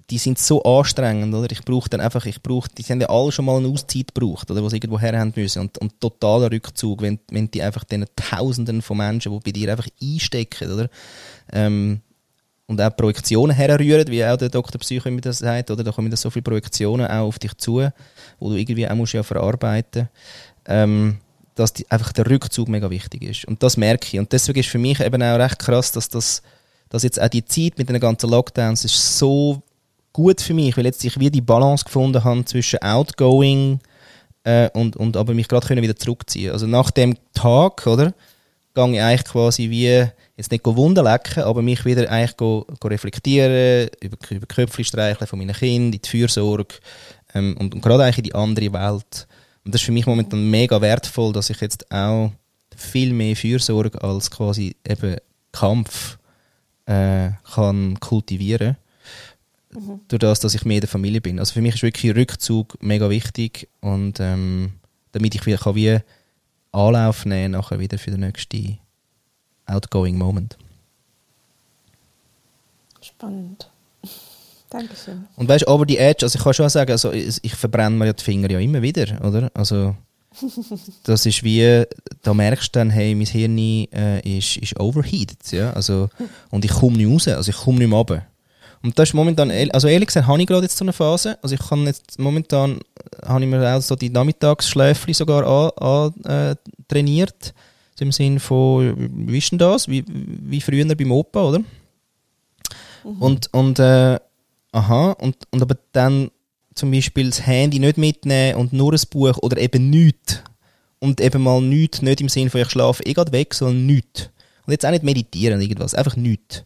die 0.08 0.16
sind 0.16 0.38
so 0.38 0.62
anstrengend, 0.62 1.34
oder? 1.34 1.52
Ich 1.52 1.62
brauche 1.62 1.90
dann 1.90 2.00
einfach, 2.00 2.24
ich 2.24 2.42
brauche, 2.42 2.66
die 2.70 2.82
haben 2.84 3.02
ja 3.02 3.10
alle 3.10 3.30
schon 3.30 3.44
mal 3.44 3.58
eine 3.58 3.68
Auszeit 3.68 4.14
gebraucht, 4.14 4.50
oder? 4.50 4.70
Sie 4.70 4.76
irgendwo 4.76 4.98
her 4.98 5.18
haben 5.18 5.34
müssen. 5.36 5.60
Und, 5.60 5.76
und 5.76 6.00
totaler 6.00 6.50
Rückzug, 6.50 7.02
wenn, 7.02 7.18
wenn 7.30 7.50
die 7.50 7.60
einfach 7.60 7.84
den 7.84 8.06
Tausenden 8.16 8.80
von 8.80 8.96
Menschen, 8.96 9.32
die 9.32 9.38
bei 9.38 9.52
dir 9.52 9.70
einfach 9.70 9.86
einstecken, 10.02 10.72
oder? 10.72 10.88
Ähm, 11.52 12.00
und 12.66 12.80
auch 12.80 12.96
Projektionen 12.96 13.54
herrühren, 13.54 14.08
wie 14.08 14.24
auch 14.24 14.38
der 14.38 14.48
Dr. 14.48 14.80
Psycho 14.80 15.10
immer 15.10 15.20
das 15.20 15.40
sagt, 15.40 15.70
oder? 15.70 15.84
Da 15.84 15.92
kommen 15.92 16.10
das 16.10 16.22
so 16.22 16.30
viele 16.30 16.44
Projektionen 16.44 17.06
auch 17.06 17.26
auf 17.26 17.38
dich 17.38 17.54
zu, 17.58 17.86
wo 18.38 18.48
du 18.48 18.56
irgendwie 18.56 18.88
auch 18.88 18.94
musst 18.94 19.12
ja 19.12 19.22
verarbeiten. 19.22 20.08
Ähm, 20.64 21.18
dass 21.54 21.72
die, 21.72 21.90
einfach 21.90 22.12
der 22.12 22.30
Rückzug 22.30 22.68
mega 22.68 22.88
wichtig 22.88 23.24
ist. 23.24 23.44
Und 23.44 23.62
das 23.62 23.76
merke 23.76 24.06
ich. 24.06 24.18
Und 24.18 24.32
deswegen 24.32 24.60
ist 24.60 24.68
für 24.68 24.78
mich 24.78 25.00
eben 25.00 25.22
auch 25.22 25.38
recht 25.38 25.58
krass, 25.58 25.92
dass 25.92 26.08
das, 26.08 26.42
dass 26.90 27.02
jetzt 27.02 27.20
auch 27.20 27.28
die 27.28 27.44
Zeit 27.44 27.78
mit 27.78 27.88
den 27.88 28.00
ganzen 28.00 28.30
Lockdowns 28.30 28.84
ist 28.84 29.18
so 29.18 29.62
gut 30.12 30.40
für 30.40 30.54
mich, 30.54 30.76
weil 30.76 30.86
jetzt 30.86 31.04
ich 31.04 31.18
wie 31.20 31.30
die 31.30 31.40
Balance 31.40 31.84
gefunden 31.84 32.24
habe 32.24 32.44
zwischen 32.44 32.82
Outgoing 32.82 33.80
äh, 34.44 34.70
und, 34.70 34.96
und 34.96 35.16
aber 35.16 35.34
mich 35.34 35.48
gerade 35.48 35.80
wieder 35.80 35.96
zurückziehen. 35.96 36.52
Also 36.52 36.66
nach 36.66 36.90
dem 36.90 37.16
Tag, 37.34 37.86
oder, 37.86 38.14
gehe 38.74 38.92
ich 38.92 39.02
eigentlich 39.02 39.24
quasi 39.24 39.70
wie, 39.70 40.06
jetzt 40.36 40.50
nicht 40.50 40.64
Wunden 40.64 41.04
lecken, 41.04 41.42
aber 41.42 41.62
mich 41.62 41.84
wieder 41.84 42.10
eigentlich 42.10 42.36
go, 42.36 42.66
go 42.80 42.88
reflektieren, 42.88 43.88
über, 44.00 44.16
über 44.30 44.46
Köpfe 44.46 44.84
streicheln 44.84 45.26
von 45.26 45.38
meinen 45.38 45.54
Kindern, 45.54 45.92
in 45.92 46.00
die 46.00 46.08
Fürsorge 46.08 46.76
ähm, 47.34 47.56
und, 47.58 47.74
und 47.74 47.80
gerade 47.80 48.04
eigentlich 48.04 48.18
in 48.18 48.24
die 48.24 48.34
andere 48.34 48.72
Welt 48.72 49.26
Und 49.64 49.74
das 49.74 49.80
ist 49.80 49.86
für 49.86 49.92
mich 49.92 50.06
momentan 50.06 50.48
mega 50.48 50.80
wertvoll, 50.80 51.32
dass 51.32 51.50
ich 51.50 51.60
jetzt 51.60 51.90
auch 51.92 52.32
viel 52.76 53.12
mehr 53.12 53.36
Fürsorge 53.36 54.00
als 54.02 54.30
quasi 54.30 54.76
eben 54.88 55.16
Kampf 55.52 56.18
äh, 56.88 57.32
kann 57.54 58.00
kultivieren 58.00 58.76
mhm. 59.70 60.00
durch 60.08 60.20
das, 60.20 60.40
dass 60.40 60.54
ich 60.54 60.64
mehr 60.64 60.78
in 60.78 60.80
der 60.80 60.88
Familie 60.88 61.20
bin. 61.20 61.38
Also 61.38 61.52
für 61.52 61.60
mich 61.60 61.74
ist 61.74 61.82
wirklich 61.82 62.16
Rückzug 62.16 62.82
mega 62.82 63.10
wichtig 63.10 63.68
und 63.80 64.20
ähm, 64.20 64.72
damit 65.12 65.34
ich 65.34 65.44
wieder 65.44 65.58
kann 65.58 65.74
wie 65.74 65.98
Anlauf 66.72 67.26
nehmen 67.26 67.52
nachher 67.52 67.78
wieder 67.78 67.98
für 67.98 68.10
den 68.10 68.20
nächsten 68.20 68.78
outgoing 69.66 70.16
Moment. 70.16 70.56
Spannend. 73.02 73.70
Dankeschön. 74.70 75.26
Und 75.36 75.48
weißt 75.48 75.66
du, 75.66 75.70
aber 75.70 75.86
die 75.86 75.98
Edge, 75.98 76.24
also 76.24 76.38
ich 76.38 76.44
kann 76.44 76.54
schon 76.54 76.68
sagen, 76.68 76.90
also 76.90 77.12
ich, 77.12 77.38
ich 77.42 77.54
verbrenne 77.54 77.96
mir 77.96 78.06
ja 78.06 78.12
die 78.12 78.24
Finger 78.24 78.50
ja 78.50 78.58
immer 78.58 78.82
wieder, 78.82 79.24
oder? 79.24 79.50
Also 79.54 79.94
das 81.04 81.26
ist 81.26 81.42
wie, 81.42 81.84
da 82.22 82.34
merkst 82.34 82.74
du 82.74 82.78
dann, 82.78 82.90
hey, 82.90 83.14
mein 83.14 83.26
Hirn 83.26 83.58
äh, 83.58 84.38
ist, 84.38 84.56
ist 84.56 84.78
overheated, 84.78 85.52
ja, 85.52 85.72
also 85.72 86.08
und 86.50 86.64
ich 86.64 86.70
komme 86.70 86.96
nicht 86.96 87.10
raus, 87.10 87.28
also 87.28 87.50
ich 87.50 87.56
komme 87.56 87.78
nicht 87.78 87.88
mehr 87.88 87.98
runter. 87.98 88.26
Und 88.82 88.98
das 88.98 89.08
ist 89.08 89.14
momentan, 89.14 89.50
also 89.72 89.88
ehrlich 89.88 90.06
gesagt, 90.06 90.26
habe 90.26 90.40
ich 90.40 90.46
gerade 90.46 90.62
jetzt 90.62 90.76
so 90.76 90.84
eine 90.84 90.92
Phase, 90.92 91.38
also 91.42 91.54
ich 91.54 91.60
kann 91.60 91.84
jetzt, 91.86 92.18
momentan 92.18 92.78
habe 93.24 93.42
ich 93.42 93.50
mir 93.50 93.76
auch 93.76 93.82
so 93.82 93.96
die 93.96 94.10
Nachmittagsschläfli 94.10 95.14
sogar 95.14 95.44
an, 95.46 96.12
an 96.24 96.24
äh, 96.24 96.56
trainiert, 96.86 97.54
im 98.00 98.12
Sinn 98.12 98.38
von, 98.38 98.94
wie 99.26 99.38
ist 99.38 99.50
denn 99.50 99.58
das, 99.58 99.88
wie, 99.88 100.04
wie 100.06 100.60
früher 100.60 100.86
beim 100.94 101.10
Opa, 101.10 101.42
oder? 101.42 101.58
Mhm. 101.58 103.22
Und, 103.22 103.52
und 103.52 103.78
äh, 103.80 104.20
aha, 104.72 105.12
und, 105.12 105.36
und 105.50 105.62
aber 105.62 105.76
dann 105.92 106.30
zum 106.78 106.90
Beispiel 106.90 107.28
das 107.28 107.46
Handy 107.46 107.78
nicht 107.78 107.98
mitnehmen 107.98 108.56
und 108.56 108.72
nur 108.72 108.92
ein 108.92 109.00
Buch 109.10 109.36
oder 109.38 109.58
eben 109.58 109.90
nichts. 109.90 110.42
Und 111.00 111.20
eben 111.20 111.42
mal 111.42 111.60
nichts, 111.60 112.02
nicht 112.02 112.20
im 112.20 112.28
Sinne 112.28 112.50
von 112.50 112.60
ich 112.60 112.70
schlafe 112.70 113.04
eh 113.04 113.12
gerade 113.12 113.32
weg, 113.32 113.54
sondern 113.54 113.86
nichts. 113.86 114.30
Und 114.66 114.72
jetzt 114.72 114.84
auch 114.84 114.90
nicht 114.90 115.04
meditieren 115.04 115.60
irgendwas, 115.60 115.94
einfach 115.94 116.16
nichts. 116.16 116.64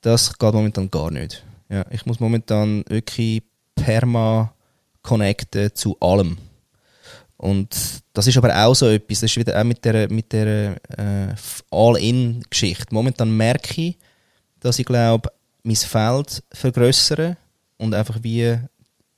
Das 0.00 0.38
geht 0.38 0.54
momentan 0.54 0.90
gar 0.90 1.10
nicht. 1.10 1.44
Ja, 1.68 1.84
ich 1.90 2.04
muss 2.06 2.20
momentan 2.20 2.84
wirklich 2.88 3.42
perma 3.76 4.52
connecten 5.02 5.74
zu 5.74 5.96
allem. 6.00 6.38
Und 7.36 8.02
das 8.12 8.26
ist 8.26 8.36
aber 8.36 8.54
auch 8.66 8.74
so 8.74 8.88
etwas, 8.88 9.20
das 9.20 9.30
ist 9.30 9.36
wieder 9.36 9.58
auch 9.58 9.64
mit 9.64 9.84
der, 9.84 10.10
mit 10.10 10.32
der 10.32 10.76
äh, 10.98 11.34
All-In-Geschichte. 11.70 12.86
Momentan 12.90 13.34
merke 13.34 13.80
ich, 13.80 13.98
dass 14.58 14.78
ich 14.78 14.84
glaube, 14.84 15.30
mein 15.62 15.76
Feld 15.76 16.42
vergrößere 16.52 17.36
und 17.78 17.94
einfach 17.94 18.18
wie 18.22 18.58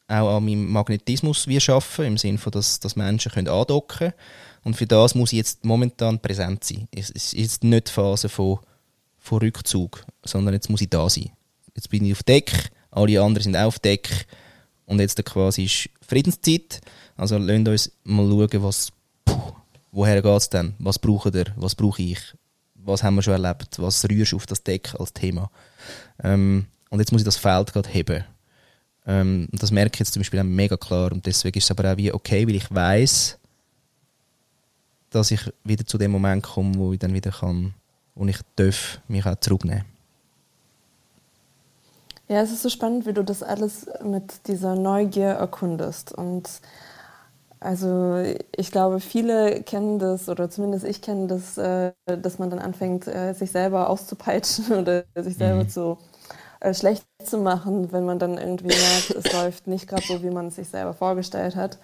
auch 0.08 0.36
an 0.36 0.44
meinem 0.44 0.70
Magnetismus 0.70 1.46
schaffen, 1.58 2.04
im 2.04 2.18
Sinne 2.18 2.38
dass, 2.38 2.80
dass 2.80 2.96
Menschen 2.96 3.32
können 3.32 3.48
andocken 3.48 3.98
können. 3.98 4.12
Und 4.64 4.76
für 4.76 4.86
das 4.86 5.14
muss 5.14 5.32
ich 5.32 5.38
jetzt 5.38 5.64
momentan 5.64 6.20
präsent 6.20 6.64
sein. 6.64 6.88
Es 6.94 7.10
ist 7.10 7.32
jetzt 7.32 7.64
nicht 7.64 7.88
die 7.88 7.92
Phase 7.92 8.28
von, 8.28 8.58
von 9.18 9.38
Rückzug, 9.38 10.04
sondern 10.24 10.54
jetzt 10.54 10.70
muss 10.70 10.80
ich 10.80 10.90
da 10.90 11.08
sein. 11.08 11.30
Jetzt 11.74 11.90
bin 11.90 12.04
ich 12.04 12.12
auf 12.12 12.22
Deck, 12.22 12.70
alle 12.90 13.20
anderen 13.20 13.44
sind 13.44 13.56
auch 13.56 13.66
auf 13.66 13.78
Deck 13.78 14.26
und 14.86 15.00
jetzt 15.00 15.24
quasi 15.24 15.64
ist 15.64 15.88
Friedenszeit. 16.06 16.80
Also 17.16 17.38
lasst 17.38 17.68
uns 17.68 17.92
mal 18.04 18.28
schauen, 18.28 18.62
was, 18.62 18.92
puh, 19.24 19.52
woher 19.90 20.20
geht 20.20 20.36
es 20.36 20.50
denn? 20.50 20.74
Was 20.78 20.98
braucht 20.98 21.34
ihr? 21.34 21.46
Was 21.56 21.74
brauche 21.74 22.02
ich? 22.02 22.18
Was 22.74 23.02
haben 23.02 23.14
wir 23.14 23.22
schon 23.22 23.42
erlebt? 23.42 23.78
Was 23.78 24.04
rührst 24.08 24.32
du 24.32 24.36
auf 24.36 24.46
das 24.46 24.62
Deck 24.62 24.94
als 24.98 25.12
Thema? 25.12 25.50
Ähm, 26.22 26.66
und 26.90 26.98
jetzt 26.98 27.12
muss 27.12 27.22
ich 27.22 27.24
das 27.24 27.36
Feld 27.36 27.72
gerade 27.72 27.88
heben. 27.88 28.24
Ähm, 29.06 29.48
und 29.50 29.62
das 29.62 29.70
merke 29.70 29.94
ich 29.94 30.00
jetzt 30.00 30.12
zum 30.12 30.20
Beispiel 30.20 30.40
auch 30.40 30.44
mega 30.44 30.76
klar. 30.76 31.12
Und 31.12 31.26
deswegen 31.26 31.58
ist 31.58 31.64
es 31.64 31.70
aber 31.70 31.92
auch 31.92 31.96
wie 31.96 32.12
okay, 32.12 32.46
weil 32.46 32.56
ich 32.56 32.72
weiß, 32.72 33.38
dass 35.10 35.30
ich 35.30 35.52
wieder 35.64 35.86
zu 35.86 35.98
dem 35.98 36.10
Moment 36.10 36.42
komme, 36.42 36.74
wo 36.76 36.92
ich 36.92 36.98
dann 36.98 37.14
wieder 37.14 37.30
kann, 37.30 37.74
wo 38.14 38.24
ich 38.26 38.38
darf, 38.56 39.00
mich 39.08 39.26
auch 39.26 39.36
zurücknehmen. 39.36 39.84
Ja, 42.28 42.40
es 42.40 42.50
ist 42.50 42.62
so 42.62 42.70
spannend, 42.70 43.04
wie 43.06 43.12
du 43.12 43.22
das 43.22 43.42
alles 43.42 43.86
mit 44.02 44.46
dieser 44.46 44.74
Neugier 44.74 45.28
erkundest. 45.28 46.12
Und 46.12 46.48
also 47.60 48.22
ich 48.56 48.70
glaube, 48.70 49.00
viele 49.00 49.62
kennen 49.62 49.98
das, 49.98 50.28
oder 50.28 50.48
zumindest 50.48 50.84
ich 50.84 51.02
kenne 51.02 51.26
das, 51.26 51.58
äh, 51.58 51.92
dass 52.06 52.38
man 52.38 52.50
dann 52.50 52.58
anfängt, 52.58 53.06
äh, 53.06 53.34
sich 53.34 53.50
selber 53.50 53.90
auszupeitschen 53.90 54.72
oder 54.78 55.04
sich 55.14 55.36
selber 55.36 55.64
mhm. 55.64 55.68
zu 55.68 55.98
äh, 56.62 56.74
schlecht 56.74 57.04
zu 57.24 57.38
machen, 57.38 57.90
wenn 57.90 58.04
man 58.04 58.20
dann 58.20 58.38
irgendwie 58.38 58.68
merkt, 58.68 59.10
es 59.10 59.32
läuft 59.32 59.66
nicht 59.66 59.88
gerade 59.88 60.04
so, 60.06 60.22
wie 60.22 60.30
man 60.30 60.46
es 60.46 60.56
sich 60.56 60.68
selber 60.68 60.94
vorgestellt 60.94 61.56
hat. 61.56 61.78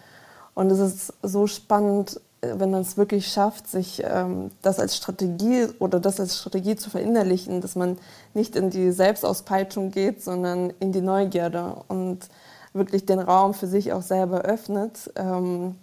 Und 0.55 0.71
es 0.71 0.79
ist 0.79 1.15
so 1.21 1.49
spannend, 1.49 2.21
äh, 2.43 2.55
wenn 2.59 2.71
man 2.71 2.83
es 2.83 2.97
wirklich 2.97 3.27
schafft, 3.27 3.67
sich 3.67 4.05
ähm, 4.05 4.53
das 4.63 4.79
als 4.79 4.97
Strategie 4.97 5.67
oder 5.81 5.99
das 5.99 6.21
als 6.21 6.39
Strategie 6.39 6.77
zu 6.77 6.91
verinnerlichen, 6.91 7.61
dass 7.61 7.75
man 7.75 7.99
nicht 8.35 8.55
in 8.55 8.71
die 8.71 8.93
Selbstauspeitschung 8.93 9.91
geht, 9.91 10.23
sondern 10.23 10.73
in 10.79 10.93
die 10.93 11.01
Neugierde 11.01 11.75
und 11.89 12.29
wirklich 12.73 13.05
den 13.05 13.19
Raum 13.19 13.55
für 13.55 13.67
sich 13.67 13.93
auch 13.93 14.03
selber 14.03 14.43
öffnet, 14.43 15.11
ähm, 15.17 15.75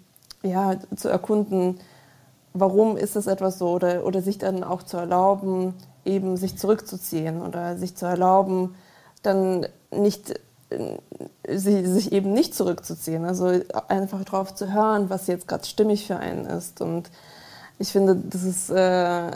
ja, 0.42 0.76
zu 0.96 1.10
erkunden, 1.10 1.82
warum 2.54 2.96
ist 2.96 3.18
das 3.18 3.28
etwas 3.28 3.58
so 3.58 3.72
oder, 3.72 4.06
oder 4.06 4.22
sich 4.22 4.38
dann 4.38 4.64
auch 4.64 4.84
zu 4.84 4.96
erlauben, 4.96 5.74
eben 6.06 6.38
sich 6.38 6.58
zurückzuziehen 6.58 7.42
oder 7.42 7.76
sich 7.76 7.98
zu 7.98 8.06
erlauben, 8.06 8.74
dann 9.26 9.68
nicht 9.92 10.40
sich 11.48 12.12
eben 12.12 12.34
nicht 12.34 12.56
zurückzuziehen, 12.56 13.26
also 13.26 13.62
einfach 13.88 14.24
darauf 14.24 14.56
zu 14.56 14.74
hören, 14.74 15.10
was 15.10 15.28
jetzt 15.28 15.48
gerade 15.48 15.66
stimmig 15.66 16.08
für 16.08 16.18
einen 16.18 16.46
ist. 16.46 16.82
Und 16.82 17.10
ich 17.80 17.92
finde, 17.92 18.16
das 18.16 18.44
ist 18.44 18.70
äh, 18.70 19.32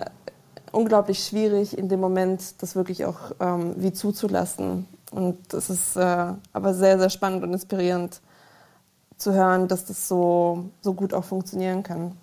unglaublich 0.71 1.23
schwierig, 1.23 1.77
in 1.77 1.89
dem 1.89 1.99
Moment 1.99 2.61
das 2.61 2.75
wirklich 2.75 3.05
auch 3.05 3.31
ähm, 3.39 3.75
wie 3.77 3.93
zuzulassen. 3.93 4.87
Und 5.11 5.53
es 5.53 5.69
ist 5.69 5.95
äh, 5.95 6.33
aber 6.53 6.73
sehr, 6.73 6.99
sehr 6.99 7.09
spannend 7.09 7.43
und 7.43 7.53
inspirierend 7.53 8.21
zu 9.17 9.33
hören, 9.33 9.67
dass 9.67 9.85
das 9.85 10.07
so, 10.07 10.69
so 10.81 10.93
gut 10.93 11.13
auch 11.13 11.25
funktionieren 11.25 11.83
kann. 11.83 12.15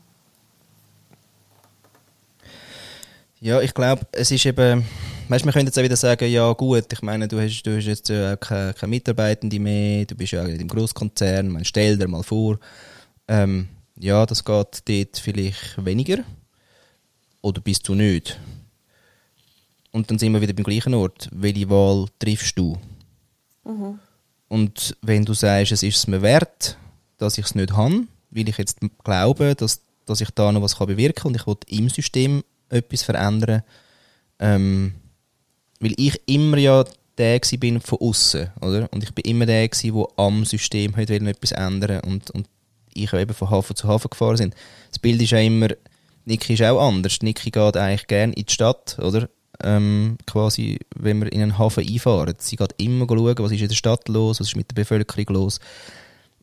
Ja, 3.40 3.60
ich 3.60 3.74
glaube, 3.74 4.02
es 4.12 4.30
ist 4.30 4.46
eben 4.46 4.86
weißt, 5.28 5.44
wir 5.44 5.52
können 5.52 5.66
jetzt 5.66 5.78
auch 5.78 5.82
wieder 5.82 5.96
sagen, 5.96 6.30
ja 6.30 6.52
gut, 6.52 6.92
ich 6.92 7.02
meine, 7.02 7.28
du 7.28 7.40
hast, 7.40 7.62
du 7.62 7.76
hast 7.76 7.86
jetzt 7.86 8.10
äh, 8.10 8.36
keine, 8.38 8.74
keine 8.74 8.90
Mitarbeitende 8.90 9.58
mehr, 9.58 10.04
du 10.04 10.14
bist 10.14 10.32
ja 10.32 10.42
auch 10.42 10.48
im 10.48 10.68
Großkonzern, 10.68 11.48
man 11.48 11.64
stell 11.64 11.96
dir 11.96 12.08
mal 12.08 12.22
vor, 12.22 12.58
ähm, 13.28 13.68
ja, 13.98 14.26
das 14.26 14.44
geht 14.44 14.82
dort 14.88 15.18
vielleicht 15.18 15.84
weniger 15.84 16.18
oder 17.42 17.60
bist 17.60 17.88
du 17.88 17.94
nicht? 17.94 18.38
Und 19.92 20.10
dann 20.10 20.18
sind 20.18 20.32
wir 20.32 20.42
wieder 20.42 20.52
beim 20.52 20.64
gleichen 20.64 20.94
Ort. 20.94 21.28
Welche 21.32 21.70
Wahl 21.70 22.06
triffst 22.18 22.58
du? 22.58 22.76
Mhm. 23.64 23.98
Und 24.48 24.96
wenn 25.00 25.24
du 25.24 25.32
sagst, 25.32 25.72
es 25.72 25.82
ist 25.82 26.06
mir 26.08 26.22
wert, 26.22 26.76
dass 27.18 27.38
ich 27.38 27.46
es 27.46 27.54
nicht 27.54 27.72
habe, 27.72 28.06
weil 28.30 28.48
ich 28.48 28.58
jetzt 28.58 28.78
glaube, 29.02 29.54
dass, 29.54 29.80
dass 30.04 30.20
ich 30.20 30.30
da 30.30 30.52
noch 30.52 30.62
was 30.62 30.76
bewirken 30.76 31.14
kann 31.14 31.28
und 31.32 31.36
ich 31.36 31.46
will 31.46 31.56
im 31.68 31.88
System 31.88 32.44
etwas 32.68 33.02
verändern, 33.02 33.62
ähm, 34.38 34.92
weil 35.80 35.94
ich 35.96 36.20
immer 36.26 36.58
ja 36.58 36.84
der 37.18 37.40
bin 37.58 37.80
von 37.80 37.98
außen, 38.00 38.50
oder? 38.60 38.88
Und 38.92 39.02
ich 39.02 39.14
bin 39.14 39.24
immer 39.24 39.46
der 39.46 39.68
der 39.68 40.06
am 40.16 40.44
System 40.44 40.96
heute 40.96 41.14
etwas 41.14 41.52
ändern 41.52 42.00
und, 42.00 42.30
und 42.30 42.46
ich 42.92 43.12
eben 43.12 43.34
von 43.34 43.50
Hafen 43.50 43.76
zu 43.76 43.88
Hafen 43.88 44.10
gefahren 44.10 44.36
sind. 44.36 44.54
Das 44.90 44.98
Bild 44.98 45.20
ist 45.20 45.30
ja 45.30 45.38
immer, 45.38 45.68
Niki 46.24 46.54
ist 46.54 46.62
auch 46.62 46.86
anders. 46.86 47.22
Niki 47.22 47.50
geht 47.50 47.76
eigentlich 47.76 48.06
gerne 48.06 48.32
in 48.34 48.46
die 48.46 48.52
Stadt, 48.52 48.98
oder? 48.98 49.28
Ähm, 49.62 50.18
quasi, 50.26 50.78
wenn 50.94 51.22
wir 51.22 51.32
in 51.32 51.40
einen 51.40 51.58
Hafen 51.58 51.86
einfahren. 51.86 52.34
Sie 52.38 52.56
geht 52.56 52.74
immer 52.76 53.06
schauen, 53.08 53.38
was 53.38 53.52
ist 53.52 53.62
in 53.62 53.68
der 53.68 53.74
Stadt 53.74 54.06
los, 54.08 54.38
was 54.38 54.48
ist 54.48 54.56
mit 54.56 54.70
der 54.70 54.74
Bevölkerung 54.74 55.34
los. 55.34 55.60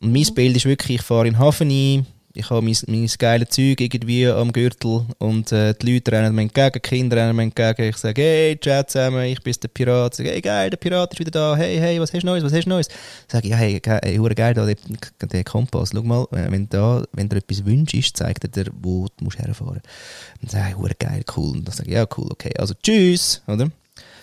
Und 0.01 0.11
mein 0.11 0.23
mhm. 0.23 0.33
Bild 0.33 0.55
ist 0.55 0.65
wirklich, 0.65 0.99
ich 0.99 1.05
fahre 1.05 1.27
in 1.27 1.33
den 1.33 1.39
Hafen 1.39 1.69
ein, 1.69 2.07
ich 2.35 2.49
habe 2.49 2.63
mein, 2.63 2.75
mein 2.87 3.07
geiles 3.19 3.49
Zeug 3.49 3.79
irgendwie 3.79 4.27
am 4.27 4.51
Gürtel 4.51 5.05
und 5.19 5.51
äh, 5.51 5.75
die 5.75 5.93
Leute 5.93 6.11
rennen 6.11 6.33
mir 6.33 6.41
entgegen, 6.41 6.71
die 6.73 6.79
Kinder 6.79 7.17
rennen 7.17 7.35
mir 7.35 7.43
entgegen. 7.43 7.89
Ich 7.89 7.97
sage, 7.97 8.21
hey, 8.21 8.57
chat 8.57 8.89
zusammen, 8.89 9.23
ich 9.25 9.39
bin 9.41 9.53
der 9.61 9.67
Pirat. 9.67 10.13
Ich 10.13 10.17
sage, 10.17 10.31
hey, 10.31 10.41
geil, 10.41 10.69
der 10.71 10.77
Pirat 10.77 11.13
ist 11.13 11.19
wieder 11.19 11.29
da. 11.29 11.55
Hey, 11.55 11.77
hey, 11.77 12.01
was 12.01 12.11
hast 12.11 12.23
du 12.23 12.25
Neues, 12.25 12.43
was 12.43 12.51
hast 12.51 12.65
du 12.65 12.69
Neues? 12.69 12.87
Ich 12.87 13.31
sage, 13.31 13.47
ja, 13.47 13.55
hey, 13.55 13.79
geil, 13.79 14.01
hey, 14.03 14.17
geil, 14.17 14.53
da, 14.55 14.65
der, 14.65 14.75
der 15.21 15.43
Kompass. 15.43 15.91
Schau 15.93 16.01
mal, 16.01 16.25
wenn, 16.31 16.67
da, 16.69 17.03
wenn 17.11 17.29
du 17.29 17.35
etwas 17.35 17.63
wünschst, 17.65 18.17
zeigt 18.17 18.43
er 18.43 18.49
dir, 18.49 18.71
wo 18.81 19.05
du 19.15 19.25
musst 19.25 19.37
herfahren 19.37 19.75
musst. 19.75 19.85
Dann 20.41 20.49
sage 20.49 20.75
hey, 20.75 20.95
geil, 20.97 21.23
cool. 21.37 21.57
Und 21.57 21.67
dann 21.67 21.75
sage 21.75 21.89
ich, 21.89 21.95
ja, 21.95 22.07
cool, 22.17 22.29
okay. 22.31 22.53
Also, 22.57 22.73
tschüss, 22.81 23.43
oder? 23.45 23.69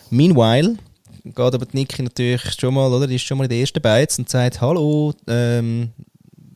Meanwhile, 0.09 0.75
geht 1.23 1.39
aber 1.39 1.65
die 1.65 1.77
Niki 1.77 2.03
natürlich 2.03 2.41
schon 2.59 2.73
mal, 2.73 2.91
oder? 2.91 3.07
Die 3.07 3.15
ist 3.15 3.23
schon 3.23 3.37
mal 3.37 3.45
in 3.45 3.51
den 3.51 3.61
ersten 3.61 3.81
Beiz 3.81 4.19
und 4.19 4.27
sagt, 4.27 4.59
hallo, 4.59 5.13
ähm, 5.27 5.91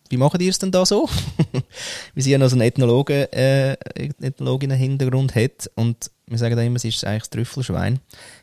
wie 0.09 0.17
machen 0.17 0.39
die 0.39 0.47
es 0.47 0.59
denn 0.59 0.71
da 0.71 0.85
so? 0.85 1.09
Weil 2.13 2.23
sie 2.23 2.31
ja 2.31 2.37
noch 2.37 2.49
so 2.49 2.55
einen 2.55 2.61
Ethnologen, 2.61 3.31
äh, 3.31 3.73
Ethnologinnen-Hintergrund 4.21 5.35
hat. 5.35 5.69
Und 5.75 6.11
wir 6.27 6.37
sagen 6.37 6.55
da 6.55 6.61
immer, 6.61 6.79
sie 6.79 6.89
ist 6.89 7.05
eigentlich 7.05 7.23
das 7.23 7.29
Trüffelschwein. 7.31 7.99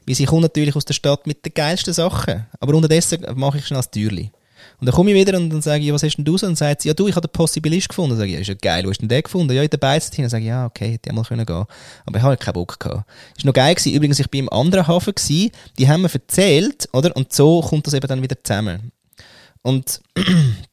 Weil 0.06 0.14
sie 0.14 0.24
kommt 0.24 0.42
natürlich 0.42 0.76
aus 0.76 0.84
der 0.84 0.94
Stadt 0.94 1.26
mit 1.26 1.44
den 1.44 1.54
geilsten 1.54 1.92
Sachen. 1.92 2.46
Aber 2.60 2.74
unterdessen 2.74 3.24
mache 3.34 3.58
ich 3.58 3.66
schnell 3.66 3.78
das 3.78 3.90
Türli. 3.90 4.30
Und 4.80 4.86
dann 4.86 4.94
komme 4.94 5.12
ich 5.12 5.16
wieder 5.16 5.38
und 5.38 5.50
dann 5.50 5.62
sage 5.62 5.84
ich, 5.84 5.92
was 5.92 6.02
hast 6.02 6.16
denn 6.16 6.24
du 6.24 6.36
so? 6.36 6.46
Und 6.46 6.52
dann 6.52 6.56
sagt 6.56 6.82
sie, 6.82 6.88
ja 6.88 6.94
du, 6.94 7.06
ich 7.06 7.14
habe 7.14 7.26
den 7.26 7.32
Possibilist 7.32 7.88
gefunden. 7.88 8.10
Dann 8.10 8.18
sage 8.18 8.30
ich, 8.30 8.34
ja, 8.34 8.40
ist 8.40 8.48
ja 8.48 8.54
geil, 8.54 8.84
wo 8.84 8.90
hast 8.90 9.00
du 9.00 9.06
den 9.06 9.22
gefunden? 9.22 9.54
Ja, 9.54 9.62
in 9.62 9.70
der 9.70 9.78
Beizentin. 9.78 10.24
Dann 10.24 10.30
sage 10.30 10.42
ich, 10.42 10.48
ja, 10.48 10.66
okay, 10.66 10.92
hätte 10.92 11.10
ich 11.10 11.14
mal 11.14 11.22
können 11.22 11.46
gehen. 11.46 11.64
Aber 12.04 12.18
ich 12.18 12.22
habe 12.22 12.36
keinen 12.36 12.54
Bock 12.54 12.80
gehabt. 12.80 13.08
Ist 13.36 13.44
noch 13.44 13.52
geil 13.52 13.74
gewesen. 13.74 13.92
Übrigens, 13.92 14.18
ich 14.18 14.28
bin 14.28 14.40
im 14.40 14.52
anderen 14.52 14.88
Hafen 14.88 15.14
gewesen, 15.14 15.50
die 15.78 15.88
haben 15.88 16.02
mir 16.02 16.12
erzählt, 16.12 16.88
oder? 16.92 17.14
Und 17.16 17.32
so 17.32 17.60
kommt 17.60 17.86
das 17.86 17.94
eben 17.94 18.08
dann 18.08 18.22
wieder 18.22 18.36
zusammen. 18.42 18.90
Und, 19.62 20.00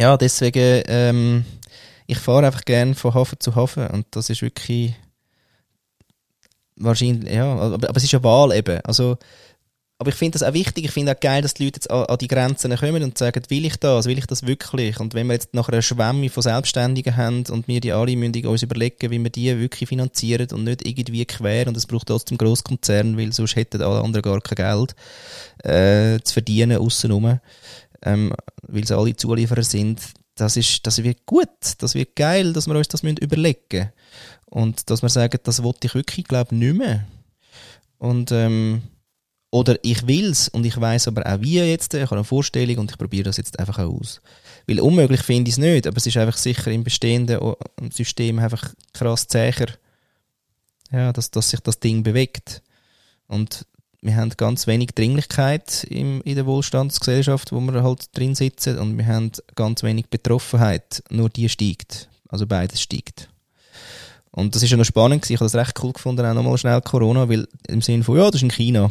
ja, 0.00 0.16
deswegen, 0.16 0.82
ähm, 0.88 1.44
ich 2.06 2.18
fahre 2.18 2.46
einfach 2.46 2.64
gerne 2.64 2.94
von 2.94 3.12
Hafen 3.12 3.38
zu 3.38 3.54
Hafen 3.54 3.86
und 3.88 4.06
das 4.12 4.30
ist 4.30 4.40
wirklich 4.40 4.94
wahrscheinlich, 6.76 7.30
ja, 7.30 7.52
aber, 7.52 7.74
aber 7.74 7.96
es 7.96 8.04
ist 8.04 8.14
eine 8.14 8.24
Wahl 8.24 8.56
eben. 8.56 8.80
Also, 8.84 9.18
aber 9.98 10.08
ich 10.08 10.14
finde 10.14 10.38
das 10.38 10.48
auch 10.48 10.54
wichtig, 10.54 10.86
ich 10.86 10.90
finde 10.90 11.12
auch 11.12 11.20
geil, 11.20 11.42
dass 11.42 11.52
die 11.52 11.64
Leute 11.64 11.76
jetzt 11.76 11.90
an, 11.90 12.06
an, 12.06 12.16
die 12.16 12.28
Grenzen 12.28 12.74
kommen 12.74 13.02
und 13.02 13.18
sagen, 13.18 13.42
will 13.50 13.66
ich 13.66 13.76
das, 13.76 14.06
will 14.06 14.16
ich 14.16 14.24
das 14.24 14.46
wirklich? 14.46 14.98
Und 15.00 15.12
wenn 15.12 15.26
wir 15.26 15.34
jetzt 15.34 15.52
nachher 15.52 15.74
eine 15.74 15.82
Schwemme 15.82 16.30
von 16.30 16.42
Selbstständigen 16.42 17.18
haben 17.18 17.44
und 17.50 17.68
wir 17.68 17.82
die 17.82 17.92
alle 17.92 18.16
müssen 18.16 18.46
uns 18.46 18.62
überlegen, 18.62 19.10
wie 19.10 19.22
wir 19.22 19.28
die 19.28 19.60
wirklich 19.60 19.90
finanzieren 19.90 20.48
und 20.52 20.64
nicht 20.64 20.88
irgendwie 20.88 21.26
quer 21.26 21.68
und 21.68 21.76
es 21.76 21.84
braucht 21.84 22.06
trotzdem 22.06 22.38
Grosskonzern, 22.38 23.18
weil 23.18 23.34
sonst 23.34 23.54
hätten 23.54 23.82
alle 23.82 24.00
anderen 24.00 24.22
gar 24.22 24.40
kein 24.40 24.56
Geld 24.56 24.94
äh, 25.62 26.18
zu 26.22 26.32
verdienen 26.32 26.78
außenrum, 26.78 27.38
ähm, 28.02 28.32
weil 28.62 28.86
sie 28.86 28.96
alle 28.96 29.16
Zulieferer 29.16 29.62
sind. 29.62 30.00
Das, 30.34 30.56
ist, 30.56 30.86
das 30.86 31.02
wird 31.02 31.26
gut, 31.26 31.48
das 31.78 31.94
wird 31.94 32.16
geil, 32.16 32.52
dass 32.52 32.66
wir 32.66 32.74
uns 32.74 32.88
das 32.88 33.02
müssen 33.02 33.18
überlegen 33.18 33.92
und 34.46 34.88
dass 34.88 35.02
wir 35.02 35.08
sagen, 35.08 35.38
das 35.42 35.62
wollte 35.62 35.86
ich 35.86 35.94
wirklich, 35.94 36.26
glaube 36.26 36.54
nicht 36.54 36.78
mehr. 36.78 37.06
Und 37.98 38.32
ähm, 38.32 38.82
oder 39.50 39.76
ich 39.82 40.06
will's 40.06 40.48
und 40.48 40.64
ich 40.64 40.80
weiß 40.80 41.08
aber 41.08 41.26
auch 41.26 41.40
wie 41.40 41.58
jetzt, 41.58 41.92
ich 41.94 42.02
habe 42.02 42.14
eine 42.14 42.24
Vorstellung 42.24 42.78
und 42.78 42.90
ich 42.90 42.98
probiere 42.98 43.24
das 43.24 43.36
jetzt 43.36 43.58
einfach 43.58 43.78
auch 43.78 44.00
aus. 44.00 44.20
Weil 44.66 44.80
unmöglich 44.80 45.22
finde 45.22 45.48
ich 45.48 45.54
es 45.54 45.58
nicht, 45.58 45.86
aber 45.86 45.96
es 45.96 46.06
ist 46.06 46.16
einfach 46.16 46.36
sicher 46.36 46.70
im 46.70 46.84
bestehenden 46.84 47.38
System 47.92 48.38
einfach 48.38 48.72
krass 48.92 49.26
zäher, 49.26 49.66
ja, 50.92 51.12
dass, 51.12 51.30
dass 51.30 51.50
sich 51.50 51.60
das 51.60 51.80
Ding 51.80 52.02
bewegt. 52.02 52.62
Und 53.26 53.66
wir 54.02 54.16
haben 54.16 54.30
ganz 54.30 54.66
wenig 54.66 54.90
Dringlichkeit 54.94 55.84
im, 55.84 56.22
in 56.22 56.34
der 56.34 56.46
Wohlstandsgesellschaft, 56.46 57.52
wo 57.52 57.60
wir 57.60 57.82
halt 57.82 58.16
drin 58.16 58.34
sitzen 58.34 58.78
und 58.78 58.96
wir 58.96 59.06
haben 59.06 59.32
ganz 59.54 59.82
wenig 59.82 60.06
Betroffenheit, 60.08 61.02
nur 61.10 61.28
die 61.28 61.48
steigt. 61.48 62.08
Also 62.28 62.46
beides 62.46 62.80
steigt. 62.80 63.28
Und 64.30 64.54
das 64.54 64.62
ist 64.62 64.70
ja 64.70 64.76
noch 64.76 64.84
spannend 64.84 65.28
ich 65.28 65.36
habe 65.36 65.44
das 65.44 65.54
recht 65.54 65.82
cool 65.82 65.92
gefunden, 65.92 66.24
auch 66.24 66.34
nochmal 66.34 66.56
schnell 66.56 66.80
Corona, 66.80 67.28
weil 67.28 67.46
im 67.68 67.82
Sinne 67.82 68.04
von, 68.04 68.16
ja, 68.16 68.26
das 68.26 68.36
ist 68.36 68.42
in 68.42 68.50
China. 68.50 68.90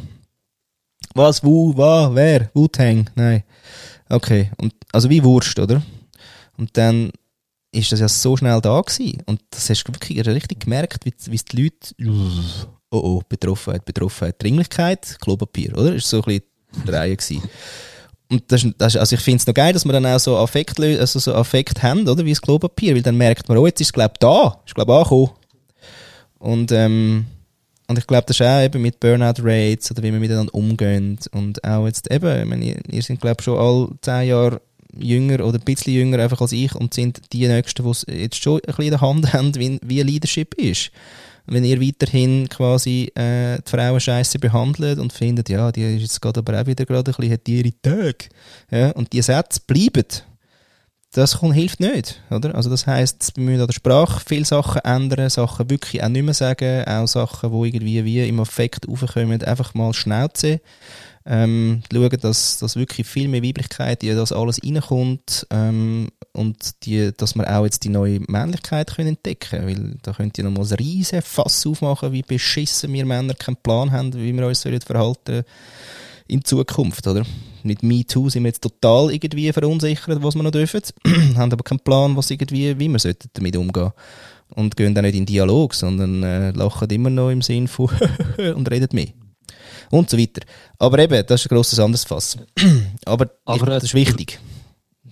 Was, 1.15 1.43
wo, 1.43 1.75
was, 1.75 2.13
wer? 2.13 2.51
Wu-Tang? 2.53 3.09
Nein. 3.15 3.43
Okay. 4.09 4.51
Und, 4.57 4.73
also 4.91 5.09
wie 5.09 5.23
Wurst, 5.23 5.57
oder? 5.57 5.81
Und 6.57 6.75
dann 6.77 7.11
ist 7.71 7.91
das 7.91 7.99
ja 7.99 8.07
so 8.07 8.35
schnell 8.35 8.59
da 8.61 8.81
gewesen. 8.81 9.23
Und 9.25 9.41
das 9.49 9.69
hast 9.69 9.83
du 9.85 9.93
wirklich 9.93 10.25
richtig 10.27 10.61
gemerkt, 10.61 11.05
wie, 11.05 11.13
wie 11.31 11.37
die 11.37 11.63
Leute, 11.63 11.95
oh 12.91 12.97
oh, 12.97 13.21
Betroffenheit, 13.27 13.85
Betroffenheit, 13.85 14.41
Dringlichkeit, 14.41 15.17
Klopapier, 15.21 15.77
oder? 15.77 15.93
Das 15.93 16.11
war 16.11 16.21
so 16.21 16.23
ein 16.23 16.23
bisschen 16.23 16.43
die 16.85 16.91
Reihe 16.91 17.15
gewesen. 17.15 17.43
Und 18.31 18.43
das, 18.51 18.65
das, 18.77 18.95
also 18.95 19.15
ich 19.15 19.21
finde 19.21 19.37
es 19.37 19.47
noch 19.47 19.55
geil, 19.55 19.73
dass 19.73 19.85
wir 19.85 19.91
dann 19.91 20.05
auch 20.05 20.19
so 20.19 20.37
Affekt, 20.37 20.79
also 20.79 21.19
so 21.19 21.33
Affekt 21.33 21.81
haben, 21.81 22.07
oder? 22.07 22.23
Wie 22.23 22.29
das 22.29 22.41
Klopapier, 22.41 22.95
weil 22.95 23.01
dann 23.01 23.17
merkt 23.17 23.49
man, 23.49 23.57
oh, 23.57 23.65
jetzt 23.65 23.81
ist 23.81 23.87
es, 23.87 23.93
glaube 23.93 24.13
ich, 24.13 24.19
da. 24.19 24.59
Ist, 24.65 24.75
glaube 24.75 24.91
ich, 24.91 24.97
angekommen. 24.97 25.31
Und, 26.37 26.71
ähm, 26.71 27.25
und 27.87 27.97
ich 27.97 28.05
glaube, 28.05 28.25
das 28.27 28.39
ist 28.39 28.45
auch 28.45 28.61
eben 28.61 28.83
mit 28.83 28.99
Burnout 28.99 29.41
Rates 29.41 29.89
oder 29.89 30.03
wie 30.03 30.13
wir 30.13 30.19
miteinander 30.19 30.53
umgehen. 30.53 31.17
Und 31.31 31.63
auch 31.63 31.87
jetzt 31.87 32.11
eben, 32.11 32.41
ich 32.41 32.45
meine, 32.45 32.79
ihr, 32.87 33.01
sind, 33.01 33.19
glaube 33.19 33.37
ich, 33.39 33.45
schon 33.45 33.57
alle 33.57 33.89
zehn 34.01 34.29
Jahre 34.29 34.61
jünger 34.95 35.43
oder 35.43 35.57
ein 35.57 35.65
bisschen 35.65 35.93
jünger 35.93 36.19
einfach 36.19 36.41
als 36.41 36.51
ich 36.51 36.73
und 36.75 36.93
sind 36.93 37.21
die 37.33 37.47
Nächsten, 37.47 37.83
die 37.83 37.89
es 37.89 38.05
jetzt 38.07 38.41
schon 38.41 38.57
ein 38.57 38.61
bisschen 38.67 38.85
in 38.85 38.91
der 38.91 39.01
Hand 39.01 39.33
haben, 39.33 39.55
wie, 39.55 39.79
wie 39.83 40.01
Leadership 40.03 40.53
ist. 40.53 40.91
Wenn 41.49 41.63
ihr 41.63 41.81
weiterhin 41.81 42.47
quasi 42.47 43.11
äh, 43.15 43.57
die 43.57 43.69
Frauen 43.69 43.99
scheiße 43.99 44.39
behandelt 44.39 44.99
und 44.99 45.13
findet, 45.13 45.49
ja, 45.49 45.71
die 45.71 45.95
ist 45.95 46.01
jetzt 46.01 46.21
gerade 46.21 46.39
aber 46.39 46.61
auch 46.61 46.65
wieder 46.65 46.85
gerade 46.85 47.11
ein 47.11 47.15
bisschen, 47.15 47.33
hat 47.33 47.49
ihre 47.49 47.73
Tage. 47.81 48.29
Ja, 48.71 48.91
und 48.91 49.13
die 49.13 49.21
Sätze 49.21 49.59
bleiben 49.65 50.05
das 51.11 51.41
hilft 51.41 51.79
nicht, 51.79 52.21
oder? 52.29 52.53
Also 52.53 52.69
das 52.69 52.85
heißt, 52.85 53.33
wir 53.35 53.43
müssen 53.43 53.61
an 53.61 53.67
der 53.67 53.73
Sprache 53.73 54.21
viele 54.25 54.45
Sachen 54.45 54.81
ändern, 54.83 55.29
Sachen 55.29 55.69
wirklich 55.69 56.03
auch 56.03 56.09
nicht 56.09 56.23
mehr 56.23 56.35
sagen, 56.35 56.85
auch 56.85 57.07
Sachen, 57.07 57.51
die 57.51 57.67
irgendwie 57.67 58.05
wie 58.05 58.27
im 58.27 58.39
Affekt 58.39 58.87
aufkommen, 58.87 59.41
einfach 59.41 59.73
mal 59.73 59.93
schnauzen. 59.93 60.59
Ähm, 61.31 61.83
schauen, 61.93 62.17
dass, 62.21 62.57
dass 62.57 62.75
wirklich 62.75 63.05
viel 63.05 63.27
mehr 63.27 63.43
Weiblichkeit 63.43 64.03
in 64.03 64.15
das 64.15 64.31
alles 64.31 64.59
reinkommt 64.63 65.45
ähm, 65.51 66.07
und 66.33 66.83
die, 66.85 67.11
dass 67.15 67.35
wir 67.35 67.47
auch 67.55 67.65
jetzt 67.65 67.83
die 67.83 67.89
neue 67.89 68.19
Männlichkeit 68.27 68.95
können 68.95 69.09
entdecken 69.09 69.67
weil 69.67 69.97
da 70.01 70.13
könnt 70.13 70.39
ihr 70.39 70.43
nochmal 70.43 70.65
ein 70.65 70.73
riesen 70.73 71.21
Fass 71.21 71.67
aufmachen, 71.67 72.13
wie 72.13 72.23
beschissen 72.23 72.91
wir 72.93 73.05
Männer 73.05 73.35
keinen 73.35 73.57
Plan 73.57 73.91
haben, 73.91 74.11
wie 74.15 74.33
wir 74.33 74.47
uns 74.47 74.63
verhalten 74.63 75.43
in 76.27 76.43
Zukunft, 76.43 77.05
oder? 77.05 77.23
Mit 77.61 77.83
MeToo 77.83 78.29
sind 78.29 78.43
wir 78.43 78.49
jetzt 78.49 78.63
total 78.63 79.11
irgendwie 79.11 79.51
verunsichert, 79.53 80.23
was 80.23 80.33
wir 80.33 80.41
noch 80.41 80.51
dürfen, 80.51 80.81
haben 81.35 81.51
aber 81.51 81.63
keinen 81.63 81.81
Plan, 81.81 82.15
was 82.15 82.31
irgendwie, 82.31 82.79
wie 82.79 82.87
wir 82.87 83.15
damit 83.33 83.55
umgehen 83.55 83.91
und 84.55 84.75
gehen 84.75 84.95
dann 84.95 85.05
nicht 85.05 85.15
in 85.15 85.27
Dialog, 85.27 85.75
sondern 85.75 86.23
äh, 86.23 86.51
lachen 86.51 86.89
immer 86.89 87.11
noch 87.11 87.29
im 87.29 87.43
Sinn 87.43 87.67
von 87.67 87.89
und 88.55 88.71
reden 88.71 88.89
mehr. 88.93 89.09
Und 89.91 90.09
so 90.09 90.17
weiter. 90.17 90.41
Aber 90.77 90.99
eben, 90.99 91.25
das 91.25 91.41
ist 91.41 91.51
ein 91.51 91.55
grosses 91.55 91.79
anderes 91.79 92.03
Fass. 92.03 92.37
aber, 93.05 93.29
aber 93.45 93.67
ich, 93.67 93.73
das 93.73 93.83
ist 93.85 93.93
wichtig. 93.93 94.39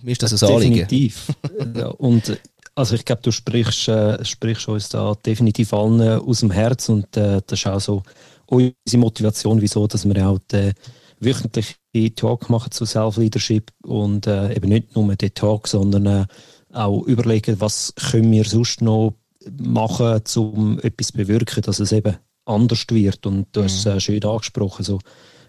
Mir 0.02 0.12
ist 0.12 0.22
das 0.22 0.42
ein 0.42 0.48
Anliegen. 0.48 0.74
Definitiv. 0.74 1.32
ja, 1.76 1.88
und 1.88 2.38
also 2.74 2.94
ich 2.94 3.04
glaube, 3.04 3.22
du 3.22 3.32
sprichst, 3.32 3.88
äh, 3.88 4.24
sprichst 4.24 4.68
uns 4.68 4.88
da 4.88 5.14
definitiv 5.14 5.72
allen 5.72 6.20
aus 6.20 6.40
dem 6.40 6.52
Herz 6.52 6.88
und 6.88 7.16
äh, 7.16 7.40
das 7.44 7.58
ist 7.58 7.66
auch 7.66 7.80
so 7.80 8.02
unsere 8.46 8.74
Motivation, 8.94 9.60
wieso, 9.60 9.86
dass 9.88 10.08
wir 10.08 10.28
auch 10.28 10.38
die, 10.50 10.72
wöchentliche 11.20 11.74
Talk 12.14 12.50
machen 12.50 12.70
zu 12.70 12.84
Self-Leadership 12.84 13.70
und 13.82 14.26
äh, 14.26 14.54
eben 14.54 14.68
nicht 14.68 14.94
nur 14.94 15.14
den 15.14 15.34
Talk, 15.34 15.68
sondern 15.68 16.06
äh, 16.06 16.26
auch 16.72 17.02
überlegen, 17.04 17.60
was 17.60 17.94
können 18.10 18.30
wir 18.30 18.44
sonst 18.44 18.82
noch 18.82 19.14
machen, 19.58 20.20
um 20.36 20.78
etwas 20.80 21.08
zu 21.08 21.16
bewirken, 21.16 21.62
dass 21.62 21.80
es 21.80 21.92
eben 21.92 22.16
anders 22.48 22.84
wird. 22.90 23.26
Und 23.26 23.48
du 23.52 23.62
hast 23.62 23.78
es 23.78 23.84
mhm. 23.84 23.92
äh, 23.92 24.00
schön 24.00 24.24
angesprochen. 24.24 24.84
So, 24.84 24.98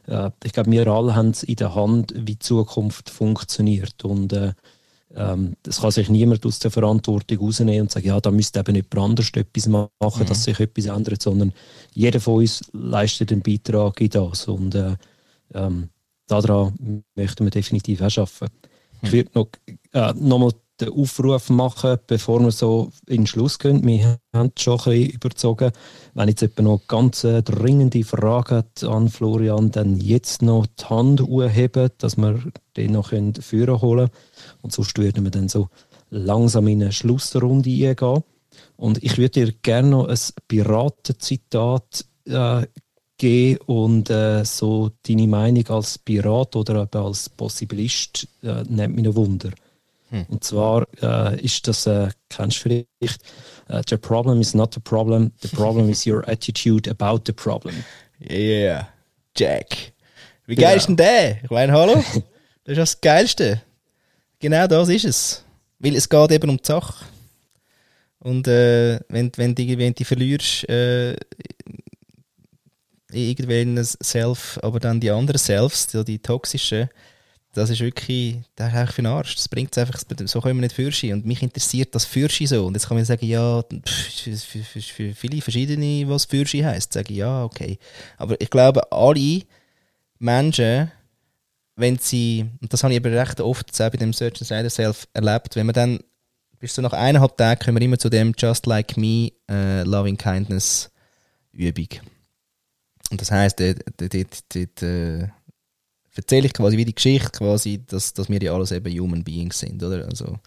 äh, 0.07 0.31
ich 0.43 0.53
glaube, 0.53 0.71
wir 0.71 0.87
alle 0.87 1.15
haben 1.15 1.29
es 1.29 1.43
in 1.43 1.55
der 1.55 1.75
Hand, 1.75 2.13
wie 2.15 2.33
die 2.33 2.39
Zukunft 2.39 3.09
funktioniert. 3.09 4.03
Und 4.03 4.33
äh, 4.33 4.53
ähm, 5.15 5.55
kann 5.63 5.91
sich 5.91 6.09
niemand 6.09 6.45
aus 6.45 6.59
der 6.59 6.71
Verantwortung 6.71 7.39
rausnehmen 7.39 7.81
und 7.81 7.91
sagen, 7.91 8.07
ja, 8.07 8.19
da 8.19 8.31
müsste 8.31 8.59
eben 8.59 8.75
jemand 8.75 8.97
anders 8.97 9.31
etwas 9.33 9.67
machen, 9.67 9.93
mhm. 10.01 10.25
dass 10.25 10.43
sich 10.43 10.59
etwas 10.59 10.85
ändert, 10.85 11.21
sondern 11.21 11.53
jeder 11.93 12.19
von 12.19 12.35
uns 12.35 12.61
leistet 12.73 13.31
einen 13.31 13.41
Beitrag 13.41 13.99
in 14.01 14.09
das. 14.09 14.47
Und 14.47 14.75
äh, 14.75 14.95
ähm, 15.53 15.89
daran 16.27 17.03
möchten 17.15 17.45
wir 17.45 17.51
definitiv 17.51 18.01
auch 18.01 18.17
arbeiten. 18.17 18.55
Ich 19.01 19.11
hm. 19.11 19.13
würde 19.13 19.31
noch, 19.33 19.47
äh, 19.93 20.13
noch 20.13 20.39
mal 20.39 20.51
den 20.79 20.89
Aufruf 20.89 21.49
machen, 21.49 21.97
bevor 22.07 22.39
wir 22.41 22.51
so 22.51 22.91
in 23.07 23.21
den 23.21 23.27
Schluss 23.27 23.59
gehen. 23.59 23.85
Wir 23.85 24.19
haben 24.33 24.51
schon 24.57 24.79
ein 24.79 24.83
bisschen 24.83 25.09
überzogen. 25.09 25.71
Wenn 26.13 26.29
jetzt 26.29 26.41
jemand 26.41 26.61
noch 26.61 26.81
ganz 26.87 27.23
äh, 27.23 27.41
dringende 27.41 28.03
Fragen 28.03 28.63
an 28.83 29.09
Florian, 29.09 29.71
dann 29.71 29.97
jetzt 29.97 30.41
noch 30.41 30.65
die 30.65 30.85
Hand 30.85 31.21
heben, 31.27 31.89
dass 31.97 32.17
wir 32.17 32.39
den 32.77 32.93
noch 32.93 33.11
führen 33.41 33.81
holen 33.81 34.09
Und 34.61 34.73
sonst 34.73 34.97
würden 34.97 35.23
wir 35.23 35.31
dann 35.31 35.49
so 35.49 35.69
langsam 36.09 36.67
in 36.67 36.81
eine 36.81 36.91
Schlussrunde 36.91 37.69
eingehen. 37.69 38.23
Und 38.77 39.03
ich 39.03 39.17
würde 39.17 39.45
dir 39.45 39.53
gerne 39.61 39.89
noch 39.89 40.07
ein 40.07 40.17
Piratenzitat 40.47 42.05
äh, 42.25 42.65
geben 43.19 43.59
und 43.67 44.09
äh, 44.09 44.43
so 44.45 44.91
deine 45.03 45.27
Meinung 45.27 45.67
als 45.67 45.99
Pirat 45.99 46.55
oder 46.55 46.83
eben 46.83 47.03
als 47.03 47.29
Possibilist 47.29 48.27
äh, 48.41 48.63
nimmt 48.63 48.95
mich 48.95 49.05
ein 49.05 49.15
Wunder. 49.15 49.51
Hm. 50.09 50.25
Und 50.27 50.43
zwar 50.43 50.87
äh, 51.01 51.39
ist 51.41 51.67
das, 51.67 51.85
äh, 51.85 52.09
kennst 52.29 52.57
du 52.57 52.61
vielleicht, 52.61 53.21
uh, 53.69 53.81
the 53.87 53.97
problem 53.97 54.41
is 54.41 54.53
not 54.53 54.73
the 54.73 54.79
problem, 54.79 55.31
the 55.41 55.47
problem 55.49 55.89
is 55.89 56.05
your 56.05 56.27
attitude 56.27 56.89
about 56.89 57.21
the 57.25 57.33
problem. 57.33 57.83
Yeah, 58.19 58.89
Jack. 59.37 59.93
Wie 60.45 60.55
geil 60.55 60.71
ja. 60.71 60.77
ist 60.77 60.87
denn 60.87 60.97
der? 60.97 61.43
Ich 61.43 61.49
meine, 61.49 61.71
hallo? 61.73 62.03
Das 62.63 62.77
ist 62.77 62.77
das 62.77 63.01
Geilste. 63.01 63.61
Genau 64.39 64.67
das 64.67 64.89
ist 64.89 65.05
es. 65.05 65.43
Weil 65.79 65.95
es 65.95 66.09
geht 66.09 66.31
eben 66.31 66.49
um 66.49 66.57
die 66.57 66.65
Sache. 66.65 67.05
Und 68.19 68.47
äh, 68.47 68.99
wenn, 69.09 69.31
wenn, 69.35 69.55
die, 69.55 69.77
wenn 69.77 69.93
die 69.93 70.05
verlierst, 70.05 70.67
äh, 70.69 71.15
irgendwelchen 73.11 73.83
Self, 73.83 74.59
aber 74.61 74.79
dann 74.79 74.99
die 74.99 75.09
anderen 75.09 75.39
Selves, 75.39 75.87
die, 75.87 76.03
die 76.03 76.19
toxischen, 76.19 76.89
das 77.59 77.69
ist 77.69 77.81
wirklich, 77.81 78.37
das 78.55 78.69
ist 78.69 78.75
eigentlich 78.75 78.95
für 78.95 79.01
den 79.01 79.11
Arsch. 79.11 79.35
Das 79.35 79.47
bringt 79.47 79.71
es 79.71 79.77
einfach, 79.77 80.01
so 80.25 80.41
können 80.41 80.57
wir 80.57 80.61
nicht 80.61 80.75
Fürschi. 80.75 81.13
Und 81.13 81.25
mich 81.25 81.43
interessiert 81.43 81.93
das 81.93 82.05
Fürschi 82.05 82.47
so. 82.47 82.65
Und 82.65 82.73
jetzt 82.73 82.87
kann 82.87 82.97
man 82.97 83.05
sagen, 83.05 83.25
ja, 83.25 83.61
für, 83.85 84.35
für, 84.35 84.63
für, 84.63 84.81
für 84.81 85.13
viele 85.13 85.41
verschiedene, 85.41 86.09
was 86.09 86.25
Fürschi 86.25 86.61
heisst, 86.61 86.93
sage 86.93 87.13
ich, 87.13 87.19
ja, 87.19 87.43
okay. 87.43 87.77
Aber 88.17 88.39
ich 88.39 88.49
glaube, 88.49 88.91
alle 88.91 89.43
Menschen 90.17 90.91
wenn 91.79 91.97
sie, 91.97 92.45
und 92.61 92.73
das 92.73 92.83
habe 92.83 92.93
ich 92.93 92.99
aber 92.99 93.11
recht 93.11 93.39
oft 93.39 93.75
bei 93.77 93.89
dem 93.89 94.11
Search 94.11 94.41
Insider 94.41 94.69
Self 94.69 95.07
erlebt, 95.13 95.55
wenn 95.55 95.65
man 95.65 95.73
dann, 95.73 95.99
bis 96.59 96.75
so 96.75 96.81
nach 96.81 96.91
eineinhalb 96.91 97.37
Tagen 97.37 97.61
kommen 97.63 97.77
wir 97.77 97.85
immer 97.85 97.97
zu 97.97 98.09
dem 98.09 98.33
Just 98.37 98.65
Like 98.65 98.97
Me 98.97 99.31
äh, 99.49 99.83
Loving 99.83 100.17
Kindness 100.17 100.91
Übung. 101.53 101.87
Und 103.11 103.21
das 103.21 103.31
heisst, 103.31 103.61
dort, 103.61 103.79
dort, 103.97 104.43
dort 104.53 104.83
äh, 104.83 105.29
erzähle 106.19 106.47
ich 106.47 106.53
quasi 106.53 106.77
wie 106.77 106.85
die 106.85 106.95
Geschichte, 106.95 107.31
quasi, 107.31 107.81
dass, 107.85 108.13
dass 108.13 108.29
wir 108.29 108.41
ja 108.41 108.53
alles 108.53 108.71
eben 108.71 108.99
Human 108.99 109.23
Beings 109.23 109.59
sind, 109.59 109.81
oder? 109.81 110.05
Also, 110.05 110.37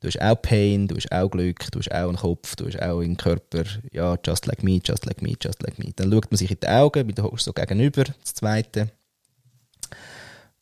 du 0.00 0.08
hast 0.08 0.20
auch 0.20 0.40
Pain, 0.40 0.88
du 0.88 0.96
hast 0.96 1.10
auch 1.12 1.30
Glück, 1.30 1.70
du 1.70 1.78
hast 1.78 1.92
auch 1.92 2.08
einen 2.08 2.16
Kopf, 2.16 2.56
du 2.56 2.66
hast 2.66 2.82
auch 2.82 3.00
einen 3.00 3.16
Körper, 3.16 3.64
ja, 3.92 4.18
just 4.24 4.46
like 4.46 4.62
me, 4.62 4.80
just 4.84 5.06
like 5.06 5.22
me, 5.22 5.34
just 5.40 5.62
like 5.62 5.78
me. 5.78 5.92
Dann 5.96 6.12
schaut 6.12 6.30
man 6.30 6.38
sich 6.38 6.50
in 6.50 6.58
die 6.60 6.68
Augen, 6.68 7.06
weil 7.06 7.14
du 7.14 7.22
hockst 7.22 7.44
so 7.44 7.52
gegenüber, 7.52 8.04
das 8.04 8.34
Zweite. 8.34 8.90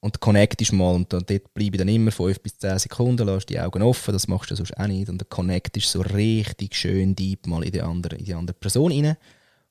Und 0.03 0.20
connectest 0.20 0.73
mal, 0.73 0.95
und 0.95 1.12
dann, 1.12 1.24
dort 1.27 1.53
bleibe 1.53 1.77
ich 1.77 1.78
dann 1.78 1.89
immer 1.89 2.11
5 2.11 2.41
bis 2.41 2.59
10 2.59 2.78
Sekunden, 2.78 3.27
lass 3.27 3.45
die 3.45 3.61
Augen 3.61 3.82
offen, 3.82 4.12
das 4.12 4.28
machst 4.28 4.51
du 4.51 4.57
sonst 4.57 4.77
auch 4.78 4.87
nicht. 4.87 5.11
Und 5.11 5.20
dann 5.20 5.28
connectest 5.28 5.91
so 5.91 6.01
richtig 6.01 6.74
schön 6.74 7.15
deep 7.15 7.47
mal 7.47 7.65
in 7.65 7.73
die 7.73 7.82
andere, 7.82 8.16
in 8.16 8.24
die 8.24 8.35
andere 8.35 8.57
Person 8.57 8.93
rein. 8.93 9.16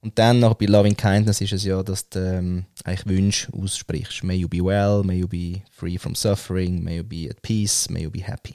Und 0.02 0.18
dann 0.18 0.40
noch 0.40 0.54
bei 0.54 0.66
Loving 0.66 0.96
Kindness 0.96 1.42
ist 1.42 1.52
es 1.52 1.66
ja, 1.66 1.84
dass 1.84 2.08
du 2.08 2.20
ähm, 2.20 2.66
eigentlich 2.86 3.06
Wünsche 3.06 3.52
aussprichst. 3.54 4.24
May 4.24 4.38
you 4.38 4.48
be 4.48 4.64
well, 4.64 5.04
may 5.04 5.18
you 5.18 5.28
be 5.28 5.62
free 5.72 5.98
from 5.98 6.16
suffering, 6.16 6.82
may 6.82 6.98
you 6.98 7.04
be 7.04 7.30
at 7.30 7.42
peace, 7.42 7.90
may 7.90 8.04
you 8.04 8.10
be 8.10 8.24
happy. 8.24 8.54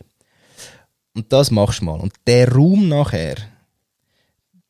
Und 1.14 1.32
das 1.32 1.50
machst 1.50 1.80
du 1.80 1.84
mal. 1.84 2.00
Und 2.00 2.14
der 2.26 2.50
Raum 2.50 2.88
nachher, 2.88 3.36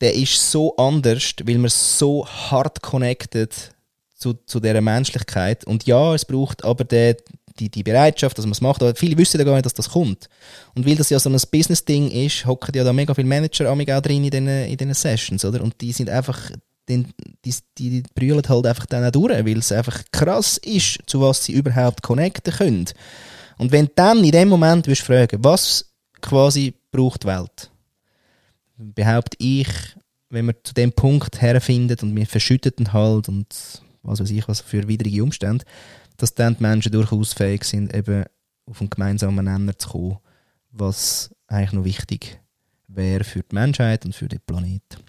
der 0.01 0.13
ist 0.13 0.51
so 0.51 0.75
anders, 0.75 1.33
weil 1.43 1.57
man 1.57 1.69
so 1.69 2.27
hart 2.27 2.81
connected 2.81 3.73
zu, 4.13 4.33
zu 4.45 4.59
dieser 4.59 4.81
Menschlichkeit. 4.81 5.65
Und 5.65 5.85
ja, 5.87 6.13
es 6.13 6.25
braucht 6.25 6.63
aber 6.65 6.83
der, 6.83 7.17
die, 7.59 7.69
die 7.69 7.83
Bereitschaft, 7.83 8.37
dass 8.37 8.45
man 8.45 8.51
es 8.51 8.61
macht. 8.61 8.81
Aber 8.81 8.95
viele 8.95 9.17
wissen 9.17 9.39
ja 9.39 9.45
gar 9.45 9.53
nicht, 9.53 9.65
dass 9.65 9.73
das 9.73 9.89
kommt. 9.89 10.29
Und 10.75 10.85
weil 10.85 10.95
das 10.95 11.09
ja 11.09 11.19
so 11.19 11.29
ein 11.29 11.39
Business-Ding 11.51 12.11
ist, 12.11 12.45
hocken 12.45 12.75
ja 12.75 12.83
da 12.83 12.93
mega 12.93 13.13
viele 13.13 13.27
Manager 13.27 13.71
auch 13.71 14.01
drin 14.01 14.23
in 14.23 14.29
diesen, 14.29 14.47
in 14.47 14.77
diesen 14.77 14.93
Sessions, 14.93 15.45
oder? 15.45 15.61
Und 15.61 15.79
die 15.81 15.91
sind 15.91 16.09
einfach, 16.09 16.51
die, 16.89 17.05
die, 17.45 17.53
die 17.77 18.03
brüllen 18.13 18.47
halt 18.47 18.65
einfach 18.65 18.85
dann 18.85 19.05
auch 19.05 19.11
durch, 19.11 19.45
weil 19.45 19.57
es 19.57 19.71
einfach 19.71 20.03
krass 20.11 20.57
ist, 20.57 20.99
zu 21.05 21.21
was 21.21 21.45
sie 21.45 21.53
überhaupt 21.53 22.01
connecten 22.01 22.53
können. 22.53 22.85
Und 23.57 23.71
wenn 23.71 23.85
du 23.85 23.91
dann 23.95 24.23
in 24.23 24.31
dem 24.31 24.49
Moment 24.49 24.87
wirst 24.87 25.03
fragen, 25.03 25.43
was 25.43 25.93
quasi 26.21 26.73
braucht 26.91 27.23
die 27.23 27.27
Welt, 27.27 27.71
behaupte 28.77 29.37
ich, 29.39 29.67
wenn 30.29 30.47
wir 30.47 30.63
zu 30.63 30.73
dem 30.73 30.91
Punkt 30.91 31.41
herfinden 31.41 31.97
und 32.01 32.15
wir 32.15 32.25
verschütten 32.25 32.91
halt 32.91 33.29
und 33.29 33.47
was 34.03 34.19
weiß 34.19 34.29
ich, 34.31 34.47
was 34.47 34.61
für 34.61 34.87
widrige 34.87 35.23
Umstände, 35.23 35.65
dass 36.17 36.35
dann 36.35 36.55
die 36.57 36.63
Menschen 36.63 36.91
durchaus 36.91 37.33
fähig 37.33 37.63
sind, 37.63 37.93
eben 37.93 38.25
auf 38.65 38.81
einen 38.81 38.89
gemeinsamen 38.89 39.45
Nenner 39.45 39.77
zu 39.77 39.89
kommen, 39.89 40.17
was 40.71 41.33
eigentlich 41.47 41.73
noch 41.73 41.83
wichtig 41.83 42.39
wäre 42.87 43.23
für 43.23 43.41
die 43.41 43.55
Menschheit 43.55 44.05
und 44.05 44.15
für 44.15 44.27
den 44.27 44.39
Planeten. 44.45 45.03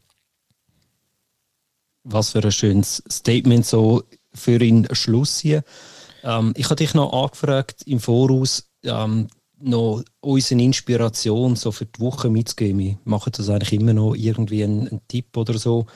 Was 2.05 2.31
für 2.31 2.43
ein 2.43 2.53
schönes 2.53 3.03
Statement 3.11 3.67
so 3.67 4.05
für 4.33 4.59
den 4.59 4.87
Schluss 4.93 5.39
hier. 5.39 5.65
Ähm, 6.23 6.53
ich 6.57 6.67
habe 6.67 6.77
dich 6.77 6.95
noch 6.95 7.13
angefragt 7.13 7.83
im 7.87 8.01
Voraus, 8.01 8.69
ähm, 8.85 9.29
noch 9.59 10.03
unsere 10.21 10.61
Inspiration 10.61 11.57
so 11.57 11.73
für 11.73 11.87
die 11.87 12.01
Woche 12.01 12.29
mitzugeben. 12.29 12.79
Wir 12.79 12.99
machen 13.05 13.33
das 13.35 13.49
eigentlich 13.49 13.73
immer 13.73 13.95
noch 13.95 14.15
irgendwie 14.15 14.63
einen, 14.65 14.89
einen 14.89 15.01
Tipp 15.09 15.37
oder 15.37 15.57
so. 15.59 15.87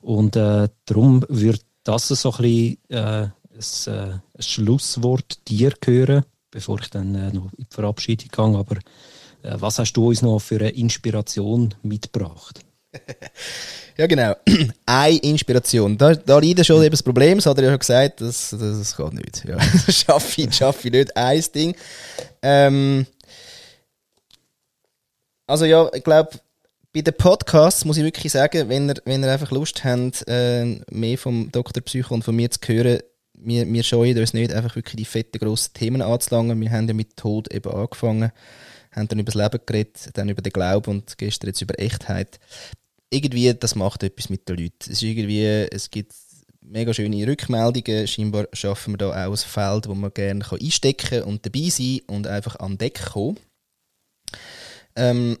Und 0.00 0.36
äh, 0.36 0.68
darum 0.86 1.24
würde 1.28 1.58
das 1.82 2.08
so 2.08 2.32
ein 2.32 2.36
bisschen 2.38 2.78
äh, 2.88 3.28
ein, 3.60 3.92
äh, 3.92 4.12
ein 4.12 4.22
Schlusswort 4.38 5.48
dir 5.48 5.72
hören, 5.84 6.24
bevor 6.50 6.80
ich 6.80 6.90
dann 6.90 7.14
äh, 7.14 7.32
noch 7.32 7.52
in 7.56 7.66
die 7.70 7.74
Verabschiedung 7.74 8.28
gehe. 8.30 8.58
Aber 8.58 8.76
äh, 9.42 9.60
was 9.60 9.78
hast 9.78 9.92
du 9.92 10.08
uns 10.08 10.22
noch 10.22 10.40
für 10.40 10.56
eine 10.56 10.70
Inspiration 10.70 11.74
mitgebracht? 11.82 12.60
ja, 13.96 14.06
genau. 14.06 14.34
eine 14.86 15.16
Inspiration. 15.18 15.96
Da, 15.96 16.14
da 16.14 16.38
liegt 16.38 16.64
schon 16.66 16.82
eben 16.82 16.90
das 16.90 17.02
Problem, 17.02 17.38
das 17.38 17.46
hat 17.46 17.58
er 17.58 17.64
ja 17.64 17.70
schon 17.70 17.78
gesagt, 17.78 18.20
das, 18.20 18.50
das, 18.50 18.78
das 18.78 18.96
geht 18.96 19.12
nicht. 19.12 19.44
Ja, 19.44 19.60
schaffe 19.92 20.42
ich, 20.42 20.54
schaffe 20.54 20.88
ich 20.88 20.92
nicht. 20.92 21.16
Ein 21.16 21.44
Ding. 21.54 21.76
Ähm, 22.42 23.06
also 25.46 25.64
ja, 25.64 25.88
ich 25.92 26.04
glaube, 26.04 26.30
bei 26.92 27.02
den 27.02 27.14
Podcasts 27.14 27.84
muss 27.84 27.96
ich 27.96 28.04
wirklich 28.04 28.32
sagen, 28.32 28.68
wenn 28.68 28.88
ihr, 28.88 28.96
wenn 29.04 29.22
ihr 29.22 29.30
einfach 29.30 29.52
Lust 29.52 29.84
habt, 29.84 30.24
äh, 30.26 30.80
mehr 30.90 31.18
vom 31.18 31.50
Dr. 31.52 31.82
Psycho 31.82 32.14
und 32.14 32.24
von 32.24 32.34
mir 32.34 32.50
zu 32.50 32.58
hören, 32.66 33.00
wir, 33.42 33.70
wir 33.70 33.82
scheuen 33.82 34.18
uns 34.18 34.34
nicht, 34.34 34.52
einfach 34.52 34.76
wirklich 34.76 34.96
die 34.96 35.04
fetten, 35.04 35.38
grossen 35.38 35.72
Themen 35.74 36.02
anzulangen. 36.02 36.60
Wir 36.60 36.70
haben 36.70 36.88
ja 36.88 36.94
mit 36.94 37.16
Tod 37.16 37.52
eben 37.52 37.72
angefangen, 37.72 38.32
haben 38.92 39.08
dann 39.08 39.18
über 39.18 39.32
das 39.32 39.42
Leben 39.42 39.64
geredet, 39.64 40.10
dann 40.14 40.28
über 40.28 40.42
den 40.42 40.52
Glauben 40.52 40.90
und 40.90 41.18
gestern 41.18 41.48
jetzt 41.48 41.62
über 41.62 41.78
Echtheit. 41.78 42.38
Irgendwie, 43.10 43.52
das 43.54 43.74
macht 43.74 44.02
etwas 44.02 44.28
mit 44.28 44.48
den 44.48 44.56
Leuten. 44.56 44.76
Es 44.80 44.88
ist 44.88 45.02
irgendwie, 45.02 45.44
es 45.44 45.90
gibt 45.90 46.12
mega 46.60 46.94
schöne 46.94 47.26
Rückmeldungen. 47.26 48.06
Scheinbar 48.06 48.46
schaffen 48.52 48.94
wir 48.94 48.98
da 48.98 49.26
auch 49.26 49.30
ein 49.32 49.36
Feld, 49.36 49.88
wo 49.88 49.94
man 49.94 50.14
gerne 50.14 50.44
einstecken 50.50 51.10
kann 51.10 51.22
und 51.24 51.44
dabei 51.44 51.68
sein 51.68 52.00
und 52.06 52.26
einfach 52.26 52.56
an 52.56 52.78
Deck 52.78 53.00
kommen. 53.12 53.38
Ähm, 54.96 55.38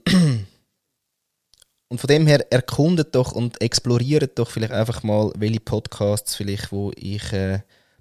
und 1.88 2.00
von 2.00 2.08
dem 2.08 2.26
her 2.26 2.50
erkundet 2.50 3.14
doch 3.14 3.32
und 3.32 3.60
exploriert 3.60 4.38
doch 4.38 4.50
vielleicht 4.50 4.72
einfach 4.72 5.02
mal, 5.02 5.32
welche 5.36 5.60
Podcasts 5.60 6.34
vielleicht, 6.34 6.72
wo 6.72 6.92
ich 6.96 7.32
äh, 7.32 7.60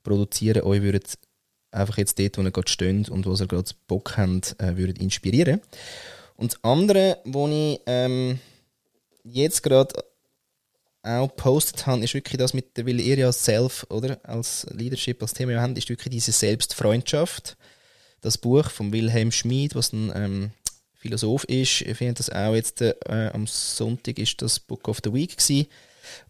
produzieren, 0.10 0.64
euch 0.64 0.81
würden 0.81 1.03
einfach 1.72 1.98
jetzt 1.98 2.19
dort, 2.19 2.38
wo 2.38 2.41
ihr 2.41 2.52
gerade 2.52 2.69
steht 2.69 3.10
und 3.10 3.26
wo 3.26 3.34
ihr 3.34 3.48
gerade 3.48 3.72
Bock 3.88 4.18
habt, 4.18 4.56
äh, 4.60 4.76
würdet 4.76 4.99
inspirieren. 4.99 5.61
Und 6.36 6.53
das 6.53 6.64
andere, 6.64 7.19
was 7.26 7.49
ich 7.52 7.81
ähm, 7.86 8.40
jetzt 9.23 9.61
gerade 9.61 9.94
auch 11.03 11.30
gepostet 11.30 11.86
habe, 11.86 12.03
ist 12.03 12.14
wirklich 12.14 12.38
das 12.38 12.53
mit 12.53 12.65
weil 12.76 12.99
ihr 12.99 13.18
ja 13.18 13.31
Self, 13.31 13.86
oder, 13.90 14.19
als 14.23 14.65
Leadership, 14.72 15.22
als 15.22 15.34
Thema 15.34 15.61
habt, 15.61 15.77
ist 15.77 15.90
wirklich 15.90 16.11
diese 16.11 16.31
Selbstfreundschaft. 16.31 17.57
Das 18.22 18.38
Buch 18.38 18.69
von 18.69 18.91
Wilhelm 18.91 19.31
Schmid, 19.31 19.76
was 19.76 19.94
ein 19.94 20.11
ähm, 20.14 20.52
Philosoph 20.94 21.45
ist, 21.45 21.81
ich 21.81 21.98
finde 21.98 22.15
das 22.15 22.30
auch 22.30 22.53
jetzt, 22.53 22.81
äh, 22.81 22.95
am 23.34 23.48
Sonntag 23.48 24.19
ist 24.19 24.41
das 24.41 24.60
Book 24.60 24.88
of 24.90 24.99
the 25.03 25.14
Week 25.14 25.38
gewesen. 25.38 25.68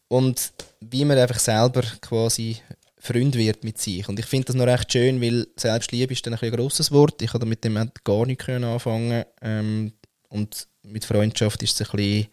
Und 0.08 0.54
wie 0.82 1.06
man 1.06 1.18
einfach 1.18 1.40
selber 1.40 1.84
quasi 2.02 2.58
Freund 3.00 3.36
wird 3.36 3.64
mit 3.64 3.78
sich. 3.78 4.08
Und 4.10 4.20
ich 4.20 4.26
finde 4.26 4.48
das 4.48 4.56
noch 4.56 4.68
recht 4.68 4.92
schön, 4.92 5.22
weil 5.22 5.48
Selbstliebe 5.56 6.14
ist 6.14 6.26
dann 6.26 6.34
ein, 6.34 6.40
ein 6.42 6.52
grosses 6.52 6.92
Wort. 6.92 7.22
Ich 7.22 7.32
konnte 7.32 7.46
mit 7.46 7.64
dem 7.64 7.92
gar 8.04 8.26
nicht 8.26 8.48
anfangen. 8.50 9.24
Ähm, 9.42 9.94
und 10.28 10.68
mit 10.84 11.06
Freundschaft 11.06 11.64
ist 11.64 11.80
es 11.80 11.90
ein 11.90 11.96
bisschen, 11.96 12.28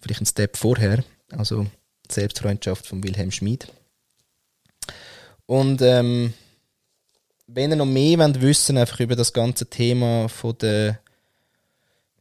vielleicht 0.00 0.20
ein 0.20 0.26
Step 0.26 0.56
vorher. 0.56 1.04
Also 1.30 1.66
Selbstfreundschaft 2.10 2.86
von 2.86 3.02
Wilhelm 3.02 3.32
Schmid. 3.32 3.66
Und 5.46 5.82
ähm, 5.82 6.32
wenn 7.48 7.70
ihr 7.70 7.76
noch 7.76 7.86
mehr 7.86 8.18
wollt 8.18 8.40
wissen 8.40 8.78
einfach 8.78 9.00
über 9.00 9.16
das 9.16 9.32
ganze 9.32 9.66
Thema 9.66 10.28
von 10.28 10.56
der 10.58 11.00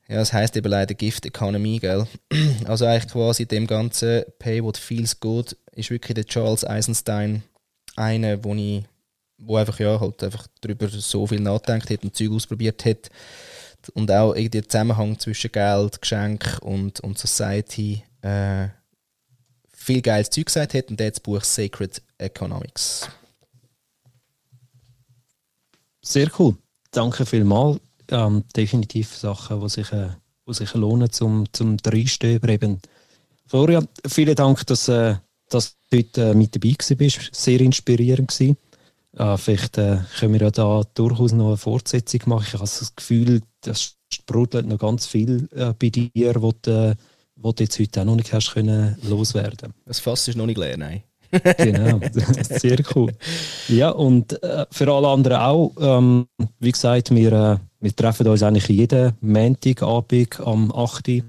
ja, 0.08 0.18
das 0.18 0.34
heißt 0.34 0.56
eben 0.56 0.70
leider 0.70 0.94
Gift 0.94 1.26
Economy, 1.26 1.80
gell? 1.80 2.08
Also 2.66 2.86
eigentlich 2.86 3.12
quasi 3.12 3.48
dem 3.48 3.66
ganzen 3.66 4.24
Pay 4.38 4.64
What 4.64 4.78
Feels 4.78 5.20
Good 5.20 5.58
ist 5.76 5.90
wirklich 5.90 6.16
der 6.16 6.26
Charles 6.26 6.66
Eisenstein 6.66 7.44
einer, 7.96 8.44
wo 8.44 8.54
ich, 8.56 8.84
wo 9.38 9.58
einfach 9.58 9.80
ja 9.80 10.00
halt 10.00 10.24
einfach 10.24 10.48
darüber 10.62 10.88
so 10.90 11.28
viel 11.28 11.40
nachdenkt 11.40 11.90
hat 11.90 12.04
und 12.04 12.16
Zeug 12.16 12.32
ausprobiert 12.32 12.86
hat 12.86 13.10
und 13.94 14.12
auch 14.12 14.34
irgendwie 14.34 14.62
den 14.62 14.70
Zusammenhang 14.70 15.20
zwischen 15.20 15.52
Geld, 15.52 16.02
Geschenk 16.02 16.60
und, 16.62 17.00
und 17.02 17.18
Society 17.18 18.04
äh, 18.22 18.68
viel 19.72 20.02
geiles 20.02 20.30
Zeug 20.30 20.48
gesagt 20.48 20.74
hat 20.74 20.90
und 20.90 21.00
hat 21.00 21.14
das 21.14 21.20
Buch 21.20 21.44
Sacred 21.44 22.02
Economics. 22.18 23.08
Sehr 26.02 26.30
cool. 26.40 26.56
Danke 26.92 27.26
vielmals 27.26 27.80
ähm, 28.10 28.44
definitiv 28.56 29.16
Sachen, 29.16 29.62
die 29.62 29.70
sich, 29.70 29.92
äh, 29.92 30.10
sich 30.48 30.74
lohnen 30.74 31.12
zum, 31.12 31.52
zum 31.52 31.78
Dreistöber. 31.78 32.58
Florian, 33.48 33.88
vielen 34.08 34.36
Dank, 34.36 34.66
dass, 34.68 34.88
äh, 34.88 35.16
dass 35.56 35.76
du 35.90 35.98
heute 35.98 36.32
äh, 36.32 36.34
mit 36.34 36.56
dabei 36.56 36.76
bist. 36.98 37.30
Sehr 37.32 37.62
inspirierend 37.62 38.30
gewesen. 38.30 38.58
Äh, 39.18 39.38
vielleicht 39.38 39.78
äh, 39.78 40.00
können 40.20 40.34
wir 40.34 40.42
ja 40.42 40.52
da 40.52 40.84
durchaus 40.94 41.32
noch 41.32 41.48
eine 41.48 41.58
Fortsetzung 41.58 42.22
machen. 42.26 42.46
Ich 42.48 42.54
habe 42.54 42.64
das 42.64 42.96
Gefühl, 42.96 43.42
das 43.62 43.96
sprudelt 44.14 44.68
noch 44.68 44.80
ganz 44.80 45.08
viel 45.08 45.48
äh, 45.56 45.74
bei 45.80 45.90
dir, 45.90 46.36
was 46.42 46.54
du, 46.62 46.92
äh, 46.92 46.96
du 47.36 47.54
jetzt 47.64 47.80
heute 47.80 48.02
auch 48.02 48.06
noch 48.06 48.16
nicht 48.16 48.34
hast 48.34 48.54
können 48.54 48.98
loswerden. 49.04 49.74
Das 49.86 50.00
Fass 50.00 50.28
ist 50.28 50.36
noch 50.36 50.46
nicht 50.46 50.58
leer, 50.58 50.78
nein 50.78 51.04
genau, 51.58 52.00
sehr 52.44 52.78
cool. 52.96 53.12
Ja, 53.68 53.90
und 53.90 54.42
äh, 54.44 54.66
für 54.72 54.92
alle 54.92 55.08
anderen 55.08 55.38
auch, 55.38 55.72
ähm, 55.80 56.28
wie 56.60 56.72
gesagt, 56.72 57.14
wir, 57.14 57.32
äh, 57.32 57.58
wir 57.80 57.96
treffen 57.96 58.28
uns 58.28 58.44
eigentlich 58.44 58.68
jeden 58.68 59.14
Montagabend 59.22 60.40
am 60.40 60.72
8. 60.72 61.08
Uhr 61.10 61.22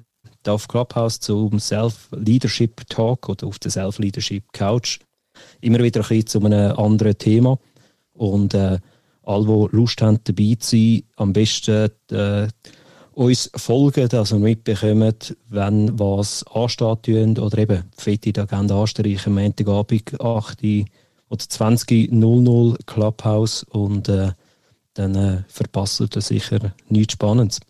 auf 0.48 0.68
Clubhouse 0.68 1.20
zum 1.20 1.59
Self-Leadership 1.59 2.89
Talk 2.89 3.28
oder 3.28 3.47
auf 3.47 3.59
der 3.59 3.70
Self-Leadership 3.70 4.52
Couch. 4.52 5.01
Immer 5.60 5.81
wieder 5.81 6.01
ein 6.01 6.09
bisschen 6.09 6.27
zu 6.27 6.44
einem 6.44 6.77
anderen 6.77 7.18
Thema. 7.18 7.59
Und 8.12 8.55
äh, 8.55 8.78
alle, 9.23 9.68
die 9.70 9.77
Lust 9.77 10.01
haben, 10.02 10.20
dabei 10.24 10.56
zu 10.59 10.77
sein, 10.77 11.02
am 11.16 11.32
besten 11.32 11.90
äh, 12.10 12.48
uns 13.12 13.51
folgen, 13.56 14.09
dass 14.09 14.32
wir 14.32 14.39
mitbekommen, 14.39 15.14
wenn 15.48 15.98
was 15.98 16.44
ansteht 16.52 17.09
oder 17.39 17.59
eben 17.59 17.85
fette 17.97 18.32
die 18.32 18.40
Agenda 18.40 18.81
anstreichen, 18.81 19.35
Montagabend 19.35 20.20
8 20.20 20.62
oder 21.28 21.44
20.00 21.44 22.77
Clubhouse 22.86 23.62
und 23.64 24.09
äh, 24.09 24.32
dann 24.94 25.14
äh, 25.14 25.43
verpasst 25.48 26.14
ihr 26.14 26.20
sicher 26.20 26.73
nichts 26.89 27.14
Spannendes. 27.14 27.60